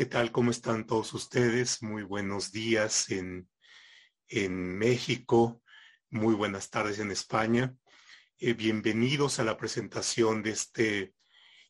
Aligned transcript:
¿Qué 0.00 0.06
tal? 0.06 0.32
¿Cómo 0.32 0.50
están 0.50 0.86
todos 0.86 1.12
ustedes? 1.12 1.82
Muy 1.82 2.04
buenos 2.04 2.52
días 2.52 3.10
en, 3.10 3.46
en 4.28 4.78
México, 4.78 5.62
muy 6.08 6.34
buenas 6.34 6.70
tardes 6.70 7.00
en 7.00 7.10
España. 7.10 7.76
Eh, 8.38 8.54
bienvenidos 8.54 9.40
a 9.40 9.44
la 9.44 9.58
presentación 9.58 10.42
de 10.42 10.52
este 10.52 11.12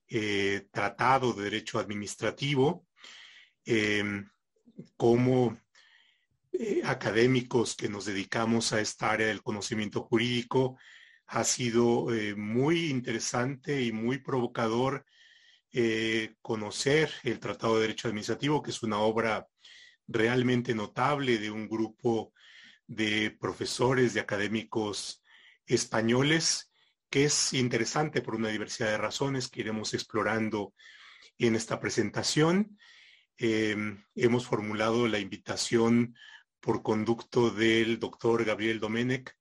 eh, 0.07 0.69
Tratado 0.71 1.33
de 1.33 1.43
Derecho 1.43 1.80
Administrativo. 1.80 2.87
Em, 3.65 4.31
como 4.97 5.61
eh, 6.53 6.83
académicos 6.85 7.75
que 7.75 7.89
nos 7.89 8.05
dedicamos 8.05 8.73
a 8.73 8.81
esta 8.81 9.11
área 9.11 9.27
del 9.27 9.43
conocimiento 9.43 10.05
jurídico, 10.05 10.79
ha 11.27 11.42
sido 11.42 12.06
muy 12.37 12.91
interesante 12.91 13.83
y 13.83 13.91
muy 13.91 14.19
provocador 14.19 15.05
eh, 15.73 16.34
conocer 16.42 17.12
el 17.23 17.38
Tratado 17.38 17.77
de 17.77 17.83
Derecho 17.83 18.09
Administrativo, 18.09 18.62
que 18.62 18.70
es 18.70 18.83
una 18.83 18.98
obra 18.98 19.47
realmente 20.09 20.74
notable 20.74 21.38
de 21.38 21.51
un 21.51 21.69
grupo 21.69 22.33
de 22.87 23.37
profesores, 23.41 24.14
de 24.14 24.20
académicos 24.20 25.23
españoles, 25.66 26.73
que 27.09 27.25
es 27.25 27.52
interesante 27.52 28.20
por 28.20 28.34
una 28.34 28.48
diversidad 28.48 28.91
de 28.91 28.98
razones 28.98 29.48
que 29.48 29.61
iremos 29.61 29.95
explorando 29.95 30.75
en 31.38 31.55
esta 31.55 31.78
presentación. 31.78 32.78
Em, 33.37 34.05
hemos 34.14 34.47
formulado 34.47 35.06
la 35.09 35.19
invitación 35.19 36.14
por 36.61 36.83
conducto 36.83 37.50
del 37.50 37.98
doctor 37.98 38.45
Gabriel 38.45 38.80
Domenech 38.80 39.34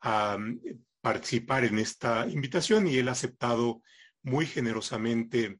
a 0.00 0.36
mm, 0.38 0.60
participar 1.00 1.64
en 1.64 1.78
esta 1.78 2.26
invitación 2.28 2.86
y 2.86 2.98
él 2.98 3.08
ha 3.08 3.12
aceptado 3.12 3.82
muy 4.22 4.46
generosamente 4.46 5.58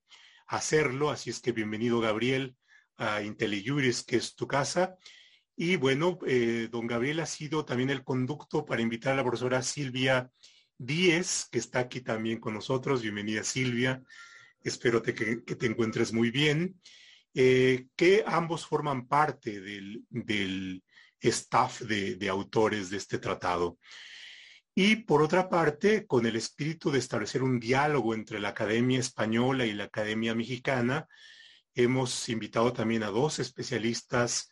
hacerlo. 0.52 1.10
Así 1.10 1.30
es 1.30 1.40
que 1.40 1.52
bienvenido, 1.52 2.00
Gabriel, 2.00 2.54
a 2.96 3.22
IntelliJuris, 3.22 4.04
que 4.04 4.16
es 4.16 4.34
tu 4.34 4.46
casa. 4.46 4.96
Y 5.56 5.76
bueno, 5.76 6.18
eh, 6.26 6.68
don 6.70 6.86
Gabriel 6.86 7.20
ha 7.20 7.26
sido 7.26 7.64
también 7.64 7.88
el 7.88 8.04
conducto 8.04 8.64
para 8.64 8.82
invitar 8.82 9.14
a 9.14 9.16
la 9.16 9.22
profesora 9.22 9.62
Silvia 9.62 10.30
Díez, 10.76 11.46
que 11.50 11.58
está 11.58 11.80
aquí 11.80 12.02
también 12.02 12.38
con 12.38 12.52
nosotros. 12.52 13.00
Bienvenida, 13.00 13.42
Silvia. 13.44 14.02
Espero 14.62 15.02
que, 15.02 15.12
te 15.12 15.66
encuentres 15.66 16.12
muy 16.12 16.30
bien. 16.30 16.78
Eh, 17.34 17.86
que 17.96 18.22
ambos 18.26 18.66
forman 18.66 19.08
parte 19.08 19.58
del, 19.58 20.82
staff 21.18 21.80
de 21.80 22.28
autores 22.28 22.90
de 22.90 22.98
este 22.98 23.18
tratado. 23.18 23.78
Y 24.74 24.96
por 24.96 25.20
otra 25.20 25.50
parte, 25.50 26.06
con 26.06 26.24
el 26.24 26.34
espíritu 26.34 26.90
de 26.90 26.98
establecer 26.98 27.42
un 27.42 27.60
diálogo 27.60 28.14
entre 28.14 28.40
la 28.40 28.48
Academia 28.48 28.98
Española 28.98 29.66
y 29.66 29.74
la 29.74 29.84
Academia 29.84 30.34
Mexicana, 30.34 31.06
hemos 31.74 32.28
invitado 32.30 32.72
también 32.72 33.02
a 33.02 33.08
dos 33.08 33.38
especialistas 33.38 34.50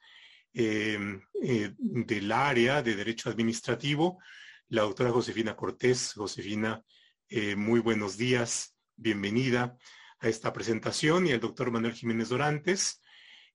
em, 0.52 1.22
eh, 1.42 1.72
del 1.78 2.32
área 2.32 2.82
de 2.82 2.96
Derecho 2.96 3.30
Administrativo, 3.30 4.18
la 4.68 4.82
doctora 4.82 5.10
Josefina 5.10 5.56
Cortés. 5.56 6.12
Josefina, 6.14 6.82
eh, 7.28 7.56
muy 7.56 7.80
buenos 7.80 8.18
días, 8.18 8.76
bienvenida 8.96 9.78
a 10.18 10.28
esta 10.28 10.52
presentación, 10.52 11.26
y 11.26 11.30
el 11.30 11.41
doctor 11.41 11.70
Manuel 11.70 11.94
Jiménez 11.94 12.28
Dorantes, 12.28 13.00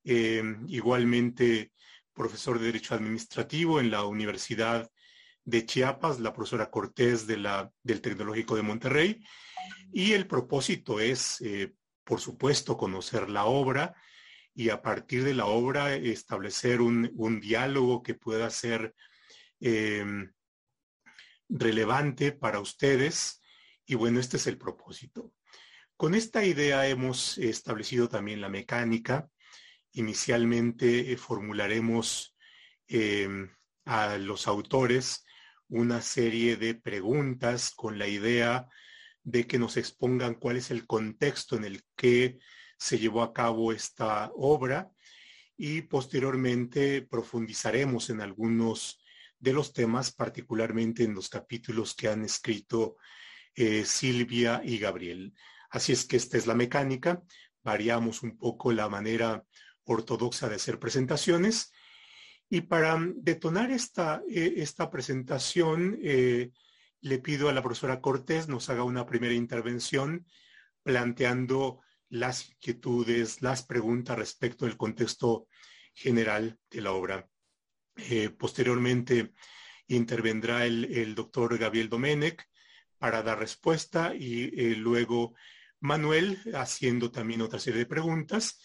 igualmente 0.03 1.71
profesor 2.13 2.59
de 2.59 2.67
Derecho 2.67 2.95
Administrativo 2.95 3.80
en 3.80 3.89
la 3.91 4.05
Universidad 4.05 4.89
de 5.45 5.65
Chiapas, 5.65 6.19
la 6.19 6.33
profesora 6.33 6.71
Cortés 6.71 7.27
de 7.27 7.38
la, 7.38 7.71
del 7.83 8.01
Tecnológico 8.01 8.55
de 8.55 8.63
Monterrey. 8.63 9.23
Y 9.93 10.13
el 10.13 10.27
propósito 10.27 10.99
es, 10.99 11.39
eh, 11.41 11.73
por 12.03 12.19
supuesto, 12.19 12.75
conocer 12.75 13.30
la 13.30 13.45
obra 13.45 13.95
y 14.53 14.70
a 14.70 14.81
partir 14.81 15.23
de 15.23 15.33
la 15.33 15.45
obra 15.45 15.93
establecer 15.93 16.81
un, 16.81 17.39
diálogo 17.42 18.02
que 18.02 18.15
pueda 18.15 18.49
ser 18.49 18.95
em, 19.59 20.33
relevante 21.47 22.31
para 22.31 22.59
ustedes. 22.59 23.41
Y 23.86 23.95
bueno, 23.95 24.20
este 24.20 24.37
es 24.37 24.47
el 24.47 24.58
propósito. 24.58 25.33
Con 25.95 26.15
esta 26.15 26.43
idea 26.43 26.87
hemos 26.87 27.37
establecido 27.37 28.09
también 28.09 28.41
la 28.41 28.49
mecánica. 28.49 29.30
Inicialmente 29.91 31.11
eh, 31.11 31.17
formularemos 31.17 32.36
em, 32.87 33.49
a 33.86 34.17
los 34.17 34.47
autores 34.47 35.24
una 35.70 36.02
serie 36.02 36.58
de 36.58 36.76
preguntas 36.76 37.71
con 37.71 37.98
la 37.98 38.08
idea 38.08 38.67
de 39.23 39.48
que 39.48 39.58
nos 39.58 39.77
expongan 39.77 40.36
cuál 40.36 40.58
es 40.58 40.71
el 40.71 40.86
contexto 40.86 41.55
en 41.55 41.65
el 41.65 41.83
que 41.95 42.37
se 42.77 42.99
llevó 42.99 43.23
a 43.23 43.33
cabo 43.33 43.71
esta 43.71 44.31
obra 44.36 44.92
y 45.58 45.81
posteriormente 45.81 47.02
profundizaremos 47.02 48.09
en 48.09 48.21
algunos 48.21 49.03
de 49.39 49.53
los 49.53 49.73
temas, 49.73 50.11
particularmente 50.11 51.03
en 51.03 51.15
los 51.15 51.30
capítulos 51.30 51.95
que 51.95 52.08
han 52.08 52.23
escrito 52.23 52.97
eh, 53.55 53.86
Silvia 53.86 54.61
y 54.64 54.77
Gabriel. 54.77 55.33
Así 55.70 55.92
es 55.93 56.05
que 56.05 56.17
esta 56.17 56.37
es 56.37 56.45
la 56.45 56.55
mecánica, 56.55 57.21
variamos 57.64 58.21
un 58.21 58.37
poco 58.37 58.71
la 58.71 58.89
manera 58.89 59.43
ortodoxa 59.86 60.49
de 60.49 60.55
hacer 60.55 60.80
presentaciones 60.80 61.71
y 62.50 62.61
para 62.61 63.00
detonar 63.16 63.72
esta, 63.72 64.22
eh, 64.30 64.56
esta 64.58 64.89
presentación, 64.92 66.00
eh, 66.02 66.52
le 67.02 67.20
pido 67.20 67.50
a 67.50 67.54
la 67.54 67.61
profesora 67.61 68.02
Cortés 68.02 68.48
nos 68.48 68.70
haga 68.70 68.83
una 68.83 69.06
primera 69.06 69.33
intervención 69.33 70.26
planteando 70.83 71.82
las 72.10 72.50
inquietudes, 72.50 73.42
las 73.42 73.64
preguntas 73.64 74.17
respecto 74.17 74.66
del 74.66 74.78
contexto 74.78 75.48
general 75.94 76.60
de 76.70 76.82
la 76.82 76.92
obra. 76.92 77.28
Eh, 77.95 78.30
posteriormente 78.30 79.33
intervendrá 79.88 80.66
el, 80.66 81.16
doctor 81.16 81.58
Gabriel 81.58 81.89
Domenech 81.89 82.44
para 82.98 83.23
dar 83.23 83.39
respuesta 83.39 84.16
y 84.16 84.76
luego 84.76 85.36
Manuel 85.80 86.39
haciendo 86.56 87.12
también 87.12 87.42
otra 87.42 87.60
serie 87.60 87.80
de 87.80 87.86
preguntas 87.86 88.60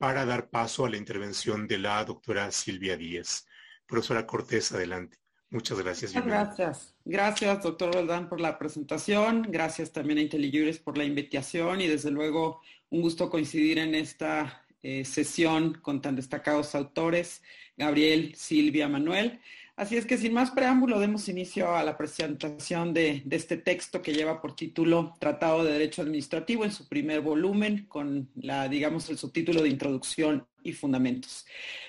para 0.00 0.24
dar 0.24 0.48
paso 0.48 0.86
a 0.86 0.88
la 0.88 0.96
intervención 0.96 1.68
de 1.68 1.76
la 1.76 2.02
doctora 2.06 2.50
Silvia 2.50 2.96
Díez. 2.96 3.46
Profesora 3.86 4.26
Cortés, 4.26 4.72
adelante. 4.72 5.18
Muchas 5.50 5.78
gracias. 5.78 6.14
Gracias. 6.14 6.94
Gracias, 7.04 7.62
doctor 7.62 7.92
Roldán, 7.92 8.26
por 8.30 8.40
la 8.40 8.58
presentación. 8.58 9.42
Gracias 9.50 9.92
también 9.92 10.18
a 10.18 10.22
IntelliJuris 10.22 10.78
por 10.78 10.96
la 10.96 11.04
invitación 11.04 11.82
y 11.82 11.86
desde 11.86 12.10
luego 12.10 12.62
un 12.88 13.02
gusto 13.02 13.28
coincidir 13.28 13.78
en 13.78 13.94
esta 13.94 14.64
eh, 14.82 15.04
sesión 15.04 15.74
con 15.82 16.00
tan 16.00 16.16
destacados 16.16 16.74
autores, 16.74 17.42
Gabriel, 17.76 18.34
Silvia, 18.34 18.88
Manuel. 18.88 19.38
Así 19.80 19.96
es 19.96 20.04
que 20.04 20.18
sin 20.18 20.34
más 20.34 20.50
preámbulo, 20.50 21.00
demos 21.00 21.26
inicio 21.30 21.74
a 21.74 21.82
la 21.82 21.96
presentación 21.96 22.92
de, 22.92 23.22
este 23.30 23.56
texto 23.56 24.02
que 24.02 24.12
lleva 24.12 24.42
por 24.42 24.54
título 24.54 25.14
Tratado 25.18 25.64
de 25.64 25.72
Derecho 25.72 26.02
Administrativo 26.02 26.66
en 26.66 26.70
su 26.70 26.86
primer 26.86 27.22
volumen 27.22 27.86
con 27.88 28.28
la, 28.34 28.68
digamos, 28.68 29.08
el 29.08 29.16
subtítulo 29.16 29.62
de 29.62 29.70
Introducción 29.70 30.46
y 30.62 30.74
Fundamentos. 30.74 31.46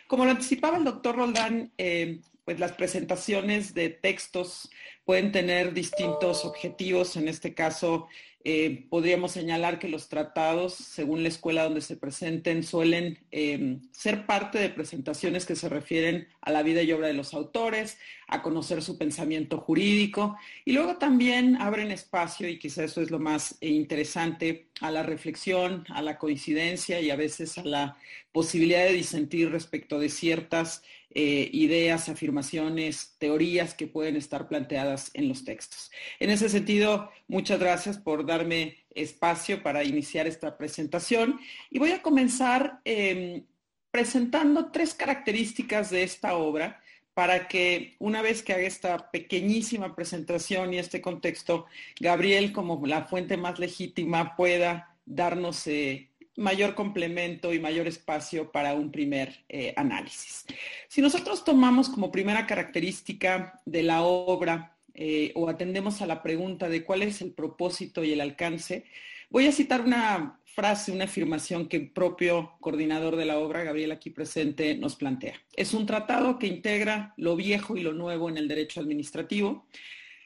Como 0.07 0.23
lo 0.23 0.31
anticipaba 0.31 0.77
el 0.77 0.85
doctor 0.85 1.17
Roldán, 1.17 1.73
eh, 1.77 2.21
pues 2.45 2.61
las 2.61 2.71
presentaciones 2.71 3.73
de 3.73 3.89
textos 3.89 4.69
pueden 5.03 5.33
tener 5.33 5.73
distintos 5.73 6.45
objetivos. 6.45 7.17
En 7.17 7.27
este 7.27 7.53
caso, 7.53 8.07
eh, 8.43 8.87
podríamos 8.89 9.31
señalar 9.31 9.77
que 9.77 9.87
los 9.87 10.09
tratados, 10.09 10.73
según 10.73 11.21
la 11.21 11.29
escuela 11.29 11.63
donde 11.63 11.81
se 11.81 11.95
presenten, 11.95 12.63
suelen 12.63 13.19
em, 13.31 13.81
ser 13.91 14.25
parte 14.25 14.57
de 14.57 14.69
presentaciones 14.69 15.45
que 15.45 15.55
se 15.55 15.69
refieren 15.69 16.27
a 16.41 16.51
la 16.51 16.63
vida 16.63 16.81
y 16.81 16.91
obra 16.91 17.07
de 17.07 17.13
los 17.13 17.33
autores, 17.33 17.97
a 18.27 18.41
conocer 18.41 18.81
su 18.81 18.97
pensamiento 18.97 19.59
jurídico 19.59 20.37
y 20.65 20.71
luego 20.71 20.97
también 20.97 21.57
abren 21.57 21.91
espacio, 21.91 22.47
y 22.49 22.57
quizá 22.57 22.83
eso 22.83 23.01
es 23.01 23.11
lo 23.11 23.19
más 23.19 23.57
eh, 23.61 23.69
interesante, 23.69 24.67
a 24.79 24.89
la 24.89 25.03
reflexión, 25.03 25.85
a 25.89 26.01
la 26.01 26.17
coincidencia 26.17 26.99
y 26.99 27.11
a 27.11 27.15
veces 27.15 27.57
a 27.59 27.63
la 27.63 27.97
posibilidad 28.31 28.85
de 28.85 28.93
disentir 28.93 29.51
respecto 29.51 29.99
de 29.99 30.09
ciertas 30.09 30.83
eh, 31.13 31.49
ideas, 31.51 32.07
afirmaciones, 32.09 33.15
teorías 33.17 33.73
que 33.73 33.87
pueden 33.87 34.15
estar 34.15 34.47
planteadas 34.47 35.11
en 35.13 35.27
los 35.27 35.43
textos. 35.43 35.91
En 36.19 36.29
ese 36.29 36.47
sentido, 36.49 37.11
muchas 37.27 37.59
gracias 37.59 37.97
por 37.97 38.25
darme 38.25 38.77
espacio 38.95 39.61
para 39.63 39.83
iniciar 39.83 40.27
esta 40.27 40.57
presentación 40.57 41.39
y 41.69 41.79
voy 41.79 41.91
a 41.91 42.01
comenzar 42.01 42.81
em, 42.85 43.43
presentando 43.91 44.71
tres 44.71 44.93
características 44.93 45.89
de 45.89 46.03
esta 46.03 46.35
obra 46.35 46.81
para 47.13 47.47
que 47.47 47.95
una 47.99 48.21
vez 48.21 48.41
que 48.41 48.53
haga 48.53 48.63
esta 48.63 49.11
pequeñísima 49.11 49.95
presentación 49.95 50.73
y 50.73 50.77
este 50.77 51.01
contexto, 51.01 51.65
Gabriel, 51.99 52.53
como 52.53 52.85
la 52.87 53.05
fuente 53.05 53.35
más 53.35 53.59
legítima, 53.59 54.35
pueda 54.35 54.95
darnos 55.05 55.67
eh, 55.67 56.10
mayor 56.37 56.75
complemento 56.75 57.53
y 57.53 57.59
mayor 57.59 57.87
espacio 57.87 58.51
para 58.51 58.73
un 58.73 58.91
primer 58.91 59.43
eh, 59.49 59.73
análisis. 59.75 60.45
Si 60.87 61.01
nosotros 61.01 61.43
tomamos 61.43 61.89
como 61.89 62.11
primera 62.11 62.47
característica 62.47 63.59
de 63.65 63.83
la 63.83 64.03
obra 64.03 64.77
eh, 64.93 65.31
o 65.35 65.49
atendemos 65.49 66.01
a 66.01 66.07
la 66.07 66.21
pregunta 66.21 66.69
de 66.69 66.83
cuál 66.83 67.01
es 67.01 67.21
el 67.21 67.31
propósito 67.31 68.03
y 68.03 68.13
el 68.13 68.21
alcance, 68.21 68.85
Voy 69.31 69.47
a 69.47 69.53
citar 69.53 69.79
una 69.79 70.41
frase, 70.43 70.91
una 70.91 71.05
afirmación 71.05 71.69
que 71.69 71.77
el 71.77 71.89
propio 71.89 72.57
coordinador 72.59 73.15
de 73.15 73.23
la 73.23 73.39
obra, 73.39 73.63
Gabriel 73.63 73.93
aquí 73.93 74.09
presente, 74.09 74.75
nos 74.75 74.97
plantea. 74.97 75.35
Es 75.55 75.73
un 75.73 75.85
tratado 75.85 76.37
que 76.37 76.47
integra 76.47 77.13
lo 77.15 77.37
viejo 77.37 77.77
y 77.77 77.81
lo 77.81 77.93
nuevo 77.93 78.27
en 78.27 78.35
el 78.35 78.49
derecho 78.49 78.81
administrativo. 78.81 79.65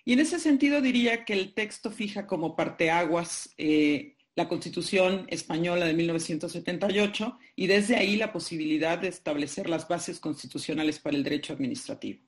Y 0.06 0.14
en 0.14 0.22
ese 0.22 0.40
sentido 0.40 0.82
diría 0.82 1.24
que 1.24 1.34
el 1.34 1.54
texto 1.54 1.92
fija 1.92 2.26
como 2.26 2.56
parteaguas 2.56 3.54
eh, 3.60 4.15
la 4.36 4.48
Constitución 4.48 5.26
española 5.30 5.86
de 5.86 5.94
1978 5.94 7.40
y 7.56 7.68
desde 7.68 7.96
ahí 7.96 8.18
la 8.18 8.34
posibilidad 8.34 8.98
de 8.98 9.08
establecer 9.08 9.70
las 9.70 9.88
bases 9.88 10.20
constitucionales 10.20 11.00
para 11.00 11.16
el 11.16 11.24
derecho 11.24 11.54
administrativo. 11.54 12.20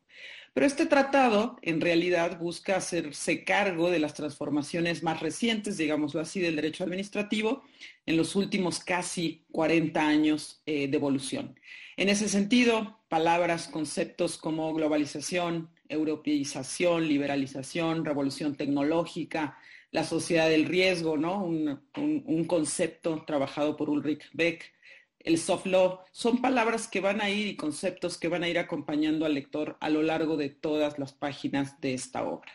Pero 0.54 0.66
este 0.66 0.88
tratado 0.88 1.58
en 1.62 1.82
realidad 1.82 2.40
busca 2.40 2.78
hacerse 2.78 3.44
cargo 3.44 3.92
de 3.92 4.00
las 4.00 4.16
transformaciones 4.16 5.04
más 5.04 5.20
recientes, 5.20 5.78
digámoslo 5.78 6.20
así, 6.20 6.40
del 6.40 6.56
derecho 6.56 6.84
administrativo 6.84 7.64
en 8.06 8.18
los 8.18 8.36
últimos 8.36 8.80
casi 8.80 9.46
40 9.52 10.02
años 10.02 10.62
eh, 10.66 10.88
de 10.88 10.98
evolución. 10.98 11.60
En 11.96 12.10
ese 12.10 12.28
sentido, 12.28 13.00
palabras, 13.08 13.68
conceptos 13.68 14.38
como 14.38 14.74
globalización, 14.74 15.70
europeización, 15.90 17.08
liberalización, 17.08 18.06
revolución 18.06 18.56
tecnológica, 18.56 19.58
la 19.92 20.04
sociedad 20.04 20.50
del 20.50 20.66
riesgo, 20.66 21.18
¿no? 21.18 21.44
un, 21.44 21.82
un 21.96 22.46
concepto 22.46 23.24
trabajado 23.26 23.78
por 23.78 23.90
Ulrich 23.90 24.30
Beck, 24.34 24.74
el 25.20 25.38
soft 25.38 25.66
law, 25.66 26.00
son 26.12 26.42
palabras 26.42 26.88
que 26.88 27.02
van 27.02 27.22
a 27.22 27.30
ir 27.30 27.48
y 27.48 27.56
conceptos 27.56 28.18
que 28.18 28.28
van 28.30 28.44
a 28.44 28.50
ir 28.50 28.60
acompañando 28.60 29.26
al 29.26 29.34
lector 29.34 29.78
a 29.82 29.90
lo 29.90 30.02
largo 30.02 30.38
de 30.38 30.50
todas 30.50 30.98
las 31.00 31.14
páginas 31.14 31.80
de 31.82 31.94
esta 31.94 32.24
obra. 32.24 32.52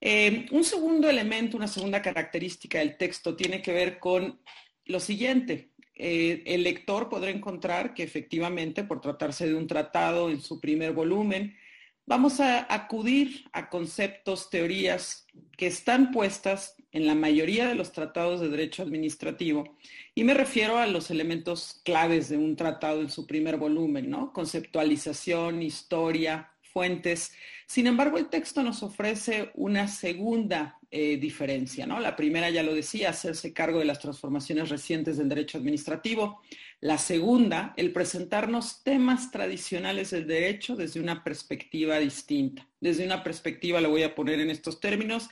Eh, 0.00 0.46
un 0.50 0.64
segundo 0.64 1.08
elemento, 1.08 1.56
una 1.56 1.68
segunda 1.68 2.02
característica 2.02 2.78
del 2.78 2.96
texto 2.96 3.36
tiene 3.36 3.62
que 3.62 3.72
ver 3.72 3.98
con 3.98 4.40
lo 4.86 5.00
siguiente. 5.00 5.70
Eh, 5.94 6.42
el 6.46 6.62
lector 6.62 7.08
podrá 7.08 7.30
encontrar 7.30 7.94
que 7.94 8.02
efectivamente, 8.02 8.84
por 8.84 9.00
tratarse 9.00 9.46
de 9.46 9.54
un 9.54 9.66
tratado 9.66 10.30
en 10.30 10.40
su 10.40 10.60
primer 10.60 10.92
volumen, 10.92 11.56
vamos 12.06 12.40
a 12.40 12.72
acudir 12.72 13.44
a 13.52 13.68
conceptos, 13.68 14.50
teorías 14.50 15.26
que 15.56 15.66
están 15.66 16.10
puestas 16.10 16.76
en 16.92 17.06
la 17.06 17.14
mayoría 17.14 17.66
de 17.66 17.74
los 17.74 17.92
tratados 17.92 18.40
de 18.40 18.48
derecho 18.48 18.82
administrativo. 18.82 19.76
Y 20.14 20.24
me 20.24 20.34
refiero 20.34 20.78
a 20.78 20.86
los 20.86 21.10
elementos 21.10 21.80
claves 21.84 22.28
de 22.28 22.36
un 22.36 22.54
tratado 22.56 23.00
en 23.00 23.10
su 23.10 23.26
primer 23.26 23.56
volumen, 23.56 24.08
¿no? 24.10 24.32
Conceptualización, 24.32 25.62
historia, 25.62 26.50
fuentes. 26.74 27.32
Sin 27.66 27.86
embargo, 27.86 28.18
el 28.18 28.28
texto 28.28 28.62
nos 28.62 28.82
ofrece 28.82 29.50
una 29.54 29.88
segunda 29.88 30.78
eh, 30.90 31.16
diferencia, 31.16 31.86
¿no? 31.86 31.98
La 31.98 32.14
primera, 32.14 32.50
ya 32.50 32.62
lo 32.62 32.74
decía, 32.74 33.10
hacerse 33.10 33.52
cargo 33.52 33.78
de 33.78 33.86
las 33.86 33.98
transformaciones 33.98 34.68
recientes 34.68 35.16
del 35.16 35.28
derecho 35.28 35.58
administrativo. 35.58 36.42
La 36.84 36.98
segunda, 36.98 37.72
el 37.78 37.92
presentarnos 37.94 38.82
temas 38.82 39.30
tradicionales 39.30 40.10
del 40.10 40.26
derecho 40.26 40.76
desde 40.76 41.00
una 41.00 41.24
perspectiva 41.24 41.98
distinta. 41.98 42.68
Desde 42.78 43.06
una 43.06 43.24
perspectiva, 43.24 43.80
lo 43.80 43.88
voy 43.88 44.02
a 44.02 44.14
poner 44.14 44.38
en 44.38 44.50
estos 44.50 44.80
términos, 44.80 45.30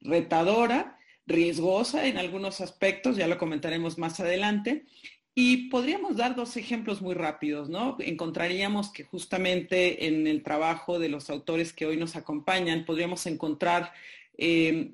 retadora, 0.00 0.98
riesgosa 1.26 2.06
en 2.06 2.16
algunos 2.16 2.62
aspectos, 2.62 3.18
ya 3.18 3.26
lo 3.26 3.36
comentaremos 3.36 3.98
más 3.98 4.18
adelante. 4.18 4.86
Y 5.34 5.68
podríamos 5.68 6.16
dar 6.16 6.36
dos 6.36 6.56
ejemplos 6.56 7.02
muy 7.02 7.14
rápidos, 7.14 7.68
¿no? 7.68 7.98
Encontraríamos 8.00 8.90
que 8.90 9.04
justamente 9.04 10.06
en 10.06 10.26
el 10.26 10.42
trabajo 10.42 10.98
de 10.98 11.10
los 11.10 11.28
autores 11.28 11.74
que 11.74 11.84
hoy 11.84 11.98
nos 11.98 12.16
acompañan, 12.16 12.86
podríamos 12.86 13.26
encontrar 13.26 13.92
eh, 14.38 14.92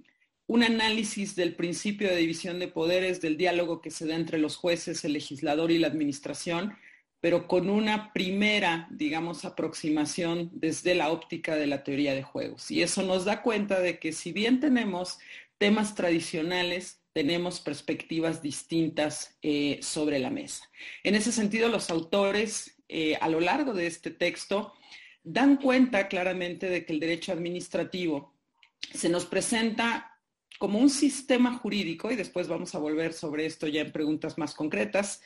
un 0.51 0.65
análisis 0.65 1.37
del 1.37 1.55
principio 1.55 2.09
de 2.09 2.17
división 2.17 2.59
de 2.59 2.67
poderes, 2.67 3.21
del 3.21 3.37
diálogo 3.37 3.81
que 3.81 3.93
se 3.93 4.05
da 4.05 4.17
entre 4.17 4.37
los 4.37 4.57
jueces, 4.57 5.05
el 5.05 5.13
legislador 5.13 5.71
y 5.71 5.79
la 5.79 5.87
administración, 5.87 6.77
pero 7.21 7.47
con 7.47 7.71
una 7.71 8.13
primera, 8.13 8.89
digamos, 8.91 9.45
aproximación 9.45 10.51
desde 10.53 10.97
la 10.97 11.13
óptica 11.13 11.55
de 11.55 11.69
la 11.69 11.85
teoría 11.85 12.17
de 12.17 12.25
juegos. 12.25 12.69
Y 12.73 12.83
eso 12.83 13.05
nos 13.05 13.25
da 13.25 13.43
cuenta 13.43 13.79
de 13.79 14.01
que 14.01 14.11
si 14.11 14.33
bien 14.33 14.59
tenemos 14.59 15.21
temas 15.57 15.95
tradicionales, 15.95 17.01
tenemos 17.13 17.61
perspectivas 17.61 18.43
distintas 18.43 19.39
eh, 19.43 19.79
sobre 19.83 20.19
la 20.19 20.31
mesa. 20.31 20.69
En 21.05 21.15
ese 21.15 21.31
sentido, 21.31 21.69
los 21.69 21.91
autores 21.91 22.77
eh, 22.89 23.15
a 23.21 23.29
lo 23.29 23.39
largo 23.39 23.73
de 23.73 23.87
este 23.87 24.11
texto 24.11 24.73
dan 25.23 25.59
cuenta 25.59 26.09
claramente 26.09 26.69
de 26.69 26.85
que 26.85 26.93
el 26.93 26.99
derecho 26.99 27.31
administrativo 27.31 28.35
se 28.93 29.09
nos 29.09 29.27
presenta 29.27 30.10
como 30.59 30.79
un 30.79 30.91
sistema 30.91 31.55
jurídico, 31.57 32.11
y 32.11 32.17
después 32.17 32.49
vamos 32.49 32.75
a 32.75 32.79
volver 32.79 33.13
sobre 33.13 33.47
esto 33.47 33.67
ya 33.67 33.83
en 33.83 33.93
preguntas 33.93 34.37
más 34.39 34.55
concretas, 34.55 35.23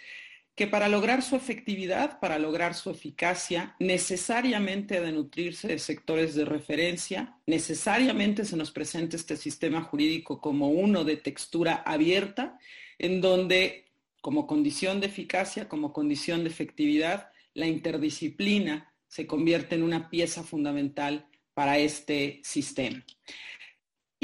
que 0.55 0.67
para 0.69 0.89
lograr 0.89 1.23
su 1.23 1.35
efectividad, 1.35 2.21
para 2.21 2.39
lograr 2.39 2.75
su 2.75 2.91
eficacia, 2.91 3.75
necesariamente 3.81 4.99
ha 4.99 5.01
de 5.01 5.11
nutrirse 5.11 5.67
de 5.67 5.81
sectores 5.81 6.37
de 6.37 6.45
referencia, 6.45 7.37
necesariamente 7.47 8.45
se 8.45 8.57
nos 8.57 8.71
presenta 8.71 9.17
este 9.17 9.37
sistema 9.37 9.83
jurídico 9.83 10.41
como 10.41 10.69
uno 10.69 11.03
de 11.03 11.17
textura 11.17 11.83
abierta, 11.85 12.59
en 12.99 13.21
donde 13.21 13.87
como 14.21 14.47
condición 14.47 15.01
de 15.01 15.09
eficacia, 15.09 15.69
como 15.69 15.93
condición 15.93 16.45
de 16.45 16.51
efectividad, 16.51 17.31
la 17.53 17.67
interdisciplina 17.67 18.93
se 19.09 19.27
convierte 19.27 19.75
en 19.75 19.83
una 19.83 20.09
pieza 20.09 20.45
fundamental 20.45 21.27
para 21.53 21.79
este 21.79 22.41
sistema. 22.45 23.05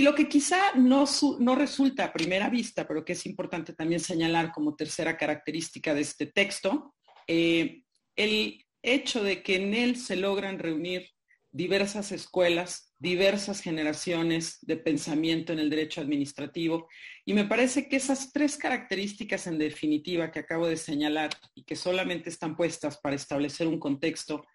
Y 0.00 0.02
lo 0.02 0.14
que 0.14 0.30
quizá 0.30 0.72
no, 0.76 1.04
no, 1.40 1.54
resulta 1.54 2.06
a 2.06 2.12
primera 2.14 2.48
vista, 2.48 2.88
pero 2.88 3.04
que 3.04 3.12
es 3.12 3.26
importante 3.26 3.74
también 3.74 4.00
señalar 4.00 4.50
como 4.50 4.74
tercera 4.74 5.14
característica 5.18 5.92
de 5.92 6.00
este 6.00 6.24
texto, 6.24 6.94
eh, 7.26 7.82
el 8.16 8.64
hecho 8.82 9.22
de 9.22 9.42
que 9.42 9.56
en 9.56 9.74
él 9.74 9.96
se 9.96 10.16
logran 10.16 10.58
reunir 10.58 11.10
diversas 11.52 12.12
escuelas, 12.12 12.94
diversas 12.98 13.60
generaciones 13.60 14.56
de 14.62 14.78
pensamiento 14.78 15.52
en 15.52 15.58
el 15.58 15.68
derecho 15.68 16.00
administrativo. 16.00 16.88
Y 17.26 17.34
me 17.34 17.44
parece 17.44 17.86
que 17.86 17.96
esas 17.96 18.32
tres 18.32 18.56
características 18.56 19.48
en 19.48 19.58
definitiva 19.58 20.30
que 20.30 20.38
acabo 20.38 20.66
de 20.66 20.78
señalar 20.78 21.28
y 21.54 21.64
que 21.64 21.76
solamente 21.76 22.30
están 22.30 22.56
puestas 22.56 22.98
para 23.02 23.16
establecer 23.16 23.66
un 23.66 23.78
contexto, 23.78 24.46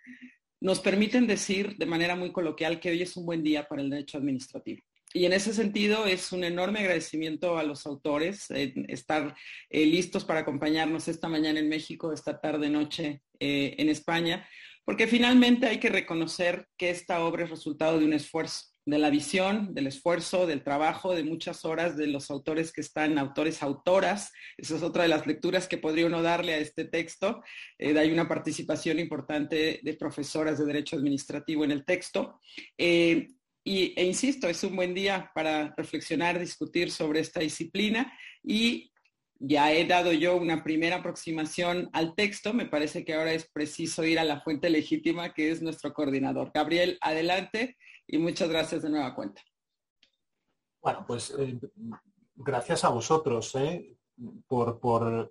nos 0.59 0.79
permiten 0.79 1.27
decir 1.27 1.75
de 1.77 1.85
manera 1.85 2.15
muy 2.15 2.31
coloquial 2.31 2.79
que 2.79 2.89
hoy 2.89 3.03
es 3.03 3.15
un 3.15 3.27
buen 3.27 3.43
día 3.43 3.67
para 3.67 3.83
el 3.83 3.91
derecho 3.91 4.17
administrativo. 4.17 4.81
Y 5.15 5.25
en 5.25 5.31
ese 5.31 5.53
sentido 5.53 6.05
es 6.07 6.33
un 6.33 6.43
enorme 6.43 6.79
agradecimiento 6.79 7.57
a 7.57 7.63
los 7.63 7.85
autores, 7.85 8.51
eh, 8.51 8.73
estar 8.89 9.33
eh, 9.69 9.85
listos 9.85 10.25
para 10.25 10.41
acompañarnos 10.41 11.07
esta 11.07 11.29
mañana 11.29 11.61
en 11.61 11.69
México, 11.69 12.11
esta 12.11 12.41
tarde, 12.41 12.69
noche 12.69 13.21
eh, 13.39 13.75
en 13.77 13.87
España, 13.87 14.45
porque 14.83 15.07
finalmente 15.07 15.67
hay 15.67 15.79
que 15.79 15.87
reconocer 15.87 16.67
que 16.75 16.89
esta 16.89 17.23
obra 17.23 17.45
es 17.45 17.49
resultado 17.49 17.97
de 17.97 18.03
un 18.03 18.11
esfuerzo, 18.11 18.65
de 18.83 18.99
la 18.99 19.09
visión, 19.09 19.73
del 19.73 19.87
esfuerzo, 19.87 20.45
del 20.45 20.65
trabajo, 20.65 21.15
de 21.15 21.23
muchas 21.23 21.63
horas 21.63 21.95
de 21.95 22.07
los 22.07 22.29
autores 22.29 22.73
que 22.73 22.81
están, 22.81 23.17
autores, 23.17 23.63
autoras. 23.63 24.33
Esa 24.57 24.75
es 24.75 24.83
otra 24.83 25.03
de 25.03 25.09
las 25.09 25.25
lecturas 25.25 25.69
que 25.69 25.77
podría 25.77 26.07
uno 26.07 26.21
darle 26.21 26.55
a 26.55 26.57
este 26.57 26.83
texto. 26.83 27.41
hay 27.79 28.11
una 28.11 28.27
participación 28.27 28.99
importante 28.99 29.79
de 29.81 29.93
profesoras 29.93 30.59
de 30.59 30.65
Derecho 30.65 30.97
Administrativo 30.97 31.63
en 31.63 31.71
el 31.71 31.85
texto. 31.85 32.41
Y, 33.67 33.99
e 33.99 34.05
insisto, 34.05 34.47
es 34.47 34.63
un 34.63 34.75
buen 34.75 34.93
día 34.93 35.31
para 35.33 35.73
reflexionar, 35.75 36.37
discutir 36.37 36.91
sobre 36.91 37.19
esta 37.19 37.39
disciplina 37.39 38.13
y 38.43 38.91
ya 39.39 39.73
he 39.73 39.85
dado 39.87 40.13
yo 40.13 40.37
una 40.37 40.63
primera 40.63 40.97
aproximación 40.97 41.89
al 41.91 42.13
texto, 42.13 42.53
me 42.53 42.67
parece 42.67 43.03
que 43.03 43.15
ahora 43.15 43.33
es 43.33 43.49
preciso 43.49 44.03
ir 44.03 44.19
a 44.19 44.23
la 44.23 44.39
fuente 44.41 44.69
legítima 44.69 45.33
que 45.33 45.49
es 45.49 45.63
nuestro 45.63 45.91
coordinador. 45.93 46.51
Gabriel, 46.53 46.99
adelante 47.01 47.75
y 48.05 48.19
muchas 48.19 48.49
gracias 48.49 48.83
de 48.83 48.91
nueva 48.91 49.15
cuenta. 49.15 49.41
Bueno, 50.79 51.03
pues 51.07 51.33
eh, 51.35 51.59
gracias 52.35 52.83
a 52.83 52.89
vosotros 52.89 53.55
eh, 53.55 53.97
por, 54.47 54.79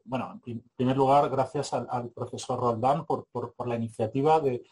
bueno, 0.04 0.42
en 0.44 0.60
primer 0.74 0.96
lugar, 0.96 1.30
gracias 1.30 1.72
al, 1.72 2.10
profesor 2.10 2.58
Roldán 2.58 3.06
por, 3.06 3.28
por 3.30 3.68
la 3.68 3.76
iniciativa 3.76 4.40
de, 4.40 4.64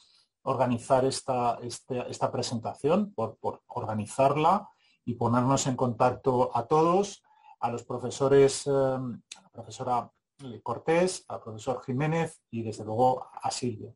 organizar 0.42 1.04
esta, 1.04 1.58
este, 1.62 2.08
esta 2.10 2.30
presentación, 2.30 3.12
por, 3.14 3.38
organizarla 3.68 4.68
y 5.04 5.14
ponernos 5.14 5.66
en 5.66 5.76
contacto 5.76 6.50
a 6.54 6.66
todos, 6.66 7.22
a 7.60 7.70
los 7.70 7.84
profesores, 7.84 8.66
em, 8.66 9.22
a 9.36 9.42
la 9.42 9.48
profesora 9.50 10.10
Cortés, 10.62 11.24
al 11.28 11.40
profesor 11.40 11.82
Jiménez 11.84 12.42
y 12.50 12.62
desde 12.62 12.84
luego 12.84 13.28
a 13.32 13.50
Silvia. 13.50 13.94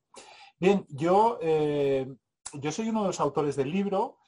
Bien, 0.58 0.86
yo, 0.88 1.38
eh, 1.42 2.06
yo 2.54 2.72
soy 2.72 2.88
uno 2.88 3.02
de 3.02 3.08
los 3.08 3.20
autores 3.20 3.56
del 3.56 3.70
libro. 3.70 4.18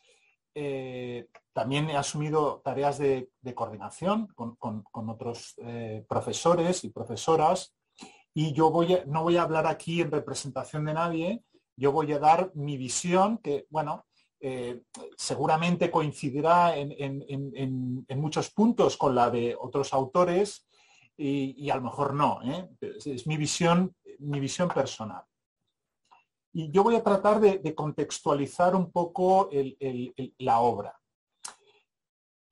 Eh, 0.55 1.29
también 1.53 1.89
he 1.91 1.97
asumido 1.97 2.61
tareas 2.65 2.99
de, 2.99 3.31
coordinación 3.55 4.27
con, 4.35 4.59
otros 4.93 5.55
eh, 5.59 6.05
profesores 6.09 6.85
y 6.85 6.91
profesoras 6.91 7.75
y 8.35 8.53
yo 8.53 8.71
voy 8.71 8.99
no 9.07 9.23
voy 9.23 9.37
a 9.37 9.43
hablar 9.43 9.67
aquí 9.67 10.01
en 10.01 10.11
representación 10.11 10.85
de 10.85 10.95
nadie, 10.95 11.43
yo 11.79 11.93
voy 11.93 12.13
a 12.13 12.19
dar 12.19 12.51
mi 12.55 12.77
visión, 12.77 13.39
que, 13.39 13.67
bueno, 13.71 14.07
eh, 14.41 14.83
seguramente 15.17 15.91
coincidirá 15.91 16.77
en, 16.77 18.07
muchos 18.17 18.51
puntos 18.51 18.97
con 18.97 19.15
la 19.15 19.31
de 19.31 19.57
otros 19.59 19.93
autores 19.93 20.67
y, 21.17 21.71
a 21.71 21.77
lo 21.77 21.83
mejor 21.83 22.15
no. 22.15 22.41
¿eh? 22.43 22.69
Es, 22.81 23.27
mi, 23.27 23.37
visión, 23.37 23.95
mi 24.19 24.41
visión 24.41 24.69
personal. 24.69 25.23
Y 26.53 26.71
yo 26.71 26.83
voy 26.83 26.97
a 26.97 27.03
tratar 27.03 27.41
de, 27.41 27.75
contextualizar 27.75 28.75
un 28.75 28.91
poco 28.91 29.49
la 30.39 30.61
obra. 30.61 30.99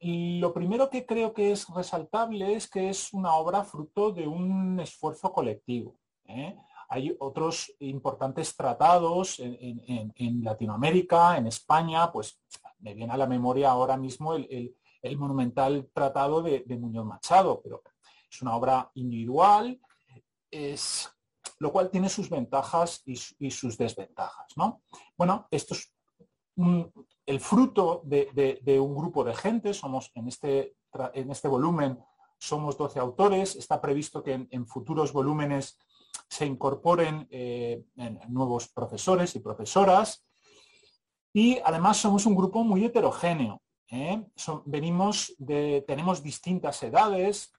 Lo 0.01 0.53
primero 0.53 0.91
que 0.91 1.07
creo 1.07 1.33
que 1.33 1.53
es 1.53 1.67
resaltable 1.69 2.55
es 2.55 2.69
que 2.69 2.91
es 2.91 3.13
una 3.13 3.35
obra 3.35 3.65
fruto 3.65 4.13
de 4.13 4.29
un 4.29 4.79
esfuerzo 4.79 5.33
colectivo. 5.33 5.97
¿eh? 6.27 6.57
Hay 6.89 7.15
otros 7.19 7.73
importantes 7.81 8.55
tratados 8.57 9.41
en, 9.41 10.45
Latinoamérica, 10.45 11.37
en 11.37 11.47
España, 11.49 12.13
pues 12.13 12.41
me 12.79 12.95
viene 12.95 13.13
a 13.13 13.17
la 13.17 13.27
memoria 13.27 13.71
ahora 13.71 13.97
mismo 13.97 14.35
el, 14.35 14.75
monumental 15.17 15.89
tratado 15.93 16.43
de, 16.43 16.65
Muñoz 16.79 17.07
Machado, 17.07 17.61
pero 17.63 17.83
es 18.31 18.43
una 18.43 18.57
obra 18.57 18.91
individual, 18.95 19.81
es, 20.51 21.11
lo 21.59 21.73
cual 21.73 21.91
tiene 21.91 22.09
sus 22.09 22.29
ventajas 22.29 23.03
y, 23.05 23.51
sus 23.51 23.77
desventajas. 23.77 24.47
¿no? 24.57 24.83
Bueno, 25.17 25.47
esto 25.51 25.75
es 25.75 25.93
el 27.27 27.41
fruto 27.41 28.03
de, 28.05 28.81
un 28.81 28.97
grupo 28.97 29.25
de 29.25 29.35
gente, 29.35 29.75
somos 29.75 30.11
en 30.15 30.29
este, 30.29 30.77
en 31.15 31.31
este 31.31 31.49
volumen 31.49 31.99
somos 32.39 32.77
12 32.77 32.99
autores, 32.99 33.57
está 33.57 33.81
previsto 33.81 34.23
que 34.23 34.47
en 34.51 34.67
futuros 34.67 35.13
volúmenes 35.13 35.79
se 36.29 36.47
incorporen 36.47 37.27
eh, 37.31 37.85
nuevos 38.29 38.69
profesores 38.69 39.35
y 39.37 39.41
profesoras. 39.41 40.25
Y 41.33 41.59
además 41.65 41.99
somos 41.99 42.27
un 42.27 42.35
grupo 42.35 42.65
muy 42.65 42.85
heterogéneo. 42.85 43.63
¿eh? 43.91 44.25
venimos 44.65 45.35
de, 45.39 45.85
tenemos 45.87 46.23
distintas 46.23 46.83
edades, 46.83 47.53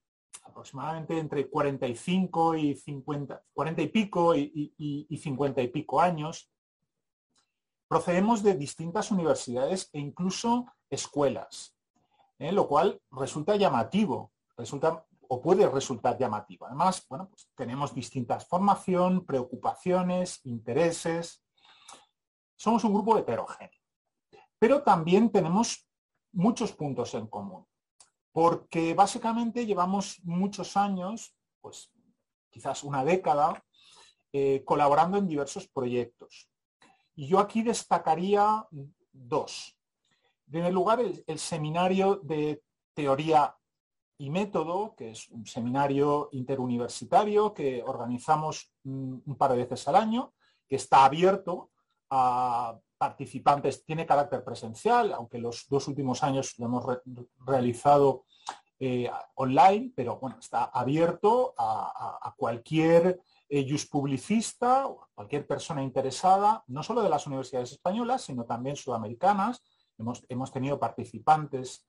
aproximadamente 0.44 1.18
entre 1.18 1.50
45 1.50 2.56
y 2.56 2.76
50, 2.76 3.44
40 3.54 3.82
y 3.82 3.88
pico 3.88 4.36
y, 4.36 5.20
50 5.22 5.62
y 5.62 5.68
pico 5.68 6.02
años. 6.02 6.50
Procedemos 7.88 8.44
de 8.44 8.56
distintas 8.56 9.12
universidades 9.12 9.90
e 9.94 10.00
incluso 10.00 10.66
escuelas, 10.90 11.76
¿eh? 12.40 12.52
lo 12.52 12.68
cual 12.68 13.02
resulta 13.12 13.56
llamativo, 13.56 14.32
resulta 14.58 15.06
o 15.30 15.42
puede 15.42 15.70
resultar 15.70 16.18
llamativo. 16.18 16.66
Además, 16.66 17.06
bueno, 17.10 17.30
pues 17.30 17.50
tenemos 17.56 17.94
distintas 17.94 18.48
formación, 18.48 19.26
preocupaciones, 19.26 20.40
intereses. 20.46 21.44
Somos 22.56 22.84
un 22.84 22.94
grupo 22.94 23.18
heterogéneo. 23.18 23.80
Pero 24.60 24.82
también 24.84 25.30
tenemos 25.32 25.88
muchos 26.32 26.72
puntos 26.72 27.14
en 27.14 27.28
común, 27.28 27.66
porque 28.32 28.94
básicamente 28.94 29.66
llevamos 29.66 30.20
muchos 30.24 30.76
años, 30.76 31.36
pues 31.62 31.92
quizás 32.50 32.84
una 32.84 33.04
década, 33.04 33.64
eh, 34.34 34.64
colaborando 34.66 35.18
en 35.18 35.28
diversos 35.28 35.68
proyectos. 35.68 36.50
Y 37.16 37.28
yo 37.28 37.40
aquí 37.40 37.62
destacaría 37.64 38.66
dos. 39.12 39.78
En 40.48 40.52
primer 40.52 40.74
lugar, 40.74 41.00
el 41.02 41.40
seminario 41.40 42.18
de 42.18 42.64
teoría 42.94 43.56
y 44.18 44.30
método, 44.30 44.96
que 44.96 45.12
es 45.12 45.30
un 45.30 45.46
seminario 45.46 46.30
interuniversitario 46.32 47.54
que 47.54 47.84
organizamos 47.84 48.74
un 48.84 49.36
par 49.38 49.52
de 49.52 49.58
veces 49.58 49.88
al 49.88 49.96
año, 49.96 50.34
que 50.68 50.76
está 50.76 51.06
abierto 51.06 51.70
a 52.10 52.78
participantes, 52.98 53.86
tiene 53.86 54.06
carácter 54.06 54.44
presencial, 54.44 55.14
aunque 55.14 55.38
los 55.38 55.68
dos 55.70 55.88
últimos 55.88 56.24
años 56.24 56.58
lo 56.58 56.66
hemos 56.66 56.86
realizado 57.46 58.26
eh, 58.80 59.10
online, 59.36 59.92
pero 59.96 60.18
bueno, 60.20 60.38
está 60.40 60.66
abierto 60.66 61.54
a, 61.58 62.34
cualquier 62.38 63.20
eh, 63.50 63.88
publicista 63.90 64.88
o 64.88 65.08
cualquier 65.16 65.48
persona 65.48 65.82
interesada, 65.82 66.64
no 66.68 66.84
solo 66.84 67.02
de 67.02 67.10
las 67.10 67.26
universidades 67.26 67.72
españolas, 67.72 68.24
sino 68.24 68.46
también 68.46 68.76
sudamericanas. 68.76 69.64
Hemos, 69.98 70.24
hemos 70.30 70.52
tenido 70.52 70.80
participantes 70.80 71.88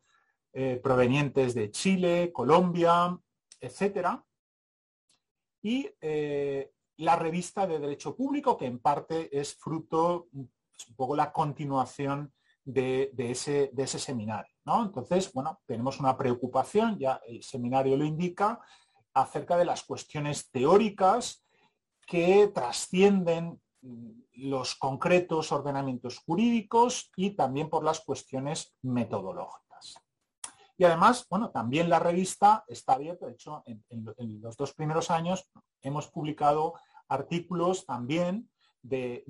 eh, 0.52 0.80
provenientes 0.82 1.54
de 1.54 1.70
Chile, 1.70 2.32
Colombia, 2.32 3.18
etcétera. 3.60 4.24
Y 5.62 5.90
eh, 6.00 6.72
la 6.96 7.16
revista 7.16 7.66
de 7.66 7.78
Derecho 7.78 8.16
Público, 8.16 8.56
que 8.56 8.66
en 8.66 8.78
parte 8.78 9.28
es 9.38 9.54
fruto, 9.54 10.28
es 10.76 10.88
un 10.88 10.96
poco 10.96 11.16
la 11.16 11.32
continuación 11.32 12.32
de, 12.64 13.10
ese, 13.16 13.70
de 13.72 13.82
ese, 13.82 13.98
seminario. 13.98 14.54
¿no? 14.64 14.82
Entonces, 14.82 15.32
bueno, 15.32 15.60
tenemos 15.66 16.00
una 16.00 16.16
preocupación, 16.16 16.98
ya 16.98 17.20
el 17.26 17.42
seminario 17.42 17.96
lo 17.96 18.04
indica, 18.04 18.60
acerca 19.14 19.56
de 19.56 19.64
las 19.64 19.82
cuestiones 19.84 20.50
teóricas 20.50 21.44
que 22.06 22.50
trascienden 22.54 23.60
los 24.32 24.74
concretos 24.76 25.50
ordenamientos 25.52 26.18
jurídicos 26.18 27.10
y 27.16 27.30
también 27.30 27.68
por 27.68 27.84
las 27.84 28.00
cuestiones 28.00 28.74
metodológicas. 28.82 29.67
Y 30.80 30.84
además, 30.84 31.26
bueno, 31.28 31.50
también 31.50 31.90
la 31.90 31.98
revista 31.98 32.64
está 32.68 32.92
abierta, 32.92 33.26
de 33.26 33.32
hecho, 33.32 33.64
en, 33.66 34.40
los 34.40 34.56
dos 34.56 34.72
primeros 34.74 35.10
años 35.10 35.50
hemos 35.82 36.06
publicado 36.06 36.74
artículos 37.08 37.84
también 37.84 38.48
de, 38.80 39.24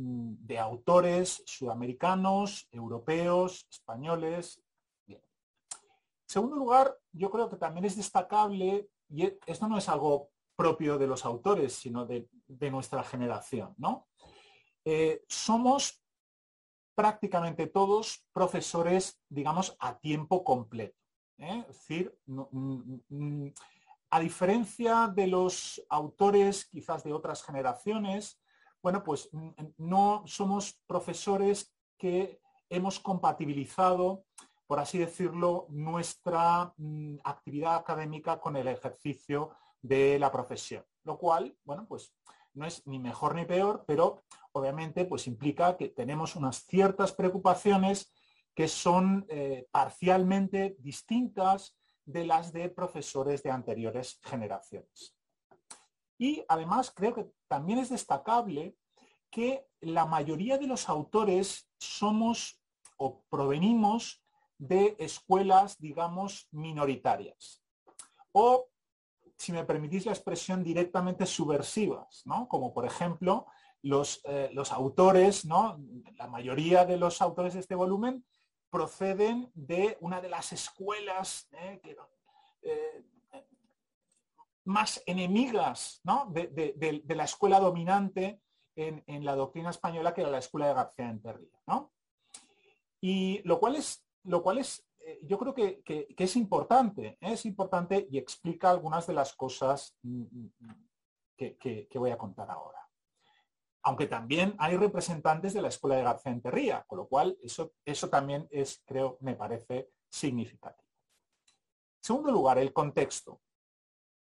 autores 0.60 1.42
sudamericanos, 1.46 2.68
europeos, 2.70 3.66
españoles. 3.70 4.62
En 5.06 5.18
segundo 6.26 6.56
lugar, 6.56 6.94
yo 7.12 7.30
creo 7.30 7.48
que 7.48 7.56
también 7.56 7.86
es 7.86 7.96
destacable, 7.96 8.90
y 9.08 9.24
e, 9.24 9.38
esto 9.46 9.68
no 9.68 9.78
es 9.78 9.88
algo 9.88 10.28
propio 10.54 10.98
de 10.98 11.06
los 11.06 11.24
autores, 11.24 11.72
sino 11.72 12.04
de, 12.04 12.28
nuestra 12.70 13.02
generación, 13.02 13.74
¿no? 13.78 14.06
Eh, 14.84 15.24
somos 15.28 16.02
prácticamente 16.94 17.68
todos 17.68 18.26
profesores, 18.34 19.18
digamos, 19.30 19.74
a 19.78 19.98
tiempo 19.98 20.44
completo. 20.44 20.97
¿Eh? 21.38 21.64
Es 21.68 21.78
decir, 21.78 22.18
mm, 22.26 22.98
mm, 23.08 23.52
a 24.10 24.20
diferencia 24.20 25.08
de 25.08 25.26
los 25.26 25.82
autores 25.88 26.66
quizás 26.66 27.04
de 27.04 27.12
otras 27.12 27.42
generaciones, 27.42 28.40
bueno, 28.82 29.02
pues 29.02 29.28
mm, 29.32 29.50
no 29.78 30.22
somos 30.26 30.80
profesores 30.86 31.74
que 31.96 32.40
hemos 32.68 33.00
compatibilizado, 33.00 34.24
por 34.66 34.78
así 34.78 34.98
decirlo, 34.98 35.66
nuestra 35.70 36.74
actividad 37.24 37.76
académica 37.76 38.38
con 38.38 38.56
el 38.56 38.68
ejercicio 38.68 39.50
de 39.80 40.18
la 40.18 40.30
profesión. 40.30 40.84
Lo 41.04 41.18
cual, 41.18 41.56
bueno, 41.64 41.86
pues 41.88 42.14
no 42.54 42.66
es 42.66 42.86
ni 42.86 42.98
mejor 42.98 43.34
ni 43.34 43.44
peor, 43.44 43.84
pero 43.86 44.24
obviamente 44.52 45.04
pues 45.04 45.26
implica 45.26 45.76
que 45.76 45.88
tenemos 45.88 46.36
unas 46.36 46.66
ciertas 46.66 47.12
preocupaciones 47.12 48.12
que 48.58 48.66
son 48.66 49.24
eh, 49.28 49.68
parcialmente 49.70 50.74
distintas 50.80 51.76
de 52.04 52.26
las 52.26 52.52
de 52.52 52.68
profesores 52.68 53.40
de 53.44 53.52
anteriores 53.52 54.18
generaciones. 54.24 55.14
Y 56.18 56.44
además 56.48 56.90
creo 56.90 57.14
que 57.14 57.30
también 57.46 57.78
es 57.78 57.90
destacable 57.90 58.74
que 59.30 59.68
la 59.80 60.06
mayoría 60.06 60.58
de 60.58 60.66
los 60.66 60.88
autores 60.88 61.70
somos 61.78 62.60
o 62.96 63.22
provenimos 63.30 64.24
de 64.58 64.96
escuelas, 64.98 65.78
digamos, 65.78 66.48
minoritarias. 66.50 67.62
O, 68.32 68.66
si 69.36 69.52
me 69.52 69.64
permitís 69.64 70.04
la 70.04 70.14
expresión, 70.14 70.64
directamente 70.64 71.26
subversivas, 71.26 72.22
¿no? 72.24 72.48
Como 72.48 72.74
por 72.74 72.86
ejemplo 72.86 73.46
los, 73.82 74.20
eh, 74.24 74.50
los 74.52 74.72
autores, 74.72 75.44
¿no? 75.44 75.78
La 76.16 76.26
mayoría 76.26 76.84
de 76.84 76.96
los 76.96 77.22
autores 77.22 77.54
de 77.54 77.60
este 77.60 77.76
volumen 77.76 78.24
proceden 78.70 79.50
de 79.54 79.96
una 80.00 80.20
de 80.20 80.28
las 80.28 80.52
escuelas 80.52 81.48
eh, 81.52 81.80
eh, 82.62 83.04
más 84.64 85.02
enemigas 85.06 86.02
de, 86.30 87.02
la 87.08 87.24
escuela 87.24 87.60
dominante 87.60 88.40
en, 88.76 89.24
la 89.24 89.34
doctrina 89.34 89.70
española, 89.70 90.14
que 90.14 90.20
era 90.20 90.30
la 90.30 90.38
escuela 90.38 90.68
de 90.68 90.74
García 90.74 91.08
Enterría. 91.08 91.60
Y 93.00 93.40
lo 93.44 93.58
cual 93.58 93.76
es, 93.76 94.04
lo 94.24 94.42
cual 94.42 94.58
es 94.58 94.86
eh, 95.00 95.20
yo 95.22 95.38
creo 95.38 95.54
que, 95.54 95.82
es 96.16 96.36
importante, 96.36 97.16
es 97.20 97.46
importante 97.46 98.06
y 98.10 98.18
explica 98.18 98.70
algunas 98.70 99.06
de 99.06 99.14
las 99.14 99.34
cosas 99.34 99.96
mm, 100.02 100.22
mm, 100.58 100.84
que 101.36 101.88
voy 101.94 102.10
a 102.10 102.18
contar 102.18 102.50
ahora 102.50 102.87
aunque 103.82 104.06
también 104.06 104.54
hay 104.58 104.76
representantes 104.76 105.54
de 105.54 105.62
la 105.62 105.68
Escuela 105.68 105.96
de 105.96 106.02
García 106.02 106.32
Enterría, 106.32 106.84
con 106.86 106.98
lo 106.98 107.08
cual 107.08 107.38
eso, 107.42 107.72
eso 107.84 108.08
también 108.08 108.48
es, 108.50 108.82
creo, 108.84 109.18
me 109.20 109.34
parece 109.34 109.90
significativo. 110.08 110.88
En 111.98 112.04
segundo 112.04 112.30
lugar, 112.30 112.58
el 112.58 112.72
contexto. 112.72 113.40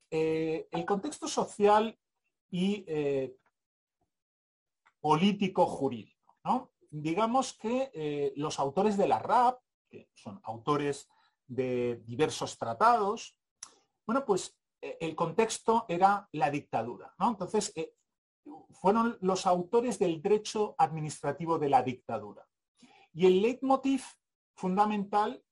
Eh, 0.09 0.67
el 0.71 0.85
contexto 0.85 1.27
social 1.27 1.97
y 2.51 2.85
eh, 2.87 3.35
político-jurídico. 4.99 6.35
digamos 6.89 7.53
que 7.53 7.89
eh, 7.93 8.33
los 8.35 8.59
autores 8.59 8.95
de 8.95 9.07
la 9.07 9.17
RAP, 9.17 9.59
que 9.89 10.09
son 10.13 10.39
autores 10.43 11.09
de 11.47 12.01
diversos 12.05 12.57
tratados, 12.57 13.35
bueno, 14.05 14.23
pues 14.23 14.55
el 14.81 15.15
contexto 15.15 15.85
era 15.87 16.27
la 16.33 16.51
dictadura, 16.51 17.15
¿no? 17.17 17.29
Entonces, 17.29 17.73
fueron 18.71 19.17
los 19.21 19.45
autores 19.45 19.99
del 19.99 20.21
derecho 20.21 20.75
administrativo 20.77 21.57
de 21.57 21.69
la 21.69 21.83
dictadura. 21.83 22.45
Y 23.13 23.25
el 23.25 23.41
leitmotiv 23.41 24.03
fundamental 24.55 25.43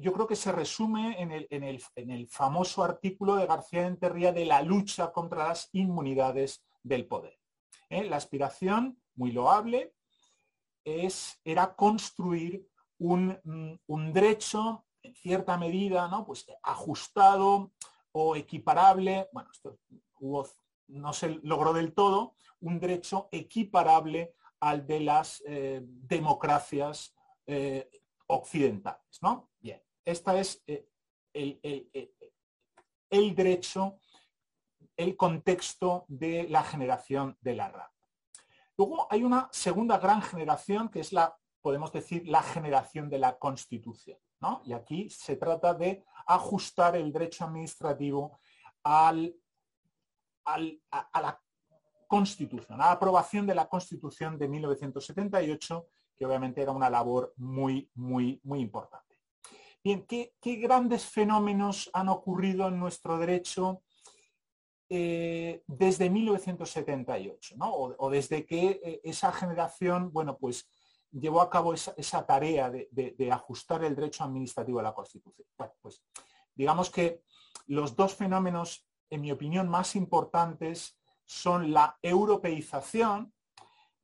yo 0.00 0.12
creo 0.12 0.26
que 0.26 0.36
se 0.36 0.52
resume 0.52 1.20
en 1.20 1.30
el, 1.32 2.28
famoso 2.28 2.82
artículo 2.82 3.36
de 3.36 3.46
García 3.46 3.82
de 3.82 3.88
Enterría 3.88 4.32
de 4.32 4.44
la 4.46 4.62
lucha 4.62 5.12
contra 5.12 5.48
las 5.48 5.68
inmunidades 5.72 6.64
del 6.82 7.06
poder. 7.06 7.38
La 7.90 8.16
aspiración, 8.16 9.00
muy 9.14 9.32
loable, 9.32 9.94
es, 10.84 11.38
era 11.44 11.74
construir 11.74 12.66
un, 12.98 13.38
mm, 13.44 13.74
un, 13.86 14.12
derecho 14.12 14.86
en 15.02 15.14
cierta 15.14 15.56
medida, 15.58 16.08
¿no? 16.08 16.24
Pues 16.24 16.46
ajustado 16.62 17.72
o 18.12 18.36
equiparable, 18.36 19.28
bueno, 19.32 19.50
esto 19.52 19.78
no 20.88 21.12
se 21.12 21.38
logró 21.42 21.72
del 21.72 21.94
todo, 21.94 22.34
un 22.60 22.80
derecho 22.80 23.28
equiparable 23.30 24.34
al 24.60 24.86
de 24.86 25.00
las 25.00 25.42
eh, 25.46 25.80
democracias 25.82 27.14
eh, 27.46 27.88
occidentales, 28.26 29.22
¿no? 29.22 29.50
Bien, 29.60 29.82
esta 30.04 30.38
es 30.38 30.62
eh, 30.66 30.88
el, 31.32 31.60
derecho, 33.34 34.00
el 34.96 35.16
contexto 35.16 36.04
de 36.08 36.48
la 36.48 36.64
generación 36.64 37.36
de 37.40 37.54
la 37.54 37.68
RAP. 37.68 37.92
Luego 38.76 39.06
hay 39.10 39.24
una 39.24 39.48
segunda 39.52 39.98
gran 39.98 40.22
generación 40.22 40.88
que 40.88 41.00
es 41.00 41.12
la, 41.12 41.36
podemos 41.60 41.92
decir, 41.92 42.28
la 42.28 42.42
generación 42.42 43.08
de 43.08 43.18
la 43.18 43.38
Constitución. 43.38 44.18
Y 44.64 44.72
aquí 44.72 45.10
se 45.10 45.36
trata 45.36 45.74
de 45.74 46.04
ajustar 46.26 46.96
el 46.96 47.12
derecho 47.12 47.44
administrativo 47.44 48.38
al, 48.84 49.34
a, 50.54 51.20
la 51.20 51.40
Constitución, 52.06 52.80
a 52.80 52.86
la 52.86 52.92
aprobación 52.92 53.46
de 53.46 53.54
la 53.54 53.68
Constitución 53.68 54.38
de 54.38 54.48
1978, 54.48 55.86
que 56.16 56.26
obviamente 56.26 56.62
era 56.62 56.72
una 56.72 56.90
labor 56.90 57.34
muy, 57.36 57.90
muy, 57.94 58.40
muy 58.44 58.60
importante. 58.60 59.16
Bien, 59.84 60.06
¿qué, 60.06 60.34
grandes 60.42 61.04
fenómenos 61.04 61.90
han 61.92 62.08
ocurrido 62.08 62.68
en 62.68 62.78
nuestro 62.78 63.18
derecho 63.18 63.82
eh, 64.88 65.62
desde 65.66 66.10
1978, 66.10 67.56
¿no? 67.56 67.72
o, 67.74 68.10
desde 68.10 68.44
que 68.44 68.80
eh, 68.82 69.00
esa 69.04 69.32
generación, 69.32 70.12
bueno, 70.12 70.36
pues 70.38 70.68
llevó 71.12 71.40
a 71.40 71.50
cabo 71.50 71.74
esa, 71.74 72.26
tarea 72.26 72.70
de, 72.70 73.30
ajustar 73.32 73.84
el 73.84 73.94
derecho 73.94 74.24
administrativo 74.24 74.80
a 74.80 74.82
la 74.82 74.94
Constitución. 74.94 75.46
Bueno, 75.56 75.74
pues 75.80 76.02
digamos 76.54 76.90
que 76.90 77.22
los 77.66 77.94
dos 77.96 78.14
fenómenos, 78.14 78.87
en 79.10 79.20
mi 79.20 79.32
opinión, 79.32 79.68
más 79.68 79.96
importantes 79.96 80.98
son 81.24 81.72
la 81.72 81.98
europeización, 82.02 83.32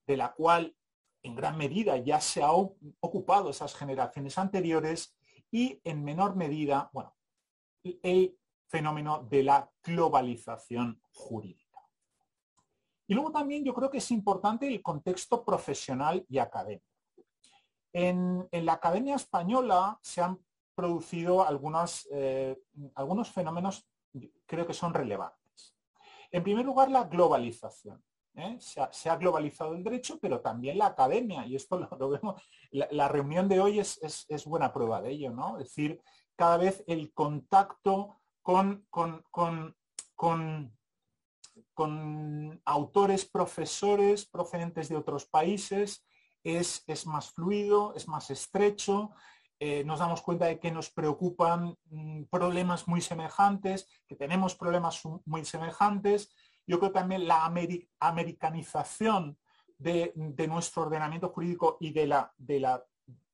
de 0.06 0.16
la 0.16 0.32
cual 0.34 0.76
en 1.22 1.34
gran 1.34 1.56
medida 1.56 1.96
ya 1.96 2.20
se 2.20 2.42
ha 2.42 2.52
ocupado 2.52 3.50
esas 3.50 3.74
generaciones 3.74 4.36
anteriores, 4.38 5.16
y 5.50 5.80
en 5.84 6.02
menor 6.04 6.36
medida, 6.36 6.90
bueno, 6.92 7.14
el 8.02 8.36
fenómeno 8.66 9.24
de 9.30 9.42
la 9.42 9.70
globalización 9.82 11.00
jurídica. 11.12 11.80
Y 13.06 13.14
luego 13.14 13.30
también 13.30 13.64
yo 13.64 13.72
creo 13.74 13.90
que 13.90 13.98
es 13.98 14.10
importante 14.10 14.66
el 14.66 14.82
contexto 14.82 15.44
profesional 15.44 16.24
y 16.28 16.38
académico. 16.38 16.86
En, 17.92 18.48
la 18.50 18.72
Academia 18.72 19.14
Española 19.14 19.98
se 20.02 20.20
han 20.20 20.38
producido 20.74 21.46
eh, 22.10 22.58
algunos 22.96 23.30
fenómenos 23.30 23.86
creo 24.46 24.66
que 24.66 24.74
son 24.74 24.94
relevantes. 24.94 25.74
En 26.30 26.42
primer 26.42 26.64
lugar, 26.64 26.90
la 26.90 27.04
globalización. 27.04 28.02
¿eh? 28.36 28.58
Se, 28.60 29.10
ha, 29.10 29.16
globalizado 29.16 29.74
el 29.74 29.84
derecho, 29.84 30.18
pero 30.20 30.40
también 30.40 30.78
la 30.78 30.86
academia, 30.86 31.46
y 31.46 31.56
esto 31.56 31.78
lo, 31.98 32.10
vemos, 32.10 32.42
la, 32.70 33.08
reunión 33.08 33.48
de 33.48 33.60
hoy 33.60 33.78
es, 33.78 34.26
es, 34.28 34.44
buena 34.44 34.72
prueba 34.72 35.00
de 35.00 35.12
ello, 35.12 35.30
¿no? 35.30 35.58
Es 35.58 35.68
decir, 35.68 36.00
cada 36.36 36.56
vez 36.56 36.82
el 36.86 37.12
contacto 37.12 38.20
con, 38.42 38.86
con, 38.90 39.76
autores, 42.64 43.24
profesores 43.24 44.26
procedentes 44.26 44.88
de 44.88 44.96
otros 44.96 45.26
países, 45.26 46.04
es, 46.42 46.82
es 46.86 47.06
más 47.06 47.30
fluido, 47.30 47.94
es 47.94 48.06
más 48.06 48.30
estrecho, 48.30 49.12
eh, 49.66 49.82
nos 49.82 49.98
damos 49.98 50.20
cuenta 50.20 50.44
de 50.44 50.60
que 50.60 50.70
nos 50.70 50.90
preocupan 50.90 51.78
mm, 51.86 52.24
problemas 52.24 52.86
muy 52.86 53.00
semejantes, 53.00 53.88
que 54.06 54.14
tenemos 54.14 54.54
problemas 54.54 55.00
muy 55.24 55.42
semejantes. 55.46 56.28
Yo 56.66 56.78
creo 56.78 56.92
también 56.92 57.26
la 57.26 57.46
americanización 57.98 59.38
de, 59.78 60.12
nuestro 60.48 60.82
ordenamiento 60.82 61.30
jurídico 61.30 61.78
y 61.80 61.92
de 61.92 62.06
la, 62.06 62.34
de 62.36 62.60
la, 62.60 62.84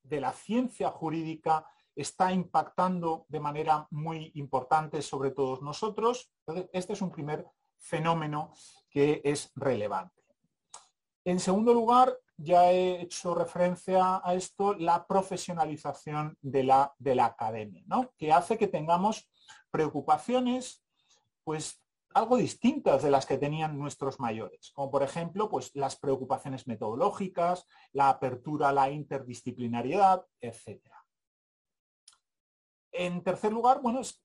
de 0.05 0.21
la 0.21 0.31
ciencia 0.31 0.91
jurídica 0.91 1.67
está 1.97 2.33
impactando 2.33 3.27
de 3.27 3.41
manera 3.41 3.89
muy 3.91 4.31
importante 4.37 5.03
sobre 5.03 5.33
todos 5.33 5.63
nosotros. 5.63 6.31
este 6.73 6.93
es 6.93 7.03
un 7.03 7.11
primer 7.11 7.45
fenómeno 7.77 8.53
que 8.89 9.21
es 9.25 9.51
relevante. 9.57 10.23
En 11.25 11.41
segundo 11.41 11.75
lugar, 11.75 12.17
ya 12.43 12.73
he 12.73 13.03
hecho 13.03 13.35
referencia 13.35 14.21
a 14.25 14.35
esto, 14.35 14.75
la 14.75 15.07
profesionalización 15.07 16.37
de 16.41 16.65
la, 16.65 16.95
de 16.99 17.15
la 17.15 17.27
academia, 17.27 17.83
¿no? 17.87 18.13
que 18.17 18.33
hace 18.33 18.57
que 18.57 18.67
tengamos 18.67 19.29
preocupaciones 19.71 20.83
pues 21.45 21.83
algo 22.15 22.37
distintas 22.37 23.03
de 23.03 23.11
las 23.11 23.27
que 23.27 23.39
tenían 23.39 23.79
nuestros 23.79 24.19
mayores, 24.19 24.73
como 24.75 24.91
por 24.91 25.03
ejemplo 25.03 25.49
pues, 25.49 25.71
las 25.75 25.97
preocupaciones 25.97 26.67
metodológicas, 26.67 27.67
la 27.93 28.09
apertura 28.09 28.71
a 28.71 28.73
la 28.73 28.91
interdisciplinariedad, 28.91 30.25
etcétera. 30.41 31.05
En 32.91 33.23
tercer 33.23 33.53
lugar, 33.53 33.81
bueno, 33.81 34.01
es, 34.01 34.21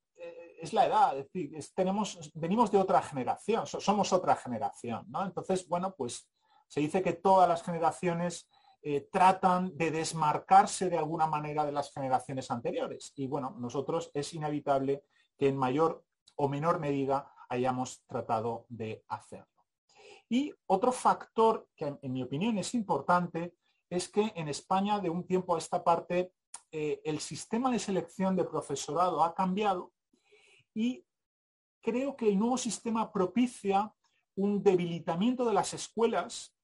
la 0.74 0.88
edad, 0.88 1.18
es 1.18 1.32
decir, 1.32 1.52
tenemos, 1.76 2.32
venimos 2.34 2.72
de 2.72 2.80
otra 2.80 3.02
generación, 3.04 3.68
somos 3.68 4.12
otra 4.12 4.36
generación, 4.36 5.06
¿no? 5.10 5.24
Entonces, 5.24 5.68
bueno, 5.68 5.94
pues 5.96 6.28
se 6.68 6.82
dice 6.82 7.02
que 7.02 7.14
todas 7.14 7.48
las 7.48 7.64
generaciones 7.64 8.50
eh, 8.82 9.08
tratan 9.12 9.76
de 9.78 9.92
desmarcarse 9.92 10.90
de 10.90 10.98
alguna 10.98 11.28
manera 11.28 11.66
de 11.66 11.72
las 11.72 11.92
generaciones 11.92 12.52
anteriores. 12.52 13.14
Y 13.16 13.28
bueno, 13.28 13.56
nosotros 13.58 14.12
es 14.14 14.34
inevitable 14.34 15.04
que 15.38 15.48
en 15.48 15.58
mayor 15.58 16.04
o 16.36 16.48
menor 16.48 16.80
medida 16.80 17.34
hayamos 17.50 18.04
tratado 18.08 18.66
de 18.70 19.04
hacerlo. 19.08 19.48
Y 20.30 20.54
otro 20.68 20.92
factor 20.92 21.68
que 21.76 21.98
en 22.02 22.14
mi 22.14 22.24
opinión 22.24 22.58
es 22.58 22.74
importante 22.74 23.56
es 23.90 24.10
que 24.10 24.34
en 24.36 24.48
España 24.48 25.00
de 25.00 25.10
un 25.10 25.26
tiempo 25.26 25.56
a 25.56 25.60
esta 25.60 25.84
parte 25.84 26.34
eh, 26.72 27.02
el 27.06 27.20
sistema 27.20 27.72
de 27.72 27.80
selección 27.80 28.36
de 28.36 28.44
profesorado 28.44 29.24
ha 29.24 29.34
cambiado 29.34 29.94
y 30.74 31.06
creo 31.82 32.16
que 32.16 32.28
el 32.28 32.40
nuevo 32.40 32.58
sistema 32.58 33.12
propicia 33.12 33.94
un 34.36 34.64
debilitamiento 34.64 35.46
de 35.46 35.54
las 35.54 35.74
escuelas 35.74 36.55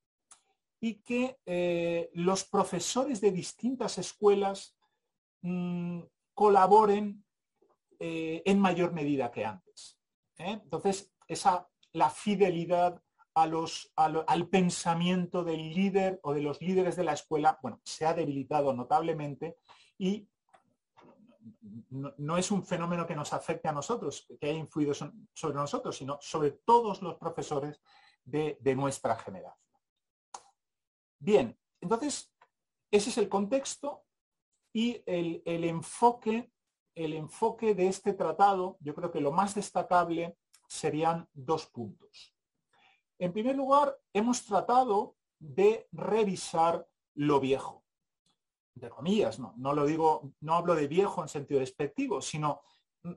y 0.82 0.96
que 0.96 1.38
eh, 1.46 2.10
los 2.14 2.44
profesores 2.44 3.22
de 3.22 3.32
distintas 3.32 3.98
escuelas 3.98 4.76
mm, 5.42 6.02
colaboren 6.34 7.24
eh, 8.00 8.42
en 8.46 8.60
mayor 8.60 8.92
medida 8.92 9.32
que 9.32 9.46
antes. 9.46 10.00
Entonces, 10.38 11.14
esa, 11.28 11.70
la 11.94 12.10
fidelidad 12.10 13.00
al 13.34 14.48
pensamiento 14.50 15.44
del 15.44 15.74
líder 15.74 16.20
o 16.24 16.34
de 16.34 16.42
los 16.42 16.60
líderes 16.62 16.96
de 16.96 17.04
la 17.04 17.14
escuela, 17.14 17.58
bueno, 17.62 17.80
se 17.86 18.06
ha 18.06 18.14
debilitado 18.14 18.74
notablemente 18.74 19.58
y 19.98 20.28
no, 21.90 22.38
es 22.38 22.52
un 22.52 22.64
fenómeno 22.64 23.06
que 23.06 23.16
nos 23.16 23.34
afecte 23.34 23.68
a 23.68 23.72
nosotros, 23.72 24.28
que 24.40 24.50
haya 24.50 24.58
influido 24.58 24.94
sobre 24.94 25.56
nosotros, 25.56 25.98
sino 25.98 26.18
sobre 26.22 26.52
todos 26.52 27.02
los 27.02 27.16
profesores 27.16 27.82
de, 28.24 28.58
nuestra 28.76 29.16
generación. 29.16 29.71
Bien, 31.22 31.56
entonces, 31.82 32.34
ese 32.90 33.12
es 33.12 33.18
el 33.20 33.30
contexto 33.30 34.06
y 34.74 35.04
el, 35.06 35.44
enfoque, 35.46 36.52
el 36.96 37.14
enfoque 37.14 37.76
de 37.76 37.88
este 37.88 38.14
tratado, 38.14 38.78
yo 38.80 38.96
creo 38.96 39.12
que 39.12 39.22
lo 39.22 39.32
más 39.32 39.54
destacable 39.54 40.36
serían 40.68 41.30
dos 41.32 41.68
puntos. 41.68 42.36
En 43.20 43.32
primer 43.34 43.56
lugar, 43.56 43.96
hemos 44.14 44.44
tratado 44.44 45.16
de 45.38 45.88
revisar 45.92 46.90
lo 47.14 47.40
viejo 47.40 47.84
de 48.74 48.90
comillas, 48.90 49.38
no, 49.38 49.54
no 49.58 49.74
lo 49.74 49.86
digo, 49.86 50.34
no 50.40 50.56
hablo 50.56 50.74
de 50.74 50.88
viejo 50.88 51.22
en 51.22 51.28
sentido 51.28 51.60
despectivo, 51.60 52.20
sino 52.20 52.62
mm, 53.04 53.14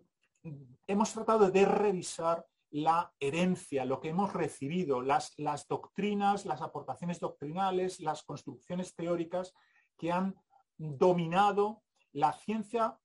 hemos 0.89 1.11
tratado 1.11 1.51
de 1.51 1.65
revisar 1.65 2.47
la 2.75 3.15
herencia, 3.21 3.85
lo 3.85 4.01
que 4.01 4.09
hemos 4.09 4.33
recibido, 4.33 5.01
las, 5.01 5.33
las 5.37 5.69
doctrinas, 5.69 6.45
las 6.45 6.61
aportaciones 6.61 7.21
doctrinales, 7.21 8.01
las 8.01 8.25
construcciones 8.25 8.97
teóricas 8.97 9.55
que 9.97 10.11
han 10.11 10.35
dominado 10.77 11.85
la 12.11 12.33
ciencia, 12.33 12.99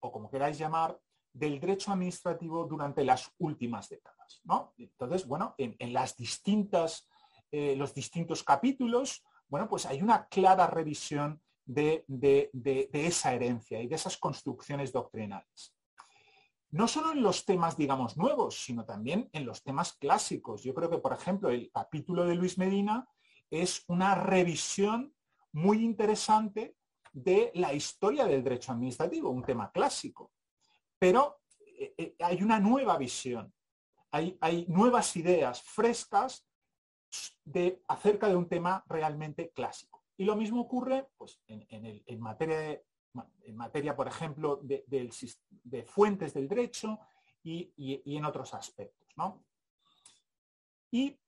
o 0.00 0.10
como 0.10 0.30
queráis 0.30 0.56
llamar, 0.56 0.98
del 1.34 1.60
derecho 1.60 1.92
administrativo 1.92 2.64
durante 2.64 3.04
las 3.04 3.30
últimas 3.36 3.90
décadas. 3.90 4.40
¿no? 4.44 4.72
Entonces, 4.78 5.26
bueno, 5.26 5.54
en, 5.58 5.92
las 5.92 6.16
distintas, 6.16 7.06
eh, 7.50 7.76
los 7.76 7.92
distintos 7.92 8.42
capítulos, 8.42 9.22
bueno, 9.48 9.68
pues 9.68 9.84
hay 9.84 10.00
una 10.00 10.28
clara 10.28 10.66
revisión 10.66 11.42
de, 11.66 12.06
de, 12.08 12.88
esa 12.94 13.34
herencia 13.34 13.82
y 13.82 13.86
de 13.86 13.96
esas 13.96 14.16
construcciones 14.16 14.92
doctrinales. 14.92 15.74
No 16.72 16.88
solo 16.88 17.12
en 17.12 17.22
los 17.22 17.44
temas, 17.44 17.76
digamos, 17.76 18.16
nuevos, 18.16 18.62
sino 18.64 18.84
también 18.84 19.28
en 19.32 19.46
los 19.46 19.62
temas 19.62 19.92
clásicos. 19.92 20.62
Yo 20.62 20.74
creo 20.74 20.90
que, 20.90 20.98
por 20.98 21.12
ejemplo, 21.12 21.50
el 21.50 21.70
capítulo 21.70 22.24
de 22.24 22.34
Luis 22.34 22.58
Medina 22.58 23.06
es 23.50 23.84
una 23.88 24.14
revisión 24.14 25.14
muy 25.52 25.84
interesante 25.84 26.76
de 27.12 27.52
la 27.54 27.74
historia 27.74 28.24
del 28.24 28.42
derecho 28.42 28.72
administrativo, 28.72 29.30
un 29.30 29.44
tema 29.44 29.70
clásico. 29.70 30.32
Pero 30.98 31.42
eh, 31.78 31.94
eh, 31.98 32.16
hay 32.20 32.42
una 32.42 32.58
nueva 32.58 32.96
visión, 32.96 33.52
hay, 34.10 34.38
hay 34.40 34.64
nuevas 34.68 35.14
ideas 35.16 35.62
frescas 35.62 36.46
de, 37.44 37.82
acerca 37.88 38.28
de 38.28 38.36
un 38.36 38.48
tema 38.48 38.82
realmente 38.88 39.50
clásico. 39.50 40.04
Y 40.16 40.24
lo 40.24 40.36
mismo 40.36 40.60
ocurre 40.60 41.08
pues, 41.16 41.40
en, 41.48 42.20
materia, 42.20 42.80
en 43.44 43.56
materia, 43.56 43.94
por 43.94 44.08
ejemplo, 44.08 44.60
de, 44.62 45.84
fuentes 45.86 46.34
del 46.34 46.48
derecho 46.48 46.98
y, 47.42 47.72
en 48.16 48.24
otros 48.24 48.54
aspectos. 48.54 49.08
Y 50.90 51.18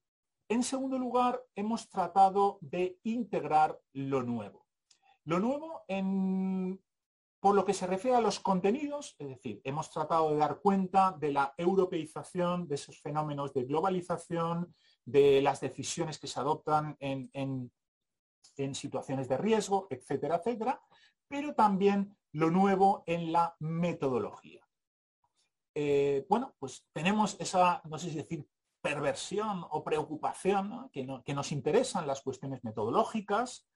en 0.48 0.62
segundo 0.62 0.98
lugar, 0.98 1.42
hemos 1.54 1.88
tratado 1.88 2.58
de 2.60 2.98
integrar 3.04 3.80
lo 3.92 4.22
nuevo. 4.22 4.66
Lo 5.24 5.40
nuevo 5.40 5.84
en, 5.88 6.78
por 7.40 7.54
lo 7.54 7.64
que 7.64 7.74
se 7.74 7.86
refiere 7.86 8.16
a 8.16 8.22
los 8.22 8.40
contenidos, 8.40 9.16
es 9.18 9.28
decir, 9.28 9.60
hemos 9.64 9.90
tratado 9.90 10.30
de 10.30 10.36
dar 10.36 10.60
cuenta 10.60 11.12
de 11.12 11.30
la 11.30 11.54
europeización, 11.58 12.66
de 12.66 12.76
esos 12.76 13.00
fenómenos 13.00 13.52
de 13.52 13.64
globalización, 13.64 14.74
de 15.04 15.42
las 15.42 15.60
decisiones 15.60 16.18
que 16.18 16.26
se 16.26 16.40
adoptan 16.40 16.96
en, 17.00 17.70
situaciones 18.72 19.28
de 19.28 19.36
riesgo, 19.36 19.88
etcétera, 19.90 20.36
etcétera, 20.36 20.80
pero 21.28 21.54
también 21.54 22.16
lo 22.32 22.50
nuevo 22.50 23.04
en 23.06 23.32
la 23.32 23.56
metodología. 23.60 24.66
Eh, 25.74 26.26
bueno, 26.28 26.54
pues 26.58 26.86
tenemos 26.92 27.36
esa, 27.40 27.82
no 27.84 27.98
sé 27.98 28.10
si 28.10 28.16
decir, 28.16 28.46
perversión 28.80 29.64
o 29.70 29.82
preocupación 29.82 30.90
que, 30.92 31.04
nos 31.04 31.52
interesan 31.52 32.06
las 32.06 32.20
cuestiones 32.22 32.62
metodológicas. 32.62 33.66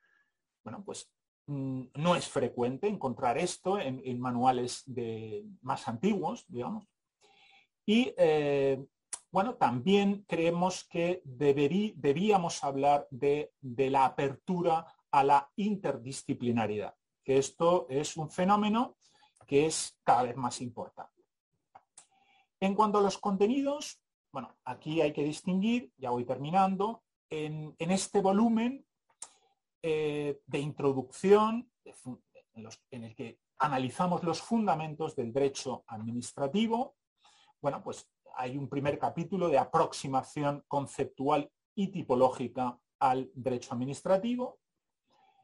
Bueno, 0.62 0.84
pues 0.84 1.10
Mm, 1.48 1.84
no 1.94 2.14
es 2.14 2.28
frecuente 2.28 2.88
encontrar 2.88 3.38
esto 3.38 3.78
en, 3.78 4.20
manuales 4.20 4.82
de, 4.84 5.46
más 5.62 5.88
antiguos, 5.88 6.44
digamos. 6.46 6.86
Y 7.86 8.12
eh, 8.18 8.84
bueno, 9.32 9.54
también 9.54 10.26
creemos 10.28 10.84
que 10.84 11.22
debíamos 11.24 12.62
hablar 12.62 13.08
de, 13.10 13.50
la 13.62 14.04
apertura 14.04 14.86
a 15.10 15.24
la 15.24 15.50
interdisciplinaridad, 15.56 16.94
que 17.28 17.36
esto 17.36 17.86
es 17.90 18.16
un 18.16 18.30
fenómeno 18.30 18.96
que 19.46 19.66
es 19.66 19.98
cada 20.02 20.22
vez 20.22 20.34
más 20.34 20.62
importante. 20.62 21.26
En 22.58 22.74
cuanto 22.74 22.96
a 22.96 23.02
los 23.02 23.18
contenidos, 23.18 24.00
bueno, 24.32 24.56
aquí 24.64 25.02
hay 25.02 25.12
que 25.12 25.24
distinguir, 25.24 25.92
ya 25.98 26.08
voy 26.08 26.24
terminando, 26.24 27.02
en 27.28 27.74
este 27.78 28.22
volumen 28.22 28.86
eh, 29.82 30.40
de 30.46 30.58
introducción 30.58 31.70
en, 32.54 33.04
el 33.04 33.14
que 33.14 33.40
analizamos 33.58 34.24
los 34.24 34.40
fundamentos 34.40 35.14
del 35.14 35.30
derecho 35.30 35.84
administrativo. 35.86 36.96
Bueno, 37.60 37.82
pues 37.84 38.10
hay 38.36 38.56
un 38.56 38.70
primer 38.70 38.98
capítulo 38.98 39.50
de 39.50 39.58
aproximación 39.58 40.64
conceptual 40.66 41.52
y 41.74 41.88
tipológica 41.88 42.80
al 43.00 43.30
derecho 43.34 43.74
administrativo. 43.74 44.60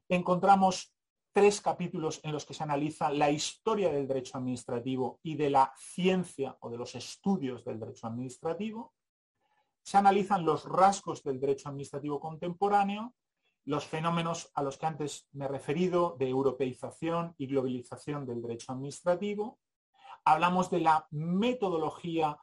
Encontramos 0.08 0.93
tres 1.34 1.60
capítulos 1.60 2.20
en 2.22 2.32
los 2.32 2.46
que 2.46 2.54
se 2.54 2.62
analiza 2.62 3.10
la 3.10 3.30
historia 3.30 3.92
del 3.92 4.08
derecho 4.08 4.38
administrativo 4.38 5.18
y 5.22 5.34
de 5.34 5.50
la 5.50 5.74
ciencia 5.76 6.56
o 6.60 6.70
de 6.70 6.78
los 6.78 6.94
estudios 6.94 7.64
del 7.64 7.80
derecho 7.80 8.06
administrativo. 8.06 8.94
Se 9.82 9.98
analizan 9.98 10.46
los 10.46 10.64
rasgos 10.64 11.22
del 11.22 11.40
derecho 11.40 11.68
administrativo 11.68 12.18
contemporáneo 12.20 13.14
los 13.66 13.86
fenómenos 13.86 14.50
a 14.54 14.62
los 14.62 14.76
que 14.76 14.86
antes 14.86 15.26
me 15.32 15.46
he 15.46 15.48
referido 15.48 16.16
de 16.18 16.28
europeización 16.28 17.34
y 17.38 17.46
globalización 17.46 18.26
del 18.26 18.42
derecho 18.42 18.72
administrativo. 18.72 19.58
Hablamos 20.24 20.70
de 20.70 20.80
la 20.80 21.06
metodología 21.10 22.38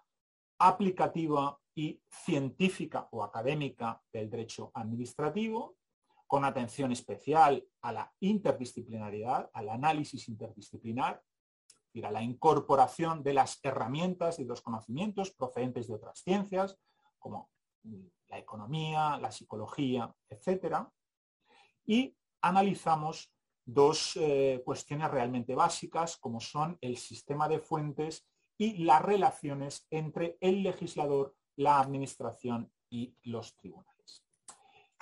aplicativa 0.58 1.60
y 1.76 2.02
científica 2.10 3.08
o 3.12 3.24
académica 3.24 4.02
del 4.12 4.30
derecho 4.30 4.72
administrativo, 4.74 5.78
con 6.32 6.46
atención 6.46 6.94
especial 6.94 7.62
a 7.82 7.92
la 7.92 8.14
interdisciplinaridad, 8.22 9.50
al 9.52 9.68
análisis 9.68 10.30
interdisciplinar, 10.30 11.22
y 11.92 12.02
a 12.06 12.10
la 12.10 12.24
incorporación 12.24 13.22
de 13.22 13.34
las 13.34 13.60
herramientas 13.64 14.40
y 14.40 14.46
los 14.46 14.62
conocimientos 14.62 15.32
procedentes 15.32 15.90
de 15.90 15.96
otras 15.96 16.20
ciencias, 16.20 16.80
como 17.20 17.50
la 18.30 18.40
economía, 18.40 19.18
la 19.18 19.30
psicología, 19.30 20.10
etcétera 20.30 20.90
y 21.86 22.16
analizamos 22.42 23.34
dos 23.66 24.16
eh, 24.16 24.62
cuestiones 24.64 25.12
realmente 25.12 25.54
básicas, 25.54 26.16
como 26.16 26.40
son 26.40 26.78
el 26.80 26.96
sistema 26.96 27.50
de 27.50 27.60
fuentes 27.60 28.26
y 28.58 28.86
las 28.86 29.02
relaciones 29.02 29.86
entre 29.90 30.38
el 30.40 30.64
legislador, 30.64 31.36
la 31.58 31.82
administración 31.82 32.72
y 32.90 33.18
los 33.24 33.54
tribunales. 33.58 33.91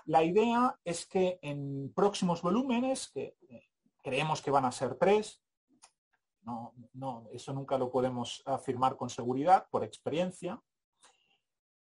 La 0.10 0.24
idea 0.24 0.76
es 0.84 1.06
que 1.06 1.38
en 1.44 1.94
próximos 1.94 2.42
volúmenes, 2.42 3.12
que 3.12 3.38
eh, 3.48 3.70
creemos 4.02 4.42
que 4.42 4.50
van 4.50 4.66
a 4.66 4.72
ser 4.72 4.96
tres, 4.96 5.40
no, 6.42 6.74
no, 6.94 7.28
eso 7.32 7.54
nunca 7.54 7.78
lo 7.78 7.92
podemos 7.92 8.42
afirmar 8.48 8.98
con 8.98 9.12
seguridad 9.12 9.68
por 9.70 9.84
experiencia, 9.84 10.60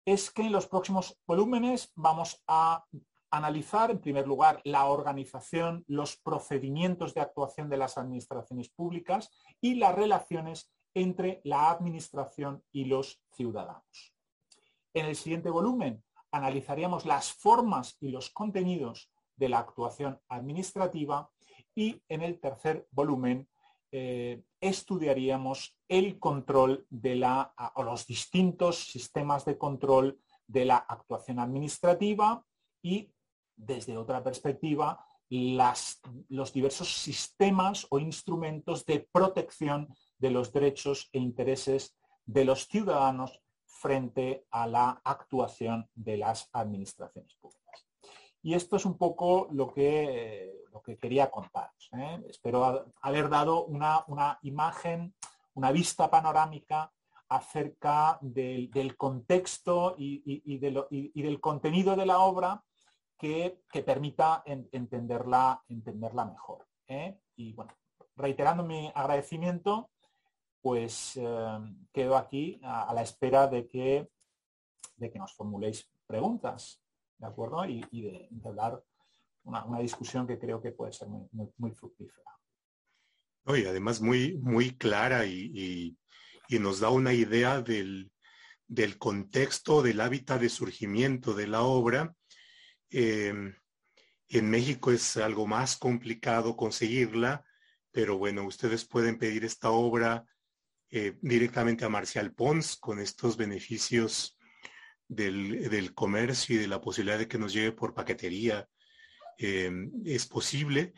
es 0.06 0.32
que 0.32 0.42
en 0.42 0.52
los 0.52 0.66
próximos 0.66 1.20
volúmenes 1.28 1.92
vamos 1.94 2.42
a 2.48 2.84
analizar, 3.30 3.92
en 3.92 4.02
primer 4.02 4.28
lugar, 4.28 4.60
la 4.64 4.88
organización, 4.88 5.84
los 5.86 6.18
procedimientos 6.18 7.14
de 7.14 7.22
actuación 7.22 7.70
de 7.70 7.78
las 7.78 8.00
administraciones 8.00 8.70
públicas 8.70 9.30
y 9.62 9.76
las 9.76 9.94
relaciones 9.94 10.72
entre 10.96 11.42
la 11.44 11.70
administración 11.70 12.64
y 12.72 12.86
los 12.86 13.22
ciudadanos. 13.36 14.16
En 14.96 15.06
el 15.06 15.16
siguiente 15.16 15.52
volumen 15.52 16.04
analizaríamos 16.32 17.06
las 17.06 17.32
formas 17.34 17.98
y 18.00 18.10
los 18.10 18.30
contenidos 18.30 19.12
de 19.36 19.50
la 19.50 19.60
actuación 19.60 20.20
administrativa 20.28 21.30
y 21.76 22.02
en 22.10 22.22
el 22.22 22.40
tercer 22.40 22.88
volumen 22.92 23.48
eh, 23.92 24.44
estudiaríamos 24.62 25.78
el 25.88 26.20
control 26.20 26.86
de 26.90 27.16
la, 27.16 27.54
o 27.76 27.84
los 27.84 28.06
distintos 28.06 28.84
sistemas 28.92 29.46
de 29.46 29.58
control 29.58 30.20
de 30.46 30.66
la 30.66 30.78
actuación 30.78 31.40
administrativa 31.40 32.44
y 32.82 33.12
desde 33.56 33.98
otra 33.98 34.24
perspectiva, 34.24 35.06
los 35.30 36.54
diversos 36.54 36.92
sistemas 36.92 37.86
o 37.92 38.00
instrumentos 38.00 38.86
de 38.86 39.08
protección 39.12 39.94
de 40.18 40.32
los 40.32 40.52
derechos 40.52 41.10
e 41.14 41.20
intereses 41.20 41.96
de 42.26 42.46
los 42.46 42.68
ciudadanos 42.68 43.40
frente 43.80 44.46
a 44.52 44.68
la 44.68 45.02
actuación 45.06 45.90
de 45.96 46.18
las 46.18 46.50
administraciones 46.52 47.34
públicas. 47.36 47.88
Y 48.42 48.54
esto 48.54 48.76
es 48.76 48.86
un 48.86 48.98
poco 48.98 49.48
lo 49.52 49.74
que, 49.74 50.66
lo 50.74 50.82
que 50.82 50.98
quería 50.98 51.32
contaros. 51.32 51.90
¿eh? 51.94 52.22
Espero 52.30 52.86
haber 53.02 53.30
dado 53.30 53.66
una, 53.66 54.06
imagen, 54.42 55.14
una 55.54 55.72
vista 55.72 56.10
panorámica 56.10 56.92
acerca 57.30 58.18
del, 58.22 58.98
contexto 58.98 59.96
y, 59.98 60.58
del 60.58 61.40
contenido 61.40 61.96
de 61.96 62.06
la 62.06 62.20
obra 62.20 62.62
que, 63.18 63.62
permita 63.86 64.44
entenderla, 64.46 65.64
entenderla 65.70 66.26
mejor. 66.26 66.68
¿eh? 66.88 67.18
Y 67.38 67.54
bueno, 67.54 67.74
reiterando 68.18 68.64
mi 68.64 68.92
agradecimiento, 68.94 69.90
pues 70.62 71.14
eh, 71.16 71.60
quedo 71.94 72.18
aquí 72.18 72.60
a, 72.64 72.94
la 72.94 73.02
espera 73.02 73.48
de 73.48 73.68
que, 73.68 74.10
de 74.96 75.12
que 75.12 75.20
nos 75.20 75.34
formuléis 75.34 75.90
preguntas, 76.06 76.82
¿de 77.18 77.28
acuerdo? 77.28 77.66
Y, 77.66 77.82
de 77.92 78.28
entablar 78.32 78.84
una, 79.44 79.64
una, 79.66 79.80
discusión 79.80 80.28
que 80.28 80.40
creo 80.40 80.62
que 80.62 80.72
puede 80.72 80.92
ser 80.92 81.08
muy, 81.08 81.72
fructífera. 81.72 82.30
y 83.48 83.66
además 83.66 84.02
muy, 84.02 84.38
muy 84.38 84.76
clara 84.76 85.26
y, 85.26 85.96
y, 86.50 86.60
nos 86.60 86.80
da 86.80 86.90
una 86.90 87.14
idea 87.14 87.62
del, 87.62 88.12
del 88.68 88.98
contexto, 88.98 89.82
del 89.82 90.02
hábitat 90.02 90.42
de 90.42 90.50
surgimiento 90.50 91.34
de 91.34 91.48
la 91.48 91.62
obra. 91.62 92.16
Em, 92.90 93.56
en 94.28 94.50
México 94.50 94.92
es 94.92 95.18
algo 95.18 95.48
más 95.48 95.78
complicado 95.78 96.58
conseguirla, 96.58 97.46
pero 97.92 98.18
bueno, 98.18 98.46
ustedes 98.46 98.86
pueden 98.86 99.18
pedir 99.18 99.46
esta 99.46 99.70
obra 99.70 100.26
eh, 100.92 101.18
directamente 101.22 101.86
a 101.86 101.90
Marcial 101.90 102.34
Pons 102.34 102.78
con 102.78 103.00
estos 103.00 103.38
beneficios 103.38 104.38
del, 105.08 105.70
del, 105.70 105.94
comercio 105.94 106.56
y 106.56 106.60
de 106.60 106.68
la 106.68 106.82
posibilidad 106.82 107.20
de 107.20 107.28
que 107.28 107.38
nos 107.38 107.54
llegue 107.54 107.72
por 107.72 107.94
paquetería. 107.94 108.68
Em, 109.38 109.92
es 110.06 110.28
posible. 110.28 110.94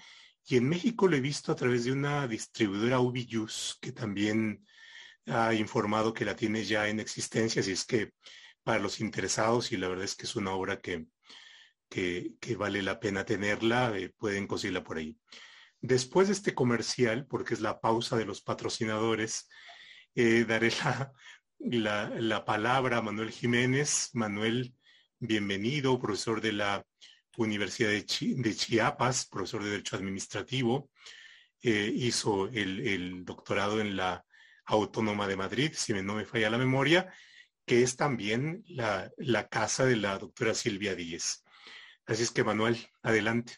Y 0.45 0.57
en 0.57 0.67
México 0.67 1.07
lo 1.07 1.15
he 1.15 1.21
visto 1.21 1.51
a 1.51 1.55
través 1.55 1.85
de 1.85 1.91
una 1.91 2.27
distribuidora 2.27 2.99
Ubius 2.99 3.77
que 3.81 3.91
también 3.91 4.65
ha 5.27 5.53
informado 5.53 6.13
que 6.13 6.25
la 6.25 6.35
tiene 6.35 6.63
ya 6.65 6.87
en 6.87 6.99
existencia, 6.99 7.61
así 7.61 7.71
es 7.71 7.85
que 7.85 8.13
para 8.63 8.79
los 8.79 8.99
interesados, 8.99 9.71
y 9.71 9.77
la 9.77 9.87
verdad 9.87 10.05
es 10.05 10.15
que 10.15 10.25
es 10.25 10.35
una 10.35 10.51
obra 10.51 10.79
que, 10.79 11.05
que, 11.89 12.55
vale 12.57 12.81
la 12.81 12.99
pena 12.99 13.25
tenerla, 13.25 13.97
eh, 13.97 14.09
pueden 14.17 14.47
conseguirla 14.47 14.83
por 14.83 14.97
ahí. 14.97 15.17
Después 15.79 16.27
de 16.27 16.33
este 16.33 16.53
comercial, 16.53 17.25
porque 17.27 17.53
es 17.53 17.61
la 17.61 17.79
pausa 17.79 18.17
de 18.17 18.25
los 18.25 18.41
patrocinadores, 18.41 19.49
eh, 20.15 20.45
daré 20.45 20.71
la, 21.59 22.09
la, 22.09 22.45
palabra 22.45 22.97
a 22.97 23.01
Manuel 23.01 23.31
Jiménez. 23.31 24.09
Manuel, 24.13 24.73
bienvenido, 25.19 25.99
profesor 25.99 26.41
de 26.41 26.53
la 26.53 26.85
Universidad 27.37 27.89
de, 27.89 28.05
Chiapas, 28.05 29.27
profesor 29.27 29.63
de 29.63 29.71
Derecho 29.71 29.95
Administrativo. 29.95 30.89
Eh, 31.61 31.91
hizo 31.93 32.47
el, 32.47 32.85
el, 32.87 33.23
doctorado 33.23 33.79
en 33.79 33.95
la 33.95 34.25
Autónoma 34.65 35.27
de 35.27 35.37
Madrid, 35.37 35.71
si 35.75 35.93
no 35.93 36.15
me 36.15 36.25
falla 36.25 36.49
la 36.49 36.57
memoria, 36.57 37.13
que 37.65 37.83
es 37.83 37.95
también 37.95 38.63
la, 38.67 39.11
la 39.17 39.47
casa 39.47 39.85
de 39.85 39.95
la 39.95 40.17
doctora 40.17 40.53
Silvia 40.53 40.95
Díez. 40.95 41.43
Así 42.05 42.23
es 42.23 42.31
que, 42.31 42.43
Manuel, 42.43 42.77
adelante. 43.01 43.57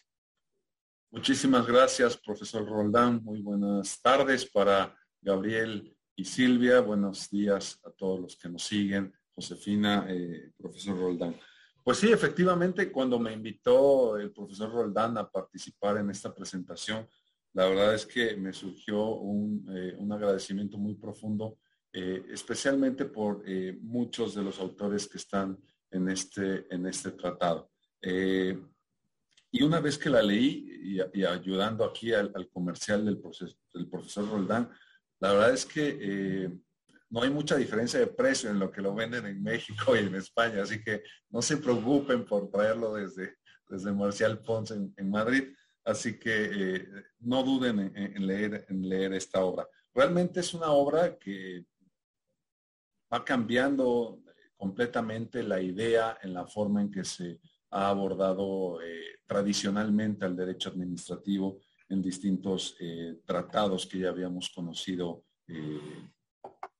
Muchísimas 1.10 1.66
gracias, 1.66 2.16
profesor 2.16 2.66
Roldán. 2.66 3.22
Muy 3.24 3.40
buenas 3.40 4.00
tardes 4.02 4.50
para 4.50 4.94
Gabriel 5.20 5.93
y 6.16 6.24
Silvia. 6.24 6.80
Buenos 6.80 7.30
días 7.30 7.80
a 7.84 7.90
todos 7.90 8.20
los 8.20 8.36
que 8.36 8.48
nos 8.48 8.62
siguen. 8.62 9.12
Josefina, 9.34 10.06
eh, 10.08 10.52
profesor 10.56 10.98
Roldán. 10.98 11.36
Pues 11.82 11.98
sí, 11.98 12.10
efectivamente, 12.10 12.90
cuando 12.90 13.18
me 13.18 13.32
invitó 13.32 14.16
el 14.16 14.32
profesor 14.32 14.72
Roldán 14.72 15.18
a 15.18 15.28
participar 15.28 15.98
en 15.98 16.10
esta 16.10 16.34
presentación, 16.34 17.06
la 17.52 17.66
verdad 17.66 17.94
es 17.94 18.06
que 18.06 18.36
me 18.36 18.52
surgió 18.52 19.16
un, 19.16 19.66
eh, 19.70 19.96
agradecimiento 20.10 20.78
muy 20.78 20.94
profundo, 20.94 21.58
eh, 21.92 22.24
especialmente 22.30 23.04
por 23.04 23.44
muchos 23.80 24.34
de 24.34 24.42
los 24.42 24.58
autores 24.60 25.08
que 25.08 25.18
están 25.18 25.58
en 25.90 26.08
este, 26.08 26.66
en 26.74 26.86
este 26.86 27.12
tratado. 27.12 27.70
y 29.50 29.62
una 29.62 29.80
vez 29.80 29.96
que 29.96 30.10
la 30.10 30.20
leí 30.20 31.00
y, 31.12 31.24
ayudando 31.24 31.84
aquí 31.84 32.12
al, 32.12 32.48
comercial 32.50 33.04
del, 33.04 33.18
profesor 33.88 34.28
Roldán, 34.28 34.68
la 35.24 35.32
verdad 35.32 35.54
es 35.54 35.64
que 35.64 36.50
no 37.08 37.22
hay 37.22 37.30
mucha 37.30 37.56
diferencia 37.56 37.98
de 37.98 38.08
precio 38.08 38.50
en 38.50 38.58
lo 38.58 38.70
que 38.70 38.82
lo 38.82 38.94
venden 38.94 39.24
en 39.24 39.42
México 39.42 39.96
y 39.96 40.00
en 40.00 40.14
España, 40.16 40.62
así 40.62 40.82
que 40.82 41.02
no 41.30 41.40
se 41.40 41.56
preocupen 41.56 42.26
por 42.26 42.50
traerlo 42.50 42.92
desde, 42.92 43.36
desde 43.66 43.90
Marcial 43.90 44.42
Ponce 44.42 44.74
en 44.74 45.10
Madrid. 45.10 45.44
Así 45.82 46.18
que 46.18 46.50
eh, 46.52 46.88
no 47.20 47.42
duden 47.42 47.90
en, 47.94 48.26
leer, 48.26 48.66
en 48.68 48.86
leer 48.86 49.14
esta 49.14 49.42
obra. 49.42 49.66
Realmente 49.94 50.40
es 50.40 50.52
una 50.52 50.70
obra 50.72 51.16
que 51.18 51.64
va 53.10 53.24
cambiando 53.24 54.22
completamente 54.58 55.42
la 55.42 55.60
idea 55.60 56.18
en 56.22 56.34
la 56.34 56.46
forma 56.46 56.82
en 56.82 56.90
que 56.90 57.04
se 57.04 57.40
ha 57.70 57.88
abordado 57.88 58.82
eh, 58.82 59.20
tradicionalmente 59.26 60.26
al 60.26 60.36
derecho 60.36 60.68
administrativo 60.68 61.60
en 61.88 62.02
distintos 62.02 62.76
eh, 62.80 63.20
tratados 63.24 63.86
que 63.86 63.98
ya 63.98 64.08
habíamos 64.10 64.50
conocido 64.50 65.24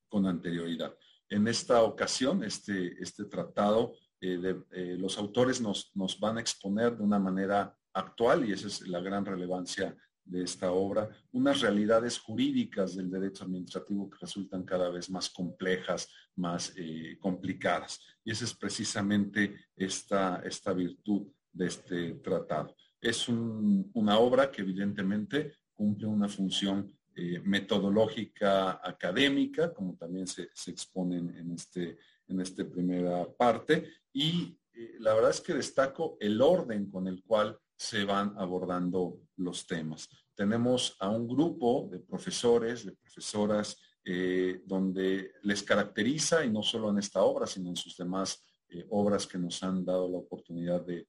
con 0.09 0.27
anterioridad. 0.27 0.97
En 1.29 1.47
esta 1.49 1.83
ocasión, 1.83 2.43
este, 2.43 2.95
este 3.03 3.27
tratado, 3.27 3.93
los 4.21 5.19
autores 5.19 5.61
nos, 5.61 5.91
nos 5.95 6.19
van 6.19 6.39
a 6.39 6.41
exponer 6.41 6.97
de 6.97 7.03
una 7.03 7.19
manera 7.19 7.77
actual, 7.93 8.49
y 8.49 8.53
esa 8.53 8.69
es 8.69 8.89
la 8.89 9.01
gran 9.01 9.27
relevancia 9.27 9.95
de 10.25 10.43
esta 10.43 10.73
obra, 10.73 11.11
unas 11.33 11.61
realidades 11.61 12.19
jurídicas 12.19 12.97
del 12.97 13.11
derecho 13.11 13.45
administrativo 13.45 14.09
que 14.09 14.19
resultan 14.21 14.65
cada 14.65 14.89
vez 14.89 15.11
más 15.11 15.29
complejas, 15.29 16.09
más 16.37 16.73
eh, 16.77 17.19
complicadas. 17.21 18.01
Y 18.25 18.33
esa 18.33 18.45
es 18.45 18.55
precisamente 18.55 19.55
esta, 19.77 20.41
esta 20.45 20.73
virtud 20.73 21.27
de 21.53 21.67
este 21.67 22.15
tratado. 22.15 22.75
Es 23.05 23.29
una 23.29 24.19
obra 24.19 24.51
que 24.51 24.63
evidentemente 24.63 25.53
cumple 25.75 26.07
una 26.07 26.27
función 26.27 26.91
eh, 27.17 27.39
metodológica 27.45 28.81
académica, 28.83 29.73
como 29.73 29.95
también 29.95 30.27
se, 30.27 30.49
se 30.53 30.73
expone 30.73 31.19
en, 31.19 31.53
este, 31.53 31.99
en 32.27 32.41
esta 32.41 32.65
primera 32.65 33.25
parte, 33.33 33.89
y 34.13 34.59
eh, 34.73 34.97
la 34.99 35.15
verdad 35.15 35.31
es 35.31 35.41
que 35.43 35.55
destaco 35.55 36.17
el 36.19 36.41
orden 36.41 36.91
con 36.91 37.07
el 37.07 37.23
cual 37.23 37.57
se 37.77 38.05
van 38.05 38.35
abordando 38.37 39.21
los 39.37 39.65
temas. 39.65 40.09
Tenemos 40.35 40.97
a 40.99 41.09
un 41.09 41.29
grupo 41.29 41.89
de 41.93 42.01
profesores, 42.01 42.85
de 42.85 42.93
profesoras, 42.93 43.77
eh, 44.05 44.63
donde 44.65 45.35
les 45.43 45.63
caracteriza, 45.63 46.45
y 46.45 46.51
no 46.51 46.63
solo 46.63 46.91
en 46.91 46.99
esta 46.99 47.23
obra, 47.23 47.47
sino 47.47 47.69
en 47.69 47.77
sus 47.77 47.97
demás 47.97 48.43
obras 48.89 49.25
que 49.25 49.39
nos 49.39 49.63
han 49.63 49.85
dado 49.85 50.09
la 50.09 50.19
oportunidad 50.19 50.85
de, 50.85 51.07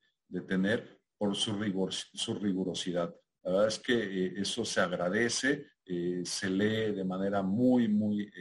tener, 0.47 0.99
por 1.17 1.35
su, 1.35 1.53
rigor, 1.57 1.93
su 1.93 2.35
rigurosidad. 2.35 3.13
La 3.43 3.51
verdad 3.51 3.67
es 3.67 3.79
que 3.79 3.93
eh, 3.93 4.33
eso 4.37 4.65
se 4.65 4.81
agradece, 4.81 5.67
se 6.23 6.49
lee 6.49 6.93
de 6.93 7.03
manera 7.03 7.43
muy, 7.43 7.87
muy 7.87 8.31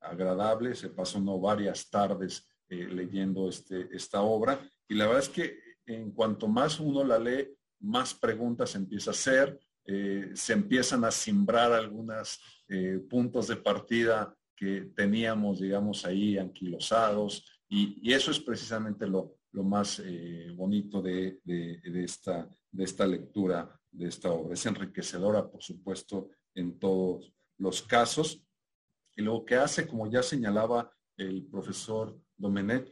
agradable. 0.00 0.74
Se 0.74 0.88
pasó 0.88 1.20
no 1.20 1.38
varias 1.38 1.88
tardes 1.88 2.48
leyendo 2.68 3.48
este, 3.48 3.88
esta 3.92 4.22
obra 4.22 4.60
y 4.88 4.94
la 4.94 5.06
verdad 5.06 5.22
es 5.22 5.28
que 5.28 5.60
en 5.86 6.10
cuanto 6.10 6.48
más 6.48 6.80
uno 6.80 7.04
la 7.04 7.18
lee, 7.18 7.48
más 7.80 8.12
preguntas 8.12 8.74
empieza 8.74 9.10
a 9.10 9.12
hacer, 9.12 9.58
eh, 9.84 10.30
se 10.34 10.52
empiezan 10.52 11.04
a 11.04 11.10
simbrar 11.10 11.72
algunos 11.72 12.40
eh, 12.68 13.00
puntos 13.08 13.48
de 13.48 13.56
partida 13.56 14.34
que 14.56 14.92
teníamos, 14.94 15.60
digamos, 15.60 16.04
ahí 16.04 16.38
anquilosados, 16.38 17.44
y, 17.68 18.12
eso 18.12 18.30
es 18.32 18.40
precisamente 18.40 19.06
lo, 19.06 19.36
más 19.52 20.00
eh, 20.04 20.52
bonito 20.54 21.02
de, 21.02 21.40
esta, 21.84 22.48
de 22.70 22.84
esta 22.84 23.06
lectura, 23.06 23.80
de 23.90 24.08
esta 24.08 24.30
obra. 24.30 24.54
Es 24.54 24.66
enriquecedora, 24.66 25.50
por 25.50 25.62
supuesto, 25.62 26.30
en 26.54 26.78
todos 26.78 27.32
los 27.58 27.82
casos. 27.82 28.44
Y 29.16 29.22
lo 29.22 29.44
que 29.44 29.56
hace, 29.56 29.86
como 29.86 30.10
ya 30.10 30.22
señalaba 30.22 30.92
el 31.16 31.46
profesor 31.46 32.18
Domenet, 32.36 32.90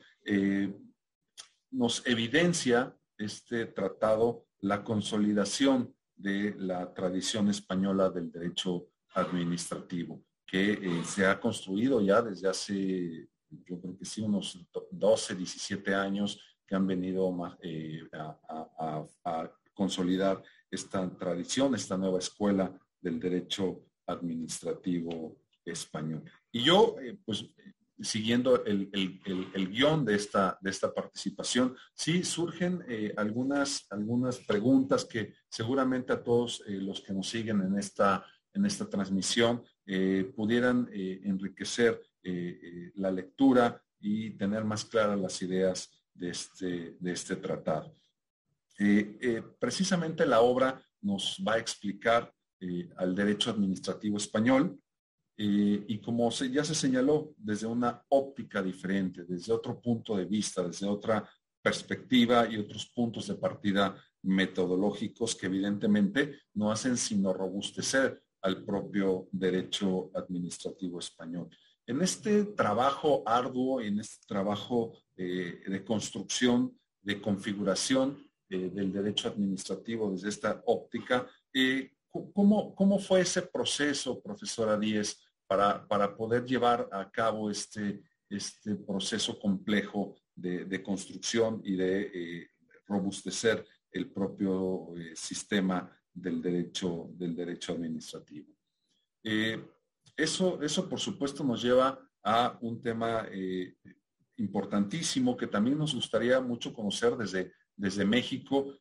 nos 1.70 2.06
evidencia 2.06 2.94
este 3.16 3.66
tratado 3.66 4.46
la 4.60 4.82
consolidación 4.82 5.94
de 6.16 6.54
la 6.58 6.92
tradición 6.92 7.48
española 7.48 8.10
del 8.10 8.30
derecho 8.30 8.88
administrativo, 9.14 10.24
que 10.46 10.72
eh, 10.72 11.04
se 11.04 11.26
ha 11.26 11.38
construido 11.38 12.00
ya 12.00 12.22
desde 12.22 12.48
hace, 12.48 13.28
yo 13.50 13.80
creo 13.80 13.96
que 13.96 14.04
sí, 14.04 14.20
unos 14.20 14.66
12, 14.90 15.34
17 15.36 15.94
años 15.94 16.40
que 16.68 16.76
han 16.76 16.86
venido 16.86 17.34
eh, 17.62 18.02
a, 18.12 19.50
consolidar 19.72 20.42
esta 20.70 21.08
tradición, 21.16 21.74
esta 21.74 21.96
nueva 21.96 22.18
escuela 22.18 22.70
del 23.00 23.18
derecho 23.18 23.86
administrativo 24.06 25.36
español. 25.64 26.24
Y 26.50 26.64
yo, 26.64 26.96
eh, 27.00 27.16
pues, 27.24 27.46
siguiendo 28.00 28.64
el, 28.64 28.90
guion 29.70 30.04
de 30.04 30.16
esta, 30.16 30.58
participación, 30.94 31.76
sí 31.94 32.22
surgen 32.22 32.84
eh, 32.88 33.14
algunas, 33.16 33.86
algunas 33.90 34.38
preguntas 34.38 35.04
que 35.04 35.34
seguramente 35.48 36.12
a 36.12 36.22
todos 36.22 36.62
los 36.66 37.00
que 37.00 37.12
nos 37.12 37.28
siguen 37.28 37.60
en 37.62 37.78
esta, 37.78 38.24
en 38.52 38.66
esta 38.66 38.88
transmisión 38.88 39.62
pudieran 40.36 40.88
enriquecer 40.92 42.00
la 42.94 43.10
lectura 43.10 43.82
y 44.00 44.30
tener 44.30 44.64
más 44.64 44.84
claras 44.84 45.18
las 45.18 45.40
ideas 45.42 45.97
de 46.18 46.30
este, 46.30 46.96
de 46.98 47.12
este 47.12 47.36
tratado. 47.36 47.94
precisamente 49.58 50.26
la 50.26 50.40
obra 50.40 50.80
nos 51.00 51.42
va 51.46 51.54
a 51.54 51.58
explicar 51.58 52.32
al 52.96 53.14
derecho 53.14 53.50
administrativo 53.50 54.16
español, 54.16 54.78
eh, 55.40 55.84
y 55.86 55.98
como 56.00 56.28
ya 56.30 56.64
se 56.64 56.74
señaló, 56.74 57.32
desde 57.36 57.66
una 57.66 58.04
óptica 58.08 58.60
diferente, 58.60 59.24
desde 59.24 59.52
otro 59.52 59.80
punto 59.80 60.16
de 60.16 60.24
vista, 60.24 60.64
desde 60.64 60.88
otra 60.88 61.28
perspectiva 61.62 62.48
y 62.50 62.56
otros 62.56 62.86
puntos 62.86 63.28
de 63.28 63.36
partida 63.36 63.94
metodológicos 64.22 65.36
que 65.36 65.46
evidentemente 65.46 66.40
no 66.54 66.72
hacen 66.72 66.96
sino 66.96 67.32
robustecer 67.32 68.20
al 68.42 68.64
propio 68.64 69.28
derecho 69.30 70.10
administrativo 70.12 70.98
español. 70.98 71.48
En 71.88 72.02
este 72.02 72.44
trabajo 72.44 73.22
arduo, 73.26 73.80
en 73.80 73.98
este 73.98 74.24
trabajo 74.26 74.92
de 75.16 75.82
construcción, 75.84 76.78
de 77.02 77.20
configuración 77.20 78.30
del 78.48 78.92
derecho 78.92 79.28
administrativo 79.28 80.12
desde 80.12 80.28
esta 80.28 80.62
óptica, 80.66 81.26
¿cómo, 82.34 82.74
¿cómo, 82.74 82.98
fue 82.98 83.22
ese 83.22 83.42
proceso, 83.42 84.20
profesora 84.22 84.78
Díez, 84.78 85.18
para, 85.46 85.88
para 85.88 86.14
poder 86.14 86.44
llevar 86.44 86.88
a 86.92 87.10
cabo 87.10 87.50
este, 87.50 88.02
este 88.28 88.76
proceso 88.76 89.38
complejo 89.38 90.14
de, 90.34 90.82
construcción 90.82 91.62
y 91.64 91.74
de 91.74 92.50
robustecer 92.86 93.64
el 93.90 94.10
propio 94.10 94.94
eh, 94.96 95.14
sistema 95.16 95.90
del 96.12 96.42
derecho, 96.42 97.08
del 97.12 97.34
derecho 97.34 97.72
administrativo. 97.72 98.52
Eh, 99.24 99.58
eso, 100.18 100.60
eso, 100.62 100.88
por 100.88 101.00
supuesto, 101.00 101.42
nos 101.44 101.62
lleva 101.62 101.98
a 102.22 102.58
un 102.60 102.82
tema 102.82 103.26
eh, 103.30 103.76
importantísimo 104.36 105.36
que 105.36 105.46
también 105.46 105.78
nos 105.78 105.94
gustaría 105.94 106.40
mucho 106.40 106.74
conocer 106.74 107.16
desde, 107.16 107.52
desde 107.74 108.04
México, 108.04 108.74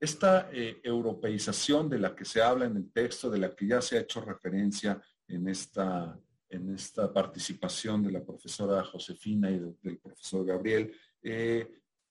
esta 0.00 0.48
europeización 0.52 1.90
de 1.90 1.98
la 1.98 2.14
que 2.14 2.24
se 2.24 2.40
habla 2.40 2.66
en 2.66 2.76
el 2.76 2.90
texto, 2.92 3.28
de 3.28 3.38
la 3.38 3.54
que 3.54 3.66
ya 3.66 3.82
se 3.82 3.98
ha 3.98 4.00
hecho 4.00 4.20
referencia 4.20 5.02
en 5.26 5.48
esta, 5.48 6.18
en 6.48 6.72
esta 6.72 7.12
participación 7.12 8.02
de 8.04 8.12
la 8.12 8.24
profesora 8.24 8.82
Josefina 8.84 9.50
y 9.50 9.58
del 9.82 9.98
profesor 9.98 10.46
Gabriel, 10.46 10.94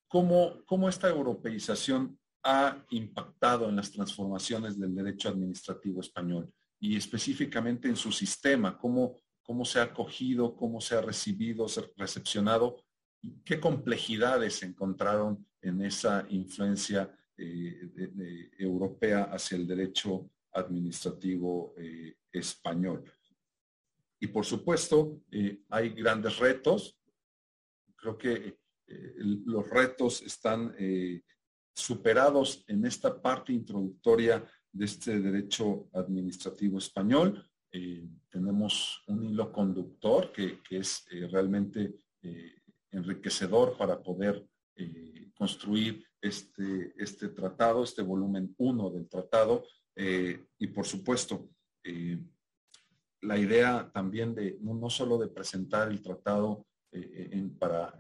¿Cómo, 0.08 0.88
esta 0.88 1.10
europeización 1.10 2.18
ha 2.44 2.86
impactado 2.92 3.68
en 3.68 3.76
las 3.76 3.92
transformaciones 3.92 4.80
del 4.80 4.96
derecho 4.96 5.28
administrativo 5.28 6.00
español 6.00 6.52
y 6.80 6.96
específicamente 6.96 7.88
en 7.88 7.96
su 7.96 8.12
sistema? 8.12 8.78
¿Cómo, 8.78 9.16
cómo 9.44 9.66
se 9.66 9.80
ha 9.80 9.84
acogido, 9.84 10.56
cómo 10.56 10.82
se 10.82 10.96
ha 10.96 11.02
recibido, 11.02 11.66
recepcionado? 11.96 12.84
¿Qué 13.44 13.60
complejidades 13.60 14.62
encontraron 14.64 15.46
en 15.62 15.82
esa 15.82 16.26
influencia 16.30 17.12
eh, 17.38 18.52
europea 18.58 19.24
hacia 19.24 19.58
el 19.58 19.68
derecho 19.68 20.30
administrativo 20.52 21.74
eh, 21.78 22.18
español? 22.32 23.12
Y 24.20 24.28
por 24.28 24.46
supuesto, 24.46 25.22
eh, 25.32 25.62
hay 25.70 25.90
grandes 25.90 26.38
retos. 26.38 27.00
Creo 27.96 28.18
que 28.18 28.58
los 29.46 29.70
retos 29.70 30.22
están 30.22 30.74
superados 31.74 32.64
en 32.68 32.86
esta 32.86 33.22
parte 33.22 33.52
introductoria 33.52 34.46
de 34.78 34.86
este 34.86 35.20
derecho 35.20 35.90
administrativo 35.94 36.78
español. 36.78 37.44
Eh, 37.72 38.08
tenemos 38.30 39.04
un 39.08 39.24
hilo 39.24 39.52
conductor 39.52 40.32
que, 40.32 40.60
es 40.70 41.06
realmente 41.32 41.96
enriquecedor 42.92 43.78
para 43.78 44.02
poder 44.02 44.46
construir 45.34 46.06
este, 46.22 46.94
este 46.98 47.30
tratado, 47.30 47.84
este 47.84 48.02
volumen 48.02 48.54
1 48.58 48.90
del 48.92 49.08
tratado. 49.08 49.64
y 49.96 50.68
por 50.68 50.86
supuesto, 50.86 51.50
la 53.22 53.38
idea 53.38 53.90
también 53.94 54.36
de 54.36 54.58
no, 54.62 54.90
solo 54.90 55.18
de 55.18 55.28
presentar 55.28 55.90
el 55.90 56.02
tratado 56.02 56.66
para 57.60 57.94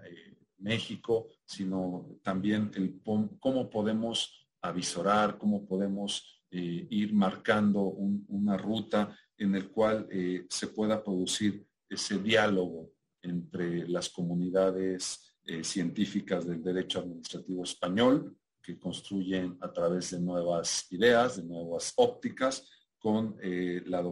México, 0.58 1.30
sino 1.46 2.18
también 2.24 2.72
el 2.76 3.02
cómo 3.40 3.70
podemos 3.70 4.48
avisorar, 4.62 5.38
cómo 5.38 5.66
podemos 5.66 6.37
eh, 6.60 6.88
ir 6.89 7.13
marcando 7.13 7.84
una 7.84 8.58
ruta 8.58 9.15
en 9.38 9.54
el 9.54 9.70
cual 9.70 10.08
eh, 10.10 10.48
se 10.50 10.65
pueda 10.70 11.04
producir 11.04 11.63
ese 11.88 12.17
diálogo 12.17 12.93
entre 13.22 13.88
las 13.88 14.10
comunidades 14.10 15.36
eh, 15.46 15.63
científicas 15.63 16.48
del 16.48 16.63
derecho 16.63 17.02
administrativo 17.02 17.63
español 17.63 18.36
que 18.60 18.80
construyen 18.80 19.56
a 19.62 19.72
través 19.72 20.10
de 20.10 20.20
nuevas 20.20 20.91
ideas, 20.91 21.38
de 21.38 21.43
nuevas 21.43 21.93
ópticas, 21.96 22.67
con 22.98 23.38
la, 23.39 24.04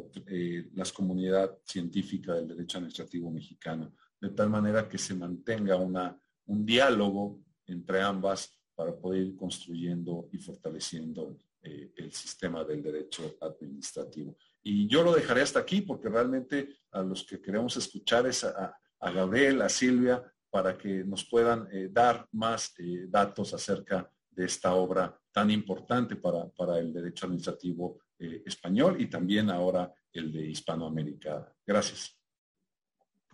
las 0.76 0.94
comunidades 0.94 1.58
científicas 1.66 2.36
del 2.38 2.50
derecho 2.50 2.78
administrativo 2.78 3.32
mexicano, 3.32 3.92
de 4.22 4.30
tal 4.30 4.52
manera 4.52 4.88
que 4.88 5.00
se 5.00 5.16
mantenga 5.16 5.76
un 5.78 6.66
diálogo 6.66 7.42
entre 7.66 8.04
ambas 8.04 8.56
para 8.76 8.96
poder 8.96 9.24
ir 9.24 9.36
construyendo 9.36 10.30
y 10.32 10.38
fortaleciendo 10.38 11.36
eh, 11.66 11.92
el 11.96 12.12
sistema 12.12 12.64
del 12.64 12.84
derecho 12.84 13.38
administrativo. 13.42 14.38
Y 14.62 14.88
yo 14.88 15.04
lo 15.04 15.14
dejaré 15.14 15.42
hasta 15.42 15.60
aquí 15.60 15.82
porque 15.82 16.10
realmente 16.10 16.78
a 16.92 17.02
los 17.02 17.24
que 17.24 17.42
queremos 17.42 17.76
escuchar 17.76 18.28
es 18.28 18.44
a, 18.44 18.78
Gabriel, 19.02 19.62
a 19.62 19.70
Silvia, 19.70 20.24
para 20.50 20.78
que 20.78 21.04
nos 21.04 21.26
puedan 21.26 21.68
eh, 21.72 21.90
dar 21.92 22.28
más 22.32 22.74
eh, 22.78 23.08
datos 23.10 23.54
acerca 23.54 24.10
de 24.30 24.46
esta 24.46 24.76
obra 24.76 25.20
tan 25.32 25.50
importante 25.50 26.16
para, 26.16 26.48
para 26.50 26.78
el 26.80 26.94
derecho 26.94 27.26
administrativo 27.26 28.00
español 28.18 29.02
y 29.02 29.08
también 29.08 29.50
ahora 29.50 29.94
el 30.14 30.32
de 30.32 30.48
Hispanoamérica. 30.48 31.54
Gracias. 31.66 32.18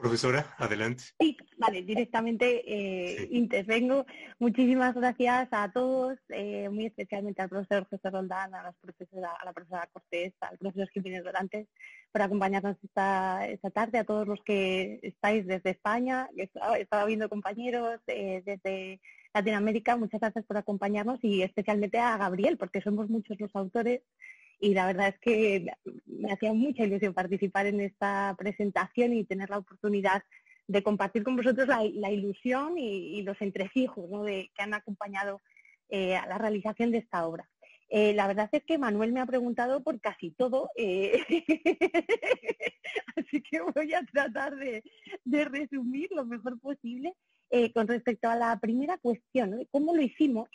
Profesora, 0.02 0.56
adelante. 0.58 1.04
Sí, 1.20 1.38
vale, 1.60 1.84
directamente 1.84 2.64
eh, 2.66 3.28
intervengo. 3.30 4.08
Muchísimas 4.40 4.96
gracias 4.96 5.48
a 5.52 5.72
todos, 5.72 6.18
eh, 6.30 6.70
muy 6.70 6.88
especialmente 6.88 7.44
al 7.44 7.50
profesor 7.50 7.88
José 7.88 8.10
Roldán, 8.10 8.56
a, 8.56 8.64
la 8.64 8.72
profesora, 8.72 9.30
a 9.40 9.46
la 9.46 9.54
profesora 9.54 9.88
Cortés, 9.94 10.34
al 10.42 10.58
profesor 10.58 10.90
Jiménez 10.90 11.24
Dorantes, 11.24 11.68
por 12.12 12.24
acompañarnos 12.24 12.78
esta, 12.84 13.46
esta 13.48 13.70
tarde, 13.70 14.00
a 14.00 14.04
todos 14.04 14.28
los 14.28 14.42
que 14.44 15.00
estáis 15.04 15.46
desde 15.46 15.70
España, 15.70 16.28
he 16.36 16.50
estado 16.82 17.06
viendo 17.06 17.30
compañeros 17.30 18.00
eh, 18.08 18.42
desde 18.44 19.00
Latinoamérica, 19.36 19.98
muchas 19.98 20.20
gracias 20.20 20.46
por 20.46 20.58
acompañarnos 20.58 21.20
y 21.22 21.44
especialmente 21.44 22.00
a 22.00 22.18
Gabriel, 22.18 22.58
porque 22.58 22.82
somos 22.82 23.08
muchos 23.08 23.40
los 23.40 23.56
autores 23.56 24.02
y 24.62 24.76
la 24.76 24.86
verdad 24.86 25.08
es 25.08 25.20
que 25.20 25.66
me 26.06 26.32
hacía 26.32 26.54
mucha 26.54 26.84
ilusión 26.84 27.16
participar 27.16 27.66
en 27.66 27.82
esta 27.82 28.36
presentación 28.38 29.12
y 29.14 29.26
tener 29.26 29.50
la 29.50 29.58
oportunidad 29.58 30.24
de 30.68 30.84
compartir 30.84 31.24
con 31.24 31.36
vosotros 31.36 31.68
la, 31.68 32.12
ilusión 32.12 32.78
y, 32.78 33.24
los 33.24 33.42
entresijos 33.42 34.24
de, 34.24 34.52
que 34.56 34.62
han 34.62 34.76
acompañado 34.76 35.42
eh, 35.90 36.16
a 36.16 36.28
la 36.28 36.38
realización 36.38 36.92
de 36.92 37.00
esta 37.00 37.26
obra. 37.26 37.50
Eh, 37.90 38.14
la 38.14 38.28
verdad 38.28 38.50
es 38.52 38.64
que 38.64 38.78
Manuel 38.78 39.12
me 39.12 39.20
ha 39.20 39.26
preguntado 39.26 39.82
por 39.82 40.00
casi 40.00 40.30
todo, 40.30 40.70
eh, 40.78 41.24
así 43.18 43.42
que 43.42 43.62
voy 43.62 43.94
a 43.96 44.06
tratar 44.06 44.56
de, 44.56 44.84
resumir 45.26 46.10
lo 46.12 46.24
mejor 46.24 46.60
posible 46.60 47.16
con 47.74 47.86
respecto 47.86 48.30
a 48.30 48.38
la 48.38 48.58
primera 48.62 48.98
cuestión, 48.98 49.68
cómo 49.72 49.94
lo 49.94 50.02
hicimos 50.02 50.48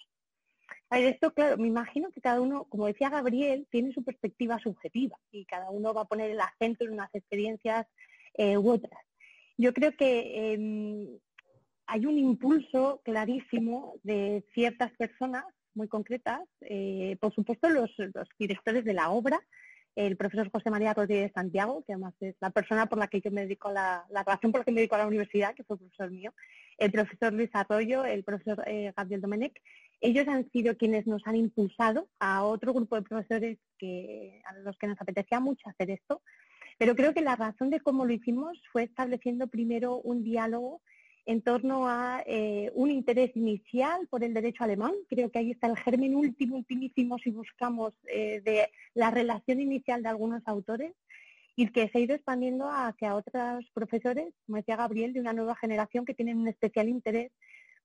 esto, 0.90 1.32
claro, 1.32 1.58
me 1.58 1.68
imagino 1.68 2.10
que 2.10 2.20
cada 2.20 2.40
uno, 2.40 2.64
como 2.64 2.86
decía 2.86 3.10
Gabriel, 3.10 3.66
tiene 3.70 3.92
su 3.92 4.02
perspectiva 4.02 4.58
subjetiva 4.58 5.18
y 5.30 5.44
cada 5.44 5.70
uno 5.70 5.92
va 5.94 6.02
a 6.02 6.06
poner 6.06 6.30
el 6.30 6.40
acento 6.40 6.84
en 6.84 6.92
unas 6.92 7.14
experiencias 7.14 7.86
eh, 8.34 8.56
u 8.56 8.70
otras. 8.70 9.00
Yo 9.56 9.72
creo 9.72 9.96
que 9.96 10.52
em, 10.52 11.08
hay 11.86 12.06
un 12.06 12.18
impulso 12.18 13.00
clarísimo 13.04 13.94
de 14.02 14.44
ciertas 14.54 14.92
personas 14.92 15.44
muy 15.74 15.88
concretas, 15.88 16.40
eh, 16.62 17.16
por 17.20 17.34
supuesto 17.34 17.68
los, 17.68 17.90
directores 18.38 18.84
de 18.84 18.94
la 18.94 19.10
obra, 19.10 19.40
el 19.94 20.16
profesor 20.16 20.50
José 20.50 20.70
María 20.70 20.92
Rodríguez 20.92 21.32
Santiago, 21.34 21.82
que 21.86 21.94
además 21.94 22.14
es 22.20 22.34
la 22.40 22.50
persona 22.50 22.86
por 22.86 22.98
la 22.98 23.08
que 23.08 23.20
yo 23.20 23.30
me 23.30 23.42
dedico 23.42 23.68
a 23.68 23.72
la, 23.72 24.06
la 24.10 24.24
por 24.24 24.58
la 24.58 24.64
que 24.64 24.72
me 24.72 24.80
dedico 24.80 24.94
a 24.94 24.98
la 24.98 25.06
universidad, 25.06 25.54
que 25.54 25.64
fue 25.64 25.78
profesor 25.78 26.10
mío, 26.10 26.34
el 26.76 26.92
profesor 26.92 27.32
Luis 27.32 27.50
Arroyo, 27.54 28.04
el 28.04 28.24
profesor 28.24 28.62
eh, 28.66 28.92
Gabriel 28.94 29.22
Domenech, 29.22 29.58
ellos 30.00 30.28
han 30.28 30.50
sido 30.50 30.76
quienes 30.76 31.06
nos 31.06 31.22
han 31.26 31.36
impulsado 31.36 32.08
a 32.18 32.44
otro 32.44 32.72
grupo 32.72 32.96
de 32.96 33.02
profesores 33.02 33.58
que, 33.78 34.42
a 34.44 34.54
los 34.58 34.76
que 34.78 34.86
nos 34.86 35.00
apetecía 35.00 35.40
mucho 35.40 35.68
hacer 35.68 35.90
esto, 35.90 36.22
pero 36.78 36.94
creo 36.94 37.14
que 37.14 37.22
la 37.22 37.36
razón 37.36 37.70
de 37.70 37.80
cómo 37.80 38.04
lo 38.04 38.12
hicimos 38.12 38.60
fue 38.72 38.84
estableciendo 38.84 39.46
primero 39.46 39.96
un 39.96 40.22
diálogo 40.22 40.82
en 41.24 41.42
torno 41.42 41.88
a 41.88 42.22
eh, 42.24 42.70
un 42.74 42.90
interés 42.90 43.34
inicial 43.34 44.06
por 44.08 44.22
el 44.22 44.32
derecho 44.32 44.62
alemán. 44.62 44.92
Creo 45.08 45.30
que 45.30 45.40
ahí 45.40 45.50
está 45.50 45.66
el 45.66 45.76
germen 45.76 46.14
último, 46.14 46.56
ultimísimo, 46.56 47.18
si 47.18 47.30
buscamos, 47.30 47.94
eh, 48.04 48.40
de 48.44 48.68
la 48.94 49.10
relación 49.10 49.60
inicial 49.60 50.02
de 50.02 50.08
algunos 50.08 50.42
autores 50.46 50.92
y 51.56 51.68
que 51.68 51.88
se 51.88 51.98
ha 51.98 52.00
ido 52.02 52.14
expandiendo 52.14 52.70
hacia 52.70 53.16
otros 53.16 53.64
profesores, 53.72 54.32
como 54.46 54.58
decía 54.58 54.76
Gabriel, 54.76 55.14
de 55.14 55.20
una 55.20 55.32
nueva 55.32 55.56
generación 55.56 56.04
que 56.04 56.14
tienen 56.14 56.38
un 56.38 56.48
especial 56.48 56.88
interés 56.88 57.32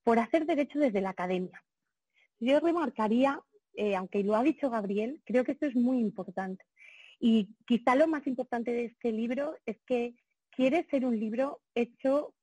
por 0.04 0.20
hacer 0.20 0.46
derecho 0.46 0.78
desde 0.78 1.02
la 1.02 1.12
academia. 1.12 1.64
Yo 2.42 2.60
remarcaría, 2.60 3.40
eh, 3.76 3.96
aunque 3.96 4.24
lo 4.24 4.36
ha 4.36 4.44
dicho 4.44 4.70
Gabriel, 4.70 5.22
creo 5.24 5.46
que 5.46 5.54
esto 5.54 5.66
es 5.66 5.76
muy 5.76 6.00
importante. 6.00 6.66
Y 7.22 7.56
quizá 7.66 7.96
lo 7.96 8.08
más 8.08 8.28
importante 8.28 8.72
de 8.74 8.86
este 8.86 9.14
libro 9.14 9.56
es 9.66 9.78
que 9.86 10.16
quiere 10.50 10.86
ser 10.90 11.06
un 11.06 11.18
libro 11.18 11.62
hecho 11.74 12.34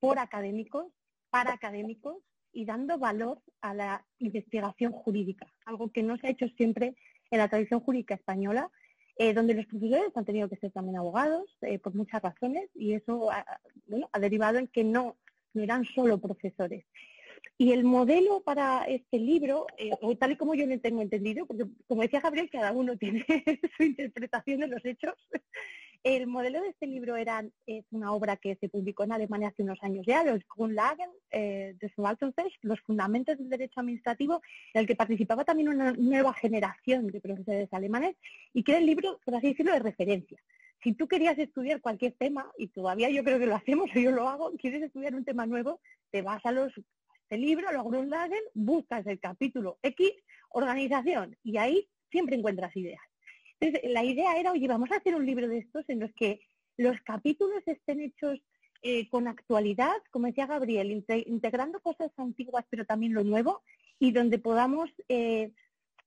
por 0.00 0.18
académicos, 0.18 0.86
para 1.30 1.54
académicos 1.54 2.16
y 2.52 2.66
dando 2.66 2.98
valor 2.98 3.40
a 3.62 3.72
la 3.72 4.04
investigación 4.18 4.92
jurídica, 4.92 5.46
algo 5.64 5.90
que 5.90 6.02
no 6.02 6.18
se 6.18 6.26
ha 6.26 6.30
hecho 6.30 6.48
siempre 6.56 6.96
en 7.30 7.38
la 7.38 7.48
tradición 7.48 7.80
jurídica 7.80 8.14
española 8.16 8.70
eh, 9.22 9.34
donde 9.34 9.52
los 9.52 9.66
profesores 9.66 10.16
han 10.16 10.24
tenido 10.24 10.48
que 10.48 10.56
ser 10.56 10.72
también 10.72 10.96
abogados 10.96 11.54
eh, 11.60 11.78
por 11.78 11.94
muchas 11.94 12.22
razones 12.22 12.70
y 12.74 12.94
eso 12.94 13.30
ha, 13.30 13.44
derivado 14.18 14.56
en 14.56 14.66
que 14.66 14.82
no 14.82 15.18
eran 15.52 15.84
solo 15.84 16.18
profesores. 16.18 16.86
Y 17.58 17.72
el 17.72 17.84
modelo 17.84 18.42
para 18.42 18.84
este 18.84 19.18
libro, 19.18 19.66
eh, 19.76 19.90
tal 20.18 20.32
y 20.32 20.36
como 20.36 20.54
yo 20.54 20.66
lo 20.66 20.80
tengo 20.80 21.02
entendido, 21.02 21.44
porque 21.46 21.64
como 21.86 22.02
decía 22.02 22.20
Gabriel, 22.20 22.48
cada 22.50 22.72
uno 22.72 22.96
tiene 22.98 23.24
su 23.76 23.82
interpretación 23.82 24.60
de 24.60 24.68
los 24.68 24.84
hechos, 24.84 25.14
el 26.02 26.26
modelo 26.26 26.62
de 26.62 26.68
este 26.68 26.86
libro 26.86 27.16
era, 27.16 27.44
es 27.66 27.84
una 27.90 28.12
obra 28.12 28.36
que 28.36 28.56
se 28.56 28.70
publicó 28.70 29.04
en 29.04 29.12
Alemania 29.12 29.48
hace 29.48 29.62
unos 29.62 29.78
años 29.82 30.06
ya, 30.06 30.24
los 30.24 30.40
Grundlagen 30.56 31.10
eh, 31.30 31.76
de 31.78 31.92
Verwaltungsrecht, 31.94 32.64
los 32.64 32.80
fundamentos 32.80 33.36
del 33.36 33.50
derecho 33.50 33.80
administrativo, 33.80 34.40
en 34.72 34.80
el 34.80 34.86
que 34.86 34.96
participaba 34.96 35.44
también 35.44 35.68
una 35.68 35.92
nueva 35.92 36.32
generación 36.32 37.08
de 37.08 37.20
profesores 37.20 37.68
alemanes, 37.72 38.16
y 38.54 38.62
que 38.62 38.72
era 38.72 38.80
el 38.80 38.86
libro, 38.86 39.20
por 39.24 39.34
así 39.34 39.48
decirlo, 39.48 39.72
de 39.72 39.80
referencia. 39.80 40.38
Si 40.82 40.94
tú 40.94 41.06
querías 41.06 41.38
estudiar 41.38 41.82
cualquier 41.82 42.12
tema, 42.12 42.50
y 42.56 42.68
todavía 42.68 43.10
yo 43.10 43.22
creo 43.22 43.38
que 43.38 43.46
lo 43.46 43.56
hacemos, 43.56 43.90
o 43.94 43.98
yo 44.00 44.12
lo 44.12 44.28
hago, 44.28 44.52
quieres 44.56 44.82
estudiar 44.82 45.14
un 45.14 45.24
tema 45.24 45.44
nuevo, 45.44 45.80
te 46.10 46.22
vas 46.22 46.44
a 46.46 46.52
los 46.52 46.72
este 47.30 47.38
libro, 47.38 47.70
los 47.70 47.84
Grundlagen, 47.84 48.40
buscas 48.54 49.06
el 49.06 49.20
capítulo 49.20 49.78
X, 49.82 50.10
organización, 50.48 51.36
y 51.44 51.58
ahí 51.58 51.88
siempre 52.10 52.34
encuentras 52.34 52.76
ideas. 52.76 53.00
Entonces, 53.60 53.88
la 53.92 54.02
idea 54.02 54.36
era, 54.36 54.50
oye, 54.50 54.66
vamos 54.66 54.90
a 54.90 54.96
hacer 54.96 55.14
un 55.14 55.24
libro 55.24 55.46
de 55.46 55.58
estos 55.58 55.88
en 55.88 56.00
los 56.00 56.12
que 56.14 56.40
los 56.76 57.00
capítulos 57.02 57.62
estén 57.66 58.00
hechos 58.00 58.40
eh, 58.82 59.08
con 59.10 59.28
actualidad, 59.28 59.94
como 60.10 60.26
decía 60.26 60.46
Gabriel, 60.46 61.04
integrando 61.26 61.78
cosas 61.78 62.10
antiguas 62.16 62.64
pero 62.68 62.84
también 62.84 63.14
lo 63.14 63.22
nuevo, 63.22 63.62
y 64.00 64.10
donde 64.10 64.40
podamos 64.40 64.90
eh, 65.08 65.52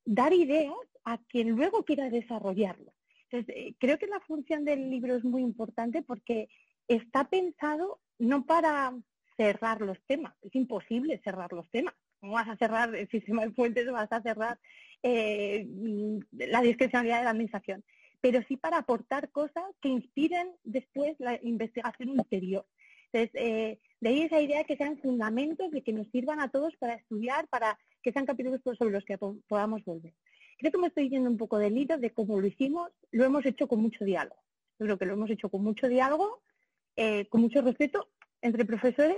dar 0.04 0.34
ideas 0.34 0.74
a 1.06 1.20
quien 1.30 1.52
luego 1.52 1.86
quiera 1.86 2.10
desarrollarlo. 2.10 2.92
Entonces, 3.32 3.56
eh, 3.56 3.76
creo 3.80 3.98
que 3.98 4.08
la 4.08 4.20
función 4.20 4.66
del 4.66 4.90
libro 4.90 5.16
es 5.16 5.24
muy 5.24 5.42
importante 5.42 6.02
porque 6.02 6.50
está 6.90 7.30
pensado 7.30 8.02
no 8.20 8.46
para 8.46 8.94
cerrar 9.38 9.82
los 9.82 9.98
temas, 10.08 10.34
es 10.42 10.54
imposible 10.56 11.22
cerrar 11.24 11.52
los 11.54 11.70
temas. 11.70 11.94
¿Cómo 12.20 12.34
vas 12.34 12.48
a 12.48 12.58
cerrar 12.58 12.96
el 12.96 13.10
sistema 13.10 13.46
de 13.46 13.52
fuentes? 13.52 13.92
Vas 13.92 14.12
a 14.12 14.22
cerrar 14.22 14.58
eh, 15.02 15.68
la 16.32 16.62
discrecionalidad 16.62 17.18
de 17.20 17.24
la 17.26 17.32
administración, 17.32 17.84
pero 18.22 18.42
sí 18.48 18.56
para 18.56 18.78
aportar 18.78 19.30
cosas 19.32 19.64
que 19.82 19.90
inspiren 19.90 20.52
después 20.64 21.16
la 21.20 21.38
investigación 21.44 22.10
ulterior. 22.10 22.66
Entonces, 23.12 23.32
eh, 23.42 23.80
de 24.00 24.10
ahí 24.10 24.22
esa 24.22 24.42
idea 24.42 24.60
de 24.60 24.66
que 24.66 24.78
sean 24.78 24.98
fundamentos, 24.98 25.70
de 25.72 25.84
que 25.84 25.94
nos 25.94 26.08
sirvan 26.08 26.40
a 26.40 26.50
todos 26.50 26.76
para 26.78 26.96
estudiar, 26.96 27.48
para 27.48 27.78
que 28.02 28.12
sean 28.12 28.26
capítulos 28.26 28.62
sobre 28.64 28.92
los 28.92 29.06
que 29.06 29.18
podamos 29.18 29.84
volver. 29.86 30.14
Creo 30.58 30.72
que 30.72 30.78
me 30.78 30.88
estoy 30.88 31.10
yendo 31.10 31.30
un 31.30 31.38
poco 31.38 31.58
del 31.58 31.78
hilo 31.78 31.98
de 31.98 32.12
cómo 32.12 32.40
lo 32.40 32.48
hicimos, 32.48 32.92
lo 33.12 33.26
hemos 33.26 33.46
hecho 33.46 33.68
con 33.68 33.82
mucho 33.82 34.06
diálogo. 34.06 34.42
Yo 34.80 34.86
creo 34.86 34.98
que 34.98 35.06
lo 35.06 35.14
hemos 35.14 35.30
hecho 35.30 35.50
con 35.50 35.64
mucho 35.64 35.88
diálogo, 35.88 36.42
eh, 36.96 37.28
con 37.28 37.42
mucho 37.42 37.62
respeto 37.62 38.08
entre 38.44 38.66
profesores 38.66 39.18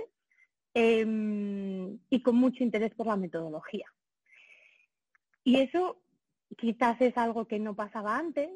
em, 0.72 1.98
y 2.08 2.22
con 2.22 2.36
mucho 2.36 2.62
interés 2.62 2.94
por 2.94 3.06
la 3.06 3.16
metodología. 3.16 3.86
Y 5.44 5.56
eso 5.56 6.00
quizás 6.56 7.00
es 7.00 7.16
algo 7.18 7.46
que 7.46 7.58
no 7.58 7.74
pasaba 7.74 8.16
antes. 8.16 8.48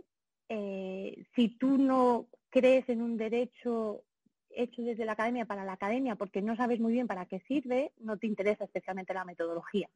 Eh, 0.48 1.24
si 1.34 1.48
tú 1.48 1.76
no 1.76 2.28
crees 2.48 2.88
en 2.88 3.02
un 3.02 3.16
derecho 3.16 4.04
hecho 4.50 4.82
desde 4.82 5.04
la 5.04 5.12
academia 5.12 5.44
para 5.44 5.64
la 5.64 5.74
academia 5.74 6.16
porque 6.16 6.42
no 6.42 6.56
sabes 6.56 6.80
muy 6.80 6.92
bien 6.92 7.06
para 7.06 7.26
qué 7.26 7.40
sirve, 7.46 7.92
no 7.98 8.16
te 8.16 8.26
interesa 8.26 8.64
especialmente 8.64 9.14
la 9.14 9.24
metodología. 9.24 9.88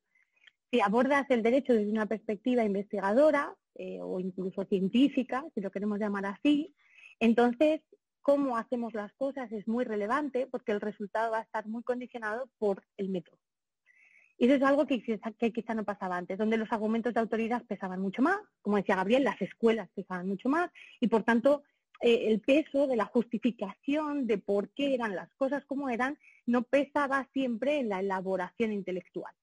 Si 0.70 0.80
abordas 0.80 1.26
el 1.30 1.42
derecho 1.42 1.72
desde 1.72 1.90
una 1.90 2.06
perspectiva 2.06 2.64
investigadora 2.64 3.54
eh, 3.74 3.98
o 4.00 4.20
incluso 4.20 4.64
científica, 4.64 5.44
si 5.54 5.60
lo 5.60 5.70
queremos 5.70 5.98
llamar 5.98 6.26
así, 6.26 6.74
entonces 7.20 7.80
cómo 8.24 8.56
hacemos 8.56 8.94
las 8.94 9.12
cosas 9.12 9.52
es 9.52 9.68
muy 9.68 9.84
relevante 9.84 10.48
porque 10.50 10.72
el 10.72 10.80
resultado 10.80 11.32
va 11.32 11.40
a 11.40 11.42
estar 11.42 11.66
muy 11.66 11.82
condicionado 11.82 12.48
por 12.58 12.82
el 12.96 13.10
método. 13.10 13.36
Y 14.38 14.46
eso 14.46 14.54
es 14.54 14.62
algo 14.62 14.86
que, 14.86 15.02
quizá 15.52 15.74
no 15.74 15.84
pasaba 15.84 16.16
antes, 16.16 16.38
donde 16.38 16.56
los 16.56 16.72
argumentos 16.72 17.12
de 17.12 17.20
autoridad 17.20 17.62
pesaban 17.66 18.00
mucho 18.00 18.22
más, 18.22 18.38
como 18.62 18.78
decía 18.78 18.96
Gabriel, 18.96 19.24
las 19.24 19.40
escuelas 19.42 19.90
pesaban 19.94 20.26
mucho 20.26 20.48
más 20.48 20.70
y 21.00 21.08
por 21.08 21.22
tanto 21.22 21.64
eh, 22.00 22.28
el 22.28 22.40
peso 22.40 22.86
de 22.86 22.96
la 22.96 23.04
justificación 23.04 24.26
de 24.26 24.38
por 24.38 24.70
qué 24.70 24.94
eran 24.94 25.14
las 25.14 25.32
cosas 25.34 25.62
como 25.66 25.90
eran 25.90 26.18
no 26.46 26.62
pesaba 26.62 27.28
siempre 27.34 27.78
en 27.78 27.90
la 27.90 28.00
elaboración 28.00 28.72
intelectual. 28.72 29.34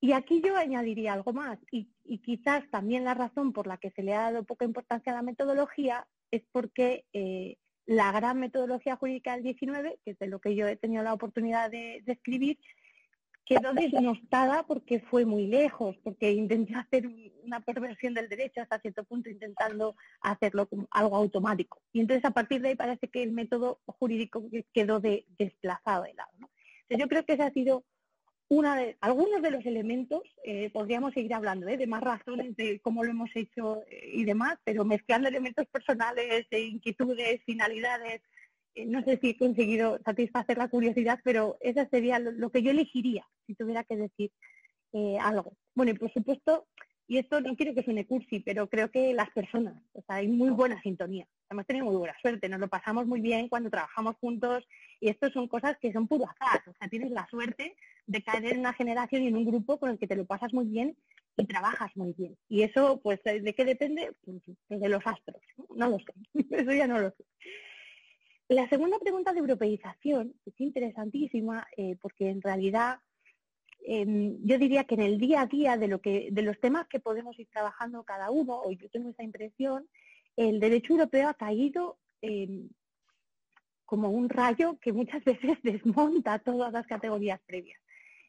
Y 0.00 0.12
aquí 0.12 0.42
yo 0.44 0.54
añadiría 0.56 1.14
algo 1.14 1.32
más, 1.32 1.58
y, 1.72 1.88
quizás 2.18 2.68
también 2.70 3.04
la 3.04 3.14
razón 3.14 3.52
por 3.52 3.66
la 3.66 3.78
que 3.78 3.90
se 3.90 4.02
le 4.02 4.14
ha 4.14 4.30
dado 4.30 4.44
poca 4.44 4.64
importancia 4.64 5.12
a 5.12 5.16
la 5.16 5.22
metodología 5.22 6.06
es 6.30 6.42
porque 6.52 7.04
eh, 7.12 7.56
la 7.86 8.12
gran 8.12 8.38
metodología 8.40 8.96
jurídica 8.96 9.34
del 9.34 9.42
19, 9.44 9.98
que 10.04 10.10
es 10.12 10.18
de 10.18 10.26
lo 10.26 10.40
que 10.40 10.54
yo 10.54 10.66
he 10.66 10.76
tenido 10.76 11.02
la 11.02 11.14
oportunidad 11.14 11.70
de 11.70 12.02
escribir, 12.06 12.58
quedó 13.48 13.72
desnostada 13.72 14.66
porque 14.66 15.00
fue 15.00 15.24
muy 15.24 15.46
lejos, 15.46 15.96
porque 16.04 16.32
intentó 16.32 16.78
hacer 16.78 17.08
una 17.42 17.60
perversión 17.60 18.12
del 18.12 18.28
derecho 18.28 18.60
hasta 18.60 18.78
cierto 18.78 19.04
punto, 19.04 19.30
intentando 19.30 19.96
hacerlo 20.20 20.68
como 20.68 20.86
algo 20.90 21.16
automático. 21.16 21.80
Y 21.94 22.00
entonces 22.00 22.26
a 22.26 22.32
partir 22.32 22.60
de 22.60 22.68
ahí 22.68 22.74
parece 22.74 23.08
que 23.08 23.22
el 23.22 23.32
método 23.32 23.80
jurídico 23.86 24.44
quedó 24.74 25.00
desplazado 25.00 26.02
de 26.04 26.12
lado. 26.12 26.30
Entonces 26.34 26.98
yo 26.98 27.08
creo 27.08 27.24
que 27.24 27.32
ese 27.32 27.42
ha 27.42 27.52
sido 27.52 27.84
una 28.48 28.76
de, 28.76 28.96
algunos 29.00 29.42
de 29.42 29.50
los 29.50 29.64
elementos, 29.66 30.22
eh, 30.42 30.70
podríamos 30.70 31.12
seguir 31.12 31.34
hablando 31.34 31.68
¿eh? 31.68 31.76
de 31.76 31.86
más 31.86 32.02
razones 32.02 32.56
de 32.56 32.80
cómo 32.80 33.04
lo 33.04 33.10
hemos 33.10 33.30
hecho 33.34 33.82
eh, 33.90 34.10
y 34.14 34.24
demás, 34.24 34.58
pero 34.64 34.84
mezclando 34.84 35.28
elementos 35.28 35.66
personales, 35.66 36.46
inquietudes, 36.50 37.42
finalidades, 37.44 38.22
no 38.86 39.02
sé 39.02 39.18
si 39.20 39.30
he 39.30 39.36
conseguido 39.36 39.98
satisfacer 40.04 40.56
la 40.56 40.68
curiosidad, 40.68 41.20
pero 41.24 41.58
eso 41.60 41.84
sería 41.90 42.18
lo, 42.18 42.50
que 42.50 42.62
yo 42.62 42.70
elegiría 42.70 43.26
si 43.46 43.54
tuviera 43.54 43.82
que 43.82 43.96
decir 43.96 44.30
algo. 45.20 45.52
Bueno, 45.74 45.92
y 45.92 45.94
por 45.94 46.12
supuesto, 46.12 46.68
y 47.08 47.18
esto 47.18 47.40
no 47.40 47.56
quiero 47.56 47.74
que 47.74 47.82
suene 47.82 48.06
cursi, 48.06 48.38
pero 48.38 48.68
creo 48.68 48.90
que 48.90 49.12
las 49.14 49.30
personas, 49.30 49.82
o 49.94 50.02
sea, 50.02 50.16
hay 50.16 50.28
muy 50.28 50.50
buena 50.50 50.80
sintonía. 50.82 51.26
Hemos 51.50 51.66
tenido 51.66 51.86
muy 51.86 51.96
buena 51.96 52.14
suerte, 52.20 52.48
nos 52.48 52.60
lo 52.60 52.68
pasamos 52.68 53.06
muy 53.06 53.20
bien 53.20 53.48
cuando 53.48 53.70
trabajamos 53.70 54.16
juntos 54.16 54.66
y 55.00 55.08
esto 55.08 55.30
son 55.30 55.48
cosas 55.48 55.78
que 55.78 55.92
son 55.92 56.06
puro 56.06 56.26
azar. 56.28 56.62
O 56.66 56.74
sea, 56.74 56.88
tienes 56.88 57.10
la 57.10 57.26
suerte 57.28 57.74
de 58.06 58.22
caer 58.22 58.46
en 58.46 58.60
una 58.60 58.74
generación 58.74 59.22
y 59.22 59.28
en 59.28 59.36
un 59.36 59.46
grupo 59.46 59.78
con 59.78 59.90
el 59.90 59.98
que 59.98 60.06
te 60.06 60.16
lo 60.16 60.26
pasas 60.26 60.52
muy 60.52 60.66
bien 60.66 60.96
y 61.38 61.46
trabajas 61.46 61.96
muy 61.96 62.12
bien. 62.12 62.36
Y 62.48 62.62
eso, 62.62 63.00
pues, 63.02 63.22
¿de 63.24 63.54
qué 63.54 63.64
depende? 63.64 64.12
Pues, 64.24 64.42
pues 64.66 64.80
de 64.80 64.88
los 64.88 65.06
astros. 65.06 65.40
No 65.74 65.88
lo 65.88 65.98
sé, 65.98 66.12
eso 66.50 66.72
ya 66.72 66.86
no 66.86 66.98
lo 66.98 67.10
sé. 67.10 67.24
La 68.48 68.68
segunda 68.68 68.98
pregunta 68.98 69.32
de 69.32 69.40
europeización 69.40 70.34
es 70.46 70.54
interesantísima 70.58 71.66
eh, 71.76 71.96
porque 72.00 72.30
en 72.30 72.40
realidad 72.40 72.98
em, 73.84 74.38
yo 74.42 74.58
diría 74.58 74.84
que 74.84 74.94
en 74.94 75.02
el 75.02 75.18
día 75.18 75.42
a 75.42 75.46
día 75.46 75.76
de, 75.76 75.86
lo 75.86 76.00
que, 76.00 76.28
de 76.32 76.42
los 76.42 76.58
temas 76.58 76.88
que 76.88 76.98
podemos 76.98 77.38
ir 77.38 77.46
trabajando 77.48 78.04
cada 78.04 78.30
uno, 78.30 78.60
o 78.62 78.72
yo 78.72 78.88
tengo 78.88 79.10
esa 79.10 79.22
impresión, 79.22 79.86
el 80.38 80.60
derecho 80.60 80.92
europeo 80.92 81.28
ha 81.28 81.34
caído 81.34 81.98
em, 82.22 82.68
como 83.84 84.10
un 84.10 84.28
rayo 84.28 84.78
que 84.80 84.92
muchas 84.92 85.24
veces 85.24 85.58
desmonta 85.64 86.38
todas 86.38 86.72
las 86.72 86.86
categorías 86.86 87.40
previas, 87.44 87.80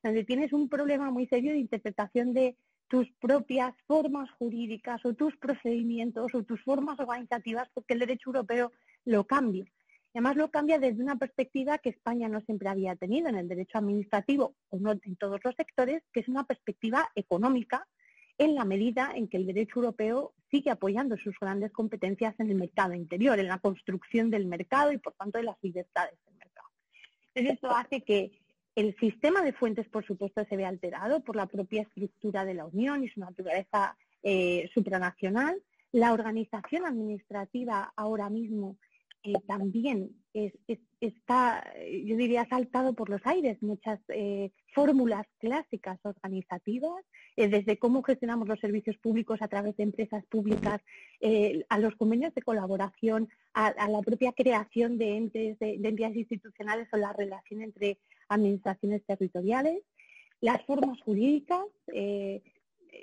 donde 0.03 0.23
tienes 0.23 0.51
un 0.51 0.69
problema 0.69 1.11
muy 1.11 1.27
serio 1.27 1.51
de 1.51 1.59
interpretación 1.59 2.33
de 2.33 2.55
tus 2.87 3.07
propias 3.21 3.75
formas 3.85 4.31
jurídicas 4.31 5.05
o 5.05 5.13
tus 5.13 5.37
procedimientos 5.37 6.33
o 6.33 6.43
tus 6.43 6.59
formas 6.63 6.99
organizativas 6.99 7.69
porque 7.75 7.93
el 7.93 7.99
derecho 7.99 8.31
europeo 8.31 8.71
lo 9.05 9.25
cambia. 9.25 9.65
Además 10.15 10.37
lo 10.37 10.49
cambia 10.49 10.79
desde 10.79 11.03
una 11.03 11.17
perspectiva 11.17 11.77
que 11.77 11.89
España 11.89 12.27
no 12.27 12.41
siempre 12.41 12.69
había 12.69 12.95
tenido 12.95 13.29
en 13.29 13.35
el 13.35 13.47
derecho 13.47 13.77
administrativo 13.77 14.55
o 14.69 14.79
no 14.79 14.93
en 14.93 15.15
todos 15.17 15.39
los 15.43 15.53
sectores, 15.53 16.01
que 16.11 16.21
es 16.21 16.27
una 16.27 16.45
perspectiva 16.45 17.07
económica 17.13 17.87
en 18.39 18.55
la 18.55 18.65
medida 18.65 19.11
en 19.13 19.27
que 19.27 19.37
el 19.37 19.45
derecho 19.45 19.75
europeo 19.75 20.33
sigue 20.49 20.71
apoyando 20.71 21.17
sus 21.17 21.37
grandes 21.39 21.71
competencias 21.71 22.35
en 22.39 22.49
el 22.49 22.55
mercado 22.55 22.93
interior, 22.93 23.39
en 23.39 23.47
la 23.47 23.59
construcción 23.59 24.29
del 24.29 24.45
mercado 24.45 24.91
y 24.91 24.97
por 24.97 25.13
tanto 25.13 25.37
de 25.37 25.45
las 25.45 25.57
libertades 25.61 26.17
del 26.25 26.35
mercado. 26.35 26.67
Entonces 27.33 27.53
esto 27.53 27.69
hace 27.75 28.01
que 28.01 28.31
el 28.75 28.95
sistema 28.97 29.41
de 29.41 29.53
fuentes, 29.53 29.87
por 29.89 30.05
supuesto, 30.05 30.45
se 30.45 30.55
vea 30.55 30.69
alterado 30.69 31.21
por 31.21 31.35
la 31.35 31.47
propia 31.47 31.81
estructura 31.81 32.45
de 32.45 32.53
la 32.53 32.65
Unión 32.65 33.03
y 33.03 33.09
su 33.09 33.19
naturaleza 33.19 33.97
eh, 34.23 34.69
supranacional. 34.73 35.61
La 35.91 36.13
organización 36.13 36.85
administrativa 36.85 37.93
ahora 37.95 38.29
mismo 38.29 38.77
eh, 39.23 39.33
también 39.47 40.15
está, 41.01 41.73
yo 41.83 42.15
diría, 42.15 42.47
saltado 42.49 42.93
por 42.93 43.09
los 43.09 43.19
aires 43.25 43.61
muchas 43.61 43.99
eh, 44.07 44.51
fórmulas 44.73 45.25
clásicas 45.39 45.99
organizativas, 46.03 47.03
eh, 47.35 47.49
desde 47.49 47.77
cómo 47.77 48.01
gestionamos 48.03 48.47
los 48.47 48.59
servicios 48.59 48.95
públicos 48.97 49.41
a 49.41 49.49
través 49.49 49.75
de 49.75 49.83
empresas 49.83 50.23
públicas, 50.27 50.81
a 51.67 51.79
los 51.79 51.95
convenios 51.95 52.33
de 52.33 52.41
colaboración, 52.41 53.27
a, 53.53 53.89
la 53.89 54.01
propia 54.01 54.31
creación 54.31 54.97
de 54.97 55.17
entes, 55.17 55.59
de 55.59 55.79
entidades 55.83 56.15
institucionales 56.15 56.87
o 56.93 56.97
la 56.97 57.11
relación 57.11 57.61
entre 57.61 57.97
administraciones 58.29 59.03
territoriales, 59.05 59.81
las 60.39 60.63
formas 60.65 61.01
jurídicas, 61.01 61.65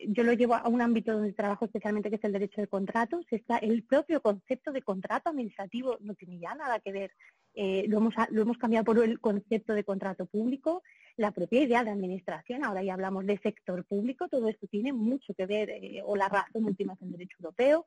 yo 0.08 0.22
lo 0.22 0.32
llevo 0.32 0.54
a 0.54 0.68
un 0.68 0.80
ámbito 0.80 1.12
donde 1.12 1.32
trabajo 1.32 1.64
especialmente 1.64 2.10
que 2.10 2.16
es 2.16 2.24
el 2.24 2.32
derecho 2.32 2.60
de 2.60 2.66
contratos. 2.66 3.24
Está 3.30 3.58
el 3.58 3.82
propio 3.82 4.20
concepto 4.20 4.72
de 4.72 4.82
contrato 4.82 5.30
administrativo 5.30 5.98
no 6.00 6.14
tiene 6.14 6.38
ya 6.38 6.54
nada 6.54 6.80
que 6.80 6.92
ver. 6.92 7.12
Eh, 7.54 7.84
lo, 7.88 7.98
hemos, 7.98 8.14
lo 8.30 8.42
hemos 8.42 8.58
cambiado 8.58 8.84
por 8.84 8.98
el 9.02 9.20
concepto 9.20 9.72
de 9.74 9.84
contrato 9.84 10.26
público, 10.26 10.82
la 11.16 11.30
propia 11.30 11.62
idea 11.62 11.84
de 11.84 11.90
administración. 11.90 12.64
Ahora 12.64 12.82
ya 12.82 12.94
hablamos 12.94 13.26
de 13.26 13.38
sector 13.38 13.84
público. 13.84 14.28
Todo 14.28 14.48
esto 14.48 14.66
tiene 14.66 14.92
mucho 14.92 15.34
que 15.34 15.46
ver, 15.46 15.70
eh, 15.70 16.02
o 16.04 16.16
la 16.16 16.28
razón 16.28 16.64
última 16.64 16.94
es 16.94 17.02
el 17.02 17.12
derecho 17.12 17.36
europeo. 17.40 17.86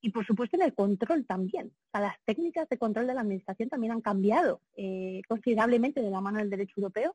Y 0.00 0.10
por 0.10 0.26
supuesto 0.26 0.56
en 0.56 0.62
el 0.62 0.74
control 0.74 1.24
también. 1.26 1.72
O 1.92 1.98
las 1.98 2.16
técnicas 2.24 2.68
de 2.68 2.78
control 2.78 3.06
de 3.06 3.14
la 3.14 3.20
administración 3.20 3.68
también 3.68 3.92
han 3.92 4.00
cambiado 4.00 4.60
eh, 4.76 5.22
considerablemente 5.28 6.02
de 6.02 6.10
la 6.10 6.20
mano 6.20 6.38
del 6.38 6.50
derecho 6.50 6.74
europeo. 6.78 7.14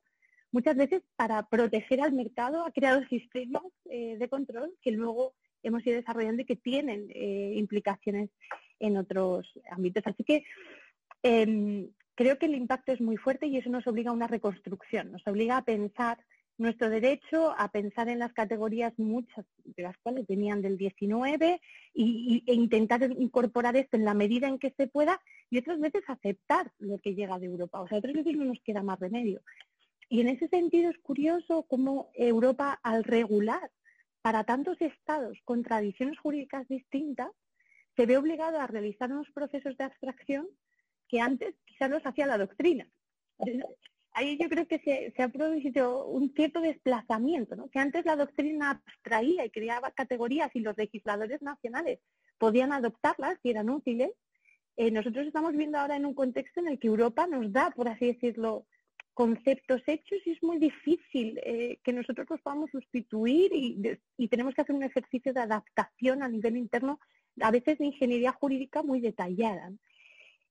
Muchas 0.51 0.75
veces 0.75 1.03
para 1.15 1.47
proteger 1.47 2.01
al 2.01 2.13
mercado 2.13 2.65
ha 2.65 2.71
creado 2.71 3.03
sistemas 3.07 3.63
eh, 3.85 4.17
de 4.17 4.29
control 4.29 4.73
que 4.81 4.91
luego 4.91 5.33
hemos 5.63 5.85
ido 5.85 5.97
desarrollando 5.97 6.41
y 6.41 6.45
que 6.45 6.55
tienen 6.55 7.07
eh, 7.13 7.53
implicaciones 7.55 8.29
en 8.79 8.97
otros 8.97 9.47
ámbitos. 9.69 10.03
Así 10.05 10.23
que 10.23 10.45
em, 11.23 11.89
creo 12.15 12.37
que 12.37 12.45
el 12.45 12.55
impacto 12.55 12.91
es 12.91 13.01
muy 13.01 13.17
fuerte 13.17 13.47
y 13.47 13.57
eso 13.57 13.69
nos 13.69 13.87
obliga 13.87 14.11
a 14.11 14.13
una 14.13 14.27
reconstrucción, 14.27 15.11
nos 15.11 15.25
obliga 15.27 15.57
a 15.57 15.65
pensar 15.65 16.17
nuestro 16.57 16.89
derecho 16.89 17.53
a 17.57 17.71
pensar 17.71 18.09
en 18.09 18.19
las 18.19 18.33
categorías, 18.33 18.93
muchas 18.97 19.45
de 19.63 19.83
las 19.83 19.97
cuales 19.99 20.25
venían 20.27 20.61
del 20.61 20.77
19, 20.77 21.61
y, 21.93 22.43
e 22.47 22.53
intentar 22.53 23.03
incorporar 23.03 23.75
esto 23.75 23.95
en 23.95 24.05
la 24.05 24.13
medida 24.13 24.47
en 24.47 24.57
que 24.57 24.73
se 24.75 24.87
pueda, 24.87 25.21
y 25.49 25.59
otras 25.59 25.79
veces 25.79 26.03
aceptar 26.07 26.71
lo 26.79 26.97
que 26.99 27.13
llega 27.13 27.39
de 27.39 27.45
Europa. 27.45 27.81
O 27.81 27.87
sea, 27.87 27.99
otras 27.99 28.13
veces 28.13 28.35
no 28.35 28.45
nos 28.45 28.59
queda 28.61 28.81
más 28.81 28.99
remedio. 28.99 29.41
Y 30.09 30.21
en 30.21 30.29
ese 30.29 30.47
sentido 30.47 30.89
es 30.89 30.97
curioso 30.99 31.63
cómo 31.63 32.09
Europa, 32.13 32.79
al 32.83 33.03
regular 33.03 33.71
para 34.21 34.43
tantos 34.43 34.81
estados 34.81 35.37
con 35.45 35.63
tradiciones 35.63 36.19
jurídicas 36.19 36.67
distintas, 36.67 37.31
se 37.95 38.05
ve 38.05 38.17
obligado 38.17 38.59
a 38.59 38.67
realizar 38.67 39.11
unos 39.11 39.29
procesos 39.31 39.75
de 39.77 39.83
abstracción 39.85 40.47
que 41.07 41.19
antes 41.19 41.55
quizás 41.65 41.89
los 41.89 42.05
hacía 42.05 42.27
la 42.27 42.37
doctrina 42.37 42.87
ahí 44.17 44.35
yo 44.41 44.49
creo 44.49 44.67
que 44.67 44.79
se, 44.79 45.21
ha 45.21 45.29
producido 45.29 46.07
un 46.07 46.33
cierto 46.33 46.59
desplazamiento, 46.59 47.55
¿no? 47.55 47.69
que 47.69 47.77
antes 47.77 48.03
la 48.03 48.15
doctrina 48.15 48.71
abstraía 48.71 49.45
y 49.45 49.51
creaba 49.51 49.91
categorías 49.91 50.49
y 50.55 50.61
los 50.61 50.75
legisladores 50.75 51.39
nacionales 51.43 51.99
podían 52.39 52.73
adoptarlas 52.73 53.37
y 53.43 53.51
eran 53.51 53.69
útiles. 53.69 54.09
Eh, 54.75 54.89
nosotros 54.89 55.27
estamos 55.27 55.55
viendo 55.55 55.77
ahora 55.77 55.97
en 55.97 56.05
un 56.07 56.15
contexto 56.15 56.59
en 56.59 56.67
el 56.67 56.79
que 56.79 56.87
Europa 56.87 57.27
nos 57.27 57.51
da, 57.53 57.69
por 57.69 57.89
así 57.89 58.07
decirlo, 58.07 58.65
conceptos 59.17 59.81
hechos 59.87 60.19
y 60.25 60.33
es 60.33 60.43
muy 60.43 60.59
difícil 60.59 61.39
eh, 61.43 61.79
que 61.83 61.91
nosotros 61.91 62.27
los 62.29 62.39
podamos 62.39 62.69
sustituir 62.69 63.49
y, 63.51 64.27
tenemos 64.27 64.53
que 64.53 64.61
hacer 64.61 64.75
un 64.75 64.83
ejercicio 64.83 65.33
de 65.33 65.39
adaptación 65.39 66.21
a 66.21 66.27
nivel 66.27 66.55
interno, 66.55 66.99
a 67.41 67.49
veces 67.49 67.79
de 67.79 67.85
ingeniería 67.85 68.31
jurídica 68.31 68.83
muy 68.83 69.01
detallada. 69.01 69.71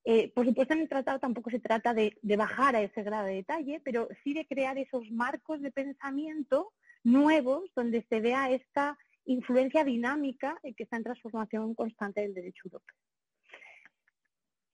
Eh, 0.05 0.33
por 0.35 0.47
supuesto, 0.47 0.75
en 0.75 0.81
el 0.81 0.89
tratado 0.89 1.21
tampoco 1.21 1.49
se 1.51 1.61
trata 1.61 1.95
de, 1.95 2.19
bajar 2.37 2.75
a 2.75 2.83
ese 2.83 3.05
grado 3.05 3.29
de 3.29 3.35
detalle, 3.35 3.81
pero 3.85 4.09
sí 4.25 4.35
de 4.35 4.47
crear 4.47 4.77
esos 4.79 5.09
marcos 5.13 5.63
de 5.63 5.71
pensamiento 5.71 6.73
nuevos 7.05 7.71
donde 7.77 8.05
se 8.09 8.19
vea 8.21 8.51
esta 8.51 8.99
influencia 9.27 9.85
dinámica 9.85 10.59
que 10.77 10.83
está 10.83 10.97
en 10.97 11.05
transformación 11.05 11.73
constante 11.77 12.23
del 12.23 12.35
derecho 12.35 12.63
europeo. 12.65 12.97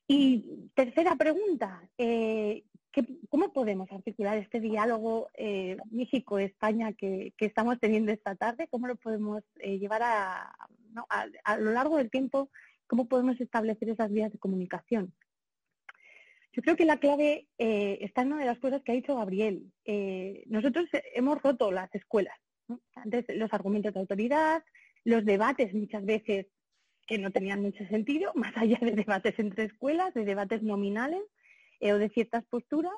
Y 0.09 0.70
tercera 0.74 1.14
pregunta, 1.16 1.86
eh, 1.99 2.64
¿cómo 3.28 3.53
podemos 3.53 3.90
articular 3.90 4.38
este 4.38 4.61
diálogo 4.61 5.30
eh, 5.34 5.76
México-España 5.90 6.93
que, 6.93 7.32
estamos 7.38 7.78
teniendo 7.80 8.12
esta 8.12 8.34
tarde? 8.34 8.68
¿Cómo 8.70 8.86
lo 8.86 8.97
podemos 8.97 9.43
llevar 9.62 10.03
a, 10.03 10.55
a 11.45 11.57
lo 11.57 11.72
largo 11.72 11.97
del 11.97 12.11
tiempo 12.11 12.51
¿Cómo 12.93 13.09
podemos 13.09 13.40
establecer 13.40 13.88
esas 13.88 14.12
vías 14.12 14.30
de 14.30 14.38
comunicación? 14.38 15.14
Yo 16.53 16.61
creo 16.61 16.76
que 16.76 16.84
la 16.84 16.99
clave 16.99 17.49
eh, 17.57 17.97
está 18.03 18.20
en 18.20 18.34
una 18.34 18.40
de 18.40 18.45
las 18.45 18.59
cosas 18.59 18.82
que 18.82 18.93
ha 18.93 18.95
dicho 18.95 19.16
Gabriel. 19.16 19.72
Eh, 19.86 20.43
nosotros 20.45 20.84
hemos 21.14 21.40
roto 21.40 21.72
las 21.72 21.88
escuelas. 21.95 22.36
Antes 22.95 23.24
los 23.34 23.51
argumentos 23.55 23.95
de 23.95 24.01
autoridad, 24.01 24.62
los 25.05 25.24
debates 25.24 25.72
muchas 25.72 26.05
veces 26.05 26.49
que 27.07 27.16
no 27.16 27.30
tenían 27.30 27.62
mucho 27.62 27.82
sentido, 27.86 28.30
más 28.34 28.55
allá 28.59 28.76
de 28.82 28.93
debates 28.93 29.38
entre 29.38 29.64
escuelas, 29.64 30.12
de 30.12 30.26
debates 30.26 30.62
nominales 30.62 31.22
eh, 31.83 31.93
o 31.93 31.99
de 31.99 32.09
ciertas 32.09 32.45
posturas, 32.45 32.95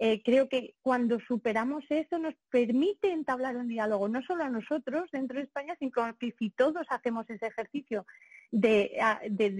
eh, 0.00 0.22
creo 0.22 0.48
que 0.48 0.76
cuando 0.80 1.18
superamos 1.18 1.84
eso 1.88 2.18
nos 2.18 2.34
permite 2.50 3.10
entablar 3.10 3.56
un 3.56 3.66
diálogo, 3.66 4.08
no 4.08 4.22
solo 4.22 4.44
a 4.44 4.50
nosotros 4.50 5.10
dentro 5.10 5.38
de 5.38 5.44
España, 5.44 5.74
sino 5.80 5.90
que 6.18 6.32
si 6.38 6.50
todos 6.50 6.86
hacemos 6.90 7.28
ese 7.28 7.46
ejercicio 7.46 8.06
de, 8.52 8.96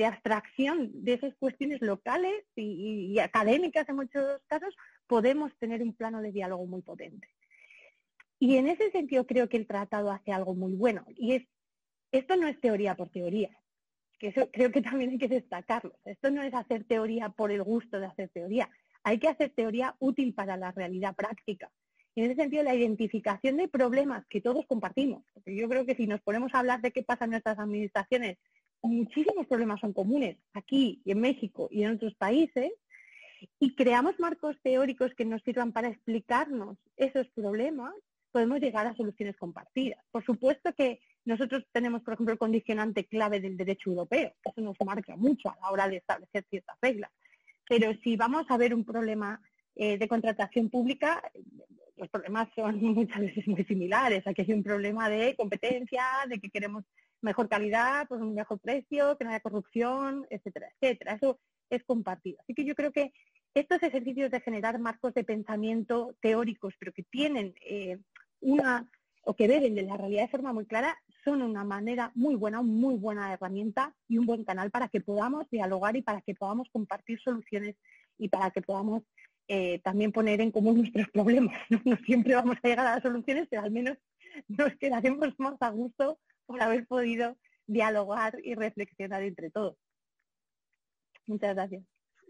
abstracción 0.07 0.91
de 1.03 1.15
esas 1.15 1.35
cuestiones 1.37 1.81
locales 1.81 2.45
y, 2.55 3.19
académicas 3.19 3.89
en 3.89 3.97
muchos 3.97 4.41
casos, 4.47 4.77
podemos 5.09 5.51
tener 5.59 5.83
un 5.83 5.95
plano 5.95 6.21
de 6.21 6.31
diálogo 6.31 6.67
muy 6.67 6.83
potente. 6.83 7.27
Y 8.39 8.59
en 8.59 8.69
ese 8.69 8.93
sentido 8.93 9.27
creo 9.27 9.49
que 9.49 9.57
el 9.57 9.67
tratado 9.67 10.13
hace 10.13 10.31
algo 10.31 10.55
muy 10.55 10.75
bueno. 10.75 11.05
Y 11.17 11.35
es, 11.35 11.49
esto 12.13 12.37
no 12.37 12.47
es 12.47 12.61
teoría 12.61 12.95
por 12.95 13.09
teoría, 13.09 13.51
que 14.19 14.29
eso 14.29 14.49
creo 14.53 14.71
que 14.73 14.83
también 14.83 15.11
hay 15.11 15.19
que 15.19 15.29
destacarlo. 15.29 15.95
Esto 16.05 16.31
no 16.31 16.43
es 16.43 16.53
hacer 16.55 16.85
teoría 16.85 17.29
por 17.31 17.51
el 17.51 17.63
gusto 17.63 17.99
de 18.01 18.07
hacer 18.07 18.29
teoría 18.31 18.69
hay 19.03 19.19
que 19.19 19.29
hacer 19.29 19.51
teoría 19.51 19.97
útil 20.01 20.35
para 20.35 20.57
la 20.57 20.73
realidad 20.73 21.15
práctica. 21.17 21.71
Y 22.15 22.21
en 22.21 22.31
ese 22.31 22.43
sentido, 22.43 22.63
la 22.63 22.75
identificación 22.75 23.57
de 23.57 23.69
problemas 23.69 24.27
que 24.27 24.41
todos 24.41 24.67
compartimos, 24.67 25.25
porque 25.33 25.57
yo 25.57 25.69
creo 25.69 25.87
que 25.87 25.95
si 25.95 26.07
nos 26.07 26.21
ponemos 26.21 26.55
a 26.55 26.59
hablar 26.59 26.81
de 26.81 26.91
qué 26.91 27.03
pasa 27.03 27.25
en 27.25 27.31
nuestras 27.31 27.59
administraciones, 27.59 28.39
muchísimos 28.83 29.47
problemas 29.47 29.81
son 29.81 29.93
comunes 29.93 30.37
aquí 30.53 31.01
y 31.05 31.13
en 31.13 31.21
México 31.21 31.69
y 31.71 31.85
en 31.85 31.93
otros 31.93 32.15
países, 32.17 32.73
y 33.61 33.75
creamos 33.77 34.19
marcos 34.19 34.57
teóricos 34.63 35.15
que 35.15 35.25
nos 35.25 35.43
sirvan 35.43 35.73
para 35.73 35.89
explicarnos 35.89 36.77
esos 36.97 37.29
problemas, 37.29 37.95
podemos 38.33 38.61
llegar 38.61 38.87
a 38.87 38.97
soluciones 38.97 39.37
compartidas. 39.37 40.05
Por 40.11 40.25
supuesto 40.25 40.75
que 40.75 41.01
nosotros 41.29 41.65
tenemos, 41.73 42.03
por 42.03 42.15
ejemplo, 42.15 42.33
el 42.33 42.39
condicionante 42.39 43.05
clave 43.05 43.39
del 43.41 43.57
derecho 43.57 43.91
europeo. 43.91 44.33
Eso 44.43 44.61
nos 44.63 44.77
marca 44.85 45.15
mucho 45.15 45.51
a 45.51 45.59
la 45.61 45.71
hora 45.71 45.89
de 45.89 45.99
establecer 45.99 46.45
ciertas 46.49 46.77
reglas. 46.81 47.11
Pero 47.69 47.93
si 48.03 48.17
vamos 48.17 48.47
a 48.49 48.57
ver 48.57 48.75
un 48.75 48.85
problema 48.85 49.41
eh, 49.77 49.99
de 49.99 50.09
contratación 50.09 50.71
pública, 50.71 51.23
los 51.97 52.09
problemas 52.09 52.49
son 52.57 52.81
muchas 52.95 53.21
veces 53.21 53.47
muy 53.47 53.63
similares. 53.65 54.27
Aquí 54.27 54.41
hay 54.41 54.53
un 54.55 54.63
problema 54.63 55.11
de 55.11 55.37
competencia, 55.37 56.03
de 56.29 56.41
que 56.41 56.49
queremos 56.49 56.85
mejor 57.21 57.49
calidad, 57.49 58.09
pues 58.09 58.23
un 58.23 58.35
mejor 58.35 58.59
precio, 58.59 59.19
que 59.19 59.25
no 59.25 59.31
haya 59.31 59.41
corrupción, 59.41 60.27
etcétera, 60.31 60.71
etcétera. 60.81 61.15
Eso 61.15 61.39
es 61.69 61.85
compartido. 61.85 62.39
Así 62.41 62.55
que 62.55 62.65
yo 62.65 62.75
creo 62.75 62.91
que 62.91 63.13
estos 63.53 63.83
ejercicios 63.83 64.31
de 64.31 64.41
generar 64.41 64.79
marcos 64.79 65.13
de 65.13 65.25
pensamiento 65.25 66.17
teóricos, 66.23 66.75
pero 66.79 66.93
que 66.93 67.03
tienen 67.03 67.55
eh, 67.61 67.99
una 68.41 68.89
o 69.29 69.37
que 69.37 69.47
beben 69.47 69.75
de 69.75 69.83
la 69.83 69.99
realidad 69.99 70.23
de 70.23 70.29
forma 70.29 70.55
muy 70.55 70.65
clara, 70.65 70.97
son 71.25 71.43
una 71.43 71.65
manera 71.65 72.13
muy 72.15 72.35
buena, 72.35 72.63
muy 72.63 72.97
buena 72.97 73.33
herramienta 73.33 73.95
y 74.09 74.19
un 74.19 74.27
buen 74.27 74.45
canal 74.45 74.71
para 74.71 74.89
que 74.89 75.01
podamos 75.01 75.49
dialogar 75.51 75.97
y 75.97 76.03
para 76.03 76.21
que 76.21 76.35
podamos 76.35 76.69
compartir 76.71 77.21
soluciones 77.21 77.77
y 78.19 78.29
para 78.29 78.51
que 78.51 78.63
podamos 78.63 79.03
eh, 79.49 79.81
también 79.83 80.13
poner 80.13 80.41
en 80.41 80.51
común 80.51 80.79
nuestros 80.79 81.09
problemas. 81.11 81.57
¿no? 81.71 81.97
siempre 82.05 82.35
vamos 82.35 82.57
a 82.63 82.69
llegar 82.69 82.87
a 82.87 82.95
las 82.95 83.03
soluciones, 83.03 83.47
pero 83.51 83.63
al 83.63 83.71
menos 83.71 83.97
nos 84.49 84.75
quedaremos 84.77 85.35
más 85.39 85.57
a 85.61 85.71
gusto 85.71 86.19
por 86.47 86.63
haber 86.63 86.87
podido 86.87 87.37
dialogar 87.67 88.39
y 88.43 88.55
reflexionar 88.55 89.23
entre 89.23 89.51
todos. 89.51 89.77
Muchas 91.27 91.55
gracias. 91.55 91.83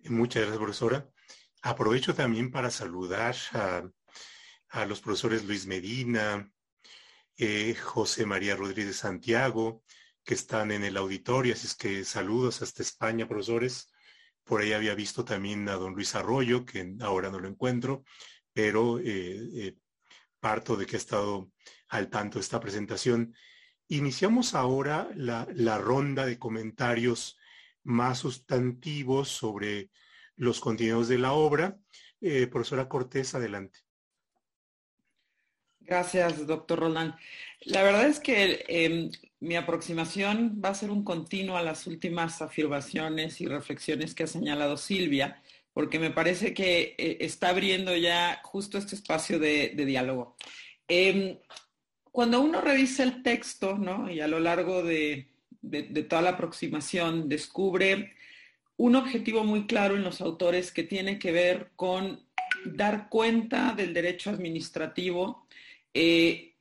Muchas 0.08 0.42
gracias, 0.42 0.58
profesora. 0.58 1.08
Aprovecho 1.62 2.14
también 2.14 2.50
para 2.50 2.70
saludar 2.70 3.34
a, 3.52 3.88
a 4.70 4.86
los 4.86 5.00
profesores 5.00 5.44
Luis 5.44 5.66
Medina, 5.66 6.50
eh, 7.38 7.76
José 7.76 8.26
María 8.26 8.56
Rodríguez 8.56 8.96
Santiago, 8.96 9.84
que 10.24 10.34
están 10.34 10.72
en 10.72 10.82
el 10.82 10.96
auditorio, 10.96 11.54
así 11.54 11.68
es 11.68 11.76
que 11.76 12.04
saludos 12.04 12.62
hasta 12.62 12.82
España, 12.82 13.28
profesores. 13.28 13.92
Por 14.44 14.60
ahí 14.60 14.72
había 14.72 14.94
visto 14.96 15.24
también 15.24 15.68
a 15.68 15.74
don 15.74 15.94
Luis 15.94 16.16
Arroyo, 16.16 16.64
que 16.64 16.96
ahora 17.00 17.30
no 17.30 17.38
lo 17.38 17.48
encuentro, 17.48 18.02
pero 18.52 18.98
eh, 18.98 19.04
eh, 19.54 19.76
parto 20.40 20.76
de 20.76 20.86
que 20.86 20.96
ha 20.96 20.98
estado 20.98 21.52
al 21.88 22.10
tanto 22.10 22.38
de 22.38 22.42
esta 22.42 22.58
presentación. 22.58 23.34
Iniciamos 23.86 24.54
ahora 24.54 25.08
la, 25.14 25.46
la 25.54 25.78
ronda 25.78 26.26
de 26.26 26.38
comentarios 26.38 27.38
más 27.84 28.18
sustantivos 28.18 29.28
sobre 29.28 29.90
los 30.34 30.58
contenidos 30.58 31.08
de 31.08 31.18
la 31.18 31.32
obra. 31.32 31.78
profesora 32.50 32.88
Cortés, 32.88 33.34
adelante. 33.34 33.87
Gracias, 35.88 36.46
doctor 36.46 36.80
Roland. 36.80 37.14
La 37.62 37.82
verdad 37.82 38.06
es 38.06 38.20
que 38.20 38.62
em, 38.68 39.10
mi 39.40 39.56
aproximación 39.56 40.60
va 40.62 40.68
a 40.68 40.74
ser 40.74 40.90
un 40.90 41.02
continuo 41.02 41.56
a 41.56 41.62
las 41.62 41.86
últimas 41.86 42.42
afirmaciones 42.42 43.40
y 43.40 43.46
reflexiones 43.46 44.14
que 44.14 44.24
ha 44.24 44.26
señalado 44.26 44.76
Silvia, 44.76 45.40
porque 45.72 45.98
me 45.98 46.10
parece 46.10 46.52
que 46.52 46.94
eh, 46.98 47.16
está 47.20 47.48
abriendo 47.48 47.96
ya 47.96 48.38
justo 48.44 48.76
este 48.76 48.96
espacio 48.96 49.38
de, 49.38 49.70
diálogo. 49.76 50.36
Em, 50.86 51.38
cuando 52.12 52.42
uno 52.42 52.60
revisa 52.60 53.02
el 53.02 53.22
texto, 53.22 53.78
¿no? 53.78 54.10
Y 54.10 54.20
a 54.20 54.28
lo 54.28 54.40
largo 54.40 54.82
de, 54.82 55.28
toda 56.06 56.20
la 56.20 56.30
aproximación 56.30 57.30
descubre 57.30 58.12
un 58.76 58.94
objetivo 58.94 59.42
muy 59.42 59.66
claro 59.66 59.96
en 59.96 60.04
los 60.04 60.20
autores 60.20 60.70
que 60.70 60.82
tiene 60.82 61.18
que 61.18 61.32
ver 61.32 61.70
con 61.76 62.28
dar 62.66 63.08
cuenta 63.08 63.72
del 63.72 63.94
derecho 63.94 64.30
administrativo, 64.30 65.47
eh, 65.94 66.56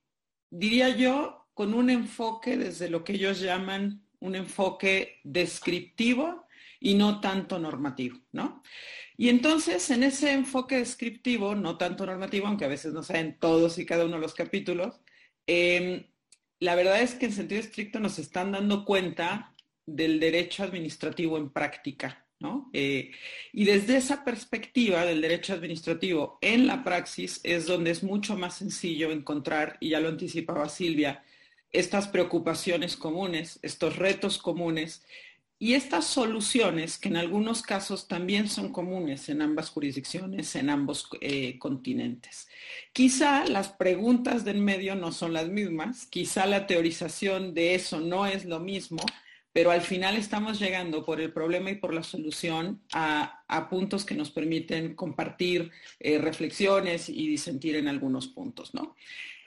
diría 0.50 0.90
yo, 0.90 1.48
con 1.54 1.74
un 1.74 1.90
enfoque 1.90 2.58
desde 2.58 2.90
lo 2.90 3.04
que 3.04 3.14
ellos 3.14 3.40
llaman 3.40 4.08
un 4.20 4.36
enfoque 4.36 5.20
descriptivo 5.24 6.46
y 6.80 6.94
no 6.94 7.20
tanto 7.20 7.60
normativo, 7.60 8.20
¿no? 8.32 8.62
Y 9.18 9.30
entonces, 9.30 9.90
en 9.90 10.04
ese 10.04 10.32
enfoque 10.32 10.78
descriptivo, 10.78 11.56
no 11.56 11.78
tanto 11.78 12.06
normativo, 12.06 12.48
aunque 12.48 12.66
a 12.66 12.70
veces 12.70 12.94
no 12.94 13.02
saben 13.02 13.40
todos 13.40 13.80
y 13.80 13.86
cada 13.86 14.06
uno 14.06 14.16
de 14.16 14.22
los 14.22 14.36
capítulos, 14.36 15.02
em, 15.48 16.06
la 16.60 16.76
verdad 16.76 17.02
es 17.02 17.16
que 17.16 17.26
en 17.26 17.34
sentido 17.34 17.62
estricto 17.62 18.00
nos 18.00 18.20
están 18.20 18.52
dando 18.52 18.86
cuenta 18.86 19.56
del 19.86 20.20
derecho 20.20 20.64
administrativo 20.64 21.38
en 21.38 21.52
práctica, 21.52 22.27
Eh, 22.74 23.12
y 23.52 23.66
desde 23.66 23.98
esa 23.98 24.24
perspectiva 24.24 25.06
del 25.06 25.22
derecho 25.22 25.54
administrativo 25.54 26.38
en 26.42 26.68
la 26.68 26.84
praxis 26.84 27.40
es 27.44 27.66
donde 27.66 27.92
es 27.92 28.04
mucho 28.04 28.38
más 28.38 28.56
sencillo 28.56 29.12
encontrar, 29.12 29.78
y 29.80 29.90
ya 29.90 30.00
lo 30.00 30.10
anticipaba 30.10 30.70
Silvia, 30.70 31.24
estas 31.72 32.08
preocupaciones 32.08 32.96
comunes, 32.96 33.60
estos 33.64 33.96
retos 33.98 34.38
comunes 34.38 35.04
y 35.60 35.74
estas 35.74 36.06
soluciones, 36.06 37.00
que 37.00 37.10
en 37.10 37.18
algunos 37.18 37.64
casos 37.64 38.08
también 38.08 38.48
son 38.48 38.72
comunes 38.72 39.28
en 39.30 39.42
ambas 39.42 39.72
jurisdicciones, 39.72 40.56
en 40.56 40.70
ambos 40.70 41.10
eh, 41.20 41.58
continentes. 41.58 42.48
Quizá 42.94 43.46
las 43.46 43.70
preguntas 43.70 44.46
del 44.46 44.60
medio 44.60 44.96
no 44.96 45.12
son 45.12 45.34
las 45.34 45.50
mismas, 45.50 46.06
quizá 46.06 46.46
la 46.46 46.68
teorización 46.68 47.56
de 47.56 47.74
eso 47.74 48.00
no 48.00 48.28
es 48.28 48.46
lo 48.46 48.60
mismo, 48.60 49.00
pero 49.58 49.72
al 49.72 49.82
final 49.82 50.16
estamos 50.18 50.60
llegando 50.60 51.04
por 51.04 51.20
el 51.20 51.34
problema 51.34 51.72
y 51.72 51.76
por 51.78 51.92
la 51.92 52.04
solución 52.04 52.80
a, 52.94 53.68
puntos 53.72 54.06
que 54.06 54.14
nos 54.14 54.30
permiten 54.30 54.94
compartir 54.94 55.72
eh, 56.00 56.20
reflexiones 56.20 57.10
y 57.10 57.28
disentir 57.28 57.76
en 57.76 57.88
algunos 57.88 58.28
puntos, 58.28 58.76
¿no? 58.76 58.96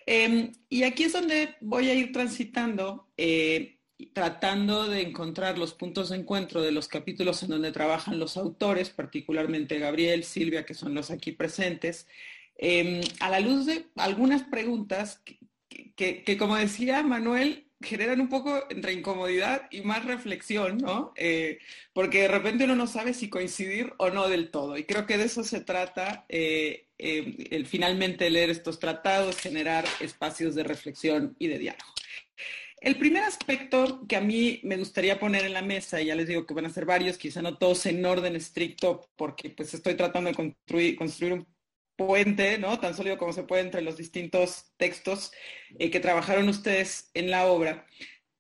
Em, 0.07 0.51
y 0.69 0.83
aquí 0.83 1.05
es 1.05 1.13
donde 1.13 1.55
voy 1.61 1.91
a 1.91 1.95
ir 1.95 2.11
transitando. 2.11 3.07
Eh, 3.17 3.77
tratando 4.13 4.89
de 4.89 5.03
encontrar 5.03 5.59
los 5.59 5.75
puntos 5.75 6.09
de 6.09 6.17
encuentro 6.17 6.61
de 6.61 6.73
los 6.73 6.89
capítulos 6.89 7.45
en 7.45 7.51
donde 7.51 7.71
trabajan 7.71 8.19
los 8.19 8.37
autores, 8.37 8.91
particularmente 8.91 9.79
Gabriel, 9.79 10.25
Silvia, 10.25 10.67
que 10.67 10.75
son 10.75 10.93
los 10.93 11.13
aquí 11.13 11.31
presentes, 11.31 12.09
em, 12.59 13.01
a 13.21 13.31
la 13.31 13.39
luz 13.39 13.67
de 13.67 13.87
algunas 13.95 14.43
preguntas 14.43 15.23
que, 15.95 16.37
como 16.37 16.57
decía 16.57 17.05
Manuel, 17.05 17.70
generan 17.83 18.21
un 18.21 18.29
poco 18.29 18.65
entre 18.71 18.93
incomodidad 18.93 19.67
y 19.71 19.81
más 19.81 20.05
reflexión, 20.05 20.79
¿no? 20.79 21.13
Eh, 21.17 21.59
porque 21.93 22.23
de 22.23 22.29
repente 22.29 22.65
uno 22.65 22.77
no 22.77 22.87
sabe 22.87 23.15
si 23.15 23.31
coincidir 23.31 23.93
o 23.99 24.11
no 24.11 24.29
del 24.29 24.51
todo. 24.51 24.77
Y 24.77 24.85
creo 24.85 25.07
que 25.07 25.19
de 25.19 25.25
eso 25.25 25.45
se 25.45 25.61
trata 25.61 26.27
eh, 26.29 26.87
em, 26.99 27.37
el 27.51 27.67
finalmente 27.67 28.29
leer 28.29 28.51
estos 28.51 28.79
tratados, 28.79 29.39
generar 29.39 29.85
espacios 30.01 30.55
de 30.55 30.65
reflexión 30.65 31.37
y 31.39 31.49
de 31.49 31.59
diálogo. 31.59 31.93
El 32.81 32.97
primer 32.99 33.25
aspecto 33.25 34.07
que 34.09 34.17
a 34.17 34.23
mí 34.23 34.61
me 34.63 34.79
gustaría 34.79 35.21
poner 35.21 35.45
en 35.45 35.53
la 35.53 35.61
mesa, 35.63 36.01
y 36.01 36.07
ya 36.07 36.15
les 36.15 36.29
digo 36.29 36.47
que 36.47 36.55
van 36.55 36.65
a 36.65 36.71
ser 36.71 36.87
varios, 36.87 37.19
quizá 37.19 37.43
no 37.43 37.59
todos 37.59 37.85
en 37.87 38.05
orden 38.05 38.37
estricto, 38.37 39.11
porque 39.17 39.51
pues 39.51 39.75
estoy 39.75 39.95
tratando 39.95 40.31
de 40.31 40.37
construir, 40.37 40.97
construir 40.97 41.35
un 41.35 41.47
puente, 42.07 42.57
¿no? 42.57 42.81
Tan 42.81 42.95
sólido 42.95 43.19
como 43.19 43.35
se 43.35 43.43
puede 43.43 43.61
entre 43.61 43.83
los 43.83 43.99
distintos 43.99 44.73
textos 44.79 45.33
eh, 45.79 45.91
que 45.91 46.01
trabajaron 46.01 46.49
ustedes 46.49 47.11
en 47.13 47.31
la 47.31 47.45
obra. 47.45 47.87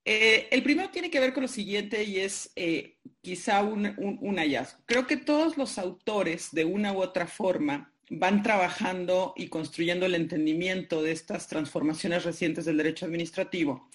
Eh, 0.06 0.48
el 0.50 0.62
primero 0.62 0.88
tiene 0.88 1.10
que 1.10 1.20
ver 1.20 1.34
con 1.34 1.42
lo 1.42 1.48
siguiente 1.48 2.04
y 2.04 2.20
es 2.20 2.52
eh, 2.56 2.96
quizá 3.20 3.62
un, 3.62 4.38
hallazgo. 4.38 4.80
Creo 4.86 5.06
que 5.06 5.18
todos 5.18 5.58
los 5.58 5.76
autores, 5.76 6.52
de 6.52 6.64
una 6.64 6.94
u 6.94 7.02
otra 7.02 7.26
forma, 7.26 7.92
van 8.08 8.42
trabajando 8.42 9.34
y 9.36 9.48
construyendo 9.48 10.06
el 10.06 10.14
entendimiento 10.14 11.02
de 11.02 11.12
estas 11.12 11.46
transformaciones 11.46 12.24
recientes 12.24 12.64
del 12.64 12.78
derecho 12.78 13.04
administrativo 13.04 13.90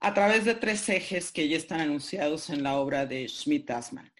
a 0.00 0.14
través 0.14 0.46
de 0.46 0.54
tres 0.54 0.88
ejes 0.88 1.30
que 1.30 1.46
ya 1.46 1.58
están 1.58 1.80
anunciados 1.80 2.48
en 2.48 2.62
la 2.62 2.76
obra 2.76 3.04
de 3.04 3.26
Schmidt-Asman. 3.26 4.13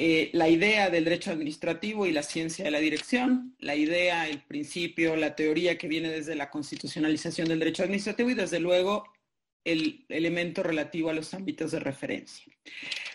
Eh, 0.00 0.30
la 0.32 0.48
idea 0.48 0.90
del 0.90 1.02
derecho 1.02 1.32
administrativo 1.32 2.06
y 2.06 2.12
la 2.12 2.22
ciencia 2.22 2.64
de 2.64 2.70
la 2.70 2.78
dirección, 2.78 3.56
la 3.58 3.74
idea, 3.74 4.28
el 4.28 4.40
principio, 4.40 5.16
la 5.16 5.34
teoría 5.34 5.76
que 5.76 5.88
viene 5.88 6.08
desde 6.08 6.36
la 6.36 6.50
constitucionalización 6.50 7.48
del 7.48 7.58
derecho 7.58 7.82
administrativo 7.82 8.30
y 8.30 8.34
desde 8.34 8.60
luego 8.60 9.12
el 9.64 10.06
elemento 10.08 10.62
relativo 10.62 11.10
a 11.10 11.14
los 11.14 11.34
ámbitos 11.34 11.72
de 11.72 11.80
referencia. 11.80 12.52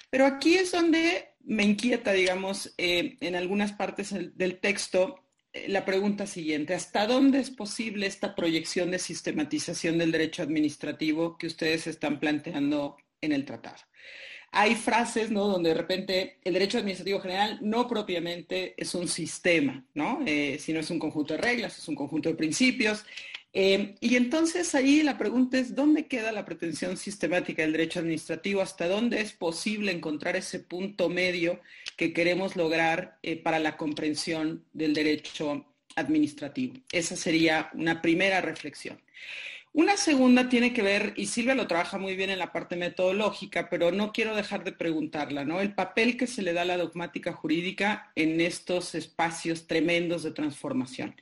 Pero 0.10 0.26
aquí 0.26 0.56
es 0.56 0.74
donde 0.74 1.30
me 1.46 1.64
inquieta, 1.64 2.12
digamos, 2.12 2.74
eh, 2.78 3.16
en 3.22 3.38
algunas 3.38 3.72
partes 3.72 4.14
del 4.36 4.60
texto, 4.60 5.24
eh, 5.54 5.70
la 5.70 5.86
pregunta 5.86 6.28
siguiente, 6.28 6.74
¿hasta 6.74 7.08
dónde 7.08 7.40
es 7.40 7.50
posible 7.50 8.08
esta 8.08 8.36
proyección 8.36 8.92
de 8.92 9.00
sistematización 9.00 10.00
del 10.00 10.12
derecho 10.12 10.44
administrativo 10.44 11.38
que 11.38 11.48
ustedes 11.48 11.88
están 11.88 12.20
planteando 12.20 12.98
en 13.22 13.32
el 13.32 13.46
tratado? 13.46 13.78
Hay 14.56 14.76
frases, 14.76 15.32
¿no? 15.32 15.48
Donde 15.48 15.70
de 15.70 15.76
repente 15.76 16.38
el 16.44 16.54
derecho 16.54 16.78
administrativo 16.78 17.20
general 17.20 17.58
no 17.62 17.88
propiamente 17.88 18.76
es 18.78 18.94
un 18.94 19.08
sistema, 19.08 19.84
¿no? 19.96 20.22
Eh, 20.28 20.58
sino 20.60 20.80
es 20.80 20.92
un 20.92 21.00
conjunto 21.00 21.34
de 21.34 21.42
reglas, 21.42 21.80
es 21.80 21.88
un 21.88 21.96
conjunto 21.96 22.30
de 22.30 22.36
principios. 22.36 23.04
Eh, 23.52 23.96
y 24.00 24.16
entonces 24.16 24.76
ahí 24.76 25.02
la 25.02 25.18
pregunta 25.18 25.58
es, 25.58 25.74
¿dónde 25.74 26.06
queda 26.06 26.32
la 26.32 26.46
pretensión 26.46 26.98
sistemática 26.98 27.64
del 27.64 27.72
derecho 27.72 28.00
administrativo? 28.00 28.62
¿Hasta 28.62 28.88
dónde 28.88 29.22
es 29.22 29.34
posible 29.34 29.92
encontrar 29.92 30.36
ese 30.36 30.60
punto 30.60 31.10
medio 31.10 31.60
que 31.98 32.14
queremos 32.14 32.56
lograr 32.56 33.18
eh, 33.24 33.36
para 33.36 33.58
la 33.58 33.76
comprensión 33.76 34.64
del 34.72 34.94
derecho 34.94 35.66
administrativo? 35.96 36.76
Esa 36.92 37.16
sería 37.16 37.72
una 37.74 38.04
primera 38.04 38.40
reflexión. 38.40 39.02
Una 39.74 39.98
segunda 39.98 40.50
tiene 40.50 40.72
que 40.72 40.84
ver, 40.84 41.14
y 41.18 41.26
Silvia 41.26 41.56
lo 41.56 41.66
trabaja 41.66 41.98
muy 41.98 42.16
bien 42.16 42.30
en 42.30 42.38
la 42.38 42.54
parte 42.54 42.76
metodológica, 42.76 43.70
pero 43.72 43.92
no 43.92 44.12
quiero 44.14 44.36
dejar 44.36 44.64
de 44.64 44.72
preguntarla, 44.72 45.46
¿no? 45.46 45.62
El 45.62 45.74
papel 45.74 46.16
que 46.16 46.28
se 46.28 46.44
le 46.44 46.54
da 46.54 46.62
a 46.62 46.66
la 46.66 46.78
dogmática 46.78 47.34
jurídica 47.34 48.12
en 48.16 48.40
estos 48.40 48.94
espacios 48.94 49.66
tremendos 49.66 50.22
de 50.22 50.30
transformación. 50.30 51.16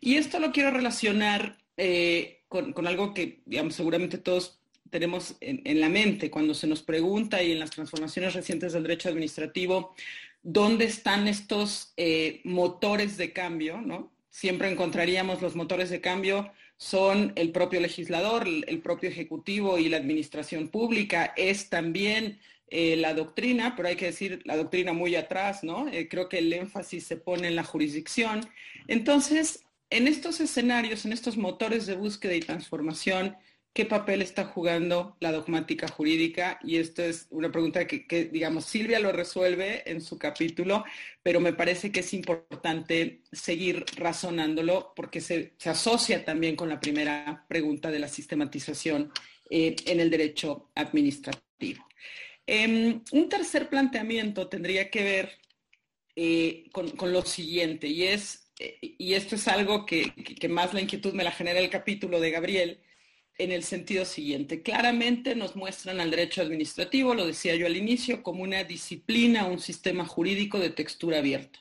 Y 0.00 0.16
esto 0.16 0.38
lo 0.38 0.52
quiero 0.52 0.70
relacionar 0.70 1.58
eh, 1.76 2.42
con, 2.48 2.86
algo 2.86 3.12
que, 3.12 3.40
digamos, 3.44 3.74
seguramente 3.74 4.18
todos 4.18 4.60
tenemos 4.90 5.36
en, 5.40 5.80
la 5.80 5.88
mente 5.88 6.30
cuando 6.30 6.54
se 6.54 6.68
nos 6.68 6.82
pregunta 6.82 7.42
y 7.42 7.50
en 7.50 7.58
las 7.58 7.70
transformaciones 7.70 8.34
recientes 8.34 8.72
del 8.72 8.84
derecho 8.84 9.08
administrativo, 9.08 9.96
¿dónde 10.44 10.84
están 10.84 11.26
estos 11.26 11.92
eh, 11.96 12.40
motores 12.44 13.16
de 13.16 13.32
cambio? 13.32 13.80
¿no? 13.80 14.12
Siempre 14.30 14.70
encontraríamos 14.70 15.42
los 15.42 15.56
motores 15.56 15.90
de 15.90 16.00
cambio 16.00 16.52
son 16.76 17.32
el 17.36 17.52
propio 17.52 17.80
legislador, 17.80 18.46
el 18.46 18.80
propio 18.80 19.08
ejecutivo 19.08 19.78
y 19.78 19.88
la 19.88 19.96
administración 19.96 20.68
pública, 20.68 21.32
es 21.36 21.70
también 21.70 22.38
eh, 22.68 22.96
la 22.96 23.14
doctrina, 23.14 23.74
pero 23.76 23.88
hay 23.88 23.96
que 23.96 24.06
decir 24.06 24.42
la 24.44 24.56
doctrina 24.56 24.92
muy 24.92 25.14
atrás, 25.14 25.64
¿no? 25.64 25.86
creo 26.10 26.28
que 26.28 26.38
el 26.38 26.52
énfasis 26.52 27.06
se 27.06 27.16
pone 27.16 27.48
en 27.48 27.56
la 27.56 27.64
jurisdicción. 27.64 28.40
Entonces, 28.88 29.64
en 29.90 30.08
estos 30.08 30.40
escenarios, 30.40 31.04
en 31.06 31.12
estos 31.12 31.36
motores 31.36 31.86
de 31.86 31.94
búsqueda 31.94 32.34
y 32.34 32.40
transformación, 32.40 33.36
¿qué 33.76 33.84
papel 33.84 34.22
está 34.22 34.46
jugando 34.46 35.18
la 35.20 35.32
dogmática 35.32 35.86
jurídica? 35.86 36.58
Y 36.64 36.78
esto 36.78 37.02
es 37.02 37.26
una 37.28 37.52
pregunta 37.52 37.86
que, 37.86 38.24
digamos, 38.32 38.64
Silvia 38.64 38.98
lo 38.98 39.12
resuelve 39.12 39.82
en 39.84 40.00
su 40.00 40.18
capítulo, 40.18 40.82
pero 41.22 41.40
me 41.40 41.52
parece 41.52 41.92
que 41.92 42.00
es 42.00 42.14
importante 42.14 43.20
seguir 43.30 43.84
razonándolo 43.96 44.94
porque 44.96 45.20
se, 45.20 45.52
asocia 45.66 46.24
también 46.24 46.56
con 46.56 46.70
la 46.70 46.80
primera 46.80 47.44
pregunta 47.46 47.90
de 47.90 47.98
la 47.98 48.08
sistematización 48.08 49.12
eh, 49.50 49.76
en 49.84 50.00
el 50.00 50.08
derecho 50.08 50.70
administrativo. 50.74 51.86
Em, 52.46 53.02
un 53.12 53.28
tercer 53.28 53.68
planteamiento 53.68 54.48
tendría 54.48 54.90
que 54.90 55.04
ver 55.04 55.32
eh, 56.16 56.64
con 56.72 57.12
lo 57.12 57.22
siguiente, 57.26 57.88
y 57.88 58.04
es 58.04 58.46
y 58.58 59.14
esto 59.14 59.34
es 59.34 59.48
algo 59.48 59.84
que, 59.84 60.12
más 60.48 60.72
la 60.72 60.80
inquietud 60.80 61.12
me 61.12 61.24
la 61.24 61.30
genera 61.30 61.60
el 61.60 61.70
capítulo 61.70 62.20
de 62.20 62.30
Gabriel, 62.30 62.80
en 63.38 63.52
el 63.52 63.62
sentido 63.62 64.04
siguiente. 64.04 64.62
Claramente 64.62 65.34
nos 65.34 65.56
muestran 65.56 66.00
al 66.00 66.10
derecho 66.10 66.42
administrativo, 66.42 67.14
lo 67.14 67.26
decía 67.26 67.54
yo 67.54 67.66
al 67.66 67.76
inicio, 67.76 68.22
como 68.22 68.42
una 68.42 68.64
disciplina, 68.64 69.46
un 69.46 69.58
sistema 69.58 70.06
jurídico 70.06 70.58
de 70.58 70.70
textura 70.70 71.18
abierta, 71.18 71.58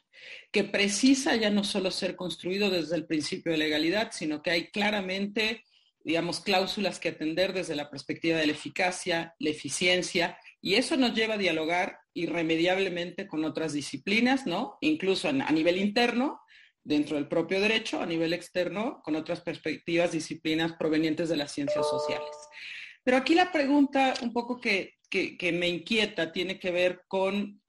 que 0.52 0.64
precisa 0.64 1.36
ya 1.36 1.50
no 1.50 1.64
solo 1.64 1.92
ser 1.92 2.16
construido 2.16 2.70
desde 2.70 2.96
el 2.96 3.06
principio 3.06 3.52
de 3.52 3.58
legalidad, 3.58 4.12
sino 4.12 4.42
que 4.42 4.52
hay 4.52 4.68
claramente, 4.68 5.64
digamos, 6.04 6.40
cláusulas 6.40 7.00
que 7.00 7.10
atender 7.10 7.54
desde 7.54 7.76
la 7.76 7.90
perspectiva 7.90 8.38
de 8.38 8.48
la 8.48 8.54
eficacia, 8.54 9.36
la 9.40 9.50
eficiencia, 9.50 10.38
y 10.62 10.76
eso 10.76 10.98
nos 10.98 11.14
lleva 11.14 11.36
a 11.36 11.40
dialogar 11.40 12.00
irremediablemente 12.14 13.28
con 13.28 13.44
otras 13.44 13.74
disciplinas, 13.74 14.48
¿no? 14.48 14.78
Incluso 14.82 15.28
a 15.28 15.52
nivel 15.52 15.78
interno, 15.78 16.40
dentro 16.86 17.18
del 17.18 17.28
propio 17.28 17.60
derecho 17.60 18.00
a 18.00 18.06
nivel 18.06 18.32
externo 18.32 19.02
con 19.04 19.16
otras 19.16 19.42
perspectivas, 19.42 20.12
disciplinas 20.12 20.74
provenientes 20.74 21.28
de 21.28 21.36
las 21.36 21.52
ciencias 21.52 21.90
sociales. 21.90 22.30
Pero 23.04 23.18
aquí 23.18 23.36
la 23.36 23.52
pregunta 23.52 24.14
un 24.22 24.32
poco 24.32 24.62
que, 24.62 24.94
que, 25.10 25.52
me 25.52 25.68
inquieta 25.68 26.32
tiene 26.32 26.60
que 26.60 26.72
ver 26.72 27.02
con, 27.08 27.62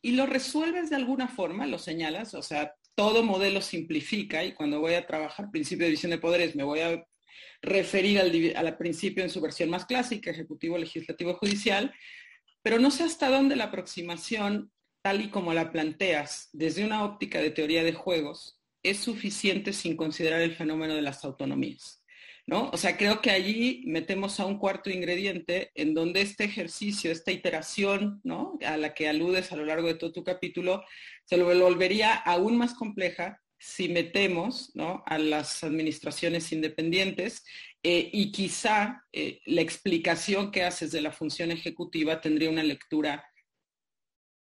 ¿y 0.00 0.12
lo 0.12 0.26
resuelves 0.26 0.88
de 0.88 0.96
alguna 0.96 1.28
forma? 1.28 1.66
¿Lo 1.66 1.78
señalas? 1.78 2.34
O 2.34 2.42
sea, 2.42 2.74
todo 2.94 3.24
modelo 3.24 3.60
simplifica 3.60 4.44
y 4.44 4.54
cuando 4.54 4.80
voy 4.80 4.94
a 4.94 5.06
trabajar 5.06 5.50
principio 5.50 5.84
de 5.84 5.90
división 5.90 6.10
de 6.10 6.18
poderes 6.18 6.54
me 6.54 6.64
voy 6.64 6.80
a 6.80 7.04
referir 7.62 8.20
al, 8.20 8.32
al 8.54 8.76
principio 8.76 9.24
en 9.24 9.30
su 9.30 9.40
versión 9.40 9.68
más 9.68 9.84
clásica, 9.84 10.30
ejecutivo, 10.30 10.78
legislativo, 10.78 11.34
judicial, 11.34 11.92
pero 12.62 12.78
no 12.78 12.90
sé 12.90 13.02
hasta 13.02 13.30
dónde 13.30 13.56
la 13.56 13.64
aproximación, 13.64 14.70
tal 15.02 15.22
y 15.22 15.30
como 15.30 15.54
la 15.54 15.72
planteas, 15.72 16.50
desde 16.52 16.84
una 16.84 17.04
óptica 17.04 17.40
de 17.40 17.50
teoría 17.50 17.82
de 17.82 17.94
juegos, 17.94 18.59
es 18.82 18.98
suficiente 18.98 19.72
sin 19.72 19.96
considerar 19.96 20.40
el 20.40 20.54
fenómeno 20.54 20.94
de 20.94 21.02
las 21.02 21.24
autonomías. 21.24 21.98
¿No? 22.46 22.68
O 22.72 22.76
sea, 22.76 22.96
creo 22.96 23.20
que 23.20 23.30
allí 23.30 23.84
metemos 23.86 24.40
a 24.40 24.46
un 24.46 24.58
cuarto 24.58 24.90
ingrediente 24.90 25.70
en 25.74 25.94
donde 25.94 26.20
este 26.20 26.44
ejercicio, 26.44 27.12
esta 27.12 27.30
iteración, 27.30 28.20
¿no? 28.24 28.58
A 28.64 28.76
la 28.76 28.92
que 28.92 29.08
aludes 29.08 29.52
a 29.52 29.56
lo 29.56 29.64
largo 29.64 29.86
de 29.86 29.94
todo 29.94 30.10
tu 30.10 30.24
capítulo, 30.24 30.82
se 31.24 31.36
lo 31.36 31.44
volvería 31.44 32.12
aún 32.12 32.56
más 32.56 32.74
compleja 32.74 33.40
si 33.60 33.90
metemos 33.90 34.74
¿no? 34.74 35.02
a 35.06 35.18
las 35.18 35.62
administraciones 35.62 36.50
independientes 36.50 37.44
eh, 37.82 38.08
y 38.10 38.32
quizá 38.32 39.04
eh, 39.12 39.40
la 39.44 39.60
explicación 39.60 40.50
que 40.50 40.64
haces 40.64 40.90
de 40.92 41.02
la 41.02 41.12
función 41.12 41.50
ejecutiva 41.50 42.22
tendría 42.22 42.48
una 42.48 42.62
lectura, 42.62 43.22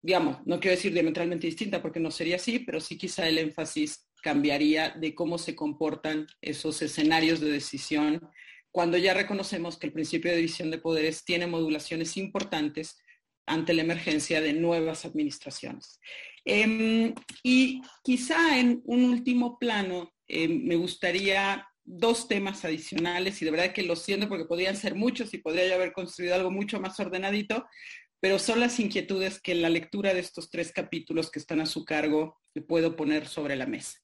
digamos, 0.02 0.46
no 0.46 0.60
quiero 0.60 0.76
decir 0.76 0.94
diametralmente 0.94 1.48
distinta 1.48 1.82
porque 1.82 2.00
no 2.00 2.12
sería 2.12 2.36
así, 2.36 2.60
pero 2.60 2.80
sí 2.80 3.00
quizá 3.00 3.28
el 3.28 3.40
énfasis 3.40 4.09
cambiaría 4.22 4.92
de 4.92 5.16
cómo 5.16 5.38
se 5.38 5.56
comportan 5.56 6.28
esos 6.42 6.82
escenarios 6.82 7.40
de 7.40 7.52
decisión 7.52 8.30
cuando 8.72 8.98
ya 8.98 9.14
reconocemos 9.14 9.78
que 9.78 9.88
el 9.88 9.94
principio 9.94 10.32
de 10.32 10.38
división 10.38 10.72
de 10.72 10.78
poderes 10.78 11.24
tiene 11.26 11.48
modulaciones 11.48 12.18
importantes 12.18 12.98
ante 13.46 13.74
la 13.74 13.82
emergencia 13.82 14.42
de 14.42 14.54
nuevas 14.54 15.06
administraciones. 15.06 16.00
Em, 16.46 17.14
y 17.44 17.82
quizá 18.04 18.60
en 18.60 18.82
un 18.86 19.06
último 19.06 19.58
plano 19.60 20.14
em, 20.28 20.64
me 20.64 20.76
gustaría 20.76 21.68
dos 21.84 22.28
temas 22.28 22.64
adicionales 22.66 23.42
y 23.42 23.46
de 23.46 23.52
verdad 23.52 23.74
que 23.74 23.82
lo 23.82 23.96
siento 23.96 24.30
porque 24.30 24.46
podrían 24.46 24.76
ser 24.76 24.94
muchos 24.94 25.34
y 25.34 25.40
podría 25.40 25.68
yo 25.68 25.76
haber 25.76 25.92
construido 25.92 26.36
algo 26.36 26.52
mucho 26.52 26.80
más 26.80 27.00
ordenadito, 27.00 27.66
pero 28.20 28.40
son 28.40 28.60
las 28.60 28.80
inquietudes 28.80 29.42
que 29.42 29.54
en 29.54 29.62
la 29.62 29.70
lectura 29.70 30.14
de 30.14 30.20
estos 30.20 30.50
tres 30.50 30.72
capítulos 30.72 31.32
que 31.32 31.40
están 31.40 31.62
a 31.62 31.66
su 31.66 31.86
cargo 31.86 32.40
puedo 32.62 32.96
poner 32.96 33.28
sobre 33.28 33.56
la 33.56 33.66
mesa. 33.66 34.00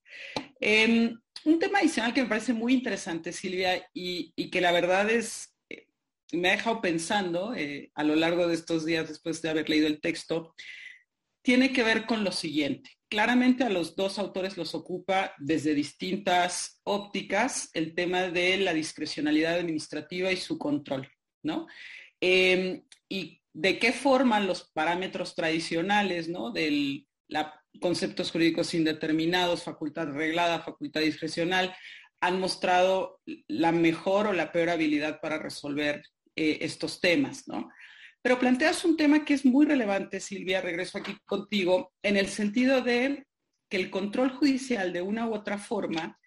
Em, 0.59 1.19
un 1.43 1.59
tema 1.59 1.79
adicional 1.79 2.13
que 2.13 2.23
me 2.23 2.29
parece 2.29 2.53
muy 2.53 2.73
interesante, 2.73 3.33
Silvia, 3.33 3.87
y, 3.93 4.31
que 4.49 4.61
la 4.61 4.71
verdad 4.71 5.09
es, 5.09 5.55
eh, 5.69 5.87
me 6.31 6.49
ha 6.49 6.55
dejado 6.55 6.81
pensando 6.81 7.53
eh, 7.55 7.91
a 7.95 8.03
lo 8.03 8.15
largo 8.15 8.47
de 8.47 8.55
estos 8.55 8.85
días 8.85 9.07
después 9.07 9.41
de 9.41 9.49
haber 9.49 9.69
leído 9.69 9.87
el 9.87 10.01
texto, 10.01 10.53
tiene 11.43 11.71
que 11.71 11.83
ver 11.83 12.05
con 12.05 12.23
lo 12.23 12.31
siguiente. 12.31 12.89
Claramente 13.07 13.63
a 13.63 13.69
los 13.69 13.95
dos 13.95 14.17
autores 14.17 14.57
los 14.57 14.73
ocupa 14.73 15.33
desde 15.37 15.75
distintas 15.75 16.81
ópticas 16.83 17.69
el 17.73 17.93
tema 17.93 18.23
de 18.23 18.57
la 18.57 18.73
discrecionalidad 18.73 19.59
administrativa 19.59 20.31
y 20.31 20.37
su 20.37 20.57
control, 20.57 21.07
¿no? 21.43 21.67
Em, 22.19 22.83
y 23.07 23.41
de 23.55 23.79
qué 23.79 23.93
forma 23.93 24.41
los 24.41 24.69
parámetros 24.71 25.33
tradicionales, 25.33 26.27
¿no? 26.27 26.51
Del 26.51 27.07
conceptos 27.79 28.31
jurídicos 28.31 28.73
indeterminados, 28.73 29.63
facultad 29.63 30.07
reglada, 30.07 30.61
facultad 30.61 31.01
discrecional, 31.01 31.75
han 32.21 32.39
mostrado 32.39 33.21
la 33.47 33.71
mejor 33.71 34.27
o 34.27 34.33
la 34.33 34.51
peor 34.51 34.69
habilidad 34.69 35.19
para 35.21 35.37
resolver 35.39 36.03
eh, 36.35 36.59
estos 36.61 36.99
temas, 36.99 37.47
¿no? 37.47 37.69
Pero 38.21 38.39
planteas 38.39 38.83
un 38.83 38.97
tema 38.97 39.23
que 39.23 39.33
es 39.33 39.45
muy 39.45 39.65
relevante, 39.65 40.19
Silvia, 40.19 40.61
regreso 40.61 40.97
aquí 40.97 41.15
contigo, 41.25 41.93
en 42.03 42.17
el 42.17 42.27
sentido 42.27 42.81
de 42.81 43.25
que 43.69 43.77
el 43.77 43.89
control 43.89 44.31
judicial 44.31 44.91
de 44.91 45.01
una 45.01 45.27
u 45.27 45.33
otra 45.33 45.57
forma 45.57 46.19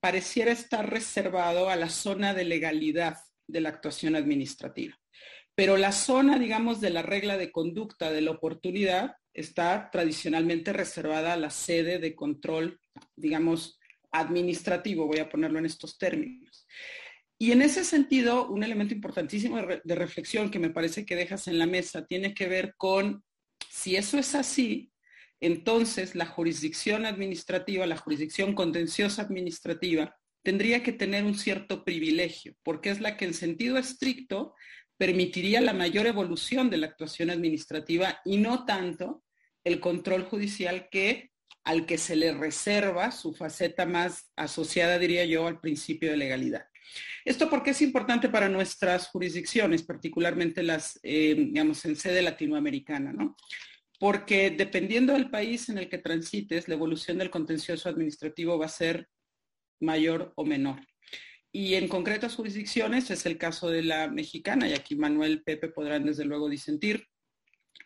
pareciera 0.00 0.50
estar 0.50 0.88
reservado 0.90 1.70
a 1.70 1.76
la 1.76 1.90
zona 1.90 2.34
de 2.34 2.44
legalidad 2.44 3.18
de 3.46 3.60
la 3.60 3.68
actuación 3.68 4.16
administrativa. 4.16 4.98
Pero 5.54 5.76
la 5.76 5.92
zona, 5.92 6.38
digamos, 6.38 6.80
de 6.80 6.90
la 6.90 7.02
regla 7.02 7.36
de 7.36 7.52
conducta 7.52 8.10
de 8.10 8.22
la 8.22 8.30
oportunidad 8.30 9.16
está 9.34 9.90
tradicionalmente 9.90 10.72
reservada 10.72 11.34
a 11.34 11.36
la 11.36 11.50
sede 11.50 11.98
de 11.98 12.14
control, 12.14 12.80
digamos, 13.16 13.78
administrativo, 14.10 15.06
voy 15.06 15.18
a 15.18 15.28
ponerlo 15.28 15.58
en 15.58 15.66
estos 15.66 15.98
términos. 15.98 16.66
Y 17.38 17.50
en 17.50 17.62
ese 17.62 17.84
sentido, 17.84 18.48
un 18.48 18.62
elemento 18.62 18.94
importantísimo 18.94 19.58
de, 19.60 19.94
reflexión 19.96 20.50
que 20.50 20.60
me 20.60 20.70
parece 20.70 21.04
que 21.04 21.16
dejas 21.16 21.48
en 21.48 21.58
la 21.58 21.66
mesa 21.66 22.06
tiene 22.06 22.34
que 22.34 22.46
ver 22.46 22.74
con 22.76 23.24
si 23.68 23.96
eso 23.96 24.18
es 24.18 24.34
así, 24.34 24.92
entonces 25.40 26.14
la 26.14 26.26
jurisdicción 26.26 27.04
administrativa, 27.04 27.84
la 27.86 27.96
jurisdicción 27.96 28.54
contenciosa 28.54 29.22
administrativa, 29.22 30.16
tendría 30.44 30.84
que 30.84 30.92
tener 30.92 31.24
un 31.24 31.34
cierto 31.34 31.84
privilegio, 31.84 32.54
porque 32.62 32.90
es 32.90 33.00
la 33.00 33.16
que 33.16 33.24
en 33.24 33.34
sentido 33.34 33.76
estricto 33.76 34.54
permitiría 35.02 35.60
la 35.60 35.72
mayor 35.72 36.06
evolución 36.06 36.70
de 36.70 36.76
la 36.76 36.86
actuación 36.86 37.28
administrativa 37.28 38.20
y 38.24 38.36
no 38.36 38.64
tanto 38.64 39.24
el 39.64 39.80
control 39.80 40.22
judicial 40.22 40.88
que 40.92 41.32
al 41.64 41.86
que 41.86 41.98
se 41.98 42.14
le 42.14 42.32
reserva 42.32 43.10
su 43.10 43.34
faceta 43.34 43.84
más 43.84 44.30
asociada, 44.36 45.00
diría 45.00 45.24
yo, 45.24 45.48
al 45.48 45.58
principio 45.58 46.12
de 46.12 46.18
legalidad. 46.18 46.66
Esto 47.24 47.50
porque 47.50 47.70
es 47.70 47.82
importante 47.82 48.28
para 48.28 48.48
nuestras 48.48 49.08
jurisdicciones, 49.08 49.82
particularmente 49.82 50.62
las, 50.62 51.00
eh, 51.02 51.34
digamos, 51.36 51.84
en 51.84 51.96
sede 51.96 52.22
latinoamericana, 52.22 53.12
¿no? 53.12 53.36
Porque 53.98 54.50
dependiendo 54.50 55.14
del 55.14 55.30
país 55.30 55.68
en 55.68 55.78
el 55.78 55.88
que 55.88 55.98
transites, 55.98 56.68
la 56.68 56.74
evolución 56.74 57.18
del 57.18 57.28
contencioso 57.28 57.88
administrativo 57.88 58.56
va 58.56 58.66
a 58.66 58.68
ser 58.68 59.08
mayor 59.80 60.32
o 60.36 60.44
menor. 60.44 60.78
Y 61.52 61.74
en 61.74 61.86
concretas 61.86 62.34
jurisdicciones 62.34 63.10
es 63.10 63.26
el 63.26 63.36
caso 63.36 63.68
de 63.68 63.82
la 63.82 64.08
mexicana, 64.08 64.68
y 64.68 64.72
aquí 64.72 64.96
Manuel 64.96 65.42
Pepe 65.42 65.68
podrán 65.68 66.06
desde 66.06 66.24
luego 66.24 66.48
disentir. 66.48 67.06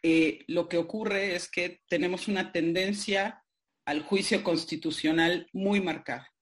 Eh, 0.02 0.44
lo 0.46 0.68
que 0.68 0.78
ocurre 0.78 1.34
es 1.34 1.50
que 1.50 1.80
tenemos 1.88 2.28
una 2.28 2.52
tendencia 2.52 3.42
al 3.84 4.02
juicio 4.02 4.44
constitucional 4.44 5.48
muy 5.52 5.80
marcada. 5.80 6.32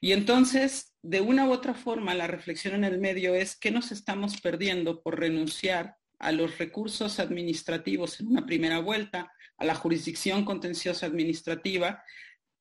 Y 0.00 0.12
entonces, 0.12 0.94
de 1.02 1.20
una 1.20 1.46
u 1.46 1.52
otra 1.52 1.74
forma, 1.74 2.14
la 2.14 2.26
reflexión 2.26 2.74
en 2.74 2.84
el 2.84 2.98
medio 2.98 3.34
es 3.34 3.56
que 3.56 3.70
nos 3.70 3.92
estamos 3.92 4.40
perdiendo 4.40 5.02
por 5.02 5.20
renunciar 5.20 5.96
a 6.18 6.32
los 6.32 6.58
recursos 6.58 7.20
administrativos 7.20 8.18
en 8.20 8.28
una 8.28 8.46
primera 8.46 8.78
vuelta, 8.78 9.32
a 9.56 9.64
la 9.64 9.74
jurisdicción 9.74 10.44
contenciosa 10.44 11.06
administrativa, 11.06 12.02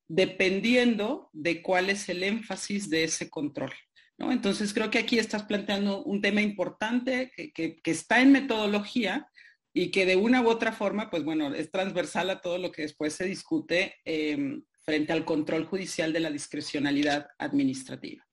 dependiendo 0.10 1.30
de 1.32 1.62
cuál 1.62 1.90
es 1.90 2.10
el 2.10 2.24
énfasis 2.24 2.90
de 2.90 3.06
ese 3.06 3.30
control. 3.30 3.72
¿no? 4.18 4.32
Entonces, 4.32 4.74
creo 4.74 4.90
que 4.90 4.98
aquí 4.98 5.20
estás 5.20 5.44
planteando 5.44 6.04
un 6.04 6.20
tema 6.20 6.42
importante 6.42 7.32
que, 7.54 7.80
está 7.86 8.20
en 8.20 8.32
metodología 8.32 9.30
y 9.72 9.92
que 9.92 10.08
de 10.08 10.16
una 10.16 10.42
u 10.42 10.50
otra 10.50 10.74
forma, 10.74 11.10
pues 11.12 11.24
bueno, 11.24 11.54
es 11.54 11.72
transversal 11.72 12.32
a 12.32 12.42
todo 12.42 12.58
lo 12.58 12.72
que 12.72 12.82
después 12.82 13.14
se 13.14 13.26
discute 13.26 13.96
em, 14.04 14.64
frente 14.84 15.14
al 15.14 15.24
control 15.24 15.66
judicial 15.66 16.12
de 16.12 16.20
la 16.20 16.32
discrecionalidad 16.32 17.28
administrativa. 17.38 18.26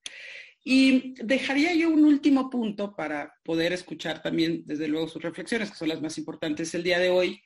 Y 0.64 1.14
dejaría 1.22 1.74
yo 1.74 1.90
un 1.90 2.06
último 2.06 2.48
punto 2.48 2.96
para 2.96 3.34
poder 3.44 3.74
escuchar 3.74 4.22
también, 4.22 4.62
desde 4.64 4.88
luego, 4.88 5.08
sus 5.08 5.22
reflexiones, 5.22 5.70
que 5.70 5.76
son 5.76 5.90
las 5.90 6.00
más 6.00 6.16
importantes 6.16 6.74
el 6.74 6.82
día 6.82 6.98
de 6.98 7.10
hoy, 7.10 7.40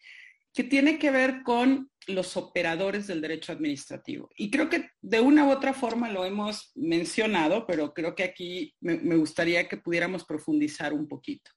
que 0.52 0.64
tiene 0.64 0.98
que 0.98 1.10
ver 1.10 1.42
con 1.42 1.90
los 2.06 2.36
operadores 2.36 3.06
del 3.06 3.20
derecho 3.20 3.52
administrativo. 3.52 4.28
Y 4.36 4.50
creo 4.50 4.68
que 4.68 4.90
de 5.00 5.20
una 5.20 5.46
u 5.46 5.50
otra 5.50 5.72
forma 5.74 6.10
lo 6.10 6.24
hemos 6.24 6.72
mencionado, 6.74 7.66
pero 7.66 7.92
creo 7.94 8.14
que 8.14 8.24
aquí 8.24 8.74
me, 8.80 9.16
gustaría 9.16 9.68
que 9.68 9.76
pudiéramos 9.76 10.24
profundizar 10.24 10.92
un 10.92 11.06
poquito. 11.06 11.50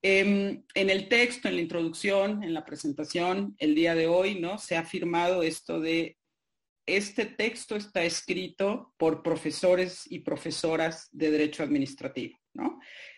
Em, 0.00 0.62
en 0.74 0.90
el 0.90 1.08
texto, 1.08 1.48
en 1.48 1.56
la 1.56 1.62
introducción, 1.62 2.42
en 2.42 2.54
la 2.54 2.64
presentación, 2.64 3.54
el 3.58 3.74
día 3.74 3.94
de 3.94 4.06
hoy, 4.06 4.38
¿no? 4.38 4.58
Se 4.58 4.76
ha 4.76 4.80
afirmado 4.80 5.42
esto 5.42 5.80
de 5.80 6.16
este 6.86 7.24
texto 7.24 7.76
está 7.76 8.04
escrito 8.04 8.92
por 8.98 9.22
profesores 9.22 10.02
y 10.10 10.20
profesoras 10.20 11.08
de 11.12 11.30
Derecho 11.30 11.62
Administrativo, 11.62 12.38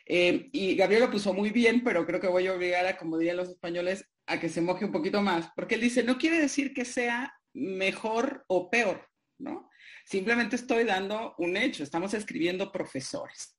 Eh, 0.07 0.49
y 0.53 0.76
Gabriel 0.76 1.03
lo 1.03 1.11
puso 1.11 1.34
muy 1.34 1.51
bien, 1.51 1.82
pero 1.82 2.07
creo 2.07 2.20
que 2.20 2.28
voy 2.28 2.47
a 2.47 2.55
obligar 2.55 2.87
a, 2.87 2.97
como 2.97 3.18
dirían 3.18 3.37
los 3.37 3.49
españoles, 3.49 4.09
a 4.26 4.41
que 4.41 4.49
se 4.49 4.61
moje 4.61 4.84
un 4.84 4.93
poquito 4.93 5.20
más, 5.22 5.51
porque 5.55 5.74
él 5.74 5.80
dice, 5.80 6.03
no 6.03 6.18
quiere 6.18 6.39
decir 6.39 6.72
que 6.72 6.84
sea 6.84 7.34
mejor 7.55 8.45
o 8.49 8.70
peor, 8.70 9.09
¿no? 9.39 9.70
Simplemente 10.05 10.57
estoy 10.57 10.84
dando 10.84 11.34
un 11.39 11.57
hecho, 11.57 11.82
estamos 11.82 12.14
escribiendo 12.14 12.70
profesores. 12.70 13.57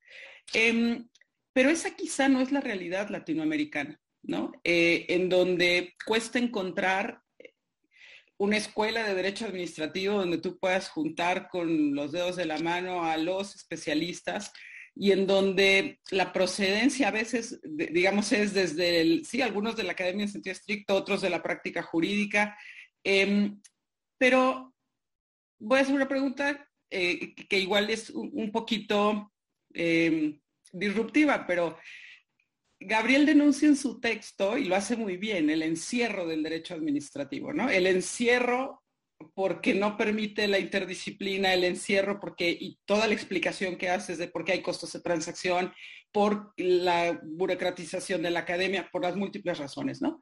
Em, 0.54 1.08
pero 1.54 1.70
esa 1.70 1.96
quizá 1.96 2.30
no 2.30 2.42
es 2.42 2.52
la 2.52 2.62
realidad 2.62 3.10
latinoamericana, 3.10 4.00
¿no? 4.24 4.52
Eh, 4.64 5.06
en 5.10 5.30
donde 5.30 5.96
cuesta 6.06 6.40
encontrar 6.40 7.22
una 8.38 8.58
escuela 8.58 9.04
de 9.04 9.16
derecho 9.16 9.46
administrativo 9.46 10.20
donde 10.20 10.38
tú 10.38 10.60
puedas 10.60 10.90
juntar 10.90 11.50
con 11.50 11.96
los 11.96 12.12
dedos 12.12 12.36
de 12.36 12.46
la 12.46 12.60
mano 12.60 13.04
a 13.04 13.18
los 13.18 13.56
especialistas 13.56 14.54
y 15.00 15.12
en 15.12 15.28
donde 15.28 16.00
la 16.12 16.34
procedencia 16.34 17.10
a 17.10 17.12
veces, 17.12 17.60
digamos, 17.64 18.32
es 18.32 18.54
desde 18.54 19.02
el, 19.02 19.26
sí, 19.26 19.42
algunos 19.42 19.76
de 19.76 19.84
la 19.84 19.92
academia 19.92 20.24
en 20.24 20.32
sentido 20.32 20.54
estricto, 20.54 20.96
otros 20.96 21.22
de 21.22 21.30
la 21.30 21.44
práctica 21.44 21.84
jurídica. 21.84 22.58
Em, 23.04 23.62
pero 24.18 24.74
voy 25.60 25.80
a 25.80 25.82
hacer 25.82 25.96
una 25.96 26.08
pregunta 26.08 26.68
eh, 26.90 27.36
que 27.36 27.60
igual 27.60 27.90
es 27.90 28.10
un, 28.10 28.52
poquito 28.52 29.34
em, 29.74 30.40
disruptiva, 30.72 31.46
pero 31.46 31.78
Gabriel 32.80 33.26
denuncia 33.26 33.68
en 33.68 33.76
su 33.76 34.00
texto, 34.00 34.58
y 34.58 34.66
lo 34.66 34.76
hace 34.76 34.96
muy 34.96 35.18
bien, 35.18 35.50
el 35.50 35.62
encierro 35.62 36.26
del 36.26 36.44
derecho 36.44 36.74
administrativo, 36.74 37.54
¿no? 37.54 37.70
El 37.70 37.88
encierro 37.88 38.84
porque 39.34 39.74
no 39.74 39.98
permite 39.98 40.48
la 40.48 40.60
interdisciplina, 40.60 41.54
el 41.54 41.64
encierro, 41.64 42.20
porque 42.20 42.50
y 42.50 42.80
toda 42.86 43.08
la 43.08 43.14
explicación 43.14 43.78
que 43.78 43.90
haces 43.90 44.18
de 44.18 44.28
por 44.28 44.46
qué 44.46 44.54
hay 44.54 44.62
costos 44.62 44.94
de 44.94 45.02
transacción, 45.02 45.74
por 46.12 46.54
la 46.58 47.20
burocratización 47.24 48.22
de 48.22 48.32
la 48.32 48.40
academia, 48.40 48.90
por 48.92 49.04
las 49.04 49.16
múltiples 49.16 49.58
razones, 49.58 50.02
¿no? 50.02 50.22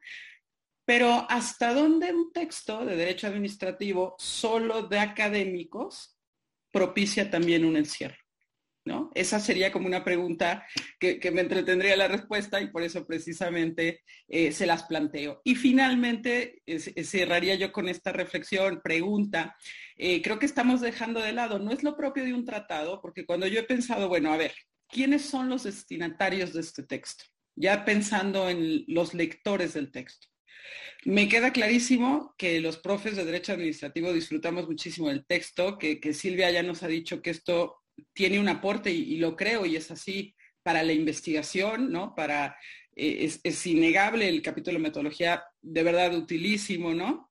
Pero 0.84 1.26
¿hasta 1.28 1.74
dónde 1.74 2.12
un 2.12 2.32
texto 2.32 2.84
de 2.84 2.96
derecho 2.96 3.26
administrativo 3.26 4.14
solo 4.18 4.82
de 4.82 4.98
académicos 5.00 6.16
propicia 6.70 7.30
también 7.30 7.64
un 7.64 7.76
encierro? 7.76 8.25
¿No? 8.86 9.10
Esa 9.14 9.40
sería 9.40 9.72
como 9.72 9.86
una 9.88 10.04
pregunta 10.04 10.64
que, 10.98 11.20
me 11.32 11.40
entretendría 11.40 11.96
la 11.96 12.08
respuesta 12.08 12.60
y 12.60 12.68
por 12.68 12.82
eso 12.82 13.04
precisamente 13.04 14.02
eh, 14.28 14.52
se 14.52 14.64
las 14.64 14.84
planteo. 14.84 15.42
Y 15.44 15.56
finalmente, 15.56 16.62
cerraría 17.02 17.56
yo 17.56 17.72
con 17.72 17.88
esta 17.88 18.12
reflexión, 18.12 18.80
pregunta, 18.82 19.56
eh, 19.96 20.22
creo 20.22 20.38
que 20.38 20.46
estamos 20.46 20.80
dejando 20.80 21.20
de 21.20 21.32
lado, 21.32 21.58
no 21.58 21.72
es 21.72 21.82
lo 21.82 21.96
propio 21.96 22.24
de 22.24 22.32
un 22.32 22.44
tratado, 22.44 23.00
porque 23.02 23.26
cuando 23.26 23.48
yo 23.48 23.60
he 23.60 23.64
pensado, 23.64 24.08
bueno, 24.08 24.32
a 24.32 24.36
ver, 24.36 24.54
¿quiénes 24.88 25.22
son 25.22 25.48
los 25.48 25.64
destinatarios 25.64 26.52
de 26.52 26.60
este 26.60 26.84
texto? 26.84 27.24
Ya 27.56 27.84
pensando 27.84 28.48
en 28.48 28.84
los 28.86 29.14
lectores 29.14 29.74
del 29.74 29.90
texto. 29.90 30.28
Me 31.04 31.28
queda 31.28 31.52
clarísimo 31.52 32.34
que 32.38 32.60
los 32.60 32.78
profes 32.78 33.16
de 33.16 33.24
Derecho 33.24 33.52
Administrativo 33.52 34.12
disfrutamos 34.12 34.66
muchísimo 34.66 35.08
del 35.08 35.26
texto, 35.26 35.76
que, 35.78 36.00
que 36.00 36.14
Silvia 36.14 36.50
ya 36.50 36.62
nos 36.62 36.82
ha 36.82 36.88
dicho 36.88 37.22
que 37.22 37.30
esto 37.30 37.76
tiene 38.12 38.38
un 38.38 38.48
aporte 38.48 38.90
y, 38.90 39.16
lo 39.16 39.36
creo 39.36 39.66
y 39.66 39.76
es 39.76 39.90
así 39.90 40.34
para 40.62 40.82
la 40.82 40.92
investigación, 40.92 41.92
¿no? 41.92 42.14
Para, 42.14 42.56
eh, 42.94 43.30
es, 43.42 43.66
innegable 43.66 44.28
el 44.28 44.42
capítulo 44.42 44.78
de 44.78 44.82
metodología, 44.82 45.44
de 45.60 45.82
verdad 45.82 46.14
utilísimo, 46.14 46.94
¿no? 46.94 47.30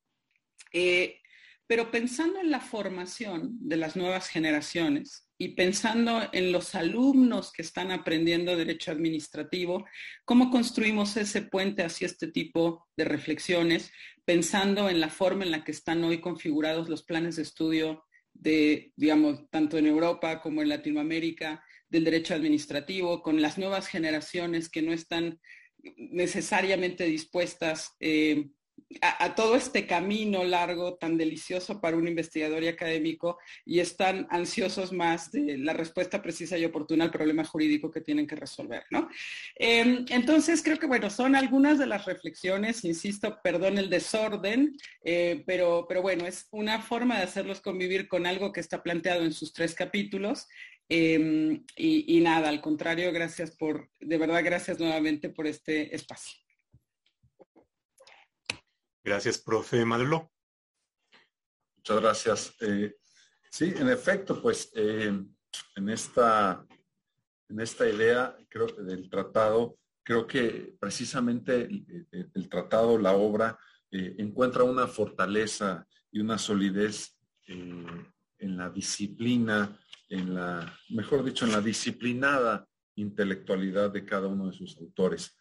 Eh, 0.71 1.19
pero 1.67 1.89
pensando 1.89 2.39
en 2.39 2.51
la 2.51 2.59
formación 2.59 3.57
de 3.59 3.77
las 3.77 3.95
nuevas 3.95 4.27
generaciones 4.27 5.27
y 5.37 5.49
pensando 5.49 6.29
en 6.31 6.51
los 6.51 6.75
alumnos 6.75 7.51
que 7.51 7.63
están 7.63 7.91
aprendiendo 7.91 8.55
derecho 8.55 8.91
administrativo, 8.91 9.85
¿cómo 10.23 10.51
construimos 10.51 11.17
ese 11.17 11.41
puente 11.41 11.83
hacia 11.83 12.05
este 12.05 12.27
tipo 12.31 12.87
de 12.95 13.05
reflexiones? 13.05 13.91
Pensando 14.23 14.89
en 14.89 14.99
la 14.99 15.09
forma 15.09 15.43
en 15.43 15.51
la 15.51 15.63
que 15.63 15.71
están 15.71 16.03
hoy 16.03 16.21
configurados 16.21 16.87
los 16.87 17.03
planes 17.03 17.35
de 17.35 17.41
estudio 17.41 18.04
de, 18.35 18.93
digamos, 18.95 19.49
tanto 19.49 19.77
en 19.77 19.87
Europa 19.87 20.41
como 20.41 20.61
en 20.61 20.69
Latinoamérica, 20.69 21.63
del 21.89 22.03
derecho 22.03 22.33
administrativo, 22.33 23.21
con 23.21 23.41
las 23.41 23.57
nuevas 23.57 23.87
generaciones 23.87 24.69
que 24.69 24.81
no 24.81 24.91
están 24.91 25.39
necesariamente 25.97 27.05
dispuestas 27.05 27.95
eh, 27.99 28.49
a, 29.01 29.35
todo 29.35 29.55
este 29.55 29.85
camino 29.85 30.43
largo 30.43 30.95
tan 30.95 31.17
delicioso 31.17 31.81
para 31.81 31.97
un 31.97 32.07
investigador 32.07 32.63
y 32.63 32.67
académico 32.67 33.37
y 33.65 33.79
están 33.79 34.27
ansiosos 34.29 34.91
más 34.91 35.31
de 35.31 35.57
la 35.57 35.73
respuesta 35.73 36.21
precisa 36.21 36.57
y 36.57 36.65
oportuna 36.65 37.05
al 37.05 37.11
problema 37.11 37.43
jurídico 37.43 37.91
que 37.91 38.01
tienen 38.01 38.27
que 38.27 38.35
resolver, 38.35 38.83
¿no? 38.89 39.09
Em, 39.55 40.05
entonces, 40.09 40.61
creo 40.63 40.79
que, 40.79 40.87
bueno, 40.87 41.09
son 41.09 41.35
algunas 41.35 41.79
de 41.79 41.87
las 41.87 42.05
reflexiones, 42.05 42.83
insisto, 42.85 43.39
perdón 43.43 43.77
el 43.77 43.89
desorden, 43.89 44.77
eh, 45.03 45.43
pero, 45.45 45.85
pero 45.87 46.01
bueno, 46.01 46.25
es 46.25 46.47
una 46.51 46.81
forma 46.81 47.17
de 47.17 47.23
hacerlos 47.23 47.61
convivir 47.61 48.07
con 48.07 48.25
algo 48.25 48.51
que 48.51 48.59
está 48.59 48.83
planteado 48.83 49.23
en 49.23 49.33
sus 49.33 49.53
tres 49.53 49.73
capítulos 49.75 50.47
em, 50.89 51.63
y, 51.75 52.17
y, 52.17 52.21
nada, 52.21 52.49
al 52.49 52.61
contrario, 52.61 53.11
gracias 53.11 53.51
por, 53.51 53.89
de 53.99 54.17
verdad, 54.17 54.43
gracias 54.43 54.79
nuevamente 54.79 55.29
por 55.29 55.47
este 55.47 55.95
espacio. 55.95 56.44
Gracias, 59.05 59.37
profe 59.37 59.85
Madelo. 59.85 60.31
Muchas 61.77 62.01
gracias. 62.01 62.55
Eh, 62.59 62.95
sí, 63.51 63.71
en 63.77 63.87
efecto, 63.89 64.41
pues 64.41 64.71
eh, 64.73 65.13
en, 65.75 65.89
esta, 65.89 66.65
en 67.47 67.59
esta 67.59 67.87
idea 67.87 68.35
creo, 68.49 68.65
del 68.65 69.07
tratado, 69.07 69.77
creo 70.01 70.25
que 70.25 70.75
precisamente 70.79 71.69
el, 72.33 72.49
tratado, 72.49 72.97
la 72.97 73.11
obra, 73.11 73.59
eh, 73.91 74.15
encuentra 74.17 74.63
una 74.63 74.87
fortaleza 74.87 75.85
y 76.11 76.19
una 76.19 76.39
solidez 76.39 77.15
en 77.45 78.57
la 78.57 78.71
disciplina, 78.71 79.79
en 80.09 80.33
la, 80.33 80.79
mejor 80.89 81.23
dicho, 81.23 81.45
en 81.45 81.51
la 81.51 81.61
disciplinada 81.61 82.67
intelectualidad 82.95 83.91
de 83.91 84.03
cada 84.03 84.27
uno 84.27 84.47
de 84.47 84.53
sus 84.53 84.75
autores 84.77 85.37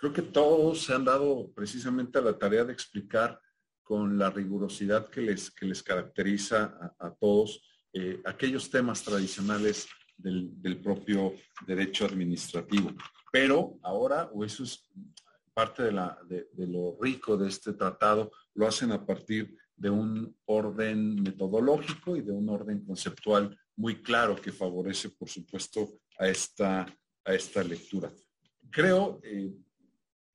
creo 0.00 0.12
que 0.14 0.22
todos 0.22 0.82
se 0.84 0.94
han 0.94 1.04
dado 1.04 1.52
precisamente 1.54 2.18
a 2.18 2.22
la 2.22 2.38
tarea 2.38 2.64
de 2.64 2.72
explicar 2.72 3.38
con 3.82 4.16
la 4.16 4.30
rigurosidad 4.30 5.10
que 5.10 5.20
les, 5.20 5.50
que 5.50 5.66
les 5.66 5.82
caracteriza 5.82 6.94
a, 6.98 7.10
todos 7.10 7.62
eh, 7.92 8.22
aquellos 8.24 8.70
temas 8.70 9.02
tradicionales 9.02 9.86
del, 10.16 10.80
propio 10.82 11.34
derecho 11.66 12.06
administrativo. 12.06 12.92
Pero 13.30 13.78
ahora, 13.82 14.30
o 14.32 14.42
eso 14.42 14.64
es 14.64 14.88
parte 15.52 15.82
de, 15.82 16.46
lo 16.66 16.96
rico 16.98 17.36
de 17.36 17.48
este 17.48 17.74
tratado, 17.74 18.30
lo 18.54 18.66
hacen 18.66 18.92
a 18.92 19.04
partir 19.04 19.54
de 19.76 19.90
un 19.90 20.34
orden 20.46 21.22
metodológico 21.22 22.16
y 22.16 22.22
de 22.22 22.32
un 22.32 22.48
orden 22.48 22.84
conceptual 22.86 23.58
muy 23.76 24.02
claro 24.02 24.36
que 24.36 24.52
favorece, 24.52 25.10
por 25.10 25.28
supuesto, 25.28 26.00
a 26.18 26.26
esta, 26.28 26.86
a 27.24 27.34
esta 27.34 27.62
lectura. 27.62 28.10
Creo, 28.70 29.20
eh, 29.24 29.52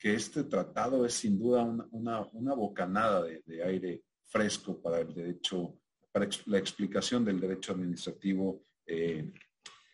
que 0.06 0.14
este 0.14 0.44
tratado 0.44 1.04
es 1.04 1.16
sin 1.16 1.40
duda 1.40 1.64
una, 1.64 2.54
bocanada 2.54 3.24
de, 3.24 3.64
aire 3.64 4.04
fresco 4.28 4.80
para 4.80 5.00
el 5.00 5.12
derecho, 5.12 5.80
para 6.12 6.30
la 6.46 6.60
explicación 6.60 7.26
del 7.26 7.40
derecho 7.40 7.72
administrativo 7.72 8.66
eh, 8.86 9.34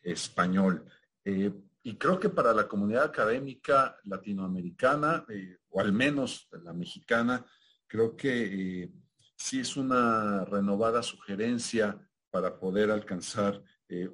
español. 0.04 0.86
Eh, 1.24 1.54
y 1.84 1.96
creo 1.96 2.20
que 2.20 2.28
para 2.28 2.54
la 2.54 2.68
comunidad 2.68 3.06
académica 3.06 3.96
latinoamericana, 4.04 5.24
eh, 5.30 5.60
o 5.70 5.80
al 5.80 5.94
menos 5.94 6.50
la 6.62 6.74
mexicana, 6.74 7.46
creo 7.88 8.14
que 8.14 8.92
sí 9.38 9.62
es 9.62 9.78
una 9.78 10.44
renovada 10.44 11.02
sugerencia 11.04 11.98
para 12.30 12.60
poder 12.60 12.92
alcanzar 12.92 13.64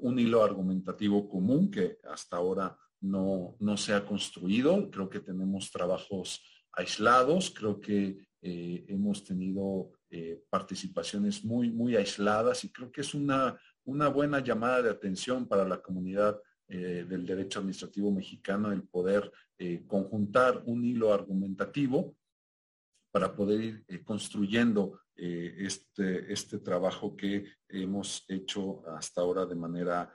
un 0.02 0.20
hilo 0.20 0.44
argumentativo 0.44 1.28
común 1.28 1.72
que 1.72 2.00
hasta 2.04 2.38
ahora 2.38 2.78
no, 3.02 3.56
no 3.60 3.78
se 3.78 3.94
ha 3.94 4.06
construido. 4.06 4.90
Creo 4.90 5.10
que 5.10 5.20
tenemos 5.20 5.72
trabajos 5.72 6.42
aislados, 6.78 7.52
creo 7.52 7.80
que 7.80 8.28
eh, 8.42 8.86
hemos 8.88 9.24
tenido 9.24 9.92
eh, 10.10 10.44
participaciones 10.50 11.44
muy, 11.44 11.72
muy 11.72 11.96
aisladas 11.96 12.64
y 12.64 12.72
creo 12.72 12.92
que 12.92 13.02
es 13.02 13.14
una, 13.16 13.60
una 13.84 14.10
buena 14.10 14.40
llamada 14.40 14.84
de 14.84 14.92
atención 14.92 15.48
para 15.48 15.68
la 15.68 15.82
comunidad 15.82 16.40
eh, 16.68 17.06
del 17.10 17.26
derecho 17.26 17.60
administrativo 17.60 18.12
mexicano 18.12 18.72
el 18.72 18.84
poder 18.84 19.32
conjuntar 19.88 20.62
un 20.68 20.86
hilo 20.86 21.12
argumentativo 21.12 22.16
para 23.12 23.36
poder 23.36 23.84
ir 23.88 24.04
construyendo 24.04 25.00
este, 25.16 26.32
este 26.32 26.60
trabajo 26.60 27.16
que 27.16 27.44
hemos 27.68 28.24
hecho 28.28 28.84
hasta 28.88 29.22
ahora 29.22 29.48
de 29.48 29.56
manera 29.56 30.14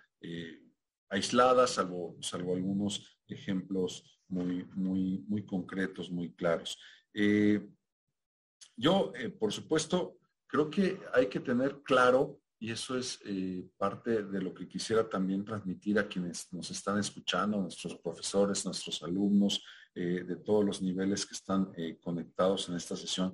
aisladas, 1.13 1.73
salvo, 1.73 2.17
salvo 2.21 2.55
algunos 2.55 3.19
ejemplos 3.29 4.19
muy, 4.29 4.65
muy, 4.75 5.25
muy 5.29 5.45
concretos, 5.45 6.11
muy 6.11 6.33
claros. 6.33 6.79
Eh, 7.13 7.69
yo, 8.75 9.13
eh, 9.15 9.29
por 9.29 9.53
supuesto, 9.53 10.17
creo 10.47 10.71
que 10.71 10.99
hay 11.13 11.27
que 11.27 11.41
tener 11.41 11.83
claro, 11.83 12.41
y 12.59 12.71
eso 12.71 12.97
es 12.97 13.21
eh, 13.27 13.69
parte 13.77 14.23
de 14.23 14.41
lo 14.41 14.55
que 14.55 14.67
quisiera 14.67 15.07
también 15.07 15.45
transmitir 15.45 15.99
a 15.99 16.09
quienes 16.09 16.51
nos 16.53 16.71
están 16.71 16.99
escuchando, 16.99 17.61
nuestros 17.61 17.97
profesores, 17.99 18.65
nuestros 18.65 19.03
alumnos, 19.03 19.63
de 19.95 20.37
todos 20.37 20.65
los 20.65 20.81
niveles 20.81 21.27
que 21.27 21.35
están 21.35 21.71
conectados 22.01 22.67
en 22.71 22.77
esta 22.77 22.97
sesión, 22.97 23.31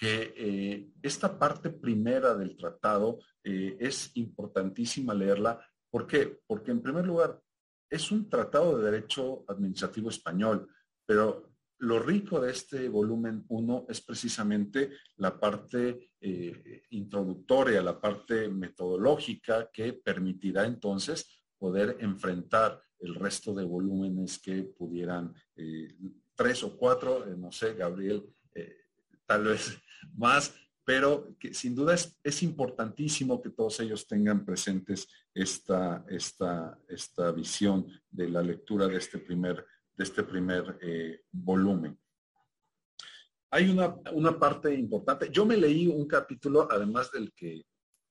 que 0.00 0.88
esta 1.02 1.38
parte 1.38 1.68
primera 1.68 2.34
del 2.34 2.56
tratado 2.56 3.18
es 3.44 4.10
importantísima 4.14 5.12
leerla 5.12 5.60
¿Por 5.90 6.06
qué? 6.06 6.40
Porque 6.46 6.70
en 6.70 6.82
primer 6.82 7.06
lugar 7.06 7.40
es 7.88 8.12
un 8.12 8.28
tratado 8.28 8.78
de 8.78 8.90
derecho 8.90 9.44
administrativo 9.48 10.10
español, 10.10 10.68
pero 11.04 11.50
lo 11.78 11.98
rico 11.98 12.40
de 12.40 12.52
este 12.52 12.88
volumen 12.88 13.44
1 13.48 13.86
es 13.88 14.00
precisamente 14.02 14.92
la 15.16 15.38
parte 15.40 16.12
eh, 16.20 16.82
introductoria, 16.90 17.82
la 17.82 18.00
parte 18.00 18.48
metodológica 18.48 19.70
que 19.72 19.94
permitirá 19.94 20.66
entonces 20.66 21.42
poder 21.58 21.96
enfrentar 22.00 22.80
el 22.98 23.14
resto 23.14 23.54
de 23.54 23.64
volúmenes 23.64 24.38
que 24.38 24.62
pudieran, 24.62 25.34
eh, 25.56 25.88
tres 26.34 26.62
o 26.62 26.76
cuatro, 26.76 27.26
eh, 27.26 27.34
no 27.36 27.50
sé, 27.50 27.74
Gabriel, 27.74 28.26
tal 29.26 29.44
vez 29.44 29.78
más, 30.14 30.54
pero 30.84 31.36
sin 31.52 31.74
duda 31.74 31.94
es, 31.94 32.42
importantísimo 32.42 33.40
que 33.40 33.50
todos 33.50 33.80
ellos 33.80 34.06
tengan 34.06 34.44
presentes 34.44 35.06
esta, 35.34 36.04
esta, 36.08 36.78
esta 36.88 37.30
visión 37.32 37.86
de 38.10 38.28
la 38.28 38.42
lectura 38.42 38.88
de 38.88 38.96
este 38.96 39.18
primer 39.18 39.64
de 40.00 40.04
este 40.04 40.22
primer 40.22 40.78
eh, 40.80 41.24
volumen. 41.30 41.98
Hay 43.50 43.68
una, 43.68 43.94
una, 44.12 44.38
parte 44.38 44.74
importante. 44.74 45.28
Yo 45.30 45.44
me 45.44 45.58
leí 45.58 45.88
un 45.88 46.06
capítulo, 46.06 46.66
además 46.70 47.12
del 47.12 47.34
que, 47.34 47.66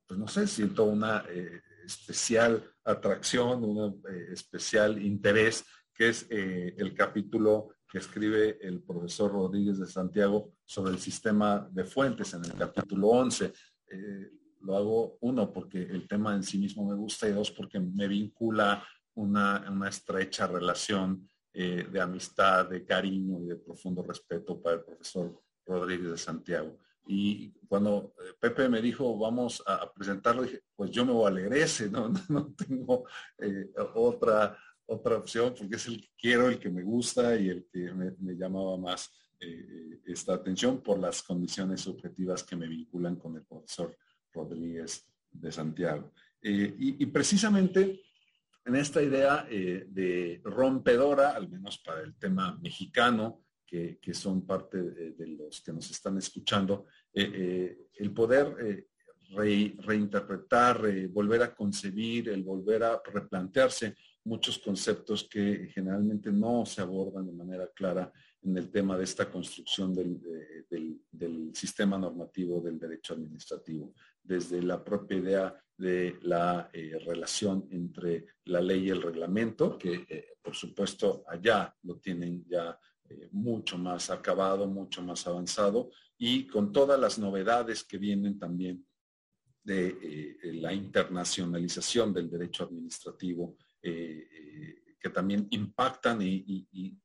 pues 0.06 0.20
no 0.20 0.28
sé, 0.28 0.46
siento 0.46 0.84
una 0.84 1.26
eh, 1.28 1.64
especial 1.84 2.64
atracción, 2.84 3.64
un 3.64 4.04
eh, 4.08 4.28
especial 4.34 5.04
interés, 5.04 5.66
que 5.96 6.10
es 6.10 6.28
el 6.30 6.94
capítulo 6.94 7.76
que 7.90 7.98
escribe 7.98 8.60
el 8.62 8.82
profesor 8.82 9.32
Rodríguez 9.32 9.80
de 9.80 9.88
Santiago 9.88 10.54
sobre 10.66 10.92
el 10.92 11.00
sistema 11.00 11.68
de 11.72 11.84
fuentes 11.84 12.34
en 12.34 12.46
el 12.46 12.54
capítulo 12.54 13.08
11. 13.08 13.52
lo 14.62 14.78
hago, 14.78 15.18
uno, 15.22 15.52
porque 15.52 15.82
el 15.82 16.08
tema 16.08 16.36
en 16.36 16.44
sí 16.44 16.60
mismo 16.60 16.88
me 16.88 16.96
gusta 16.96 17.28
y 17.28 17.32
dos, 17.32 17.50
porque 17.52 17.80
me 17.80 18.08
vincula 18.08 18.84
una, 19.16 19.66
una 19.72 19.90
estrecha 19.90 20.48
relación 20.48 21.28
eh, 21.52 21.88
de 21.92 22.00
amistad, 22.00 22.70
de 22.70 22.86
cariño 22.86 23.42
y 23.42 23.48
de 23.48 23.56
profundo 23.56 24.04
respeto 24.04 24.62
para 24.62 24.76
el 24.76 24.84
profesor 24.84 25.42
Rodríguez 25.66 26.12
de 26.12 26.18
Santiago. 26.18 26.78
Y 27.08 27.52
cuando 27.68 28.14
eh, 28.20 28.34
Pepe 28.40 28.70
me 28.70 28.84
dijo, 28.84 29.18
vamos 29.18 29.64
a, 29.66 29.92
presentarlo, 29.92 30.44
dije, 30.44 30.62
pues 30.76 30.92
yo 30.92 31.04
me 31.06 31.12
voy 31.12 31.28
a 31.28 31.34
leer 31.34 31.54
ese, 31.54 31.90
no, 31.92 32.14
no, 32.30 32.54
tengo 32.54 33.06
eh, 33.40 33.72
otra, 33.96 34.56
otra 34.90 35.18
opción, 35.18 35.54
porque 35.58 35.76
es 35.78 35.88
el 35.88 36.02
que 36.02 36.10
quiero, 36.18 36.50
el 36.50 36.60
que 36.60 36.70
me 36.70 36.84
gusta 36.84 37.36
y 37.40 37.50
el 37.50 37.66
que 37.72 37.92
me, 37.94 38.36
llamaba 38.36 38.78
más 38.78 39.12
esta 40.06 40.34
atención 40.34 40.82
por 40.82 41.00
las 41.00 41.24
condiciones 41.24 41.88
objetivas 41.88 42.44
que 42.44 42.58
me 42.58 42.68
vinculan 42.68 43.16
con 43.16 43.38
el 43.38 43.46
profesor 43.46 43.96
Rodríguez 44.34 45.08
de 45.32 45.52
Santiago. 45.52 46.12
y, 46.42 47.06
precisamente 47.06 48.02
en 48.70 48.76
esta 48.76 49.02
idea 49.02 49.48
eh, 49.50 49.86
de 49.90 50.42
rompedora, 50.44 51.32
al 51.32 51.50
menos 51.50 51.80
para 51.80 52.02
el 52.02 52.16
tema 52.16 52.58
mexicano, 52.62 53.44
que, 53.66 54.00
son 54.14 54.48
parte 54.48 54.82
de, 54.82 55.28
los 55.28 55.62
que 55.62 55.72
nos 55.72 55.90
están 55.92 56.18
escuchando, 56.18 56.86
eh, 57.14 57.32
eh, 57.34 57.78
el 57.96 58.12
poder 58.12 58.88
reinterpretar, 59.86 61.08
volver 61.10 61.44
a 61.44 61.54
concebir, 61.54 62.30
el 62.30 62.44
volver 62.44 62.84
a 62.84 63.02
replantearse 63.06 63.96
muchos 64.30 64.60
conceptos 64.60 65.28
que 65.28 65.72
generalmente 65.74 66.32
no 66.32 66.64
se 66.64 66.82
abordan 66.82 67.26
de 67.26 67.34
manera 67.34 67.68
clara 67.74 68.14
en 68.44 68.56
el 68.56 68.70
tema 68.70 68.96
de 68.96 69.04
esta 69.04 69.30
construcción 69.30 69.94
del, 69.94 70.22
sistema 71.54 71.98
normativo 71.98 72.62
del 72.62 72.78
derecho 72.78 73.14
administrativo, 73.14 73.94
desde 74.24 74.62
la 74.62 74.84
propia 74.84 75.18
idea 75.18 75.64
de 75.76 76.20
la 76.22 76.70
eh, 76.72 76.98
relación 77.06 77.68
entre 77.72 78.28
la 78.46 78.62
ley 78.62 78.86
y 78.86 78.90
el 78.92 79.02
reglamento, 79.02 79.78
que 79.78 80.06
eh, 80.08 80.38
por 80.42 80.56
supuesto 80.56 81.24
allá 81.28 81.76
lo 81.84 81.98
tienen 81.98 82.46
ya 82.48 82.80
eh, 83.10 83.30
mucho 83.32 83.78
más 83.78 84.12
acabado, 84.12 84.68
mucho 84.68 85.02
más 85.02 85.26
avanzado, 85.26 85.90
y 86.18 86.46
con 86.46 86.72
todas 86.72 87.00
las 87.00 87.18
novedades 87.18 87.84
que 87.84 87.98
vienen 87.98 88.38
también 88.38 88.86
de 89.64 90.38
la 90.54 90.74
internacionalización 90.74 92.14
del 92.14 92.30
derecho 92.30 92.64
administrativo 92.64 93.58
que 93.82 95.10
también 95.10 95.48
impactan 95.52 96.22
y, 96.22 96.98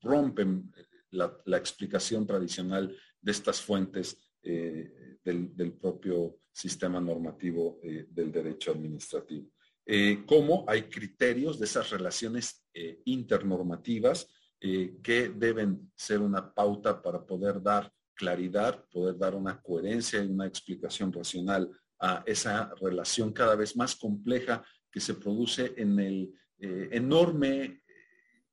rompen 0.00 0.72
la, 1.10 1.56
explicación 1.56 2.26
tradicional 2.26 2.96
de 3.20 3.32
estas 3.32 3.60
fuentes 3.60 4.18
eh, 4.42 5.18
del, 5.24 5.72
propio 5.74 6.38
sistema 6.50 7.00
normativo 7.00 7.78
eh, 7.82 8.06
del 8.10 8.32
derecho 8.32 8.72
administrativo. 8.72 9.50
Eh, 9.86 10.24
cómo 10.26 10.64
hay 10.66 10.82
criterios 10.84 11.58
de 11.58 11.66
esas 11.66 11.90
relaciones 11.90 12.64
internormativas 13.04 14.28
que 14.60 15.32
deben 15.36 15.92
ser 15.96 16.20
una 16.20 16.54
pauta 16.54 17.02
para 17.02 17.26
poder 17.26 17.60
dar 17.60 17.92
claridad, 18.14 18.84
poder 18.90 19.18
dar 19.18 19.34
una 19.34 19.60
coherencia 19.60 20.22
y 20.22 20.28
una 20.28 20.46
explicación 20.46 21.12
racional 21.12 21.68
a 21.98 22.22
esa 22.24 22.72
relación 22.80 23.32
cada 23.32 23.56
vez 23.56 23.76
más 23.76 23.96
compleja 23.96 24.64
que 24.92 25.00
se 25.00 25.14
produce 25.14 25.72
en 25.76 25.98
el 25.98 26.34
eh, 26.58 26.90
enorme 26.92 27.82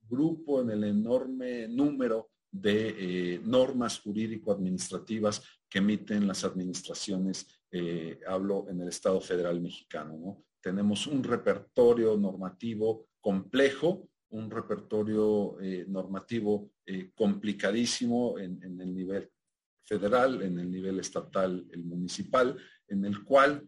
grupo, 0.08 0.62
en 0.62 0.72
el 0.72 0.86
enorme 0.86 1.68
número 1.68 2.32
de 2.50 3.36
eh, 3.36 3.42
normas 3.44 4.00
jurídico-administrativas 4.00 5.44
que 5.70 5.78
emiten 5.80 6.28
las 6.28 6.44
administraciones, 6.44 7.46
eh, 7.72 8.20
hablo 8.26 8.66
en 8.70 8.82
el 8.82 8.88
Estado 8.88 9.22
federal 9.22 9.62
mexicano. 9.62 10.44
Tenemos 10.60 11.06
un 11.06 11.24
repertorio 11.24 12.18
normativo 12.18 13.10
complejo, 13.22 14.10
un 14.32 14.50
repertorio 14.50 15.58
normativo 15.88 16.72
complicadísimo 17.16 18.38
en, 18.38 18.62
en, 18.64 18.80
el 18.80 18.94
nivel 18.94 19.32
federal, 19.84 20.44
en 20.44 20.60
el 20.60 20.70
nivel 20.70 21.00
estatal, 21.00 21.66
el 21.72 21.84
municipal, 21.84 22.56
en 22.88 23.06
el 23.06 23.24
cual 23.24 23.68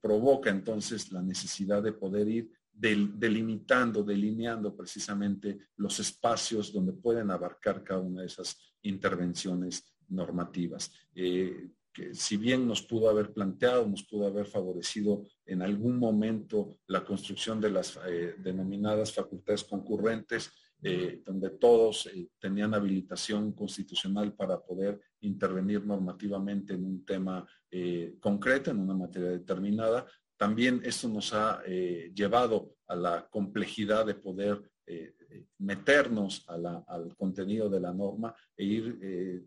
provoca 0.00 0.50
entonces 0.50 1.12
la 1.12 1.22
necesidad 1.22 1.82
de 1.82 1.92
poder 1.92 2.28
ir 2.28 2.50
delimitando, 2.72 4.02
delineando 4.02 4.76
precisamente 4.76 5.58
los 5.76 5.98
espacios 5.98 6.72
donde 6.72 6.92
pueden 6.92 7.30
abarcar 7.30 7.82
cada 7.82 8.00
una 8.00 8.20
de 8.20 8.26
esas 8.26 8.58
intervenciones 8.82 9.96
normativas. 10.08 10.92
Eh, 11.14 11.70
si 12.12 12.36
bien 12.36 12.68
nos 12.68 12.82
pudo 12.82 13.08
haber 13.08 13.32
planteado, 13.32 13.88
nos 13.88 14.04
pudo 14.04 14.26
haber 14.26 14.46
favorecido 14.46 15.26
en 15.46 15.62
algún 15.62 15.98
momento 15.98 16.78
la 16.88 17.04
construcción 17.04 17.60
de 17.60 17.70
las 17.70 17.98
eh, 18.06 18.34
denominadas 18.38 19.14
facultades 19.14 19.64
concurrentes, 19.64 20.50
eh, 20.86 21.22
donde 21.24 21.50
todos 21.50 22.08
tenían 22.38 22.74
habilitación 22.74 23.52
constitucional 23.52 24.34
para 24.34 24.60
poder 24.60 25.00
intervenir 25.20 25.84
normativamente 25.84 26.74
en 26.74 26.84
un 26.84 27.04
tema 27.04 27.46
concreto, 28.20 28.70
en 28.70 28.78
una 28.78 28.94
materia 28.94 29.28
determinada, 29.28 30.06
también 30.36 30.82
esto 30.84 31.08
nos 31.08 31.32
ha 31.32 31.62
eh, 31.66 32.12
llevado 32.14 32.76
a 32.86 32.94
la 32.94 33.26
complejidad 33.28 34.04
de 34.06 34.14
poder 34.14 34.70
eh, 34.86 35.14
meternos 35.58 36.44
al 36.46 37.16
contenido 37.16 37.68
de 37.68 37.80
la 37.80 37.92
norma 37.92 38.34
e 38.56 38.64
ir 38.64 38.98
eh, 39.02 39.44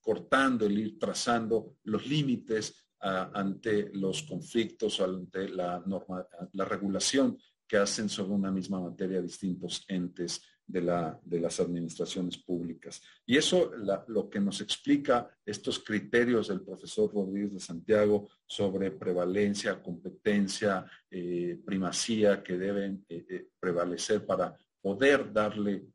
cortando, 0.00 0.66
el 0.66 0.78
ir 0.78 0.98
trazando 0.98 1.76
los 1.84 2.06
límites 2.06 2.86
ante 3.02 3.90
los 3.94 4.24
conflictos 4.24 5.00
ante 5.00 5.48
la, 5.48 5.82
norma, 5.86 6.26
la 6.52 6.66
regulación 6.66 7.38
que 7.70 7.76
hacen 7.76 8.08
sobre 8.08 8.32
una 8.32 8.50
misma 8.50 8.80
materia 8.80 9.22
distintos 9.22 9.84
entes 9.86 10.42
de, 10.66 10.80
la, 10.82 11.20
de 11.24 11.38
las 11.38 11.60
administraciones 11.60 12.36
públicas. 12.36 13.00
Y 13.24 13.36
eso 13.36 13.70
lo 14.08 14.28
que 14.28 14.40
nos 14.40 14.60
explica 14.60 15.30
estos 15.46 15.78
criterios 15.78 16.48
del 16.48 16.62
profesor 16.62 17.14
Rodríguez 17.14 17.54
de 17.54 17.60
Santiago 17.60 18.28
sobre 18.44 18.90
prevalencia, 18.90 19.80
competencia, 19.80 20.84
eh, 21.08 21.60
primacía 21.64 22.42
que 22.42 22.58
deben 22.58 23.04
eh, 23.08 23.24
eh, 23.28 23.46
prevalecer 23.60 24.26
para 24.26 24.56
poder 24.82 25.32
darle 25.32 25.86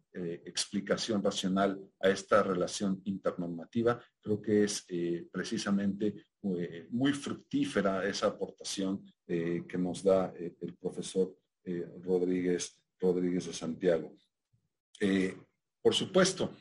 explicación 0.46 1.22
racional 1.22 1.78
a 2.00 2.08
esta 2.08 2.42
relación 2.42 3.02
internormativa, 3.04 4.02
creo 4.22 4.42
que 4.42 4.64
es 4.64 4.86
precisamente 5.30 6.28
muy 6.42 7.12
fructífera 7.12 8.08
esa 8.08 8.28
aportación 8.28 9.04
que 9.28 9.78
nos 9.78 10.02
da 10.02 10.34
el 10.38 10.74
profesor 10.80 11.36
Rodríguez, 12.04 12.82
Rodríguez 13.00 13.48
de 13.48 13.54
Santiago. 13.54 14.16
Eh, 15.00 15.38
por 15.82 15.94
supuesto 15.94 16.56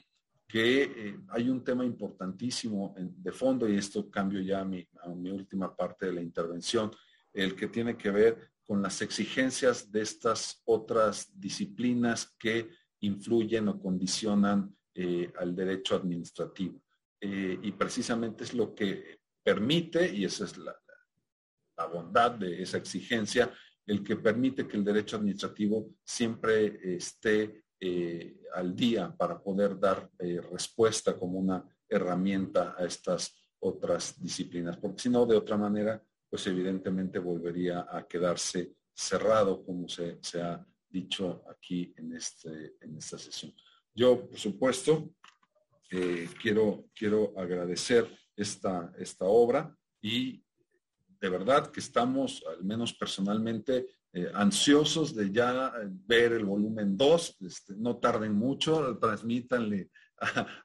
que 0.46 0.82
eh, 0.82 1.18
hay 1.28 1.48
un 1.48 1.64
tema 1.64 1.84
importantísimo 1.84 2.94
de 2.98 3.32
fondo 3.32 3.68
y 3.68 3.76
esto 3.76 4.10
cambio 4.10 4.40
ya 4.40 4.60
a 4.60 4.64
mi, 4.64 4.86
última 5.30 5.74
parte 5.74 6.06
de 6.06 6.12
la 6.12 6.22
intervención, 6.22 6.90
el 7.32 7.54
que 7.54 7.68
tiene 7.68 7.96
que 7.96 8.10
ver 8.10 8.50
con 8.62 8.82
las 8.82 9.02
exigencias 9.02 9.90
de 9.90 10.02
estas 10.02 10.62
otras 10.64 11.28
disciplinas 11.38 12.34
que 12.38 12.70
influyen 13.00 13.68
o 13.68 13.80
condicionan 13.80 14.74
eh, 14.94 15.32
al 15.38 15.54
derecho 15.54 15.96
administrativo. 15.96 16.80
y 17.20 17.72
precisamente 17.72 18.44
es 18.44 18.52
lo 18.52 18.74
que 18.74 19.18
permite, 19.42 20.14
y 20.14 20.24
esa 20.24 20.44
es 20.44 20.58
la, 20.58 20.76
bondad 21.90 22.32
de 22.32 22.62
esa 22.62 22.76
exigencia, 22.76 23.52
el 23.86 24.02
que 24.02 24.16
permite 24.16 24.66
que 24.66 24.76
el 24.76 24.84
derecho 24.84 25.16
administrativo 25.16 25.90
siempre 26.04 26.96
esté 26.96 27.64
eh, 27.80 28.40
al 28.54 28.74
día 28.74 29.14
para 29.14 29.42
poder 29.42 29.78
dar 29.78 30.10
eh, 30.18 30.40
respuesta 30.40 31.18
como 31.18 31.38
una 31.38 31.64
herramienta 31.88 32.74
a 32.78 32.84
estas 32.84 33.52
otras 33.58 34.20
disciplinas, 34.20 34.76
porque 34.76 35.02
si 35.02 35.08
no, 35.08 35.26
de 35.26 35.36
otra 35.36 35.56
manera, 35.56 36.02
pues 36.28 36.46
evidentemente 36.46 37.18
volvería 37.18 37.86
a 37.90 38.06
quedarse 38.06 38.74
cerrado, 38.94 39.64
como 39.64 39.88
se, 39.88 40.18
ha 40.40 40.64
dicho 40.88 41.42
aquí 41.48 41.92
en, 41.96 42.14
este, 42.14 42.76
en 42.80 42.96
esta 42.96 43.18
sesión. 43.18 43.54
Yo, 43.94 44.28
por 44.28 44.38
supuesto, 44.38 45.14
eh, 45.90 46.28
quiero, 46.40 46.86
quiero 46.94 47.32
agradecer 47.36 48.08
esta, 48.36 48.92
esta 48.98 49.24
obra 49.24 49.76
y 50.00 50.43
de 51.24 51.30
verdad 51.30 51.70
que 51.72 51.80
estamos, 51.80 52.44
al 52.46 52.62
menos 52.62 52.92
personalmente, 52.92 53.86
eh, 54.12 54.30
ansiosos 54.34 55.14
de 55.14 55.32
ya 55.32 55.72
ver 56.06 56.34
el 56.34 56.44
volumen 56.44 56.98
2. 56.98 57.36
Este, 57.40 57.74
no 57.76 57.96
tarden 57.96 58.34
mucho, 58.34 58.98
transmítanle 58.98 59.88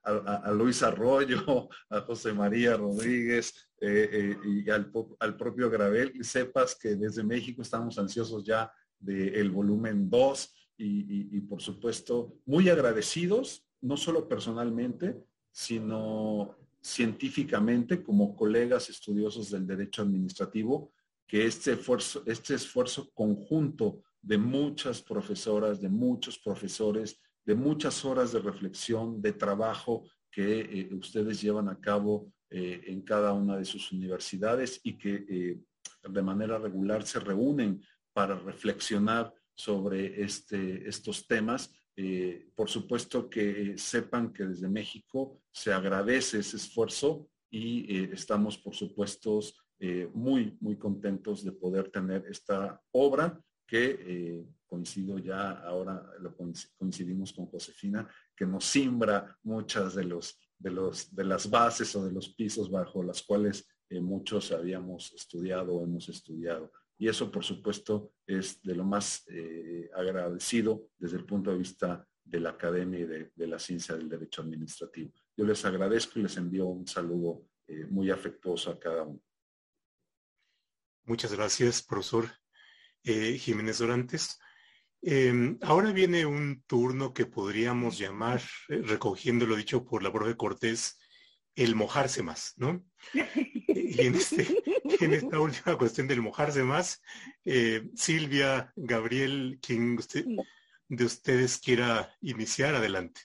a, 0.03 0.51
Luis 0.51 0.83
Arroyo, 0.83 1.69
a 1.89 2.01
José 2.01 2.33
María 2.33 2.75
Rodríguez 2.75 3.71
eh, 3.79 4.35
y 4.43 4.69
al, 4.69 4.91
propio 5.37 5.69
Gravel. 5.69 6.11
Y 6.13 6.25
sepas 6.25 6.75
que 6.75 6.97
desde 6.97 7.23
México 7.23 7.61
estamos 7.61 7.97
ansiosos 7.97 8.43
ya 8.43 8.69
del 8.99 9.51
volumen 9.51 10.09
2 10.09 10.55
y 10.81 11.39
por 11.41 11.61
supuesto 11.61 12.35
muy 12.45 12.67
agradecidos 12.67 13.65
no 13.79 13.95
solo 13.95 14.27
personalmente, 14.27 15.23
sino 15.51 16.57
científicamente 16.81 18.01
como 18.03 18.35
colegas 18.35 18.89
estudiosos 18.89 19.51
del 19.51 19.67
derecho 19.67 20.01
administrativo, 20.01 20.93
que 21.27 21.45
este 21.45 21.73
esfuerzo, 21.73 22.23
este 22.25 22.55
esfuerzo 22.55 23.11
conjunto 23.13 24.03
de 24.21 24.37
muchas 24.37 25.01
profesoras, 25.01 25.81
de 25.81 25.89
muchos 25.89 26.39
profesores, 26.39 27.21
de 27.45 27.55
muchas 27.55 28.03
horas 28.05 28.31
de 28.31 28.39
reflexión, 28.39 29.21
de 29.21 29.33
trabajo 29.33 30.05
que 30.31 30.59
eh, 30.61 30.89
ustedes 30.93 31.41
llevan 31.41 31.69
a 31.69 31.79
cabo 31.79 32.31
eh, 32.49 32.81
en 32.87 33.01
cada 33.01 33.33
una 33.33 33.57
de 33.57 33.65
sus 33.65 33.91
universidades 33.91 34.79
y 34.83 34.97
que 34.97 35.25
eh, 35.29 35.59
de 36.07 36.21
manera 36.21 36.57
regular 36.57 37.03
se 37.05 37.19
reúnen 37.19 37.81
para 38.13 38.35
reflexionar 38.35 39.33
sobre 39.53 40.23
este, 40.23 40.87
estos 40.87 41.27
temas, 41.27 41.71
eh, 42.01 42.47
por 42.55 42.69
supuesto 42.69 43.29
que 43.29 43.77
sepan 43.77 44.31
que 44.31 44.45
desde 44.45 44.69
México 44.69 45.41
se 45.51 45.73
agradece 45.73 46.39
ese 46.39 46.55
esfuerzo 46.55 47.29
y 47.51 47.93
eh, 47.93 48.11
estamos, 48.13 48.57
por 48.57 48.73
supuesto, 48.73 49.41
eh, 49.81 50.09
muy, 50.13 50.57
muy 50.61 50.77
contentos 50.77 51.43
de 51.43 51.51
poder 51.51 51.91
tener 51.91 52.25
esta 52.27 52.81
obra 52.91 53.37
que 53.67 54.45
coincido 54.65 55.19
ya, 55.19 55.51
ahora 55.51 56.09
lo 56.21 56.33
coincidimos 56.77 57.33
con 57.33 57.47
Josefina, 57.47 58.07
que 58.33 58.45
nos 58.45 58.63
simbra 58.63 59.37
muchas 59.43 59.93
de, 59.93 60.05
los, 60.05 60.39
de, 60.57 60.71
los, 60.71 61.13
de 61.13 61.25
las 61.25 61.49
bases 61.49 61.93
o 61.97 62.05
de 62.05 62.13
los 62.13 62.29
pisos 62.29 62.71
bajo 62.71 63.03
las 63.03 63.23
cuales 63.23 63.67
muchos 63.91 64.53
habíamos 64.53 65.11
estudiado 65.11 65.75
o 65.75 65.83
hemos 65.83 66.07
estudiado. 66.07 66.71
Y 66.99 67.07
eso, 67.07 67.31
por 67.31 67.45
supuesto, 67.45 68.11
es 68.27 68.61
de 68.61 68.75
lo 68.75 68.83
más 68.83 69.23
eh, 69.29 69.89
agradecido 69.95 70.89
desde 70.97 71.15
el 71.15 71.25
punto 71.25 71.49
de 71.49 71.57
vista 71.57 72.05
de 72.25 72.41
la 72.41 72.49
academia 72.49 72.99
y 72.99 73.05
de, 73.05 73.47
la 73.47 73.57
ciencia 73.57 73.95
del 73.95 74.09
derecho 74.09 74.41
administrativo. 74.41 75.13
Yo 75.35 75.45
les 75.45 75.63
agradezco 75.63 76.19
y 76.19 76.23
les 76.23 76.35
envío 76.35 76.67
un 76.67 76.85
saludo 76.85 77.45
eh, 77.67 77.85
muy 77.85 78.11
afectuoso 78.11 78.69
a 78.69 78.79
cada 78.79 79.03
uno. 79.03 79.21
Muchas 81.05 81.33
gracias, 81.33 81.81
profesor 81.81 82.29
eh, 83.05 83.37
Jiménez 83.37 83.79
Dorantes. 83.79 84.37
Em, 85.01 85.57
ahora 85.61 85.93
viene 85.93 86.25
un 86.25 86.63
turno 86.67 87.13
que 87.13 87.25
podríamos 87.25 87.97
llamar, 87.97 88.41
recogiendo 88.67 89.45
lo 89.45 89.55
dicho 89.55 89.85
por 89.85 90.03
la 90.03 90.11
profe 90.11 90.35
Cortés, 90.35 90.99
el 91.55 91.75
mojarse 91.75 92.23
más, 92.23 92.53
¿no? 92.57 92.85
Y 93.75 94.05
en, 94.05 94.15
este, 94.15 94.47
en 94.99 95.13
esta 95.13 95.39
última 95.39 95.77
cuestión 95.77 96.07
del 96.07 96.21
mojarse 96.21 96.63
más, 96.63 97.01
eh, 97.45 97.89
Silvia, 97.95 98.73
Gabriel, 98.75 99.59
quien 99.61 99.97
usted, 99.97 100.25
de 100.87 101.05
ustedes 101.05 101.57
quiera 101.57 102.15
iniciar, 102.21 102.75
adelante. 102.75 103.21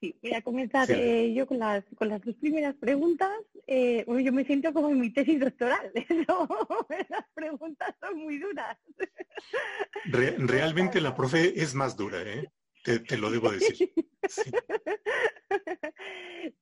Sí, 0.00 0.18
voy 0.20 0.34
a 0.34 0.42
comenzar 0.42 0.90
eh, 0.90 1.32
yo 1.32 1.46
con 1.46 1.60
las, 1.60 1.84
con 1.94 2.08
las 2.08 2.20
dos 2.22 2.34
primeras 2.34 2.74
preguntas. 2.74 3.30
Eh, 3.68 4.04
yo 4.04 4.32
me 4.32 4.44
siento 4.44 4.72
como 4.72 4.90
en 4.90 5.00
mi 5.00 5.10
tesis 5.10 5.38
doctoral. 5.38 5.92
las 7.08 7.24
preguntas 7.34 7.94
son 8.00 8.18
muy 8.18 8.38
duras. 8.38 8.76
realmente 10.38 11.00
la 11.00 11.14
profe 11.14 11.62
es 11.62 11.72
más 11.76 11.96
dura, 11.96 12.20
¿eh? 12.22 12.50
te, 12.82 13.16
lo 13.16 13.30
debo 13.30 13.52
decir. 13.52 13.92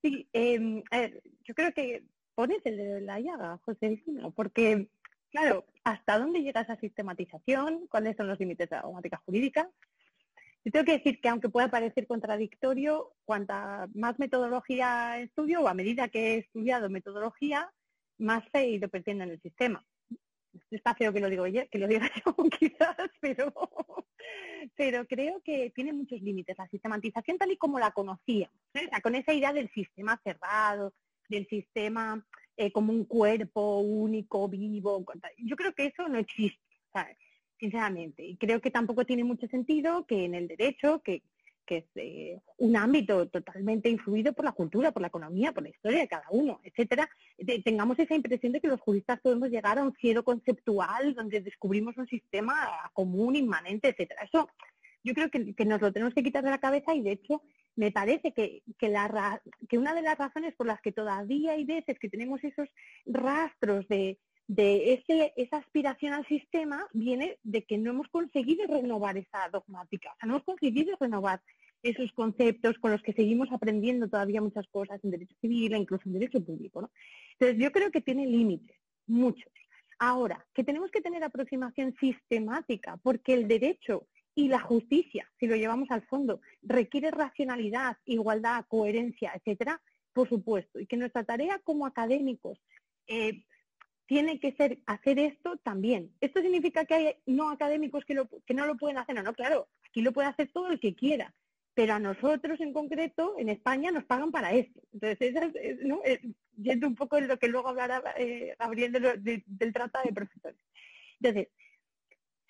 Sí, 0.02 0.28
em, 0.34 0.82
a 0.90 0.98
ver, 0.98 1.22
yo 1.44 1.54
creo 1.54 1.72
que 1.72 2.04
pones 2.34 2.64
el 2.64 2.76
de 2.76 3.00
la 3.00 3.20
llaga, 3.20 3.58
José 3.64 4.02
porque, 4.34 4.88
claro, 5.30 5.66
¿hasta 5.84 6.18
dónde 6.18 6.42
llega 6.42 6.62
esa 6.62 6.76
sistematización? 6.76 7.86
¿Cuáles 7.88 8.16
son 8.16 8.28
los 8.28 8.38
límites 8.38 8.68
de 8.68 8.76
la 8.76 8.82
gramática 8.82 9.22
jurídica? 9.24 9.70
Yo 10.64 10.72
tengo 10.72 10.84
que 10.84 10.98
decir 10.98 11.20
que 11.20 11.28
aunque 11.28 11.48
pueda 11.48 11.70
parecer 11.70 12.06
contradictorio, 12.06 13.14
cuanta 13.24 13.88
más 13.94 14.18
metodología 14.18 15.18
estudio 15.18 15.62
o 15.62 15.68
a 15.68 15.74
medida 15.74 16.08
que 16.08 16.34
he 16.34 16.38
estudiado 16.38 16.90
metodología, 16.90 17.72
más 18.18 18.44
he 18.52 18.68
ido 18.68 18.88
perdiendo 18.88 19.24
en 19.24 19.30
el 19.30 19.40
sistema. 19.40 19.84
Está 20.70 20.94
feo 20.94 21.12
que 21.12 21.20
lo 21.20 21.30
digo 21.30 21.46
yo, 21.46 21.62
que 21.70 21.78
lo 21.78 21.88
diga 21.88 22.10
yo 22.26 22.34
quizás, 22.50 22.96
pero, 23.20 23.52
pero 24.76 25.06
creo 25.06 25.40
que 25.42 25.70
tiene 25.74 25.94
muchos 25.94 26.20
límites. 26.20 26.58
La 26.58 26.68
sistematización 26.68 27.38
tal 27.38 27.52
y 27.52 27.56
como 27.56 27.78
la 27.78 27.92
conocía, 27.92 28.50
¿eh? 28.74 28.90
con 29.02 29.14
esa 29.14 29.32
idea 29.32 29.54
del 29.54 29.70
sistema 29.70 30.20
cerrado, 30.22 30.92
del 31.30 31.46
sistema 31.48 32.22
eh, 32.56 32.70
como 32.72 32.92
un 32.92 33.04
cuerpo 33.06 33.78
único, 33.78 34.48
vivo. 34.48 35.04
Yo 35.38 35.56
creo 35.56 35.72
que 35.72 35.86
eso 35.86 36.06
no 36.08 36.18
existe, 36.18 36.60
sinceramente. 37.58 38.22
Y 38.22 38.36
creo 38.36 38.60
que 38.60 38.70
tampoco 38.70 39.06
tiene 39.06 39.24
mucho 39.24 39.46
sentido 39.46 40.04
que 40.06 40.24
en 40.24 40.34
el 40.34 40.48
derecho, 40.48 41.00
que, 41.02 41.22
es 41.66 41.84
eh, 41.94 42.40
un 42.58 42.76
ámbito 42.76 43.28
totalmente 43.28 43.88
influido 43.88 44.32
por 44.32 44.44
la 44.44 44.50
cultura, 44.50 44.90
por 44.90 45.02
la 45.02 45.06
economía, 45.06 45.52
por 45.52 45.62
la 45.62 45.68
historia 45.68 46.00
de 46.00 46.08
cada 46.08 46.26
uno, 46.30 46.60
etcétera, 46.64 47.08
tengamos 47.64 47.96
esa 47.96 48.16
impresión 48.16 48.52
de 48.52 48.60
que 48.60 48.66
los 48.66 48.80
juristas 48.80 49.20
podemos 49.20 49.50
llegar 49.50 49.78
a 49.78 49.84
un 49.84 49.94
cielo 49.94 50.24
conceptual 50.24 51.14
donde 51.14 51.40
descubrimos 51.40 51.96
un 51.96 52.08
sistema 52.08 52.68
común, 52.92 53.36
inmanente, 53.36 53.88
etcétera. 53.88 54.24
Eso 54.24 54.48
yo 55.04 55.14
creo 55.14 55.30
que, 55.30 55.54
que, 55.54 55.64
nos 55.64 55.80
lo 55.80 55.92
tenemos 55.92 56.12
que 56.12 56.24
quitar 56.24 56.42
de 56.42 56.50
la 56.50 56.58
cabeza 56.58 56.92
y 56.92 57.02
de 57.02 57.12
hecho 57.12 57.40
me 57.76 57.90
parece 57.90 58.32
que, 58.32 58.62
que 58.78 59.78
una 59.78 59.94
de 59.94 60.02
las 60.02 60.18
razones 60.18 60.54
por 60.54 60.66
las 60.66 60.80
que 60.80 60.92
todavía 60.92 61.52
hay 61.52 61.64
veces 61.64 61.98
que 61.98 62.08
tenemos 62.08 62.42
esos 62.44 62.68
rastros 63.06 63.86
de, 63.88 64.18
ese, 64.48 65.32
esa 65.36 65.58
aspiración 65.58 66.12
al 66.12 66.26
sistema 66.26 66.86
viene 66.92 67.38
de 67.42 67.62
que 67.64 67.78
no 67.78 67.90
hemos 67.90 68.08
conseguido 68.08 68.66
renovar 68.66 69.16
esa 69.16 69.48
dogmática, 69.50 70.10
o 70.12 70.16
sea, 70.18 70.26
no 70.26 70.34
hemos 70.34 70.44
conseguido 70.44 70.96
renovar 71.00 71.40
esos 71.82 72.12
conceptos 72.12 72.78
con 72.78 72.90
los 72.90 73.02
que 73.02 73.14
seguimos 73.14 73.50
aprendiendo 73.52 74.08
todavía 74.08 74.42
muchas 74.42 74.66
cosas 74.68 75.02
en 75.02 75.12
derecho 75.12 75.34
civil 75.40 75.72
e 75.72 75.78
incluso 75.78 76.02
en 76.06 76.14
derecho 76.14 76.44
público. 76.44 76.90
Entonces, 77.38 77.62
yo 77.62 77.72
creo 77.72 77.90
que 77.90 78.02
tiene 78.02 78.26
límites, 78.26 78.76
muchos. 79.06 79.50
Ahora, 79.98 80.46
que 80.54 80.64
tenemos 80.64 80.90
que 80.90 81.00
tener 81.00 81.22
aproximación 81.22 81.94
sistemática, 82.00 82.98
porque 83.02 83.34
el 83.34 83.48
derecho 83.48 84.06
y 84.34 84.48
la 84.48 84.60
justicia, 84.60 85.30
si 85.38 85.46
lo 85.46 85.56
llevamos 85.56 85.90
al 85.90 86.02
fondo, 86.02 86.40
requiere 86.62 87.10
racionalidad, 87.10 87.96
igualdad, 88.04 88.64
coherencia, 88.68 89.32
etcétera, 89.34 89.80
por 90.12 90.28
supuesto. 90.28 90.78
Y 90.78 90.86
que 90.86 90.96
nuestra 90.96 91.24
tarea 91.24 91.58
como 91.64 91.86
académicos 91.86 92.58
eh, 93.06 93.44
tiene 94.06 94.40
que 94.40 94.52
ser 94.52 94.80
hacer 94.86 95.18
esto 95.18 95.56
también. 95.58 96.12
¿Esto 96.20 96.40
significa 96.40 96.84
que 96.84 96.94
hay 96.94 97.14
no 97.26 97.50
académicos 97.50 98.04
que, 98.04 98.20
que 98.46 98.54
no 98.54 98.66
lo 98.66 98.76
pueden 98.76 98.98
hacer? 98.98 99.14
No, 99.14 99.22
no, 99.22 99.34
claro, 99.34 99.68
aquí 99.88 100.02
lo 100.02 100.12
puede 100.12 100.28
hacer 100.28 100.50
todo 100.52 100.68
el 100.68 100.80
que 100.80 100.94
quiera. 100.94 101.34
Pero 101.74 101.94
a 101.94 102.00
nosotros 102.00 102.60
en 102.60 102.72
concreto, 102.72 103.36
en 103.38 103.48
España, 103.48 103.92
nos 103.92 104.04
pagan 104.04 104.32
para 104.32 104.52
esto. 104.52 104.80
Entonces, 104.92 105.34
es, 105.62 105.78
¿no? 105.82 106.00
yendo 106.56 106.88
un 106.88 106.94
poco 106.94 107.16
en 107.18 107.28
lo 107.28 107.38
que 107.38 107.48
luego 107.48 107.68
hablará 107.68 108.02
eh, 108.16 108.54
Gabriel 108.58 108.92
del 109.46 109.72
trata 109.72 110.02
de 110.02 110.12
profesores. 110.12 110.60
Entonces, 111.20 111.48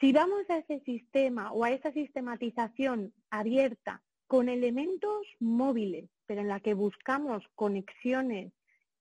si 0.01 0.13
vamos 0.13 0.49
a 0.49 0.57
ese 0.57 0.81
sistema 0.81 1.53
o 1.53 1.65
a 1.65 1.71
esa 1.71 1.93
sistematización 1.93 3.13
abierta 3.29 4.03
con 4.27 4.49
elementos 4.49 5.27
móviles, 5.39 6.09
pero 6.27 6.41
en 6.41 6.49
la 6.49 6.61
que 6.61 6.73
buscamos 6.73 7.45
conexiones, 7.55 8.53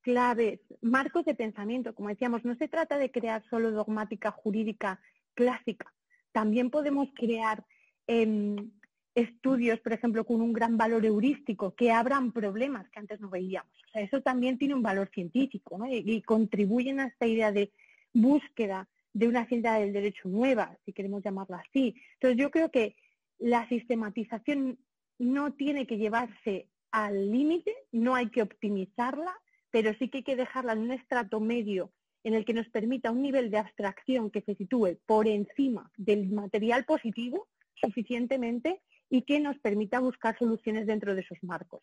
claves, 0.01 0.59
marcos 0.81 1.23
de 1.25 1.35
pensamiento, 1.35 1.95
como 1.95 2.09
decíamos, 2.09 2.43
no 2.43 2.55
se 2.55 2.67
trata 2.67 2.97
de 2.97 3.11
crear 3.11 3.43
solo 3.49 3.71
dogmática 3.71 4.31
jurídica 4.31 4.99
clásica, 5.35 5.93
también 6.31 6.69
podemos 6.69 7.09
crear 7.15 7.65
em, 8.07 8.71
estudios, 9.15 9.79
por 9.79 9.93
ejemplo, 9.93 10.25
con 10.25 10.41
un 10.41 10.51
gran 10.51 10.77
valor 10.77 11.05
heurístico, 11.05 11.75
que 11.75 11.91
abran 11.91 12.31
problemas 12.31 12.89
que 12.89 12.99
antes 12.99 13.19
no 13.19 13.29
veíamos. 13.29 13.71
O 13.87 13.91
sea, 13.91 14.01
eso 14.01 14.21
también 14.21 14.57
tiene 14.57 14.75
un 14.75 14.83
valor 14.83 15.09
científico 15.13 15.79
y, 15.87 16.03
y 16.11 16.21
contribuyen 16.21 16.99
a 16.99 17.07
esta 17.07 17.25
idea 17.25 17.51
de 17.51 17.71
búsqueda 18.13 18.87
de 19.19 19.27
una 19.27 19.45
ciencia 19.47 19.73
del 19.73 19.91
derecho 19.91 20.29
nueva, 20.29 20.77
si 20.85 20.93
queremos 20.93 21.21
llamarla 21.21 21.57
así. 21.57 21.93
Entonces 22.13 22.37
yo 22.39 22.49
creo 22.51 22.71
que 22.71 22.95
la 23.37 23.67
sistematización 23.67 24.79
no 25.17 25.51
tiene 25.51 25.85
que 25.85 25.97
llevarse 25.97 26.69
al 26.91 27.29
límite, 27.29 27.75
no 27.91 28.15
hay 28.15 28.29
que 28.29 28.41
optimizarla, 28.41 29.35
pero 29.71 29.93
sí 29.95 30.07
que 30.07 30.19
hay 30.19 30.23
que 30.23 30.37
dejarla 30.37 30.71
en 30.71 30.79
un 30.79 30.91
estrato 30.93 31.41
medio 31.41 31.91
en 32.23 32.33
el 32.33 32.45
que 32.45 32.53
nos 32.53 32.69
permita 32.69 33.11
un 33.11 33.21
nivel 33.21 33.51
de 33.51 33.57
abstracción 33.57 34.31
que 34.31 34.41
se 34.41 34.55
sitúe 34.55 34.97
por 35.05 35.27
encima 35.27 35.91
del 35.97 36.29
material 36.29 36.85
positivo 36.85 37.49
suficientemente 37.75 38.81
y 39.09 39.23
que 39.23 39.41
nos 39.41 39.57
permita 39.59 39.99
buscar 39.99 40.37
soluciones 40.37 40.87
dentro 40.87 41.13
de 41.13 41.21
esos 41.21 41.39
marcos. 41.41 41.81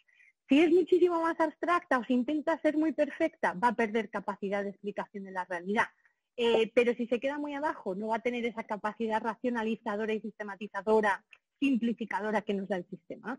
Si 0.48 0.60
es 0.60 0.70
muchísimo 0.70 1.20
más 1.20 1.38
abstracta 1.38 1.98
o 1.98 2.04
si 2.04 2.14
intenta 2.14 2.58
ser 2.60 2.78
muy 2.78 2.92
perfecta, 2.92 3.52
va 3.52 3.68
a 3.68 3.74
perder 3.74 4.08
capacidad 4.08 4.62
de 4.62 4.70
explicación 4.70 5.24
de 5.24 5.32
la 5.32 5.44
realidad. 5.44 5.88
Eh, 6.36 6.70
pero 6.74 6.94
si 6.94 7.06
se 7.06 7.18
queda 7.18 7.38
muy 7.38 7.54
abajo, 7.54 7.94
no 7.94 8.08
va 8.08 8.16
a 8.16 8.22
tener 8.22 8.44
esa 8.44 8.64
capacidad 8.64 9.22
racionalizadora 9.22 10.12
y 10.12 10.20
sistematizadora, 10.20 11.24
simplificadora 11.58 12.42
que 12.42 12.52
nos 12.52 12.68
da 12.68 12.76
el 12.76 12.86
sistema. 12.90 13.38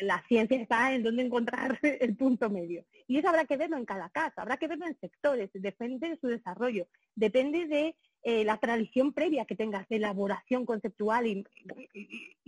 La 0.00 0.24
ciencia 0.26 0.60
está 0.60 0.92
en 0.92 1.04
dónde 1.04 1.22
encontrar 1.22 1.78
el 1.82 2.16
punto 2.16 2.50
medio. 2.50 2.84
Y 3.06 3.18
eso 3.18 3.28
habrá 3.28 3.44
que 3.44 3.56
verlo 3.56 3.76
en 3.76 3.84
cada 3.84 4.10
caso, 4.10 4.40
habrá 4.40 4.56
que 4.56 4.66
verlo 4.66 4.86
en 4.86 4.98
sectores, 4.98 5.50
depende 5.54 6.08
de 6.08 6.16
su 6.16 6.26
desarrollo, 6.26 6.88
depende 7.14 7.66
de 7.66 7.94
eh, 8.24 8.44
la 8.44 8.58
tradición 8.58 9.12
previa 9.12 9.44
que 9.44 9.54
tengas 9.54 9.88
de 9.88 9.96
elaboración 9.96 10.66
conceptual 10.66 11.26
y, 11.26 11.44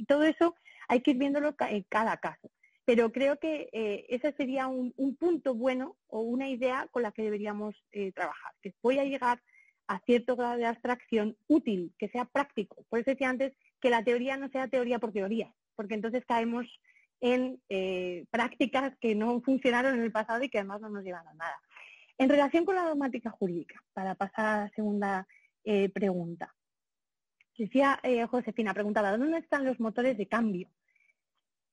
todo 0.08 0.24
eso 0.24 0.56
hay 0.88 1.00
que 1.00 1.12
ir 1.12 1.18
viéndolo 1.18 1.54
en 1.60 1.84
cada 1.88 2.16
caso. 2.16 2.50
Pero 2.84 3.12
creo 3.12 3.38
que 3.38 3.68
eh, 3.72 4.06
ese 4.08 4.32
sería 4.32 4.66
un, 4.66 4.92
punto 5.16 5.54
bueno 5.54 5.96
o 6.08 6.22
una 6.22 6.48
idea 6.48 6.88
con 6.90 7.02
la 7.02 7.12
que 7.12 7.22
deberíamos 7.22 7.76
trabajar, 8.14 8.52
que 8.60 8.74
voy 8.82 8.98
a 8.98 9.04
llegar 9.04 9.40
a 9.90 9.98
cierto 10.06 10.36
grado 10.36 10.56
de 10.56 10.66
abstracción 10.66 11.36
útil, 11.48 11.92
que 11.98 12.08
sea 12.08 12.24
práctico. 12.24 12.84
Por 12.88 13.00
eso 13.00 13.10
decía 13.10 13.28
antes 13.28 13.54
que 13.80 13.90
la 13.90 14.04
teoría 14.04 14.36
no 14.36 14.48
sea 14.48 14.68
teoría 14.68 15.00
por 15.00 15.12
teoría, 15.12 15.52
porque 15.74 15.94
entonces 15.94 16.24
caemos 16.24 16.64
en 17.20 17.60
eh, 17.68 18.24
prácticas 18.30 18.96
que 19.00 19.16
no 19.16 19.40
funcionaron 19.40 19.96
en 19.96 20.02
el 20.02 20.12
pasado 20.12 20.44
y 20.44 20.48
que 20.48 20.58
además 20.58 20.80
no 20.80 20.90
nos 20.90 21.02
llevan 21.02 21.26
a 21.26 21.34
nada. 21.34 21.58
En 22.18 22.28
relación 22.28 22.64
con 22.64 22.76
la 22.76 22.84
dogmática 22.84 23.30
jurídica, 23.30 23.82
para 23.92 24.14
pasar 24.14 24.46
a 24.46 24.64
la 24.66 24.70
segunda 24.76 25.26
eh, 25.64 25.88
pregunta. 25.88 26.54
Decía 27.58 27.98
eh, 28.04 28.24
Josefina, 28.26 28.72
preguntaba, 28.72 29.18
¿dónde 29.18 29.38
están 29.38 29.64
los 29.64 29.80
motores 29.80 30.16
de 30.16 30.28
cambio? 30.28 30.68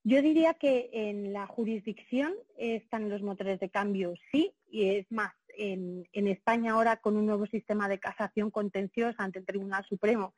Yo 0.04 0.22
diría 0.22 0.54
que 0.54 0.90
en 0.92 1.32
la 1.32 1.46
jurisdicción 1.46 2.34
están 2.56 3.08
los 3.08 3.22
motores 3.22 3.60
de 3.60 3.68
cambio, 3.68 4.14
sí, 4.32 4.54
y 4.70 4.90
es 4.90 5.10
más, 5.10 5.32
en, 5.58 6.06
España 6.12 6.72
ahora 6.72 6.96
con 6.96 7.16
un 7.16 7.26
nuevo 7.26 7.46
sistema 7.46 7.88
de 7.88 7.98
casación 7.98 8.50
contenciosa 8.50 9.22
ante 9.22 9.40
el 9.40 9.46
Tribunal 9.46 9.84
Supremo 9.88 10.34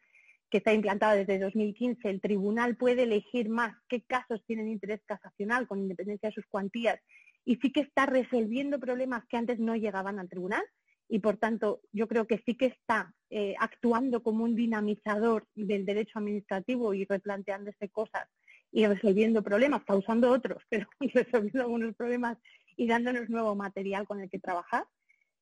que 0.50 0.58
está 0.58 0.72
implantado 0.72 1.16
desde 1.16 1.38
2015, 1.38 2.10
el 2.10 2.20
tribunal 2.20 2.76
puede 2.76 3.04
elegir 3.04 3.48
más 3.48 3.76
qué 3.88 4.02
casos 4.02 4.42
tienen 4.46 4.68
interés 4.68 5.00
casacional 5.06 5.68
con 5.68 5.78
independencia 5.78 6.30
de 6.30 6.34
sus 6.34 6.46
cuantías 6.46 6.98
y 7.44 7.56
sí 7.56 7.70
que 7.70 7.80
está 7.80 8.06
resolviendo 8.06 8.80
problemas 8.80 9.24
que 9.28 9.36
antes 9.36 9.60
no 9.60 9.76
llegaban 9.76 10.18
al 10.18 10.28
tribunal 10.28 10.64
y 11.08 11.20
por 11.20 11.36
tanto 11.36 11.82
yo 11.92 12.08
creo 12.08 12.26
que 12.26 12.42
sí 12.44 12.56
que 12.56 12.66
está 12.66 13.14
eh, 13.30 13.54
actuando 13.60 14.24
como 14.24 14.42
un 14.42 14.56
dinamizador 14.56 15.46
del 15.54 15.86
derecho 15.86 16.18
administrativo 16.18 16.94
y 16.94 17.04
replanteándose 17.04 17.88
cosas 17.88 18.28
y 18.72 18.86
resolviendo 18.86 19.42
problemas, 19.42 19.84
causando 19.84 20.30
otros, 20.30 20.62
pero 20.70 20.88
resolviendo 21.00 21.62
algunos 21.62 21.94
problemas 21.94 22.38
y 22.76 22.86
dándonos 22.86 23.28
nuevo 23.28 23.54
material 23.54 24.06
con 24.06 24.20
el 24.20 24.30
que 24.30 24.38
trabajar. 24.38 24.84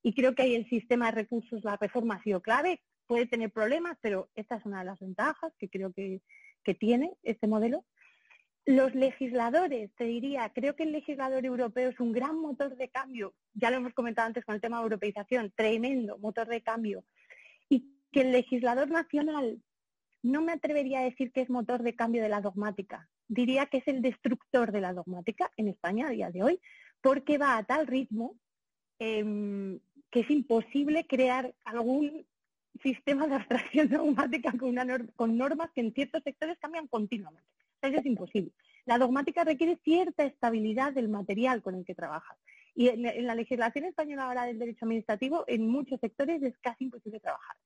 Y 0.03 0.15
creo 0.15 0.35
que 0.35 0.43
ahí 0.43 0.55
el 0.55 0.69
sistema 0.69 1.07
de 1.07 1.13
recursos, 1.13 1.63
la 1.65 1.77
reforma 1.77 2.17
ha 2.17 2.23
sido 2.23 2.41
clave, 2.41 2.81
puede 3.07 3.27
tener 3.27 3.51
problemas, 3.51 3.99
pero 4.01 4.29
esta 4.35 4.57
es 4.57 4.67
una 4.67 4.81
de 4.81 4.85
las 4.85 5.01
ventajas 5.01 5.53
que 5.59 5.69
creo 5.69 5.93
que, 5.93 6.21
tiene 6.79 7.17
este 7.23 7.47
modelo. 7.47 7.87
Los 8.67 8.95
legisladores, 8.95 9.91
te 9.97 10.05
diría, 10.05 10.53
creo 10.55 10.77
que 10.77 10.83
el 10.83 10.93
legislador 10.93 11.47
europeo 11.47 11.89
es 11.89 11.99
un 11.99 12.13
gran 12.13 12.39
motor 12.39 12.77
de 12.77 12.91
cambio, 12.91 13.33
ya 13.55 13.71
lo 13.71 13.79
hemos 13.79 13.95
comentado 13.95 14.27
antes 14.27 14.45
con 14.45 14.55
el 14.55 14.61
tema 14.61 14.77
de 14.77 14.83
europeización, 14.83 15.51
tremendo 15.57 16.19
motor 16.19 16.47
de 16.47 16.61
cambio, 16.61 17.05
y 17.71 17.91
que 18.13 18.21
el 18.21 18.33
legislador 18.33 18.91
nacional 18.91 19.63
no 20.23 20.43
me 20.43 20.53
atrevería 20.53 20.99
a 20.99 21.05
decir 21.05 21.33
que 21.33 21.41
es 21.41 21.49
motor 21.49 21.83
de 21.83 21.97
cambio 21.97 22.23
de 22.23 22.29
la 22.29 22.43
dogmática, 22.43 23.09
diría 23.29 23.67
que 23.67 23.79
es 23.79 23.89
el 23.89 24.03
destructor 24.03 24.73
de 24.73 24.81
la 24.81 24.93
dogmática 24.93 25.51
en 25.57 25.69
España 25.69 26.09
a 26.09 26.11
día 26.11 26.31
de 26.31 26.43
hoy, 26.43 26.61
porque 27.01 27.39
va 27.39 27.57
a 27.57 27.65
tal 27.65 27.87
ritmo 27.87 28.37
em, 28.99 29.79
que 30.11 30.21
es 30.21 30.31
imposible 30.31 31.07
crear 31.07 31.55
algún 31.65 32.27
sistema 32.83 33.27
de 33.27 33.37
abstracción 33.37 33.89
dogmática 33.91 34.53
con, 34.53 34.77
con 35.15 35.37
normas 35.37 35.71
que 35.75 35.83
en 35.83 35.93
ciertos 35.93 36.23
sectores 36.23 36.59
cambian 36.59 36.89
continuamente. 36.89 37.49
Eso 37.83 37.99
es 37.99 38.07
imposible. 38.07 38.53
La 38.87 38.99
dogmática 38.99 39.45
requiere 39.45 39.79
cierta 39.85 40.25
estabilidad 40.25 40.93
del 40.93 41.09
material 41.09 41.63
con 41.63 41.75
el 41.75 41.85
que 41.85 41.95
trabajas. 41.95 42.39
Y 42.75 42.89
en, 42.89 43.27
la 43.27 43.35
legislación 43.35 43.85
española 43.85 44.25
ahora 44.25 44.47
del 44.47 44.59
derecho 44.59 44.85
administrativo, 44.85 45.45
en 45.47 45.69
muchos 45.69 46.01
sectores 46.01 46.43
es 46.43 46.57
casi 46.59 46.85
imposible 46.85 47.21
trabajar. 47.21 47.57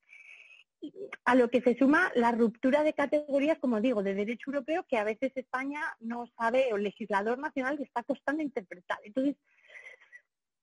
A 1.25 1.35
lo 1.35 1.49
que 1.49 1.61
se 1.61 1.75
suma 1.77 2.11
la 2.15 2.31
ruptura 2.31 2.83
de 2.83 2.93
categorías, 2.93 3.59
como 3.59 3.79
digo, 3.81 4.03
de 4.03 4.13
derecho 4.13 4.51
europeo, 4.51 4.85
que 4.87 4.97
a 4.97 5.03
veces 5.03 5.31
España 5.35 5.81
no 5.99 6.27
sabe, 6.37 6.71
o 6.71 6.77
el 6.77 6.83
legislador 6.83 7.39
nacional 7.39 7.77
le 7.77 7.83
está 7.83 8.03
costando 8.03 8.41
interpretar. 8.41 8.99
Entonces, 9.03 9.35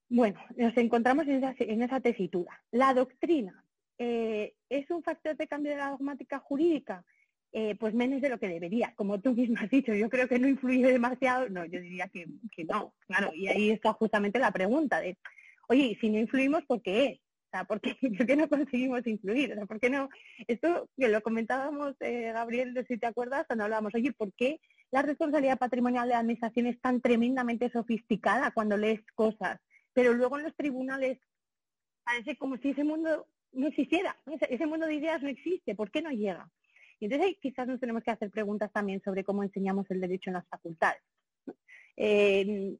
bueno, 0.08 0.40
nos 0.56 0.76
encontramos 0.76 1.26
en 1.28 1.82
esa, 1.82 2.00
tesitura. 2.00 2.60
La 2.72 2.92
doctrina 2.94 3.64
eh, 3.96 4.54
es 4.68 4.90
un 4.90 5.02
factor 5.02 5.36
de 5.36 5.46
cambio 5.46 5.70
de 5.70 5.78
la 5.78 5.90
dogmática 5.90 6.40
jurídica, 6.40 7.04
eh, 7.52 7.76
pues 7.76 7.94
menos 7.94 8.20
de 8.20 8.28
lo 8.28 8.38
que 8.38 8.48
debería. 8.48 8.92
Como 8.96 9.20
tú 9.20 9.34
mismo 9.34 9.56
has 9.60 9.70
dicho, 9.70 9.94
yo 9.94 10.10
creo 10.10 10.28
que 10.28 10.38
no 10.38 10.48
influye 10.48 10.92
demasiado. 10.92 11.48
No, 11.48 11.64
yo 11.64 11.80
diría 11.80 12.08
que, 12.08 12.26
no, 12.64 12.92
claro. 13.06 13.32
Y 13.34 13.46
ahí 13.46 13.70
está 13.70 13.92
justamente 13.92 14.40
la 14.40 14.50
pregunta 14.50 15.00
de, 15.00 15.16
oye, 15.68 15.96
si 16.00 16.10
no 16.10 16.18
influimos, 16.18 16.64
¿por 16.64 16.82
qué 16.82 17.06
es? 17.06 17.20
O 17.52 17.56
sea, 17.56 17.64
¿por 17.68 17.80
qué, 17.80 18.36
no 18.36 18.48
conseguimos 18.48 19.06
influir? 19.06 19.52
O 19.52 19.54
sea, 19.56 19.66
¿por 19.66 19.80
qué 19.80 19.90
no? 19.90 20.08
Esto 20.46 20.88
que 20.96 21.08
lo 21.08 21.20
comentábamos, 21.20 21.96
eh, 22.00 22.32
Gabriel, 22.32 22.84
si 22.86 22.98
te 22.98 23.06
acuerdas, 23.06 23.46
cuando 23.46 23.64
hablábamos, 23.64 23.94
oye, 23.94 24.12
¿por 24.12 24.32
qué 24.34 24.60
la 24.90 25.02
responsabilidad 25.02 25.58
patrimonial 25.58 26.08
de 26.08 26.14
la 26.14 26.20
administración 26.20 26.66
es 26.66 26.80
tan 26.80 27.00
tremendamente 27.00 27.70
sofisticada 27.70 28.50
cuando 28.52 28.76
lees 28.76 29.00
cosas? 29.14 29.60
pero 29.92 30.14
luego 30.14 30.38
en 30.38 30.44
los 30.44 30.56
tribunales 30.56 31.18
parece 32.04 32.36
como 32.36 32.56
si 32.58 32.70
ese 32.70 32.84
mundo 32.84 33.26
no 33.52 33.66
existiera, 33.66 34.16
ese 34.48 34.66
mundo 34.66 34.86
de 34.86 34.94
ideas 34.94 35.22
no 35.22 35.28
existe, 35.28 35.74
¿por 35.74 35.90
qué 35.90 36.02
no 36.02 36.10
llega? 36.10 36.48
Y 37.00 37.06
entonces 37.06 37.36
quizás 37.40 37.66
nos 37.66 37.80
tenemos 37.80 38.04
que 38.04 38.10
hacer 38.10 38.30
preguntas 38.30 38.70
también 38.72 39.02
sobre 39.02 39.24
cómo 39.24 39.42
enseñamos 39.42 39.90
el 39.90 40.00
derecho 40.00 40.30
en 40.30 40.34
las 40.34 40.48
facultades. 40.48 41.02
Eh, 41.96 42.76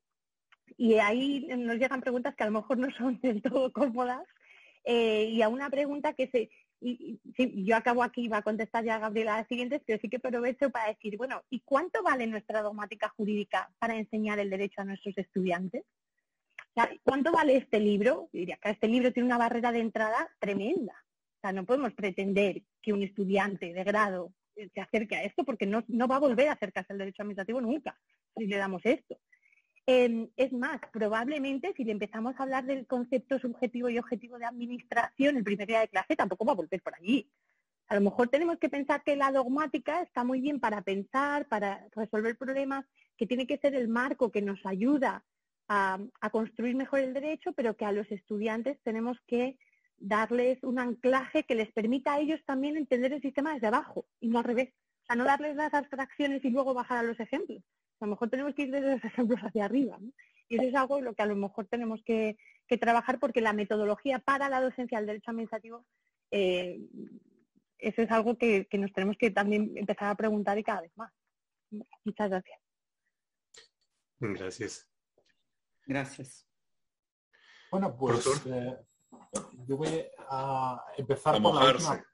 y 0.77 0.95
ahí 0.95 1.49
nos 1.57 1.77
llegan 1.77 2.01
preguntas 2.01 2.35
que 2.35 2.43
a 2.45 2.47
lo 2.47 2.53
mejor 2.53 2.79
no 2.79 2.91
son 2.93 3.21
del 3.21 3.43
todo 3.43 3.73
cómodas 3.73 4.27
eh, 4.85 5.25
y 5.25 5.43
a 5.43 5.49
una 5.49 5.71
pregunta 5.71 6.15
que 6.15 6.29
se... 6.29 6.51
Y, 6.83 7.21
yo 7.65 7.77
acabo 7.77 8.03
aquí, 8.03 8.29
va 8.29 8.39
a 8.39 8.43
contestar 8.43 8.85
ya 8.85 8.99
Gabriela 8.99 9.37
las 9.37 9.49
siguientes, 9.49 9.83
pero 9.85 10.01
sí 10.01 10.09
que 10.09 10.17
aprovecho 10.17 10.71
para 10.71 10.89
decir, 10.89 11.19
bueno, 11.19 11.43
¿y 11.51 11.61
cuánto 11.61 12.03
vale 12.03 12.27
nuestra 12.27 12.63
dogmática 12.63 13.11
jurídica 13.11 13.71
para 13.79 13.97
enseñar 13.97 14.39
el 14.39 14.49
derecho 14.49 14.81
a 14.81 14.85
nuestros 14.85 15.17
estudiantes? 15.19 15.85
¿Cuánto 17.03 17.33
vale 17.33 17.57
este 17.57 17.81
libro? 17.81 18.29
Diría 18.33 18.57
que 18.57 18.71
este 18.71 18.89
libro 18.89 19.13
tiene 19.13 19.27
una 19.27 19.39
barrera 19.39 19.73
de 19.73 19.81
entrada 19.81 20.29
tremenda. 20.39 20.95
O 21.37 21.41
sea, 21.41 21.53
no 21.53 21.65
podemos 21.65 21.93
pretender 21.93 22.63
que 22.81 22.93
un 22.93 23.03
estudiante 23.03 23.73
de 23.73 23.85
grado 23.85 24.33
se 24.55 24.81
acerque 24.81 25.17
a 25.17 25.25
esto 25.25 25.45
porque 25.45 25.67
no, 25.67 25.83
va 26.09 26.17
a 26.17 26.21
volver 26.21 26.49
a 26.49 26.53
acercarse 26.53 26.93
al 26.93 26.99
derecho 26.99 27.23
administrativo 27.23 27.61
nunca 27.61 27.99
si 28.37 28.47
le 28.47 28.57
damos 28.57 28.83
esto. 28.85 29.19
Es 30.37 30.53
más, 30.53 30.81
probablemente 30.93 31.75
si 31.77 31.83
le 31.83 31.91
empezamos 31.91 32.37
a 32.39 32.45
hablar 32.45 32.65
del 32.65 32.87
concepto 32.87 33.41
subjetivo 33.41 33.91
y 33.91 33.99
objetivo 33.99 34.39
de 34.39 34.45
administración 34.45 35.37
el 35.37 35.43
primer 35.43 35.67
día 35.67 35.81
de 35.81 35.89
clase, 35.89 36.15
tampoco 36.15 36.45
va 36.45 36.53
a 36.53 36.57
volver 36.57 36.81
por 36.81 36.95
allí. 36.95 37.29
A 37.89 37.97
lo 37.97 38.01
mejor 38.01 38.29
tenemos 38.29 38.59
que 38.59 38.69
pensar 38.69 39.03
que 39.03 39.17
la 39.17 39.33
dogmática 39.33 40.03
está 40.03 40.23
muy 40.23 40.41
bien 40.41 40.61
para 40.61 40.83
pensar, 40.83 41.49
para 41.49 41.89
resolver 41.97 42.39
problemas, 42.39 42.85
que 43.17 43.27
tiene 43.27 43.49
que 43.49 43.59
ser 43.59 43.75
el 43.75 43.89
marco 43.89 44.31
que 44.31 44.43
nos 44.43 44.65
ayuda 44.65 45.25
a, 45.67 45.99
construir 46.31 46.77
mejor 46.77 47.01
el 47.01 47.13
derecho, 47.13 47.53
pero 47.53 47.77
que 47.77 47.85
a 47.85 47.91
los 47.91 48.09
estudiantes 48.13 48.79
tenemos 48.85 49.19
que 49.27 49.59
darles 49.97 50.63
un 50.63 50.79
anclaje 50.79 51.43
que 51.43 51.57
les 51.57 51.73
permita 51.73 52.15
a 52.15 52.21
ellos 52.21 52.41
también 52.47 52.77
entender 52.77 53.13
el 53.13 53.23
sistema 53.23 53.55
desde 53.55 53.67
abajo 53.67 54.07
y 54.21 54.29
no 54.29 54.39
al 54.39 54.45
revés. 54.45 54.69
O 55.03 55.07
sea, 55.07 55.17
no 55.17 55.25
darles 55.25 55.57
las 55.57 55.75
abstracciones 55.75 56.45
y 56.45 56.51
luego 56.51 56.75
bajar 56.75 56.99
a 56.99 57.03
los 57.03 57.19
ejemplos. 57.19 57.65
A 58.01 58.07
lo 58.07 58.11
mejor 58.11 58.31
tenemos 58.31 58.55
que 58.55 58.63
ir 58.63 58.71
desde 58.71 58.93
los 58.93 59.05
ejemplos 59.05 59.41
hacia 59.41 59.65
arriba. 59.65 59.99
Y 60.49 60.57
eso 60.57 60.65
es 60.65 60.75
algo 60.75 60.99
en 60.99 61.05
lo 61.05 61.15
que 61.15 61.23
a 61.23 61.27
lo 61.27 61.37
mejor 61.37 61.67
tenemos 61.67 62.03
que, 62.05 62.37
trabajar 62.81 63.19
porque 63.19 63.41
la 63.41 63.53
metodología 63.53 64.21
para 64.21 64.49
la 64.49 64.61
docencia 64.61 64.99
del 64.99 65.07
derecho 65.09 65.33
administrativo, 65.33 65.85
eh, 66.31 66.81
eso 67.79 68.03
es 68.03 68.11
algo 68.13 68.39
que, 68.39 68.67
que 68.67 68.79
nos 68.79 68.93
tenemos 68.93 69.17
que 69.19 69.33
también 69.33 69.73
empezar 69.77 70.09
a 70.09 70.15
preguntar 70.15 70.57
y 70.57 70.63
cada 70.63 70.83
vez 70.83 70.93
más. 70.97 71.13
Muchas 72.05 72.31
gracias. 72.31 72.61
Gracias. 74.21 74.89
Gracias. 75.87 76.47
Bueno, 77.71 77.97
pues 77.97 78.27
eh, 78.47 78.77
yo 79.67 79.77
voy 79.77 80.05
a 80.29 80.85
empezar 80.97 81.41
por 81.41 81.55
la 81.55 81.73
última, 81.73 82.05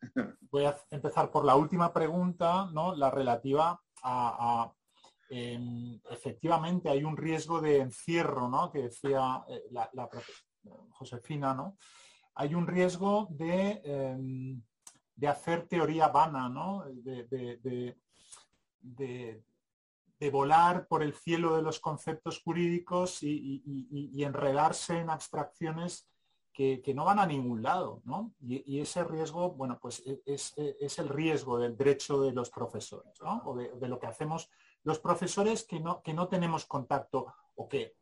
voy 0.51 0.65
a 0.65 0.77
empezar 0.91 1.31
por 1.31 1.45
la 1.45 1.57
última 1.57 1.93
pregunta, 1.93 2.69
¿no? 2.73 2.95
La 2.95 3.11
relativa 3.11 3.81
a, 4.03 4.73
efectivamente 5.29 6.89
hay 6.89 7.05
un 7.05 7.17
riesgo 7.17 7.61
de 7.61 7.79
encierro, 7.79 8.49
¿no? 8.49 8.71
Que 8.71 8.83
decía 8.83 9.45
eh, 9.49 9.63
la, 9.71 10.09
Josefina, 10.91 11.55
¿no? 11.55 11.77
Hay 12.35 12.55
un 12.55 12.67
riesgo 12.67 13.29
de, 13.31 13.81
em, 13.85 14.63
de 15.15 15.29
hacer 15.29 15.67
teoría 15.69 16.09
vana, 16.09 16.49
¿no? 16.49 16.85
de, 16.93 17.97
de 20.19 20.31
volar 20.31 20.87
por 20.87 21.03
el 21.03 21.15
cielo 21.15 21.57
de 21.57 21.63
los 21.63 21.81
conceptos 21.81 22.41
jurídicos 22.43 23.23
y, 23.23 24.23
enredarse 24.23 24.99
en 24.99 25.11
abstracciones 25.11 26.09
que, 26.53 26.93
no 26.95 27.05
van 27.05 27.19
a 27.19 27.27
ningún 27.27 27.63
lado, 27.63 28.01
¿no? 28.05 28.35
Y, 28.41 28.81
ese 28.81 29.05
riesgo, 29.05 29.51
bueno, 29.53 29.79
pues 29.81 30.03
e, 30.07 30.23
es, 30.25 30.99
el 30.99 31.09
riesgo 31.09 31.59
del 31.59 31.77
derecho 31.77 32.23
de 32.23 32.33
los 32.33 32.51
profesores, 32.51 33.13
¿no? 33.23 33.43
O 33.45 33.57
de, 33.57 33.89
lo 33.89 33.99
que 33.99 34.07
hacemos 34.07 34.51
los 34.87 35.01
profesores 35.01 35.65
que 35.65 35.81
no, 35.81 36.01
que 36.01 36.15
no 36.15 36.29
tenemos 36.29 36.65
contacto 36.65 37.35
o 37.57 37.69
que 37.69 37.97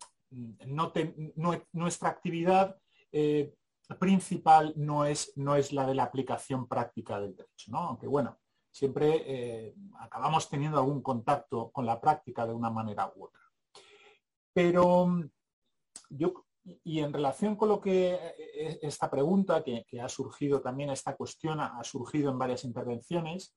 nuestra 1.73 2.11
actividad 2.11 2.77
eh, 3.11 3.55
principal 3.99 4.75
no 4.77 5.07
es, 5.07 5.33
no 5.37 5.57
es 5.57 5.73
la 5.73 5.87
de 5.87 5.95
la 5.95 6.03
aplicación 6.03 6.69
práctica 6.69 7.19
del 7.19 7.37
derecho, 7.37 7.71
¿no? 7.71 7.79
Aunque 7.79 8.07
bueno, 8.07 8.39
siempre 8.71 9.23
eh, 9.25 9.75
acabamos 10.01 10.51
teniendo 10.51 10.77
algún 10.77 11.01
contacto 11.01 11.71
con 11.71 11.87
la 11.87 11.99
práctica 11.99 12.47
de 12.47 12.53
una 12.53 12.69
manera 12.69 13.11
u 13.17 13.25
otra. 13.25 13.41
Pero 14.53 15.23
yo, 16.11 16.45
y 16.85 17.01
en 17.01 17.15
relación 17.15 17.57
con 17.57 17.71
lo 17.71 17.81
que 17.81 18.13
eh, 18.13 18.79
esta 18.83 19.11
pregunta 19.11 19.65
que, 19.65 19.87
ha 20.03 20.09
surgido 20.11 20.61
también, 20.61 20.91
esta 20.91 21.17
cuestión 21.17 21.61
ha, 21.61 21.83
surgido 21.83 22.31
en 22.31 22.39
varias 22.39 22.65
intervenciones, 22.65 23.55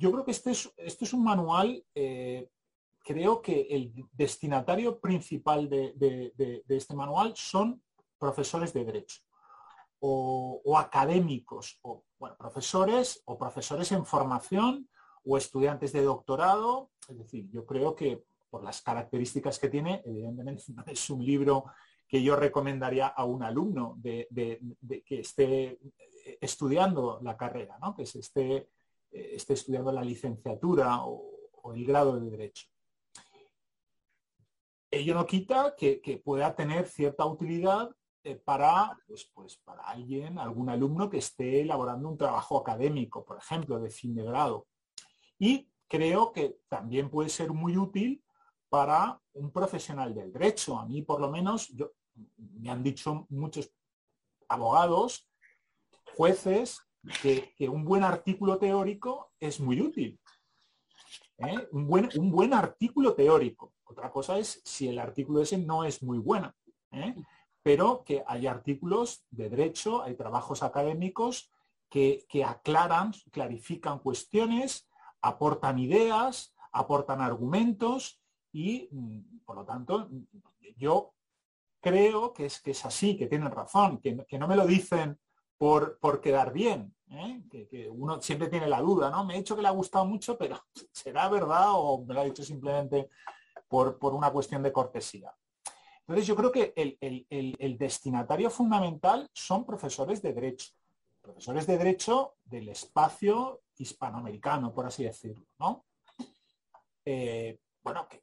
yo 0.00 0.10
creo 0.10 0.24
que 0.24 0.30
este 0.30 0.50
es, 0.52 0.72
este 0.76 1.04
es 1.04 1.12
un 1.12 1.22
manual, 1.22 1.84
eh, 1.94 2.48
creo 3.04 3.42
que 3.42 3.68
el 3.70 3.92
destinatario 4.12 4.98
principal 4.98 5.68
de 5.68 6.64
este 6.68 6.94
manual 6.94 7.32
son 7.36 7.82
profesores 8.18 8.72
de 8.72 8.84
derecho 8.84 9.20
o, 10.00 10.78
académicos, 10.78 11.78
o 11.82 12.04
profesores 12.38 13.22
o 13.26 13.38
profesores 13.38 13.92
en 13.92 14.04
formación 14.04 14.88
o 15.24 15.36
estudiantes 15.36 15.92
de 15.92 16.02
doctorado. 16.02 16.90
Es 17.08 17.18
decir, 17.18 17.48
yo 17.50 17.66
creo 17.66 17.94
que 17.94 18.24
por 18.48 18.64
las 18.64 18.80
características 18.82 19.58
que 19.58 19.68
tiene, 19.68 20.02
evidentemente 20.04 20.64
no 20.74 20.84
es 20.86 21.10
un 21.10 21.24
libro 21.24 21.66
que 22.08 22.22
yo 22.22 22.34
recomendaría 22.34 23.06
a 23.06 23.24
un 23.24 23.42
alumno 23.42 23.94
de, 23.98 24.26
que 25.06 25.20
esté 25.20 25.78
estudiando 26.40 27.20
la 27.22 27.36
carrera, 27.36 27.78
¿no? 27.80 27.94
que 27.94 28.04
se 28.04 28.18
esté, 28.18 28.68
esté 29.10 29.54
estudiando 29.54 29.92
la 29.92 30.02
licenciatura 30.02 31.04
o, 31.04 31.28
el 31.74 31.84
grado 31.84 32.18
de 32.18 32.30
Derecho. 32.30 32.66
Ello 34.90 35.14
no 35.14 35.26
quita 35.26 35.74
que, 35.76 36.00
que, 36.00 36.16
pueda 36.16 36.56
tener 36.56 36.88
cierta 36.88 37.24
utilidad 37.26 37.90
eh, 38.24 38.36
para, 38.36 38.98
pues, 39.06 39.30
pues, 39.32 39.56
para 39.58 39.82
alguien, 39.82 40.38
algún 40.38 40.68
alumno 40.68 41.08
que 41.08 41.18
esté 41.18 41.60
elaborando 41.60 42.08
un 42.08 42.18
trabajo 42.18 42.58
académico, 42.58 43.24
por 43.24 43.38
ejemplo, 43.38 43.78
de 43.78 43.90
fin 43.90 44.14
de 44.14 44.24
grado. 44.24 44.66
Y 45.38 45.70
creo 45.88 46.32
que 46.32 46.58
también 46.68 47.08
puede 47.08 47.28
ser 47.28 47.52
muy 47.52 47.76
útil 47.76 48.22
para 48.68 49.20
un 49.32 49.50
profesional 49.50 50.14
del 50.14 50.32
derecho. 50.32 50.78
A 50.78 50.86
mí, 50.86 51.02
por 51.02 51.20
lo 51.20 51.30
menos, 51.30 51.68
yo, 51.68 51.92
me 52.36 52.70
han 52.70 52.82
dicho 52.82 53.26
muchos 53.30 53.72
abogados, 54.48 55.28
jueces, 56.14 56.80
que, 57.22 57.68
un 57.68 57.84
buen 57.84 58.04
artículo 58.04 58.58
teórico 58.58 59.32
es 59.38 59.60
muy 59.60 59.80
útil. 59.80 60.20
¿eh? 61.38 61.68
Un, 61.72 61.86
buen, 61.86 62.08
un 62.16 62.30
buen 62.30 62.54
artículo 62.54 63.14
teórico. 63.14 63.74
Otra 63.84 64.10
cosa 64.10 64.38
es 64.38 64.60
si 64.64 64.88
el 64.88 64.98
artículo 64.98 65.42
ese 65.42 65.58
no 65.58 65.84
es 65.84 66.02
muy 66.02 66.18
bueno. 66.18 66.54
¿eh? 66.92 67.14
pero 67.62 68.02
que 68.04 68.24
hay 68.26 68.46
artículos 68.46 69.24
de 69.30 69.48
derecho, 69.50 70.02
hay 70.02 70.14
trabajos 70.14 70.62
académicos 70.62 71.50
que, 71.88 72.24
aclaran, 72.46 73.12
clarifican 73.32 73.98
cuestiones, 73.98 74.88
aportan 75.20 75.78
ideas, 75.78 76.54
aportan 76.72 77.20
argumentos 77.20 78.20
y, 78.52 78.88
mm, 78.92 79.40
por 79.44 79.56
lo 79.56 79.64
tanto, 79.64 80.08
yo 80.76 81.14
creo 81.80 82.32
que 82.32 82.46
es, 82.46 82.60
que 82.60 82.70
es 82.70 82.84
así, 82.84 83.16
que 83.16 83.26
tienen 83.26 83.50
razón, 83.50 84.00
que, 84.00 84.38
no 84.38 84.46
me 84.48 84.56
lo 84.56 84.66
dicen 84.66 85.18
por, 85.60 85.98
por 85.98 86.22
quedar 86.22 86.54
bien, 86.54 86.94
¿eh? 87.10 87.42
que, 87.50 87.86
uno 87.90 88.18
siempre 88.22 88.48
tiene 88.48 88.66
la 88.66 88.80
duda, 88.80 89.10
¿no? 89.10 89.26
Me 89.26 89.34
he 89.34 89.36
dicho 89.36 89.54
que 89.54 89.60
le 89.60 89.68
ha 89.68 89.72
gustado 89.72 90.06
mucho, 90.06 90.38
pero 90.38 90.58
¿será 90.90 91.28
verdad 91.28 91.66
o 91.72 92.02
me 92.02 92.14
lo 92.14 92.20
ha 92.22 92.24
dicho 92.24 92.42
simplemente 92.42 93.10
por, 93.68 93.98
por 93.98 94.14
una 94.14 94.30
cuestión 94.30 94.62
de 94.62 94.72
cortesía? 94.72 95.30
Entonces 96.00 96.26
yo 96.26 96.34
creo 96.34 96.50
que 96.50 96.72
el, 96.74 97.76
destinatario 97.78 98.48
fundamental 98.48 99.28
son 99.34 99.66
profesores 99.66 100.22
de 100.22 100.32
derecho, 100.32 100.70
profesores 101.20 101.66
de 101.66 101.76
derecho 101.76 102.36
del 102.42 102.70
espacio 102.70 103.60
hispanoamericano, 103.76 104.72
por 104.72 104.86
así 104.86 105.04
decirlo. 105.04 105.44
¿no? 105.58 105.84
Eh, 107.04 107.60
bueno, 107.82 108.08
que 108.08 108.22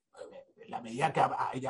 la 0.67 0.81
medida 0.81 1.11
que 1.13 1.21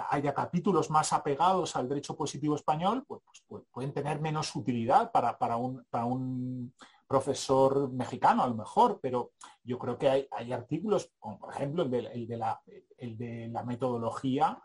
haya, 0.10 0.34
capítulos 0.34 0.90
más 0.90 1.14
apegados 1.14 1.76
al 1.76 1.88
derecho 1.88 2.16
positivo 2.16 2.56
español, 2.56 3.04
pues, 3.08 3.22
pues 3.48 3.64
pueden 3.72 3.94
tener 3.94 4.20
menos 4.20 4.56
utilidad 4.56 5.12
para, 5.12 5.58
un, 5.58 6.74
profesor 7.08 7.90
mexicano 7.90 8.44
a 8.44 8.48
lo 8.48 8.56
mejor, 8.56 9.00
pero 9.02 9.32
yo 9.64 9.80
creo 9.80 9.98
que 9.98 10.10
hay, 10.10 10.52
artículos, 10.52 11.10
como 11.20 11.40
por 11.40 11.54
ejemplo 11.54 11.84
el 11.84 12.28
de, 12.28 12.38
la, 12.38 12.62
el 12.98 13.18
de 13.18 13.48
la 13.48 13.64
metodología 13.64 14.62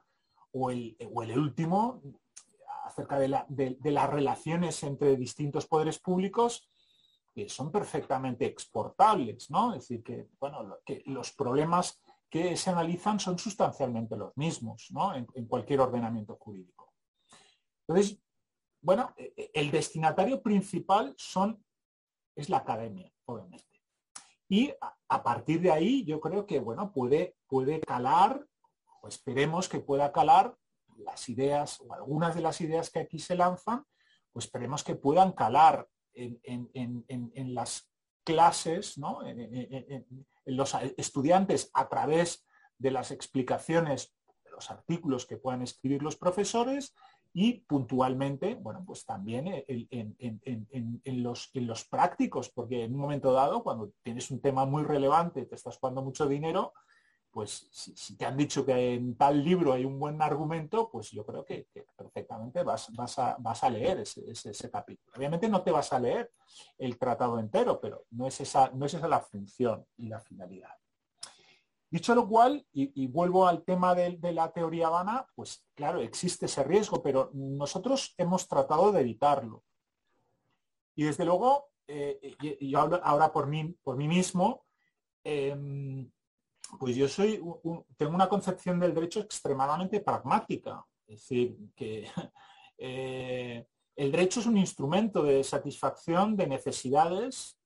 o 0.52 0.70
el, 0.70 0.96
último 1.38 2.02
acerca 2.84 3.18
de, 3.18 3.28
las 3.28 4.10
relaciones 4.10 4.82
entre 4.82 5.16
distintos 5.16 5.66
poderes 5.66 5.98
públicos 5.98 6.68
que 7.34 7.48
son 7.48 7.72
perfectamente 7.72 8.44
exportables, 8.44 9.50
¿no? 9.50 9.72
Es 9.72 9.88
decir, 9.88 10.02
que, 10.02 10.28
bueno, 10.38 10.76
que 10.84 11.02
los 11.06 11.32
problemas 11.32 11.98
que 12.32 12.56
se 12.56 12.70
analizan 12.70 13.20
son 13.20 13.38
sustancialmente 13.38 14.16
los 14.16 14.34
mismos, 14.38 14.88
¿no? 14.90 15.14
En, 15.14 15.26
cualquier 15.46 15.80
ordenamiento 15.80 16.36
jurídico. 16.36 16.94
Entonces, 17.86 18.18
bueno, 18.80 19.12
e, 19.18 19.34
e, 19.36 19.50
el 19.52 19.70
destinatario 19.70 20.40
principal 20.40 21.14
son, 21.18 21.62
es 22.34 22.48
la 22.48 22.58
academia, 22.58 23.12
obviamente. 23.26 23.66
Y 24.48 24.72
a, 25.08 25.22
partir 25.22 25.60
de 25.60 25.72
ahí 25.72 26.04
yo 26.06 26.20
creo 26.20 26.46
que, 26.46 26.58
bueno, 26.58 26.90
puede, 26.90 27.36
puede 27.46 27.80
calar 27.80 28.46
esperemos 29.08 29.68
que 29.68 29.80
pueda 29.80 30.12
calar 30.12 30.56
las 30.98 31.28
ideas 31.28 31.80
o 31.80 31.92
algunas 31.92 32.34
de 32.34 32.42
las 32.42 32.60
ideas 32.60 32.90
que 32.90 33.00
aquí 33.00 33.18
se 33.18 33.34
lanzan, 33.34 33.84
pues 34.32 34.46
esperemos 34.46 34.84
que 34.84 34.94
puedan 34.94 35.32
calar 35.32 35.88
en, 36.14 37.54
las 37.54 37.90
clases, 38.24 38.98
en, 39.24 40.26
los 40.44 40.74
estudiantes 40.96 41.70
a 41.74 41.88
través 41.88 42.46
de 42.78 42.90
las 42.90 43.10
explicaciones 43.10 44.14
de 44.44 44.50
los 44.50 44.70
artículos 44.70 45.26
que 45.26 45.36
puedan 45.36 45.62
escribir 45.62 46.02
los 46.02 46.16
profesores 46.16 46.94
y 47.34 47.60
puntualmente, 47.60 48.54
bueno, 48.56 48.84
pues 48.84 49.06
también 49.06 49.64
en, 49.66 51.22
los, 51.22 51.50
en 51.54 51.66
los 51.66 51.84
prácticos, 51.84 52.50
porque 52.50 52.84
en 52.84 52.94
un 52.94 53.00
momento 53.00 53.32
dado, 53.32 53.62
cuando 53.62 53.92
tienes 54.02 54.30
un 54.30 54.40
tema 54.40 54.66
muy 54.66 54.82
relevante, 54.82 55.46
te 55.46 55.54
estás 55.54 55.78
jugando 55.78 56.02
mucho 56.02 56.28
dinero, 56.28 56.74
pues 57.32 57.66
si, 57.70 58.16
te 58.16 58.26
han 58.26 58.36
dicho 58.36 58.64
que 58.64 58.94
en 58.94 59.16
tal 59.16 59.42
libro 59.42 59.72
hay 59.72 59.86
un 59.86 59.98
buen 59.98 60.20
argumento, 60.20 60.90
pues 60.90 61.10
yo 61.10 61.24
creo 61.24 61.44
que, 61.44 61.66
perfectamente 61.96 62.62
vas, 62.62 62.90
a, 63.18 63.70
leer 63.70 64.00
ese, 64.00 64.70
capítulo. 64.70 65.16
Obviamente 65.16 65.48
no 65.48 65.62
te 65.62 65.70
vas 65.70 65.92
a 65.94 65.98
leer 65.98 66.30
el 66.76 66.98
tratado 66.98 67.38
entero, 67.38 67.80
pero 67.80 68.04
no 68.10 68.26
es 68.26 68.38
esa, 68.42 68.70
no 68.74 68.84
es 68.84 68.92
esa 68.92 69.08
la 69.08 69.20
función 69.20 69.86
y 69.96 70.08
la 70.08 70.20
finalidad. 70.20 70.76
Dicho 71.88 72.14
lo 72.14 72.28
cual, 72.28 72.66
y, 72.72 73.06
vuelvo 73.06 73.46
al 73.46 73.64
tema 73.64 73.94
de, 73.94 74.18
la 74.32 74.52
teoría 74.52 74.90
vana, 74.90 75.26
pues 75.34 75.64
claro, 75.74 76.00
existe 76.00 76.46
ese 76.46 76.62
riesgo, 76.64 77.02
pero 77.02 77.30
nosotros 77.32 78.14
hemos 78.18 78.46
tratado 78.46 78.92
de 78.92 79.00
evitarlo. 79.00 79.64
Y 80.94 81.04
desde 81.04 81.24
luego, 81.24 81.70
eh, 81.86 82.36
yo 82.60 82.78
hablo 82.78 83.00
ahora 83.02 83.32
por 83.32 83.46
mí, 83.46 83.74
por 83.82 83.96
mí 83.96 84.06
mismo, 84.06 84.66
em, 85.24 86.10
pues 86.78 86.96
yo 86.96 87.08
soy, 87.08 87.42
tengo 87.96 88.14
una 88.14 88.28
concepción 88.28 88.80
del 88.80 88.94
derecho 88.94 89.20
extremadamente 89.20 90.00
pragmática. 90.00 90.84
Es 91.06 91.20
decir, 91.20 91.56
que 91.76 92.08
eh, 92.78 93.66
el 93.96 94.12
derecho 94.12 94.40
es 94.40 94.46
un 94.46 94.56
instrumento 94.56 95.22
de 95.22 95.44
satisfacción 95.44 96.36
de 96.36 96.46
necesidades 96.46 97.58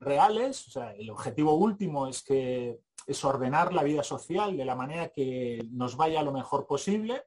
reales. 0.00 0.66
O 0.68 0.70
sea, 0.70 0.94
el 0.94 1.10
objetivo 1.10 1.54
último 1.54 2.06
es 2.06 2.22
que 2.22 2.80
es 3.06 3.24
ordenar 3.24 3.72
la 3.72 3.82
vida 3.82 4.02
social 4.02 4.56
de 4.56 4.64
la 4.64 4.74
manera 4.74 5.08
que 5.08 5.66
nos 5.70 5.96
vaya 5.96 6.22
lo 6.22 6.32
mejor 6.32 6.66
posible. 6.66 7.24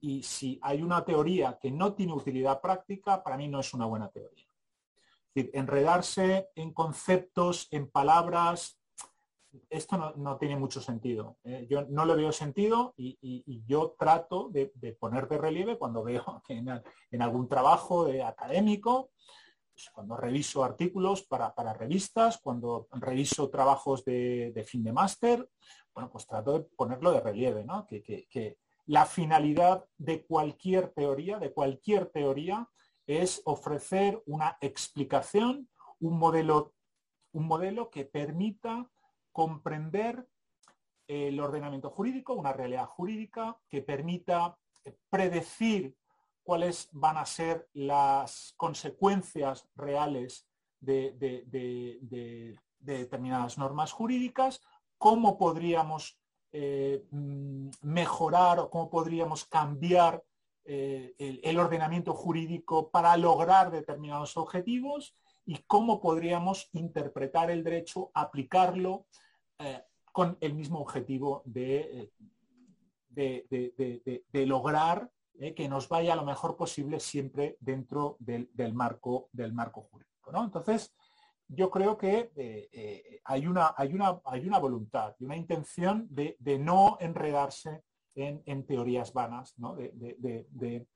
Y 0.00 0.22
si 0.22 0.58
hay 0.62 0.82
una 0.82 1.04
teoría 1.04 1.58
que 1.60 1.70
no 1.70 1.94
tiene 1.94 2.12
utilidad 2.12 2.60
práctica, 2.60 3.22
para 3.22 3.36
mí 3.36 3.48
no 3.48 3.60
es 3.60 3.72
una 3.74 3.86
buena 3.86 4.08
teoría. 4.08 4.46
Es 5.28 5.34
decir, 5.34 5.50
enredarse 5.54 6.50
en 6.54 6.72
conceptos, 6.72 7.68
en 7.70 7.90
palabras 7.90 8.78
esto 9.70 10.14
no, 10.16 10.36
tiene 10.36 10.56
mucho 10.56 10.80
sentido. 10.80 11.38
¿eh? 11.44 11.66
yo 11.68 11.84
no 11.86 12.04
le 12.04 12.14
veo 12.14 12.32
sentido 12.32 12.94
y, 12.96 13.62
yo 13.66 13.94
trato 13.98 14.48
de, 14.50 14.66
poner 14.98 15.28
de 15.28 15.38
relieve 15.38 15.78
cuando 15.78 16.02
veo 16.02 16.42
que 16.46 16.54
en, 16.54 17.22
algún 17.22 17.48
trabajo 17.48 18.06
académico, 18.24 19.10
pues 19.72 19.90
cuando 19.92 20.16
reviso 20.16 20.62
artículos 20.62 21.22
para, 21.22 21.52
revistas, 21.74 22.38
cuando 22.38 22.88
reviso 22.92 23.50
trabajos 23.50 24.04
de, 24.04 24.64
fin 24.66 24.84
de 24.84 24.92
máster, 24.92 25.48
bueno, 25.94 26.10
pues 26.10 26.26
trato 26.26 26.58
de 26.58 26.60
ponerlo 26.76 27.12
de 27.12 27.20
relieve, 27.20 27.64
¿no? 27.64 27.86
que 27.86 28.58
la 28.86 29.06
finalidad 29.06 29.84
de 29.96 30.26
cualquier 30.26 30.90
teoría, 30.90 31.38
de 31.38 31.52
cualquier 31.52 32.06
teoría, 32.06 32.68
es 33.06 33.42
ofrecer 33.44 34.22
una 34.26 34.56
explicación, 34.60 35.68
un 36.00 36.18
modelo, 36.18 36.74
un 37.32 37.46
modelo 37.46 37.90
que 37.90 38.04
permita 38.04 38.90
comprender 39.34 40.28
el 41.08 41.40
ordenamiento 41.40 41.90
jurídico, 41.90 42.34
una 42.34 42.52
realidad 42.52 42.86
jurídica 42.86 43.58
que 43.68 43.82
permita 43.82 44.56
predecir 45.10 45.96
cuáles 46.44 46.88
van 46.92 47.16
a 47.16 47.26
ser 47.26 47.68
las 47.72 48.54
consecuencias 48.56 49.68
reales 49.74 50.46
de, 50.78 52.56
determinadas 52.78 53.58
normas 53.58 53.90
jurídicas, 53.92 54.62
cómo 54.98 55.36
podríamos 55.36 56.16
eh, 56.52 57.04
mm, 57.10 57.70
mejorar 57.82 58.60
o 58.60 58.70
cómo 58.70 58.88
podríamos 58.88 59.44
cambiar 59.46 60.22
eh, 60.64 61.14
el, 61.18 61.58
ordenamiento 61.58 62.14
jurídico 62.14 62.90
para 62.90 63.16
lograr 63.16 63.72
determinados 63.72 64.36
objetivos 64.36 65.16
y 65.46 65.58
cómo 65.66 66.00
podríamos 66.00 66.68
interpretar 66.72 67.50
el 67.50 67.62
derecho, 67.62 68.10
aplicarlo 68.14 69.06
eh, 69.58 69.82
con 70.12 70.36
el 70.40 70.54
mismo 70.54 70.80
objetivo 70.80 71.42
de, 71.44 72.10
eh, 73.16 74.22
de, 74.32 74.46
lograr 74.46 75.10
que 75.56 75.68
nos 75.68 75.88
vaya 75.88 76.14
lo 76.14 76.24
mejor 76.24 76.56
posible 76.56 77.00
siempre 77.00 77.56
dentro 77.60 78.16
del, 78.20 78.48
marco, 78.72 79.28
del 79.32 79.52
marco 79.52 79.82
jurídico. 79.82 80.30
Entonces, 80.32 80.94
yo 81.48 81.70
creo 81.70 81.98
que 81.98 82.30
hay, 83.24 83.46
una, 83.46 83.74
hay, 83.76 83.92
una, 83.92 84.20
hay 84.24 84.46
una 84.46 84.58
voluntad 84.58 85.14
y 85.18 85.24
una 85.24 85.36
intención 85.36 86.06
de, 86.10 86.36
no 86.60 86.96
enredarse 87.00 87.82
en, 88.14 88.64
teorías 88.64 89.12
vanas, 89.12 89.54
de, 89.56 90.86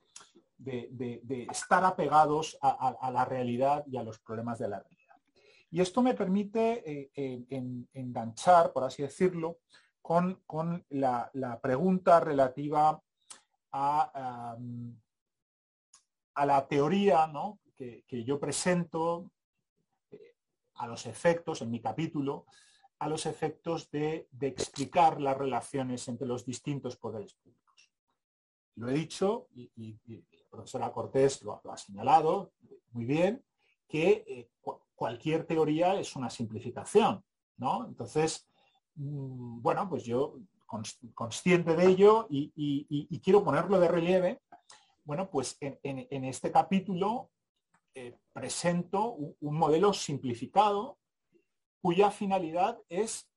estar 1.51 1.85
apegados 1.85 2.59
a, 2.61 3.11
la 3.13 3.25
realidad 3.25 3.85
y 3.87 3.97
a 3.97 4.03
los 4.03 4.19
problemas 4.19 4.59
de 4.59 4.69
la 4.69 4.81
realidad. 4.81 5.17
Y 5.71 5.81
esto 5.81 6.03
me 6.03 6.15
permite 6.15 7.11
eh, 7.15 7.87
enganchar, 7.93 8.73
por 8.73 8.85
así 8.85 9.03
decirlo, 9.03 9.59
con, 10.01 10.43
la, 10.91 11.31
pregunta 11.61 12.21
relativa 12.21 13.01
a, 13.73 14.57
la 16.37 16.67
teoría 16.69 17.31
que, 17.77 18.25
yo 18.25 18.41
presento 18.41 19.31
eh, 20.11 20.37
a 20.77 20.87
los 20.87 21.07
efectos 21.07 21.63
en 21.63 21.71
mi 21.71 21.81
capítulo 21.81 22.47
a 23.01 23.09
los 23.09 23.27
efectos 23.27 23.91
de, 23.91 24.29
explicar 24.41 25.21
las 25.21 25.37
relaciones 25.37 26.09
entre 26.09 26.27
los 26.27 26.45
distintos 26.45 26.97
poderes 26.97 27.35
públicos. 27.35 27.91
Lo 28.77 28.89
he 28.89 28.95
dicho 28.95 29.49
y, 29.55 29.99
profesora 30.51 30.93
Cortés 30.93 31.43
lo, 31.43 31.61
ha 31.71 31.77
señalado 31.77 32.53
muy 32.93 33.05
bien, 33.05 33.45
que 33.87 34.25
eh, 34.27 34.51
cualquier 34.95 35.47
teoría 35.47 35.99
es 35.99 36.17
una 36.17 36.31
simplificación. 36.31 37.23
¿no? 37.57 37.87
Entonces, 37.87 38.47
mm, 38.97 39.63
bueno, 39.63 39.89
pues 39.89 40.05
yo 40.05 40.37
consciente 41.15 41.75
de 41.75 41.87
ello 41.87 42.27
y, 42.29 43.21
quiero 43.21 43.43
ponerlo 43.43 43.81
de 43.81 43.89
relieve, 43.89 44.43
bueno, 45.05 45.31
pues 45.31 45.57
en, 45.61 46.25
este 46.25 46.53
capítulo 46.53 47.31
eh, 47.95 48.19
presento 48.35 49.17
un 49.41 49.57
modelo 49.57 49.95
simplificado 49.95 50.99
cuya 51.81 52.11
finalidad 52.11 52.79
es, 52.91 53.31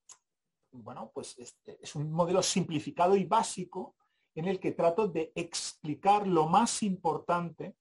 bueno, 0.72 1.12
pues 1.14 1.38
es, 1.40 1.96
un 1.96 2.12
modelo 2.12 2.44
simplificado 2.44 3.16
y 3.16 3.24
básico 3.24 3.96
en 4.36 4.46
el 4.46 4.60
que 4.60 4.72
trato 4.72 5.08
de 5.08 5.32
explicar 5.36 6.28
lo 6.28 6.48
más 6.48 6.84
importante, 6.84 7.76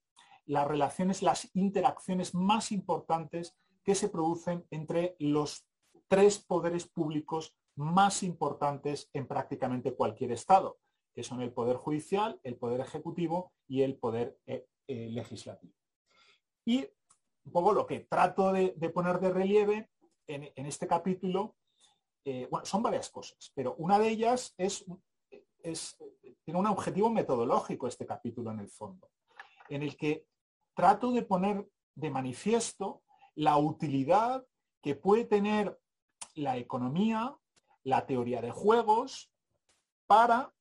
las 0.45 0.67
relaciones, 0.67 1.21
las 1.21 1.49
interacciones 1.53 2.33
más 2.33 2.71
importantes 2.71 3.55
que 3.83 3.95
se 3.95 4.09
producen 4.09 4.65
entre 4.69 5.15
los 5.19 5.65
tres 6.07 6.39
poderes 6.39 6.87
públicos 6.87 7.55
más 7.75 8.23
importantes 8.23 9.09
en 9.13 9.27
prácticamente 9.27 9.95
cualquier 9.95 10.31
Estado, 10.33 10.77
que 11.13 11.23
son 11.23 11.41
el 11.41 11.53
Poder 11.53 11.77
Judicial, 11.77 12.39
el 12.43 12.57
Poder 12.57 12.81
Ejecutivo 12.81 13.53
y 13.67 13.81
el 13.81 13.97
Poder 13.97 14.37
eh, 14.45 14.67
eh, 14.87 15.09
Legislativo. 15.09 15.73
Y 16.65 16.85
un 17.45 17.51
poco 17.51 17.73
lo 17.73 17.87
que 17.87 18.01
trato 18.01 18.51
de 18.53 18.89
poner 18.93 19.19
de 19.19 19.31
relieve 19.31 19.89
en, 20.27 20.65
este 20.65 20.87
capítulo, 20.87 21.55
eh, 22.25 22.47
bueno, 22.49 22.65
son 22.65 22.83
varias 22.83 23.09
cosas, 23.09 23.51
pero 23.55 23.75
una 23.77 23.99
de 23.99 24.09
ellas 24.09 24.53
es, 24.57 24.85
tiene 26.43 26.59
un 26.59 26.67
objetivo 26.67 27.09
metodológico 27.09 27.87
este 27.87 28.05
capítulo 28.05 28.51
en 28.51 28.59
el 28.59 28.69
fondo, 28.69 29.09
en 29.69 29.83
el 29.83 29.95
que 29.97 30.25
trato 30.73 31.11
de 31.11 31.23
poner 31.23 31.67
de 31.95 32.09
manifiesto 32.09 33.03
la 33.35 33.57
utilidad 33.57 34.45
que 34.81 34.95
puede 34.95 35.25
tener 35.25 35.79
la 36.35 36.57
economía, 36.57 37.35
la 37.83 38.05
teoría 38.05 38.41
de 38.41 38.51
juegos, 38.51 39.31
para, 40.07 40.53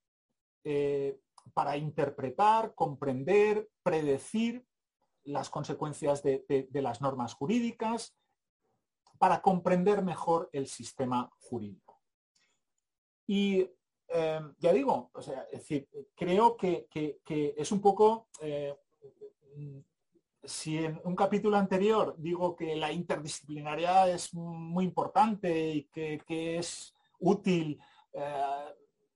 eh, 0.65 1.19
para 1.55 1.77
interpretar, 1.77 2.75
comprender, 2.75 3.69
predecir 3.83 4.65
las 5.25 5.51
consecuencias 5.51 6.23
de, 6.23 6.69
las 6.73 7.01
normas 7.01 7.35
jurídicas, 7.35 8.17
para 9.19 9.43
comprender 9.43 10.03
mejor 10.03 10.49
el 10.53 10.67
sistema 10.67 11.31
jurídico. 11.39 12.01
Y 13.27 13.69
em, 14.11 14.55
ya 14.59 14.73
digo, 14.73 15.11
o 15.13 15.23
sea, 15.23 15.43
es 15.53 15.61
decir, 15.61 15.89
creo 16.15 16.57
que, 16.57 16.89
es 17.27 17.73
un 17.73 17.81
poco, 17.81 18.29
eh, 18.41 18.75
si 20.43 20.79
en 20.79 21.01
un 21.05 21.15
capítulo 21.15 21.57
anterior 21.57 22.15
digo 22.19 22.57
que 22.57 22.77
la 22.77 22.93
interdisciplinariedad 22.93 24.11
es 24.11 24.35
muy 24.35 24.85
importante 24.85 25.71
y 25.71 25.85
que, 25.85 26.59
es 26.59 26.95
útil 27.19 27.79
eh, 28.13 28.75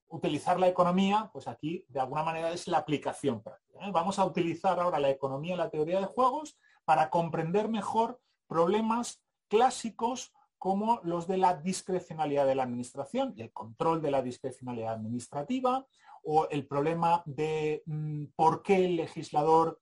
utilizar 0.08 0.60
la 0.60 0.68
economía, 0.68 1.28
pues 1.32 1.48
aquí 1.48 1.84
de 1.88 2.00
alguna 2.00 2.22
manera 2.22 2.52
es 2.52 2.68
la 2.68 2.78
aplicación 2.78 3.42
práctica. 3.42 3.86
¿eh? 3.86 3.90
Vamos 3.92 4.18
a 4.18 4.24
utilizar 4.24 4.78
ahora 4.78 5.00
la 5.00 5.10
economía 5.10 5.54
y 5.54 5.58
la 5.58 5.70
teoría 5.70 6.00
de 6.00 6.06
juegos 6.06 6.56
para 6.84 7.10
comprender 7.10 7.68
mejor 7.68 8.20
problemas 8.46 9.22
clásicos 9.48 10.32
como 10.64 10.98
los 11.02 11.26
de 11.26 11.36
la 11.36 11.58
discrecionalidad 11.58 12.46
de 12.46 12.54
la 12.54 12.62
administración 12.62 13.34
y 13.36 13.42
el 13.42 13.52
control 13.52 14.00
de 14.00 14.10
la 14.10 14.22
discrecionalidad 14.22 14.94
administrativa, 14.94 15.86
o 16.22 16.48
el 16.48 16.66
problema 16.66 17.22
de 17.26 17.82
mm, 17.84 18.28
por 18.34 18.62
qué 18.62 18.86
el 18.86 18.96
legislador 18.96 19.78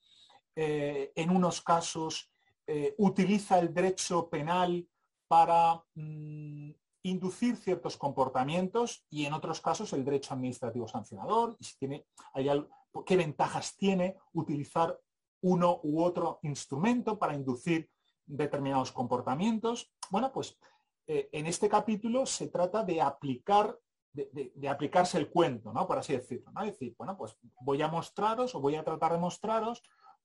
eh, 0.57 1.13
en 1.15 1.31
unos 1.31 1.61
casos 1.61 2.33
eh, 2.67 2.97
utiliza 2.99 3.61
el 3.61 3.73
derecho 3.73 4.29
penal 4.29 4.85
para 5.29 5.81
mm, 5.95 6.73
inducir 7.05 7.57
ciertos 7.59 7.97
comportamientos 7.97 9.07
y 9.09 9.25
en 9.25 9.35
otros 9.35 9.61
casos 9.61 9.93
el 9.93 10.05
derecho 10.05 10.35
administrativo 10.35 10.89
sancionador 10.89 11.57
qué 13.07 13.17
ventajas 13.17 13.77
tiene 13.77 14.17
utilizar 14.33 14.99
uno 15.43 15.79
u 15.85 16.03
otro 16.03 16.41
instrumento 16.43 17.21
para 17.21 17.37
inducir 17.37 17.89
determinados 18.27 18.93
comportamientos. 18.93 19.93
Bueno, 20.11 20.33
pues 20.33 20.59
eh, 21.15 21.29
en 21.33 21.47
este 21.47 21.69
capítulo 21.69 22.25
se 22.25 22.49
trata 22.49 22.83
de 22.83 23.03
aplicar, 23.03 23.79
de, 24.15 24.69
aplicarse 24.69 25.19
el 25.19 25.29
cuento, 25.29 25.71
¿no? 25.71 25.87
Por 25.87 25.99
así 25.99 26.15
decirlo. 26.15 26.51
¿no? 26.53 26.63
Es 26.63 26.73
decir, 26.73 26.95
bueno, 26.97 27.19
pues 27.19 27.37
voy 27.61 27.83
a 27.83 27.89
mostraros 27.89 28.55
o 28.55 28.61
voy 28.61 28.77
a 28.77 28.85
tratar 28.85 29.13
de 29.13 29.19
mostraros 29.19 29.83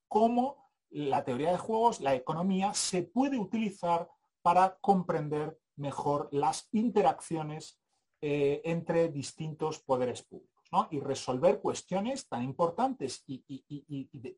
cómo 0.08 0.70
la 0.90 1.26
teoría 1.26 1.52
de 1.52 1.58
juegos, 1.58 2.00
la 2.00 2.16
economía, 2.16 2.74
se 2.74 3.04
puede 3.04 3.38
utilizar 3.38 4.10
para 4.42 4.78
comprender 4.80 5.60
mejor 5.76 6.30
las 6.32 6.70
interacciones 6.72 7.82
eh, 8.22 8.62
entre 8.64 9.10
distintos 9.10 9.80
poderes 9.80 10.24
públicos 10.24 10.58
y 10.90 11.00
resolver 11.02 11.60
cuestiones 11.60 12.28
tan 12.28 12.44
importantes 12.44 13.24
y, 13.28 13.44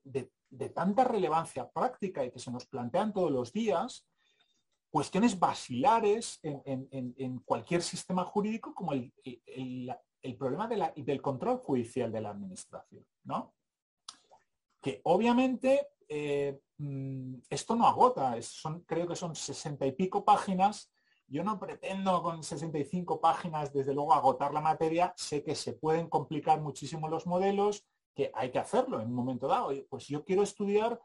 de, 0.04 0.70
tanta 0.70 1.04
relevancia 1.04 1.70
práctica 1.70 2.26
y 2.26 2.32
que 2.32 2.40
se 2.40 2.52
nos 2.52 2.66
plantean 2.66 3.14
todos 3.14 3.32
los 3.32 3.54
días, 3.54 4.09
cuestiones 4.90 5.40
basilares 5.40 6.40
en, 6.44 7.40
cualquier 7.46 7.82
sistema 7.82 8.24
jurídico 8.26 8.74
como 8.74 8.94
el, 8.94 9.14
problema 10.38 10.68
del 10.68 11.22
control 11.22 11.58
judicial 11.58 12.12
de 12.12 12.22
la 12.22 12.32
administración. 12.32 13.06
¿no? 13.24 13.54
Que 14.82 15.02
obviamente 15.04 15.90
eh, 16.08 16.60
mm, 16.78 17.36
esto 17.50 17.76
no 17.76 17.88
agota, 17.88 18.36
creo 18.86 19.08
que 19.08 19.16
son 19.16 19.36
sesenta 19.36 19.86
y 19.86 19.92
pico 19.92 20.26
páginas 20.26 20.92
yo 21.30 21.44
no 21.44 21.60
pretendo 21.60 22.24
con 22.24 22.44
65 22.44 23.22
páginas, 23.22 23.72
desde 23.72 23.94
luego, 23.94 24.14
agotar 24.14 24.52
la 24.52 24.62
materia. 24.62 25.14
Sé 25.16 25.44
que 25.44 25.54
se 25.54 25.74
pueden 25.74 26.10
complicar 26.10 26.60
muchísimo 26.60 27.08
los 27.08 27.28
modelos, 27.28 27.86
que 28.16 28.32
hay 28.34 28.52
que 28.52 28.58
hacerlo 28.58 29.00
en 29.00 29.08
un 29.10 29.14
momento 29.14 29.48
dado. 29.48 29.72
Pues 29.90 30.08
yo 30.08 30.26
quiero 30.26 30.42
estudiar 30.42 31.00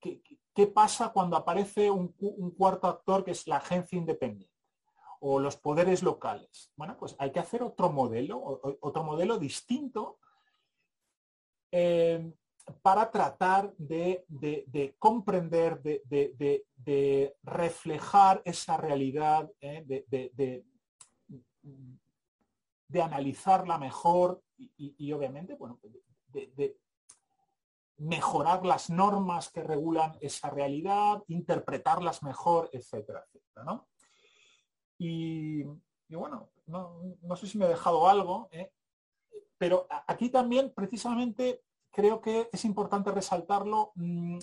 qué, 0.00 0.66
pasa 0.66 1.10
cuando 1.10 1.36
aparece 1.36 1.90
un, 1.90 2.08
cuarto 2.56 2.86
actor 2.86 3.24
que 3.24 3.32
es 3.32 3.46
la 3.46 3.56
agencia 3.56 3.98
independiente 3.98 4.54
o 5.20 5.40
los 5.40 5.56
poderes 5.56 6.02
locales. 6.02 6.70
Bueno, 6.76 6.96
pues 6.98 7.16
hay 7.18 7.32
que 7.32 7.40
hacer 7.40 7.62
otro 7.62 7.90
modelo, 7.90 8.60
otro 8.80 9.02
modelo 9.02 9.38
distinto 9.38 10.18
eh, 11.72 12.32
para 12.82 13.10
tratar 13.10 13.74
de, 13.76 14.24
comprender, 14.98 15.82
de, 15.82 17.36
reflejar 17.42 18.42
esa 18.44 18.76
realidad, 18.76 19.50
eh, 19.60 19.84
de, 19.86 20.64
analizarla 23.02 23.78
mejor 23.78 24.42
y, 24.56 25.12
obviamente, 25.12 25.54
bueno, 25.54 25.80
de, 26.28 26.76
mejorar 27.96 28.64
las 28.66 28.90
normas 28.90 29.50
que 29.50 29.62
regulan 29.62 30.16
esa 30.20 30.50
realidad, 30.50 31.22
interpretarlas 31.28 32.22
mejor, 32.22 32.68
etcétera, 32.72 33.24
etcétera. 33.26 33.84
Y, 34.98 35.64
bueno, 36.10 36.50
no, 36.66 37.36
sé 37.36 37.46
si 37.46 37.58
me 37.58 37.66
he 37.66 37.68
dejado 37.68 38.08
algo, 38.08 38.48
¿eh? 38.52 38.72
Pero 39.56 39.86
aquí 40.06 40.30
también, 40.30 40.72
precisamente, 40.74 41.62
creo 41.90 42.20
que 42.20 42.48
es 42.52 42.64
importante 42.64 43.12
resaltarlo. 43.12 43.92
Mm, 43.94 44.38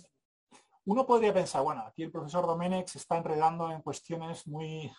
uno 0.85 1.05
podría 1.05 1.33
pensar, 1.33 1.63
bueno, 1.63 1.81
aquí 1.81 2.03
el 2.03 2.11
profesor 2.11 2.47
Domenech 2.47 2.87
se 2.87 2.97
está 2.97 3.17
enredando 3.17 3.69
en 3.71 3.81
cuestiones 3.81 4.47
muy, 4.47 4.91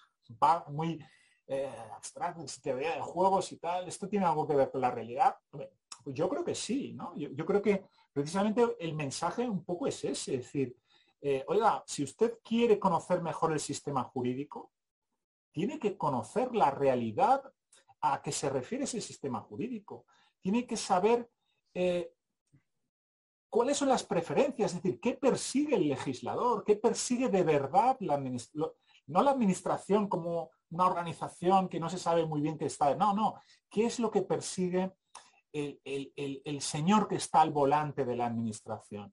muy 0.68 1.04
eh, 1.46 1.74
abstractas, 1.94 2.60
teoría 2.60 2.94
de 2.94 3.00
juegos 3.00 3.50
y 3.52 3.56
tal. 3.56 3.88
¿Esto 3.88 4.08
tiene 4.08 4.26
algo 4.26 4.46
que 4.46 4.54
ver 4.54 4.70
con 4.70 4.80
la 4.80 4.90
realidad? 4.90 5.36
Pues 5.50 5.68
yo 6.06 6.28
creo 6.28 6.44
que 6.44 6.54
sí, 6.54 6.92
¿no? 6.92 7.14
Yo, 7.16 7.44
creo 7.46 7.62
que 7.62 7.84
precisamente 8.12 8.76
el 8.78 8.94
mensaje 8.94 9.48
un 9.48 9.64
poco 9.64 9.86
es 9.86 10.04
ese, 10.04 10.34
es 10.34 10.42
decir, 10.42 10.76
eh, 11.20 11.44
oiga, 11.48 11.82
si 11.86 12.02
usted 12.02 12.38
quiere 12.42 12.78
conocer 12.78 13.22
mejor 13.22 13.52
el 13.52 13.60
sistema 13.60 14.02
jurídico, 14.04 14.72
tiene 15.52 15.78
que 15.78 15.96
conocer 15.96 16.54
la 16.54 16.70
realidad 16.70 17.42
a 18.00 18.20
que 18.20 18.32
se 18.32 18.50
refiere 18.50 18.84
ese 18.84 19.00
sistema 19.00 19.40
jurídico. 19.40 20.06
Tiene 20.40 20.66
que 20.66 20.76
saber 20.76 21.30
eh, 21.74 22.12
cuáles 23.48 23.76
son 23.76 23.88
las 23.88 24.02
preferencias, 24.02 24.74
es 24.74 24.82
decir, 24.82 24.98
qué 24.98 25.14
persigue 25.14 25.76
el 25.76 25.88
legislador, 25.88 26.64
qué 26.64 26.74
persigue 26.76 27.28
de 27.28 27.44
verdad 27.44 27.96
la 28.00 28.18
no 29.06 29.22
la 29.22 29.30
administración 29.30 30.08
como 30.08 30.50
una 30.70 30.86
organización 30.86 31.68
que 31.68 31.78
no 31.78 31.90
se 31.90 31.98
sabe 31.98 32.24
muy 32.24 32.40
bien 32.40 32.56
qué 32.56 32.66
está. 32.66 32.94
No, 32.96 33.14
no. 33.14 33.34
¿Qué 33.68 33.84
es 33.84 33.98
lo 33.98 34.10
que 34.10 34.22
persigue 34.22 34.92
el, 35.52 36.60
señor 36.60 37.08
que 37.08 37.16
está 37.16 37.40
al 37.40 37.50
volante 37.50 38.04
de 38.04 38.16
la 38.16 38.26
administración? 38.26 39.12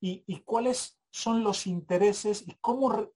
Y, 0.00 0.24
y 0.26 0.40
cuáles 0.40 1.00
son 1.10 1.42
los 1.42 1.66
intereses 1.66 2.44
y 2.46 2.54
cómo 2.60 3.10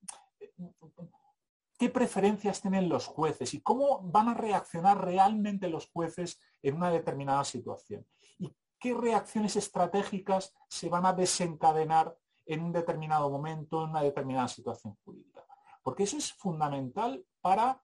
qué 1.83 1.89
preferencias 1.89 2.61
tienen 2.61 2.89
los 2.89 3.07
jueces 3.07 3.55
y 3.55 3.61
cómo 3.61 4.01
van 4.03 4.29
a 4.29 4.35
reaccionar 4.35 5.05
realmente 5.05 5.69
los 5.69 5.91
jueces 5.91 6.41
en 6.63 6.77
una 6.77 6.91
determinada 6.91 7.43
situación. 7.43 8.07
Y 8.39 8.55
qué 8.79 8.95
reacciones 8.95 9.57
estratégicas 9.57 10.55
se 10.69 10.89
van 10.89 11.07
a 11.07 11.13
desencadenar 11.13 12.17
en 12.47 12.63
un 12.63 12.73
determinado 12.73 13.29
momento, 13.31 13.83
en 13.83 13.91
una 13.91 14.03
determinada 14.03 14.47
situación 14.47 14.97
jurídica. 15.05 15.45
Porque 15.83 16.05
eso 16.05 16.17
es 16.17 16.33
fundamental 16.33 17.25
para 17.41 17.83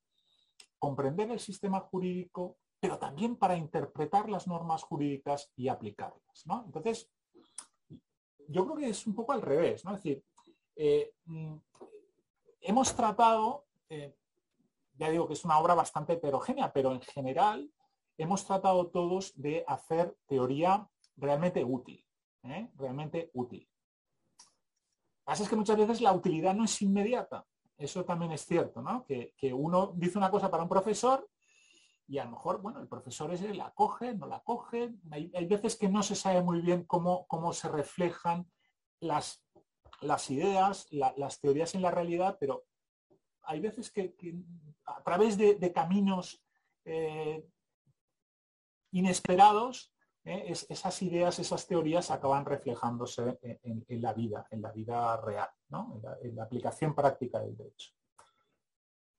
comprender 0.79 1.33
el 1.33 1.41
sistema 1.41 1.81
jurídico, 1.81 2.57
pero 2.81 2.99
también 2.99 3.37
para 3.37 3.57
interpretar 3.57 4.29
las 4.29 4.47
normas 4.47 4.83
jurídicas 4.83 5.51
y 5.57 5.69
aplicarlas. 5.69 6.45
Entonces, 6.65 7.11
yo 8.49 8.65
creo 8.65 8.77
que 8.77 8.89
es 8.91 9.07
un 9.07 9.15
poco 9.15 9.33
al 9.33 9.43
revés. 9.43 9.85
¿no? 9.85 9.95
Es 9.95 10.03
decir, 10.03 10.25
eh, 10.77 11.13
mm, 11.25 11.57
hemos 12.61 12.95
tratado 12.95 13.67
eh, 13.89 14.15
ya 14.99 15.11
digo 15.11 15.27
que 15.27 15.35
es 15.35 15.45
una 15.45 15.59
obra 15.59 15.75
bastante 15.75 16.15
heterogénea, 16.15 16.73
pero 16.73 16.93
en 16.93 17.01
general 17.01 17.71
hemos 18.19 18.45
tratado 18.45 18.89
todos 18.89 19.33
de 19.41 19.65
hacer 19.67 20.15
teoría 20.27 20.89
realmente 21.17 21.65
útil, 21.65 22.05
¿eh? 22.43 22.69
realmente 22.75 23.31
útil. 23.35 23.69
Lo 24.39 24.45
que 24.45 25.25
pasa 25.25 25.43
es 25.45 25.49
que 25.49 25.57
muchas 25.57 25.77
veces 25.77 26.01
la 26.01 26.13
utilidad 26.13 26.55
no 26.55 26.65
es 26.65 26.83
inmediata. 26.83 27.47
Eso 27.77 28.05
también 28.05 28.33
es 28.33 28.45
cierto, 28.45 28.83
¿no? 28.83 29.05
Que, 29.05 29.33
uno 29.53 29.93
dice 29.95 30.19
una 30.19 30.33
cosa 30.33 30.51
para 30.51 30.65
un 30.65 30.69
profesor 30.69 31.29
y 32.09 32.19
a 32.19 32.25
lo 32.25 32.31
mejor, 32.31 32.63
bueno, 32.63 32.81
el 32.81 32.89
profesor 32.89 33.33
ese 33.33 33.53
la 33.53 33.71
coge, 33.75 34.15
no 34.15 34.27
la 34.27 34.41
coge. 34.41 34.95
Hay, 35.11 35.47
veces 35.47 35.77
que 35.77 35.91
no 35.91 36.03
se 36.03 36.15
sabe 36.15 36.43
muy 36.43 36.63
bien 36.63 36.85
cómo, 36.85 37.27
cómo 37.27 37.53
se 37.53 37.69
reflejan 37.69 38.51
las, 38.99 39.45
las 40.01 40.31
ideas, 40.31 40.89
las 40.91 41.41
teorías 41.41 41.75
en 41.75 41.83
la 41.83 41.91
realidad, 41.91 42.39
pero 42.41 42.65
hay 43.43 43.61
veces 43.61 43.91
que, 43.91 44.15
a 44.87 45.03
través 45.03 45.37
de, 45.37 45.73
caminos 45.73 46.43
eh, 46.87 47.47
inesperados, 48.93 49.95
eh, 50.25 50.51
esas 50.51 51.03
ideas, 51.03 51.39
esas 51.39 51.67
teorías 51.67 52.11
acaban 52.11 52.47
reflejándose 52.47 53.39
en, 53.43 54.03
la 54.03 54.15
vida, 54.15 54.47
en 54.51 54.63
la 54.63 54.73
vida 54.73 55.17
real, 55.19 55.49
en, 56.23 56.37
la, 56.37 56.43
aplicación 56.43 56.95
práctica 56.95 57.41
del 57.41 57.57
derecho. 57.57 57.93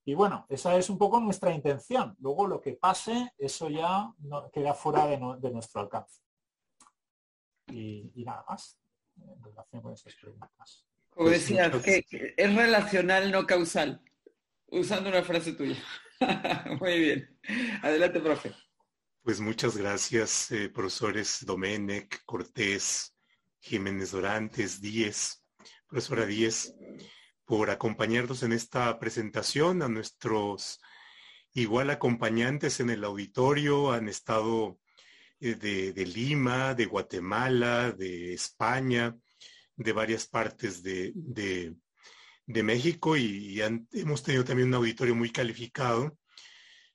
Y 0.06 0.14
bueno, 0.14 0.46
esa 0.50 0.76
es 0.78 0.90
un 0.90 0.98
poco 0.98 1.20
nuestra 1.20 1.54
intención. 1.54 2.16
Luego 2.20 2.48
lo 2.48 2.60
que 2.62 2.74
pase, 2.74 3.34
eso 3.38 3.70
ya 3.70 4.12
queda 4.52 4.74
fuera 4.74 5.06
de, 5.06 5.52
nuestro 5.52 5.82
alcance. 5.82 6.22
Y, 7.68 8.12
y, 8.16 8.24
nada 8.24 8.44
más 8.48 8.80
en 9.16 9.44
relación 9.44 9.82
con 9.82 9.94
esas 9.94 10.16
preguntas. 10.16 10.88
Como 11.10 11.30
decías, 11.30 11.72
que 11.84 12.06
es 12.38 12.56
relacional, 12.56 13.32
no 13.32 13.46
causal 13.46 14.02
usando 14.72 15.10
una 15.10 15.24
frase 15.24 15.54
tuya. 15.54 15.78
Muy 16.80 17.00
bien. 17.00 17.40
Adelante, 17.82 18.20
profe. 18.20 18.54
Pues 19.24 19.40
muchas 19.40 19.76
gracias, 19.76 20.52
eh, 20.52 20.70
profesores 20.70 21.46
Domenech, 21.46 22.24
Cortés, 22.26 23.16
Jiménez 23.60 24.12
Dorantes, 24.12 24.82
Díez, 24.82 25.44
profesora 25.88 26.26
Díez, 26.26 26.74
por 27.50 27.72
acompañarnos 27.72 28.44
en 28.44 28.54
esta 28.54 29.00
presentación. 29.00 29.82
A 29.82 29.88
nuestros 29.90 30.80
igual 31.56 31.90
acompañantes 31.90 32.80
en 32.80 32.92
el 32.92 33.04
auditorio 33.04 33.92
han 33.92 34.08
estado 34.08 34.80
eh, 35.40 35.56
de, 35.56 36.06
Lima, 36.06 36.76
de 36.76 36.86
Guatemala, 36.86 37.92
de 37.92 38.36
España, 38.36 39.18
de 39.76 39.92
varias 39.94 40.28
partes 40.28 40.84
de, 40.84 41.12
de 41.16 42.64
México 42.64 43.18
y, 43.18 43.60
hemos 43.94 44.22
tenido 44.22 44.46
también 44.46 44.68
un 44.68 44.76
auditorio 44.76 45.16
muy 45.16 45.32
calificado. 45.32 46.20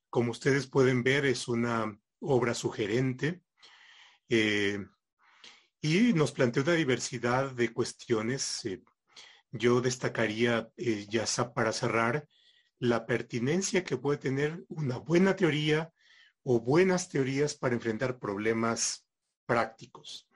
Como 0.09 0.31
ustedes 0.31 0.69
pueden 0.69 1.03
ver, 1.03 1.27
es 1.27 1.49
una 1.49 1.99
obra 2.21 2.55
sugerente 2.55 3.41
eh, 4.29 4.79
y 5.81 6.13
nos 6.13 6.31
plantea 6.31 6.63
una 6.63 6.75
diversidad 6.75 7.51
de 7.51 7.73
cuestiones. 7.73 8.65
Eh, 8.67 8.85
yo 9.55 9.81
destacaría, 9.81 10.69
eh, 10.77 11.07
ya 11.09 11.25
para 11.55 11.73
cerrar, 11.73 12.29
la 12.81 13.07
pertinencia 13.07 13.85
que 13.85 13.97
puede 13.97 14.19
tener 14.19 14.65
una 14.69 14.99
buena 14.99 15.37
teoría 15.37 15.93
o 16.43 16.61
buenas 16.61 17.09
teorías 17.09 17.55
para 17.55 17.75
enfrentar 17.75 18.19
problemas 18.19 19.07
prácticos. 19.47 20.29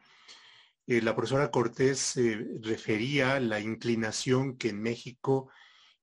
Eh, 0.87 1.03
la 1.03 1.15
profesora 1.17 1.51
Cortés 1.51 2.17
eh, 2.17 2.47
refería 2.63 3.41
la 3.41 3.61
inclinación 3.61 4.57
que 4.57 4.69
en 4.69 4.81
México, 4.81 5.51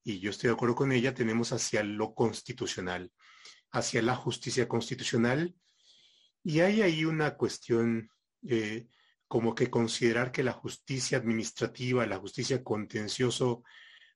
y 0.04 0.20
yo 0.20 0.30
estoy 0.30 0.48
de 0.48 0.54
acuerdo 0.54 0.74
con 0.74 0.92
ella, 0.92 1.14
tenemos 1.14 1.52
hacia 1.52 1.82
lo 1.82 2.14
constitucional, 2.14 3.10
hacia 3.72 4.02
la 4.02 4.14
justicia 4.14 4.68
constitucional. 4.68 5.56
Y 6.44 6.60
hay 6.60 6.82
ahí 6.82 7.04
una 7.06 7.34
cuestión 7.34 8.10
eh, 8.46 8.86
como 9.28 9.54
que 9.54 9.70
considerar 9.70 10.30
que 10.32 10.44
la 10.44 10.52
justicia 10.52 11.18
administrativa, 11.18 12.06
la 12.06 12.18
justicia 12.18 12.62
contencioso 12.62 13.64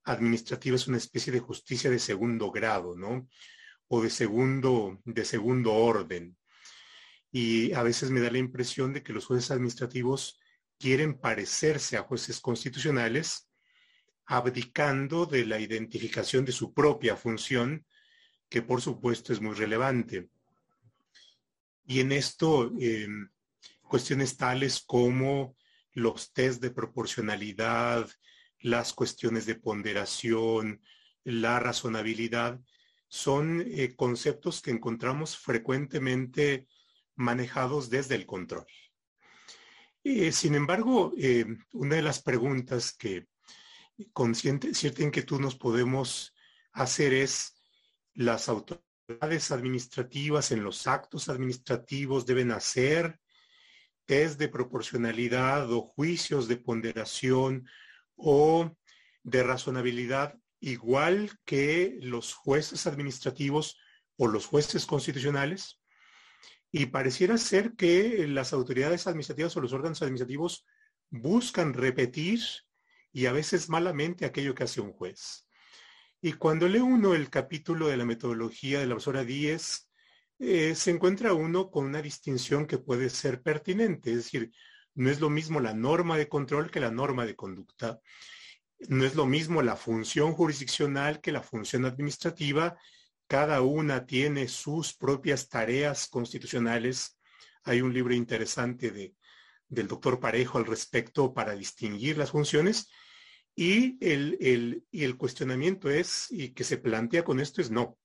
administrativa 0.04 0.76
es 0.76 0.86
una 0.88 0.98
especie 0.98 1.32
de 1.32 1.40
justicia 1.40 1.90
de 1.90 1.98
segundo 1.98 2.50
grado, 2.50 2.96
¿no? 2.96 3.28
O 3.88 4.02
de 4.02 4.10
segundo, 4.10 5.00
de 5.04 5.24
segundo 5.24 5.74
orden. 5.74 6.36
Y 7.32 7.72
a 7.72 7.82
veces 7.82 8.10
me 8.10 8.20
da 8.20 8.30
la 8.30 8.38
impresión 8.38 8.92
de 8.92 9.02
que 9.02 9.12
los 9.12 9.26
jueces 9.26 9.50
administrativos 9.50 10.40
quieren 10.78 11.18
parecerse 11.18 11.96
a 11.96 12.02
jueces 12.02 12.40
constitucionales, 12.40 13.48
abdicando 14.26 15.26
de 15.26 15.44
la 15.44 15.58
identificación 15.58 16.44
de 16.44 16.52
su 16.52 16.72
propia 16.72 17.16
función, 17.16 17.84
que 18.48 18.62
por 18.62 18.80
supuesto 18.80 19.32
es 19.32 19.40
muy 19.40 19.54
relevante. 19.54 20.28
Y 21.84 22.00
en 22.00 22.12
esto, 22.12 22.72
em, 22.78 23.28
cuestiones 23.90 24.38
tales 24.38 24.82
como 24.86 25.56
los 25.92 26.32
test 26.32 26.62
de 26.62 26.70
proporcionalidad, 26.70 28.08
las 28.60 28.94
cuestiones 28.94 29.44
de 29.46 29.56
ponderación, 29.56 30.80
la 31.24 31.58
razonabilidad, 31.58 32.60
son 33.08 33.62
eh, 33.66 33.94
conceptos 33.96 34.62
que 34.62 34.70
encontramos 34.70 35.36
frecuentemente 35.36 36.68
manejados 37.16 37.90
desde 37.90 38.14
el 38.14 38.24
control. 38.24 38.66
Eh, 40.04 40.30
sin 40.32 40.54
embargo, 40.54 41.12
eh, 41.18 41.44
una 41.72 41.96
de 41.96 42.02
las 42.02 42.22
preguntas 42.22 42.92
que 42.92 43.26
con 44.12 44.34
cierta 44.34 45.02
inquietud 45.02 45.40
nos 45.40 45.56
podemos 45.56 46.34
hacer 46.72 47.12
es, 47.12 47.60
¿las 48.14 48.48
autoridades 48.48 49.50
administrativas 49.50 50.52
en 50.52 50.62
los 50.62 50.86
actos 50.86 51.28
administrativos 51.28 52.24
deben 52.24 52.52
hacer 52.52 53.19
de 54.10 54.48
proporcionalidad 54.48 55.70
o 55.72 55.82
juicios 55.82 56.48
de 56.48 56.56
ponderación 56.56 57.68
o 58.16 58.76
de 59.22 59.44
razonabilidad 59.44 60.36
igual 60.58 61.30
que 61.44 61.96
los 62.00 62.34
jueces 62.34 62.88
administrativos 62.88 63.78
o 64.16 64.26
los 64.26 64.46
jueces 64.46 64.84
constitucionales? 64.84 65.80
Y 66.72 66.86
pareciera 66.86 67.38
ser 67.38 67.74
que 67.76 68.26
las 68.26 68.52
autoridades 68.52 69.06
administrativas 69.06 69.56
o 69.56 69.60
los 69.60 69.72
órganos 69.72 70.02
administrativos 70.02 70.66
buscan 71.10 71.72
repetir 71.72 72.40
y 73.12 73.26
a 73.26 73.32
veces 73.32 73.68
malamente 73.68 74.24
aquello 74.24 74.56
que 74.56 74.64
hace 74.64 74.80
un 74.80 74.92
juez. 74.92 75.46
Y 76.20 76.32
cuando 76.32 76.66
lee 76.66 76.80
uno 76.80 77.14
el 77.14 77.30
capítulo 77.30 77.86
de 77.86 77.96
la 77.96 78.04
metodología 78.04 78.80
de 78.80 78.86
la 78.86 78.94
profesora 78.94 79.22
10, 79.22 79.89
eh, 80.40 80.74
se 80.74 80.90
encuentra 80.90 81.34
uno 81.34 81.70
con 81.70 81.84
una 81.84 82.00
distinción 82.00 82.66
que 82.66 82.78
puede 82.78 83.10
ser 83.10 83.42
pertinente, 83.42 84.10
es 84.10 84.16
decir, 84.16 84.50
no 84.94 85.10
es 85.10 85.20
lo 85.20 85.30
mismo 85.30 85.60
la 85.60 85.74
norma 85.74 86.16
de 86.16 86.28
control 86.28 86.70
que 86.70 86.80
la 86.80 86.90
norma 86.90 87.26
de 87.26 87.36
conducta, 87.36 88.00
no 88.88 89.04
es 89.04 89.14
lo 89.14 89.26
mismo 89.26 89.60
la 89.60 89.76
función 89.76 90.32
jurisdiccional 90.32 91.20
que 91.20 91.30
la 91.32 91.42
función 91.42 91.84
administrativa, 91.84 92.78
cada 93.26 93.60
una 93.60 94.06
tiene 94.06 94.48
sus 94.48 94.94
propias 94.94 95.48
tareas 95.48 96.08
constitucionales. 96.08 97.18
Hay 97.62 97.82
un 97.82 97.92
libro 97.92 98.14
interesante 98.14 98.90
de, 98.90 99.14
del 99.68 99.86
doctor 99.86 100.18
Parejo 100.18 100.56
al 100.56 100.66
respecto 100.66 101.34
para 101.34 101.54
distinguir 101.54 102.16
las 102.16 102.30
funciones 102.30 102.88
y 103.54 103.98
el, 104.00 104.38
el, 104.40 104.84
y 104.90 105.04
el 105.04 105.18
cuestionamiento 105.18 105.90
es, 105.90 106.28
y 106.30 106.54
que 106.54 106.64
se 106.64 106.78
plantea 106.78 107.22
con 107.22 107.40
esto 107.40 107.60
es 107.60 107.70
no. 107.70 107.98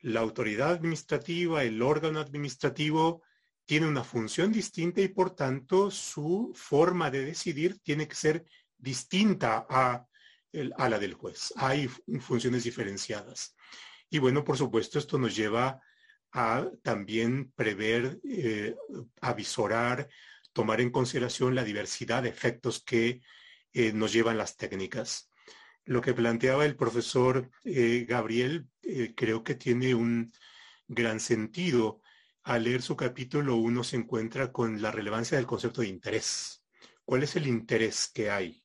La 0.00 0.20
autoridad 0.20 0.72
administrativa, 0.72 1.62
el 1.62 1.82
órgano 1.82 2.20
administrativo, 2.20 3.22
tiene 3.66 3.86
una 3.86 4.02
función 4.02 4.50
distinta 4.50 5.00
y 5.00 5.08
por 5.08 5.30
tanto 5.30 5.90
su 5.90 6.52
forma 6.56 7.10
de 7.10 7.24
decidir 7.24 7.78
tiene 7.80 8.08
que 8.08 8.16
ser 8.16 8.44
distinta 8.76 9.66
a, 9.68 10.06
la 10.52 10.98
del 10.98 11.14
juez. 11.14 11.52
Hay 11.56 11.86
funciones 12.20 12.64
diferenciadas. 12.64 13.54
Y 14.08 14.18
bueno, 14.18 14.42
por 14.42 14.56
supuesto, 14.56 14.98
esto 14.98 15.18
nos 15.18 15.36
lleva 15.36 15.80
a 16.32 16.68
también 16.82 17.52
prever, 17.52 18.18
eh, 18.24 18.74
avisorar, 19.20 20.08
tomar 20.52 20.80
en 20.80 20.90
consideración 20.90 21.54
la 21.54 21.62
diversidad 21.62 22.24
de 22.24 22.30
efectos 22.30 22.82
que 22.82 23.20
eh, 23.72 23.92
nos 23.92 24.12
llevan 24.12 24.38
las 24.38 24.56
técnicas. 24.56 25.30
Lo 25.84 26.00
que 26.00 26.14
planteaba 26.14 26.66
el 26.66 26.76
profesor 26.76 27.50
eh, 27.64 28.04
Gabriel 28.08 28.66
eh, 28.90 29.14
creo 29.14 29.44
que 29.44 29.54
tiene 29.54 29.94
un 29.94 30.32
gran 30.88 31.20
sentido. 31.20 32.00
Al 32.42 32.64
leer 32.64 32.82
su 32.82 32.96
capítulo 32.96 33.56
uno 33.56 33.84
se 33.84 33.96
encuentra 33.96 34.50
con 34.52 34.82
la 34.82 34.90
relevancia 34.90 35.36
del 35.36 35.46
concepto 35.46 35.82
de 35.82 35.88
interés. 35.88 36.64
¿Cuál 37.04 37.22
es 37.22 37.36
el 37.36 37.46
interés 37.46 38.10
que 38.12 38.30
hay? 38.30 38.64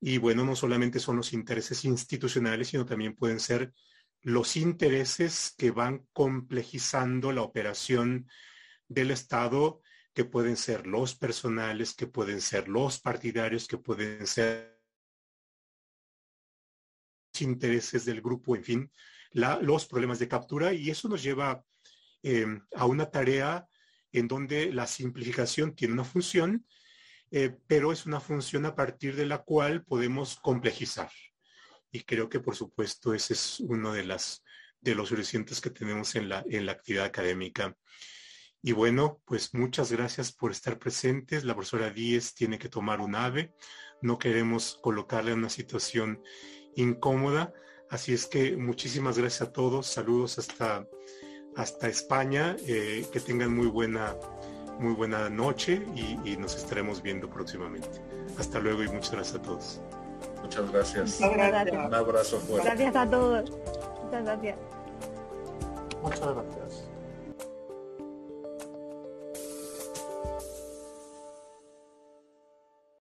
Y 0.00 0.18
bueno, 0.18 0.44
no 0.44 0.56
solamente 0.56 0.98
son 0.98 1.16
los 1.16 1.32
intereses 1.32 1.84
institucionales, 1.84 2.68
sino 2.68 2.86
también 2.86 3.14
pueden 3.14 3.40
ser 3.40 3.74
los 4.22 4.56
intereses 4.56 5.54
que 5.56 5.70
van 5.70 6.06
complejizando 6.12 7.32
la 7.32 7.42
operación 7.42 8.28
del 8.88 9.10
Estado, 9.10 9.82
que 10.14 10.24
pueden 10.24 10.56
ser 10.56 10.86
los 10.86 11.14
personales, 11.14 11.94
que 11.94 12.06
pueden 12.06 12.40
ser 12.40 12.68
los 12.68 13.00
partidarios, 13.00 13.68
que 13.68 13.78
pueden 13.78 14.26
ser 14.26 14.79
intereses 17.42 18.04
del 18.04 18.20
grupo, 18.20 18.56
en 18.56 18.64
fin, 18.64 18.92
los 19.32 19.86
problemas 19.86 20.18
de 20.18 20.28
captura. 20.28 20.72
Y 20.72 20.90
eso 20.90 21.08
nos 21.08 21.22
lleva 21.22 21.64
eh, 22.22 22.46
a 22.74 22.86
una 22.86 23.10
tarea 23.10 23.66
en 24.12 24.28
donde 24.28 24.72
la 24.72 24.86
simplificación 24.86 25.74
tiene 25.74 25.94
una 25.94 26.04
función, 26.04 26.66
eh, 27.30 27.56
pero 27.66 27.92
es 27.92 28.06
una 28.06 28.20
función 28.20 28.66
a 28.66 28.74
partir 28.74 29.14
de 29.14 29.26
la 29.26 29.38
cual 29.38 29.84
podemos 29.84 30.36
complejizar 30.40 31.10
y 31.92 32.00
creo 32.00 32.28
que 32.28 32.40
por 32.40 32.56
supuesto 32.56 33.14
ese 33.14 33.34
es 33.34 33.60
uno 33.60 33.92
de 33.92 34.04
las 34.04 34.44
de 34.80 34.94
los 34.94 35.12
horizontes 35.12 35.60
que 35.60 35.70
tenemos 35.70 36.14
en 36.14 36.30
la, 36.30 36.42
en 36.48 36.64
la 36.64 36.72
actividad 36.72 37.04
académica. 37.04 37.76
Y 38.62 38.72
bueno, 38.72 39.20
pues 39.26 39.52
muchas 39.52 39.92
gracias 39.92 40.32
por 40.32 40.52
estar 40.52 40.78
presentes. 40.78 41.44
La 41.44 41.54
profesora 41.54 41.90
Díez 41.90 42.32
tiene 42.32 42.58
que 42.58 42.70
tomar 42.70 43.00
un 43.00 43.14
ave. 43.14 43.52
No 44.00 44.18
queremos 44.18 44.78
colocarle 44.82 45.32
en 45.32 45.40
una 45.40 45.50
situación 45.50 46.22
incómoda. 46.80 47.52
Así 47.88 48.12
es 48.14 48.26
que 48.26 48.56
muchísimas 48.56 49.18
gracias 49.18 49.48
a 49.48 49.52
todos. 49.52 49.86
Saludos 49.86 50.38
hasta, 50.38 50.86
hasta 51.56 51.88
España. 51.88 52.56
Eh, 52.66 53.06
que 53.12 53.20
tengan 53.20 53.54
muy 53.54 53.66
buena, 53.66 54.16
muy 54.78 54.94
buena 54.94 55.28
noche 55.28 55.82
y, 55.94 56.18
y 56.24 56.36
nos 56.36 56.54
estaremos 56.56 57.02
viendo 57.02 57.28
próximamente. 57.28 58.00
Hasta 58.38 58.58
luego 58.60 58.82
y 58.82 58.88
muchas 58.88 59.12
gracias 59.12 59.36
a 59.36 59.42
todos. 59.42 59.80
Muchas 60.42 60.70
gracias. 60.70 61.20
gracias. 61.20 61.86
Un 61.86 61.94
abrazo 61.94 62.40
fuerte. 62.40 62.68
Gracias 62.68 62.96
a 62.96 63.10
todos. 63.10 63.50
Muchas 64.04 64.24
gracias. 64.24 64.58
Muchas 66.02 66.20
gracias. 66.20 66.89